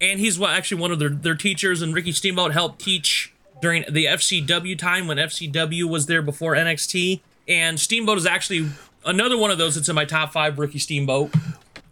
And 0.00 0.20
he's 0.20 0.40
actually 0.40 0.80
one 0.80 0.92
of 0.92 0.98
their, 0.98 1.08
their 1.08 1.34
teachers, 1.34 1.82
and 1.82 1.94
Ricky 1.94 2.12
Steamboat 2.12 2.52
helped 2.52 2.80
teach 2.80 3.32
during 3.60 3.84
the 3.90 4.04
FCW 4.04 4.78
time 4.78 5.06
when 5.08 5.16
FCW 5.16 5.84
was 5.84 6.06
there 6.06 6.22
before 6.22 6.54
NXT. 6.54 7.20
And 7.48 7.80
Steamboat 7.80 8.18
is 8.18 8.26
actually 8.26 8.68
another 9.04 9.36
one 9.36 9.50
of 9.50 9.58
those 9.58 9.74
that's 9.74 9.88
in 9.88 9.94
my 9.94 10.04
top 10.04 10.32
five, 10.32 10.58
Ricky 10.58 10.78
Steamboat. 10.78 11.34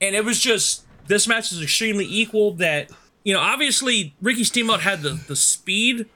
And 0.00 0.14
it 0.14 0.24
was 0.24 0.38
just, 0.38 0.84
this 1.08 1.26
match 1.26 1.50
is 1.50 1.62
extremely 1.62 2.04
equal 2.04 2.52
that, 2.54 2.90
you 3.24 3.32
know, 3.32 3.40
obviously 3.40 4.14
Ricky 4.20 4.44
Steamboat 4.44 4.80
had 4.80 5.02
the, 5.02 5.18
the 5.26 5.34
speed, 5.34 6.06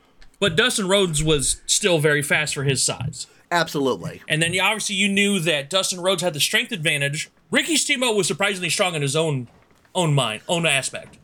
but 0.40 0.56
Dustin 0.56 0.88
Rhodes 0.88 1.22
was 1.22 1.62
still 1.66 1.98
very 1.98 2.22
fast 2.22 2.54
for 2.54 2.64
his 2.64 2.82
size. 2.82 3.28
Absolutely. 3.52 4.22
And 4.28 4.42
then 4.42 4.52
you, 4.52 4.62
obviously 4.62 4.96
you 4.96 5.08
knew 5.08 5.38
that 5.40 5.70
Dustin 5.70 6.00
Rhodes 6.00 6.22
had 6.22 6.34
the 6.34 6.40
strength 6.40 6.72
advantage. 6.72 7.30
Ricky 7.50 7.76
Steamboat 7.76 8.16
was 8.16 8.26
surprisingly 8.26 8.70
strong 8.70 8.94
in 8.94 9.02
his 9.02 9.14
own 9.14 9.48
own 9.94 10.14
mind, 10.14 10.42
own 10.48 10.66
aspect. 10.66 11.18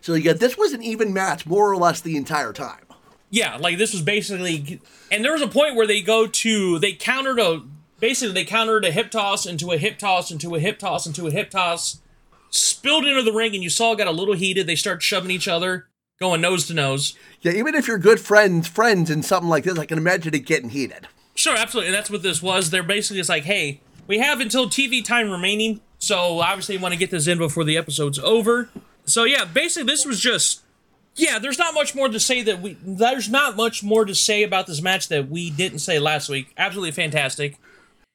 So, 0.00 0.14
yeah, 0.14 0.32
this 0.32 0.56
was 0.56 0.72
an 0.72 0.82
even 0.82 1.12
match 1.12 1.46
more 1.46 1.70
or 1.70 1.76
less 1.76 2.00
the 2.00 2.16
entire 2.16 2.52
time. 2.52 2.80
Yeah, 3.28 3.56
like 3.56 3.76
this 3.76 3.92
was 3.92 4.02
basically, 4.02 4.80
and 5.10 5.24
there 5.24 5.32
was 5.32 5.42
a 5.42 5.48
point 5.48 5.74
where 5.74 5.86
they 5.86 6.00
go 6.00 6.26
to 6.26 6.78
they 6.78 6.92
countered 6.92 7.38
a 7.38 7.62
basically 7.98 8.32
they 8.32 8.44
countered 8.44 8.84
a 8.84 8.90
hip 8.90 9.10
toss 9.10 9.46
into 9.46 9.72
a 9.72 9.78
hip 9.78 9.98
toss 9.98 10.30
into 10.30 10.54
a 10.54 10.60
hip 10.60 10.78
toss 10.78 11.06
into 11.06 11.26
a 11.26 11.30
hip 11.30 11.50
toss, 11.50 12.00
spilled 12.50 13.04
into 13.04 13.22
the 13.22 13.32
ring, 13.32 13.54
and 13.54 13.64
you 13.64 13.70
saw 13.70 13.92
it 13.92 13.98
got 13.98 14.06
a 14.06 14.12
little 14.12 14.34
heated. 14.34 14.66
They 14.66 14.76
start 14.76 15.02
shoving 15.02 15.30
each 15.30 15.48
other, 15.48 15.88
going 16.18 16.40
nose 16.40 16.66
to 16.66 16.74
nose. 16.74 17.14
Yeah, 17.40 17.52
even 17.52 17.74
if 17.74 17.86
you're 17.86 17.98
good 17.98 18.20
friends, 18.20 18.68
friends 18.68 19.10
in 19.10 19.22
something 19.22 19.48
like 19.48 19.64
this, 19.64 19.78
I 19.78 19.86
can 19.86 19.98
imagine 19.98 20.34
it 20.34 20.46
getting 20.46 20.70
heated. 20.70 21.08
Sure, 21.34 21.56
absolutely. 21.56 21.88
And 21.88 21.96
that's 21.96 22.10
what 22.10 22.22
this 22.22 22.42
was. 22.42 22.70
They're 22.70 22.82
basically 22.82 23.18
just 23.18 23.28
like, 23.28 23.44
hey, 23.44 23.80
we 24.06 24.18
have 24.18 24.40
until 24.40 24.68
TV 24.68 25.04
time 25.04 25.30
remaining, 25.30 25.80
so 25.98 26.40
obviously 26.40 26.76
you 26.76 26.80
want 26.80 26.92
to 26.94 26.98
get 26.98 27.10
this 27.10 27.26
in 27.26 27.38
before 27.38 27.64
the 27.64 27.76
episode's 27.76 28.18
over. 28.18 28.70
So 29.04 29.24
yeah, 29.24 29.44
basically 29.44 29.92
this 29.92 30.04
was 30.04 30.20
just 30.20 30.62
yeah, 31.16 31.38
there's 31.38 31.58
not 31.58 31.72
much 31.72 31.94
more 31.94 32.08
to 32.08 32.20
say 32.20 32.42
that 32.42 32.60
we 32.60 32.76
there's 32.82 33.28
not 33.28 33.56
much 33.56 33.82
more 33.82 34.04
to 34.04 34.14
say 34.14 34.42
about 34.42 34.66
this 34.66 34.82
match 34.82 35.08
that 35.08 35.28
we 35.28 35.50
didn't 35.50 35.78
say 35.78 35.98
last 35.98 36.28
week. 36.28 36.52
Absolutely 36.56 36.92
fantastic. 36.92 37.58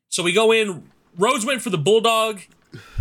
So 0.10 0.24
we 0.24 0.34
go 0.34 0.52
in, 0.52 0.84
Rhodes 1.18 1.46
went 1.46 1.62
for 1.62 1.70
the 1.70 1.78
bulldog 1.78 2.42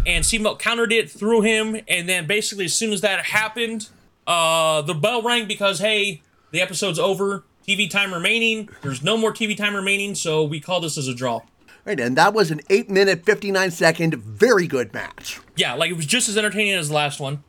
and 0.06 0.24
Steamboat 0.24 0.58
countered 0.58 0.92
it 0.92 1.10
through 1.10 1.42
him, 1.42 1.80
and 1.86 2.08
then 2.08 2.26
basically 2.26 2.64
as 2.64 2.74
soon 2.74 2.92
as 2.92 3.02
that 3.02 3.26
happened, 3.26 3.88
uh 4.26 4.82
the 4.82 4.94
bell 4.94 5.22
rang 5.22 5.46
because 5.46 5.78
hey, 5.78 6.22
the 6.50 6.60
episode's 6.60 6.98
over. 6.98 7.44
TV 7.66 7.88
time 7.88 8.12
remaining. 8.12 8.68
There's 8.82 9.02
no 9.02 9.16
more 9.16 9.32
TV 9.32 9.56
time 9.56 9.76
remaining, 9.76 10.14
so 10.14 10.42
we 10.42 10.60
call 10.60 10.80
this 10.80 10.98
as 10.98 11.06
a 11.06 11.14
draw. 11.14 11.42
Right, 11.84 12.00
and 12.00 12.16
that 12.16 12.34
was 12.34 12.50
an 12.50 12.60
8 12.68 12.90
minute, 12.90 13.24
59 13.24 13.70
second, 13.70 14.14
very 14.14 14.66
good 14.66 14.92
match. 14.92 15.40
Yeah, 15.56 15.74
like 15.74 15.90
it 15.90 15.94
was 15.96 16.06
just 16.06 16.28
as 16.28 16.36
entertaining 16.36 16.74
as 16.74 16.88
the 16.88 16.94
last 16.94 17.20
one. 17.20 17.42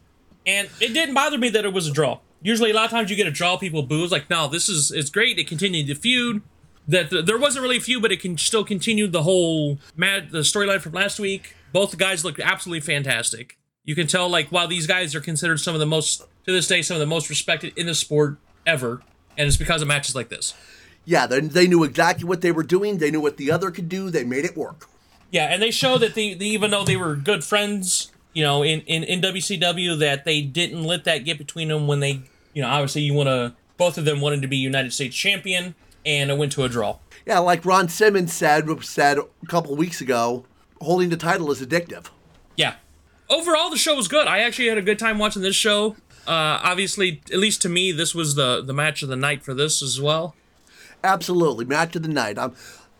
And 0.46 0.70
it 0.80 0.94
didn't 0.94 1.14
bother 1.14 1.38
me 1.38 1.50
that 1.50 1.66
it 1.66 1.74
was 1.74 1.88
a 1.88 1.92
draw. 1.92 2.20
Usually, 2.42 2.72
a 2.72 2.74
lot 2.74 2.86
of 2.86 2.92
times 2.92 3.10
you 3.10 3.16
get 3.16 3.28
a 3.28 3.32
draw, 3.32 3.58
people 3.58 3.84
boo. 3.84 4.04
It's 4.04 4.12
like, 4.12 4.30
no, 4.30 4.48
this 4.48 4.68
is 4.68 4.92
it's 4.92 5.10
great. 5.10 5.38
It 5.38 5.48
continued 5.48 5.88
the 5.88 5.94
feud. 5.94 6.42
That 6.88 7.12
the, 7.12 7.22
there 7.22 7.38
wasn't 7.38 7.64
really 7.64 7.78
a 7.78 7.82
feud, 7.82 8.02
but 8.02 8.12
it 8.12 8.20
can 8.20 8.38
still 8.38 8.64
continue 8.64 9.08
the 9.08 9.24
whole 9.24 9.80
mad 9.96 10.32
the 10.32 10.40
storyline 10.40 10.82
from 10.82 10.94
last 10.94 11.20
week. 11.20 11.56
Both 11.72 11.98
guys 11.98 12.26
looked 12.26 12.40
absolutely 12.40 12.82
fantastic. 12.82 13.58
You 13.84 13.96
can 13.96 14.08
tell, 14.08 14.28
like, 14.30 14.52
wow, 14.52 14.66
these 14.68 14.88
guys 14.88 15.14
are 15.16 15.22
considered 15.22 15.60
some 15.60 15.76
of 15.76 15.80
the 15.80 15.86
most 15.86 16.24
to 16.46 16.52
this 16.52 16.68
day 16.68 16.82
some 16.82 16.96
of 16.96 17.00
the 17.00 17.06
most 17.06 17.30
respected 17.30 17.74
in 17.78 17.88
the 17.88 17.96
sport 17.96 18.38
ever, 18.66 19.02
and 19.38 19.48
it's 19.48 19.58
because 19.58 19.82
of 19.82 19.88
matches 19.88 20.16
like 20.16 20.30
this. 20.30 20.54
Yeah, 21.06 21.28
they, 21.28 21.40
they 21.42 21.68
knew 21.68 21.84
exactly 21.84 22.26
what 22.26 22.42
they 22.42 22.52
were 22.52 22.64
doing. 22.64 22.98
They 22.98 23.12
knew 23.12 23.22
what 23.22 23.38
the 23.38 23.52
other 23.52 23.72
could 23.72 23.90
do. 23.90 24.10
They 24.10 24.24
made 24.24 24.46
it 24.46 24.56
work. 24.56 24.88
Yeah, 25.32 25.46
and 25.46 25.62
they 25.62 25.72
show 25.72 25.98
that 25.98 26.14
they, 26.14 26.34
they 26.34 26.46
even 26.46 26.72
though 26.72 26.84
they 26.84 26.98
were 26.98 27.16
good 27.16 27.44
friends, 27.44 28.12
you 28.34 28.44
know, 28.44 28.64
in, 28.64 28.82
in, 28.82 29.04
in 29.04 29.22
WCW, 29.22 29.98
that 30.00 30.26
they 30.26 30.42
didn't 30.42 30.84
let 30.84 31.06
that 31.06 31.20
get 31.20 31.38
between 31.38 31.70
them 31.70 31.88
when 31.88 32.02
they, 32.02 32.22
you 32.54 32.62
know, 32.62 32.68
obviously 32.68 33.02
you 33.02 33.14
want 33.14 33.28
to, 33.28 33.56
both 33.78 33.98
of 33.98 34.06
them 34.06 34.22
wanted 34.22 34.42
to 34.42 34.48
be 34.48 34.58
United 34.58 34.94
States 34.94 35.16
champion, 35.16 35.74
and 36.06 36.30
it 36.30 36.38
went 36.38 36.52
to 36.52 36.64
a 36.64 36.70
draw. 36.70 36.98
Yeah, 37.26 37.40
like 37.40 37.66
Ron 37.66 37.88
Simmons 37.88 38.34
said 38.34 38.68
said 38.84 39.18
a 39.18 39.48
couple 39.48 39.76
weeks 39.76 40.02
ago, 40.02 40.46
holding 40.82 41.10
the 41.10 41.18
title 41.18 41.50
is 41.52 41.62
addictive. 41.62 42.08
Yeah. 42.58 42.76
Overall, 43.30 43.70
the 43.70 43.78
show 43.78 43.96
was 43.96 44.08
good. 44.08 44.28
I 44.28 44.40
actually 44.40 44.68
had 44.68 44.78
a 44.78 44.82
good 44.82 45.00
time 45.00 45.18
watching 45.18 45.42
this 45.42 45.56
show. 45.56 45.96
Uh, 46.28 46.60
obviously, 46.64 47.22
at 47.32 47.40
least 47.40 47.62
to 47.64 47.70
me, 47.70 47.92
this 47.92 48.14
was 48.14 48.36
the 48.36 48.62
the 48.62 48.74
match 48.74 49.02
of 49.02 49.10
the 49.10 49.16
night 49.16 49.44
for 49.44 49.54
this 49.54 49.82
as 49.82 50.00
well. 50.00 50.36
Absolutely, 51.04 51.66
match 51.66 51.96
of 51.96 52.04
the 52.04 52.10
night. 52.10 52.38
I'm, 52.38 52.54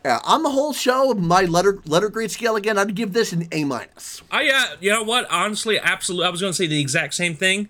yeah, 0.04 0.18
on 0.24 0.42
the 0.42 0.50
whole 0.50 0.72
show, 0.72 1.14
my 1.14 1.42
letter 1.42 1.78
letter 1.86 2.08
grade 2.08 2.32
scale 2.32 2.56
again, 2.56 2.76
I'd 2.76 2.94
give 2.94 3.12
this 3.12 3.32
an 3.32 3.46
A 3.52 3.64
minus. 3.64 4.22
I 4.30 4.48
uh, 4.48 4.76
you 4.80 4.90
know 4.90 5.04
what? 5.04 5.30
Honestly, 5.30 5.78
absolutely, 5.78 6.26
I 6.26 6.30
was 6.30 6.40
going 6.40 6.52
to 6.52 6.56
say 6.56 6.66
the 6.66 6.80
exact 6.80 7.14
same 7.14 7.34
thing. 7.34 7.68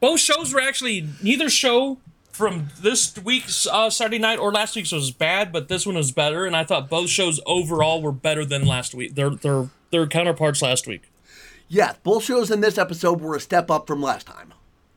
Both 0.00 0.20
shows 0.20 0.52
were 0.52 0.60
actually 0.60 1.08
neither 1.22 1.48
show 1.48 1.98
from 2.30 2.68
this 2.80 3.16
week's 3.18 3.66
uh, 3.66 3.90
Saturday 3.90 4.18
night 4.18 4.38
or 4.38 4.52
last 4.52 4.76
week's 4.76 4.92
was 4.92 5.10
bad, 5.10 5.52
but 5.52 5.68
this 5.68 5.86
one 5.86 5.96
was 5.96 6.12
better, 6.12 6.44
and 6.46 6.54
I 6.54 6.64
thought 6.64 6.88
both 6.90 7.08
shows 7.10 7.40
overall 7.46 8.02
were 8.02 8.12
better 8.12 8.44
than 8.44 8.66
last 8.66 8.94
week. 8.94 9.14
Their 9.14 9.30
their 9.30 9.70
their 9.90 10.06
counterparts 10.06 10.60
last 10.62 10.86
week. 10.86 11.10
Yeah, 11.68 11.94
both 12.02 12.24
shows 12.24 12.50
in 12.50 12.60
this 12.60 12.78
episode 12.78 13.20
were 13.20 13.36
a 13.36 13.40
step 13.40 13.70
up 13.70 13.86
from 13.86 14.02
last 14.02 14.26
time. 14.26 14.52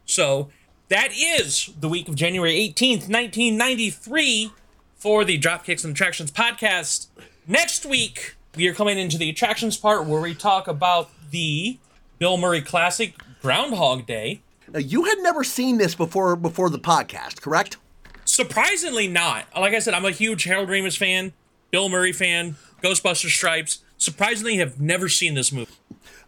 So 0.06 0.50
that 0.90 1.10
is 1.14 1.72
the 1.80 1.90
week 1.90 2.08
of 2.08 2.16
January 2.16 2.54
18th, 2.54 3.10
1993 3.10 4.52
for 4.96 5.26
the 5.26 5.40
Dropkicks 5.40 5.84
and 5.84 5.94
Attractions 5.94 6.32
podcast. 6.32 7.08
Next 7.48 7.86
week, 7.86 8.36
we 8.56 8.68
are 8.68 8.74
coming 8.74 8.98
into 8.98 9.18
the 9.18 9.30
attractions 9.30 9.78
part 9.78 10.06
where 10.06 10.22
we 10.22 10.34
talk 10.34 10.68
about 10.68 11.10
the 11.32 11.78
Bill 12.20 12.38
Murray 12.38 12.62
Classic 12.62 13.16
Groundhog 13.42 14.06
Day. 14.06 14.42
Now, 14.72 14.80
you 14.80 15.06
had 15.06 15.20
never 15.20 15.44
seen 15.44 15.78
this 15.78 15.96
before 15.96 16.36
before 16.36 16.70
the 16.70 16.80
podcast, 16.80 17.42
correct? 17.42 17.78
Surprisingly 18.26 19.08
not. 19.08 19.46
Like 19.56 19.74
I 19.74 19.80
said, 19.80 19.94
I'm 19.94 20.06
a 20.06 20.12
huge 20.12 20.44
Harold 20.46 20.70
Ramis 20.70 20.98
fan, 20.98 21.34
Bill 21.72 21.90
Murray 21.90 22.14
fan, 22.14 22.56
Ghostbuster 22.82 23.30
Stripes. 23.30 23.80
Surprisingly, 23.98 24.58
have 24.58 24.80
never 24.80 25.10
seen 25.10 25.34
this 25.34 25.52
movie. 25.52 25.74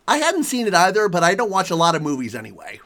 I 0.08 0.18
hadn't 0.18 0.44
seen 0.44 0.68
it 0.68 0.74
either, 0.74 1.08
but 1.10 1.24
I 1.24 1.36
don't 1.36 1.50
watch 1.50 1.72
a 1.72 1.76
lot 1.76 1.96
of 1.96 2.02
movies 2.02 2.36
anyway. 2.36 2.80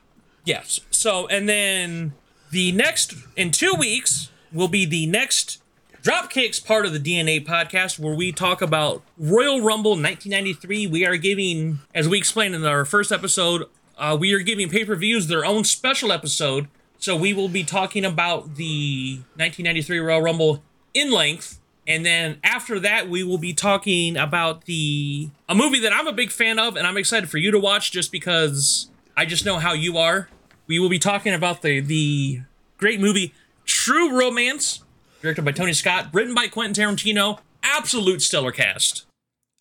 Yes. 0.50 0.80
So, 0.90 1.28
and 1.28 1.48
then 1.48 2.14
the 2.50 2.72
next, 2.72 3.14
in 3.36 3.52
two 3.52 3.76
weeks, 3.78 4.32
will 4.52 4.68
be 4.68 4.84
the 4.84 5.06
next 5.06 5.62
Dropkicks 6.02 6.66
part 6.66 6.88
of 6.88 6.92
the 6.92 7.00
DNA 7.00 7.46
podcast 7.46 8.00
where 8.00 8.16
we 8.16 8.32
talk 8.32 8.60
about 8.60 9.04
Royal 9.16 9.62
Rumble 9.62 9.92
1993. 9.92 10.88
We 10.88 11.06
are 11.06 11.18
giving, 11.18 11.82
as 11.94 12.10
we 12.10 12.18
explained 12.18 12.56
in 12.56 12.66
our 12.66 12.84
first 12.84 13.12
episode, 13.12 13.66
uh, 13.96 14.18
we 14.20 14.34
are 14.34 14.40
giving 14.40 14.70
pay 14.70 14.84
per 14.86 14.96
views 14.96 15.28
their 15.28 15.46
own 15.46 15.66
special 15.66 16.12
episode. 16.12 16.68
So 16.98 17.16
we 17.16 17.32
will 17.32 17.48
be 17.48 17.64
talking 17.64 18.04
about 18.04 18.56
the 18.56 19.18
1993 19.36 20.00
Royal 20.00 20.22
Rumble 20.24 20.64
in 20.96 21.12
length. 21.12 21.60
And 21.86 22.04
then 22.04 22.40
after 22.44 22.80
that, 22.80 23.08
we 23.08 23.24
will 23.24 23.38
be 23.38 23.54
talking 23.54 24.18
about 24.18 24.66
the 24.66 25.30
a 25.48 25.54
movie 25.54 25.80
that 25.82 25.94
I'm 25.94 26.08
a 26.08 26.14
big 26.14 26.32
fan 26.32 26.58
of, 26.58 26.76
and 26.76 26.88
I'm 26.88 26.98
excited 26.98 27.30
for 27.30 27.38
you 27.38 27.52
to 27.52 27.60
watch 27.60 27.92
just 27.92 28.12
because 28.12 28.90
I 29.16 29.26
just 29.26 29.46
know 29.46 29.60
how 29.60 29.74
you 29.74 30.00
are. 30.00 30.28
We 30.70 30.78
will 30.78 30.88
be 30.88 31.00
talking 31.00 31.34
about 31.34 31.64
the 31.64 31.80
the 31.82 32.42
great 32.78 33.02
movie 33.02 33.34
True 33.66 34.18
Romance, 34.18 34.84
directed 35.20 35.44
by 35.44 35.52
Tony 35.52 35.74
Scott, 35.74 36.10
written 36.14 36.36
by 36.36 36.48
Quentin 36.48 36.86
Tarantino. 36.86 37.40
Absolute 37.64 38.22
stellar 38.22 38.52
cast. 38.52 39.06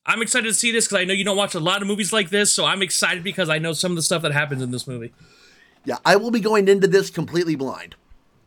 I'm 0.05 0.21
excited 0.21 0.49
to 0.49 0.55
see 0.55 0.71
this 0.71 0.87
because 0.87 1.01
I 1.01 1.05
know 1.05 1.15
you 1.15 1.25
don't 1.25 1.37
watch 1.37 1.55
a 1.55 1.61
lot 1.61 1.81
of 1.81 1.89
movies 1.89 2.13
like 2.13 2.29
this, 2.29 2.53
so 2.53 2.67
I'm 2.67 2.83
excited 2.83 3.25
because 3.25 3.49
I 3.49 3.59
know 3.59 3.73
some 3.73 3.93
of 3.93 3.97
the 3.97 4.03
stuff 4.03 4.21
that 4.21 4.33
happens 4.33 4.63
in 4.63 4.71
this 4.71 4.87
movie. 4.87 5.13
Yeah, 5.85 5.97
I 6.05 6.17
will 6.17 6.31
be 6.31 6.41
going 6.41 6.69
into 6.69 6.87
this 6.87 7.09
completely 7.09 7.57
blind. 7.57 7.95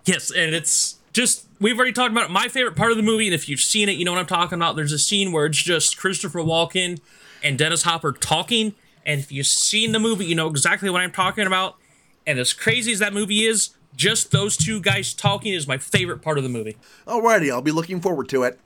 Yes, 0.05 0.29
and 0.29 0.53
it's 0.53 0.99
just 1.13 1.47
we've 1.59 1.75
already 1.75 1.93
talked 1.93 2.11
about 2.11 2.29
it. 2.29 2.31
my 2.31 2.47
favorite 2.47 2.75
part 2.75 2.91
of 2.91 2.97
the 2.97 3.03
movie, 3.03 3.25
and 3.25 3.33
if 3.33 3.49
you've 3.49 3.59
seen 3.59 3.89
it, 3.89 3.93
you 3.93 4.05
know 4.05 4.11
what 4.11 4.19
I'm 4.19 4.27
talking 4.27 4.59
about. 4.59 4.75
There's 4.75 4.93
a 4.93 4.99
scene 4.99 5.31
where 5.31 5.47
it's 5.47 5.57
just 5.57 5.97
Christopher 5.97 6.41
Walken 6.41 6.99
and 7.43 7.57
Dennis 7.57 7.81
Hopper 7.81 8.11
talking, 8.11 8.75
and 9.03 9.19
if 9.19 9.31
you've 9.31 9.47
seen 9.47 9.93
the 9.93 9.99
movie, 9.99 10.25
you 10.25 10.35
know 10.35 10.47
exactly 10.47 10.91
what 10.91 11.01
I'm 11.01 11.11
talking 11.11 11.47
about. 11.47 11.80
And 12.25 12.39
as 12.39 12.53
crazy 12.53 12.91
as 12.91 12.99
that 12.99 13.13
movie 13.13 13.43
is, 13.43 13.71
just 13.95 14.31
those 14.31 14.57
two 14.57 14.79
guys 14.79 15.13
talking 15.13 15.53
is 15.53 15.67
my 15.67 15.77
favorite 15.77 16.21
part 16.21 16.37
of 16.37 16.43
the 16.43 16.49
movie. 16.49 16.77
Alrighty, 17.05 17.51
I'll 17.51 17.61
be 17.61 17.71
looking 17.71 17.99
forward 18.01 18.29
to 18.29 18.43
it. 18.43 18.59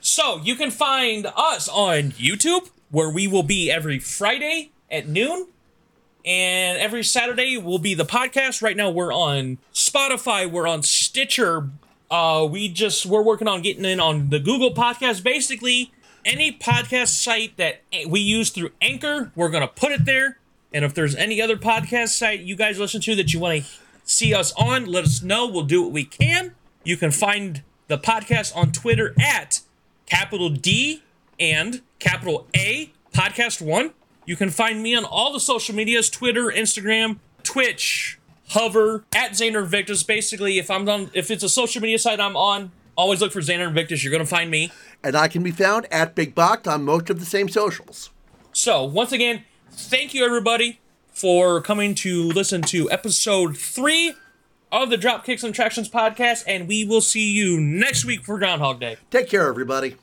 So 0.00 0.40
you 0.42 0.54
can 0.54 0.70
find 0.70 1.26
us 1.34 1.68
on 1.68 2.12
YouTube, 2.12 2.70
where 2.90 3.08
we 3.08 3.26
will 3.26 3.42
be 3.42 3.70
every 3.70 3.98
Friday 3.98 4.70
at 4.90 5.08
noon. 5.08 5.48
And 6.26 6.78
every 6.78 7.04
Saturday 7.04 7.58
will 7.58 7.78
be 7.78 7.94
the 7.94 8.04
podcast. 8.04 8.62
Right 8.62 8.76
now 8.76 8.90
we're 8.90 9.12
on 9.12 9.58
Spotify, 9.74 10.50
we're 10.50 10.66
on 10.66 10.82
Stitcher. 10.82 11.68
Uh, 12.10 12.46
we 12.50 12.68
just 12.68 13.04
we're 13.06 13.22
working 13.22 13.48
on 13.48 13.60
getting 13.60 13.84
in 13.84 14.00
on 14.00 14.30
the 14.30 14.38
Google 14.38 14.72
Podcast. 14.72 15.22
Basically, 15.22 15.92
any 16.24 16.52
podcast 16.52 17.08
site 17.08 17.56
that 17.56 17.82
we 18.06 18.20
use 18.20 18.50
through 18.50 18.70
Anchor, 18.80 19.32
we're 19.34 19.50
gonna 19.50 19.68
put 19.68 19.92
it 19.92 20.04
there. 20.04 20.38
And 20.74 20.84
if 20.84 20.92
there's 20.92 21.14
any 21.14 21.40
other 21.40 21.56
podcast 21.56 22.08
site 22.08 22.40
you 22.40 22.56
guys 22.56 22.80
listen 22.80 23.00
to 23.02 23.14
that 23.14 23.32
you 23.32 23.38
want 23.38 23.62
to 23.62 23.70
see 24.02 24.34
us 24.34 24.52
on, 24.58 24.86
let 24.86 25.04
us 25.04 25.22
know. 25.22 25.46
We'll 25.46 25.62
do 25.62 25.82
what 25.84 25.92
we 25.92 26.04
can. 26.04 26.56
You 26.82 26.96
can 26.96 27.12
find 27.12 27.62
the 27.86 27.96
podcast 27.96 28.54
on 28.56 28.72
Twitter 28.72 29.14
at 29.20 29.60
capital 30.06 30.50
D 30.50 31.04
and 31.38 31.80
capital 32.00 32.48
A 32.56 32.92
podcast 33.14 33.62
one. 33.62 33.92
You 34.26 34.34
can 34.34 34.50
find 34.50 34.82
me 34.82 34.96
on 34.96 35.04
all 35.04 35.32
the 35.32 35.38
social 35.38 35.76
medias 35.76 36.10
Twitter, 36.10 36.46
Instagram, 36.46 37.18
Twitch, 37.44 38.18
Hover, 38.48 39.04
at 39.14 39.32
Xander 39.32 39.62
Invictus. 39.62 40.02
Basically, 40.02 40.58
if 40.58 40.70
I'm 40.70 40.88
on, 40.88 41.10
if 41.14 41.30
it's 41.30 41.44
a 41.44 41.48
social 41.48 41.82
media 41.82 42.00
site 42.00 42.18
I'm 42.18 42.36
on, 42.36 42.72
always 42.96 43.20
look 43.20 43.30
for 43.30 43.40
Xander 43.40 43.68
Invictus. 43.68 44.02
You're 44.02 44.10
going 44.10 44.24
to 44.24 44.26
find 44.26 44.50
me. 44.50 44.72
And 45.04 45.14
I 45.14 45.28
can 45.28 45.42
be 45.44 45.52
found 45.52 45.86
at 45.92 46.16
Big 46.16 46.34
Boct 46.34 46.66
on 46.66 46.84
most 46.84 47.10
of 47.10 47.20
the 47.20 47.26
same 47.26 47.48
socials. 47.48 48.10
So, 48.52 48.84
once 48.84 49.12
again, 49.12 49.44
thank 49.76 50.14
you 50.14 50.24
everybody 50.24 50.80
for 51.12 51.60
coming 51.60 51.94
to 51.96 52.24
listen 52.24 52.62
to 52.62 52.90
episode 52.90 53.56
three 53.56 54.14
of 54.72 54.90
the 54.90 54.96
Dropkicks 54.96 55.44
and 55.44 55.52
Attractions 55.52 55.88
podcast, 55.88 56.44
and 56.46 56.66
we 56.66 56.84
will 56.84 57.00
see 57.00 57.32
you 57.32 57.60
next 57.60 58.04
week 58.04 58.24
for 58.24 58.38
Groundhog 58.38 58.80
Day. 58.80 58.96
Take 59.10 59.28
care, 59.28 59.46
everybody. 59.46 59.96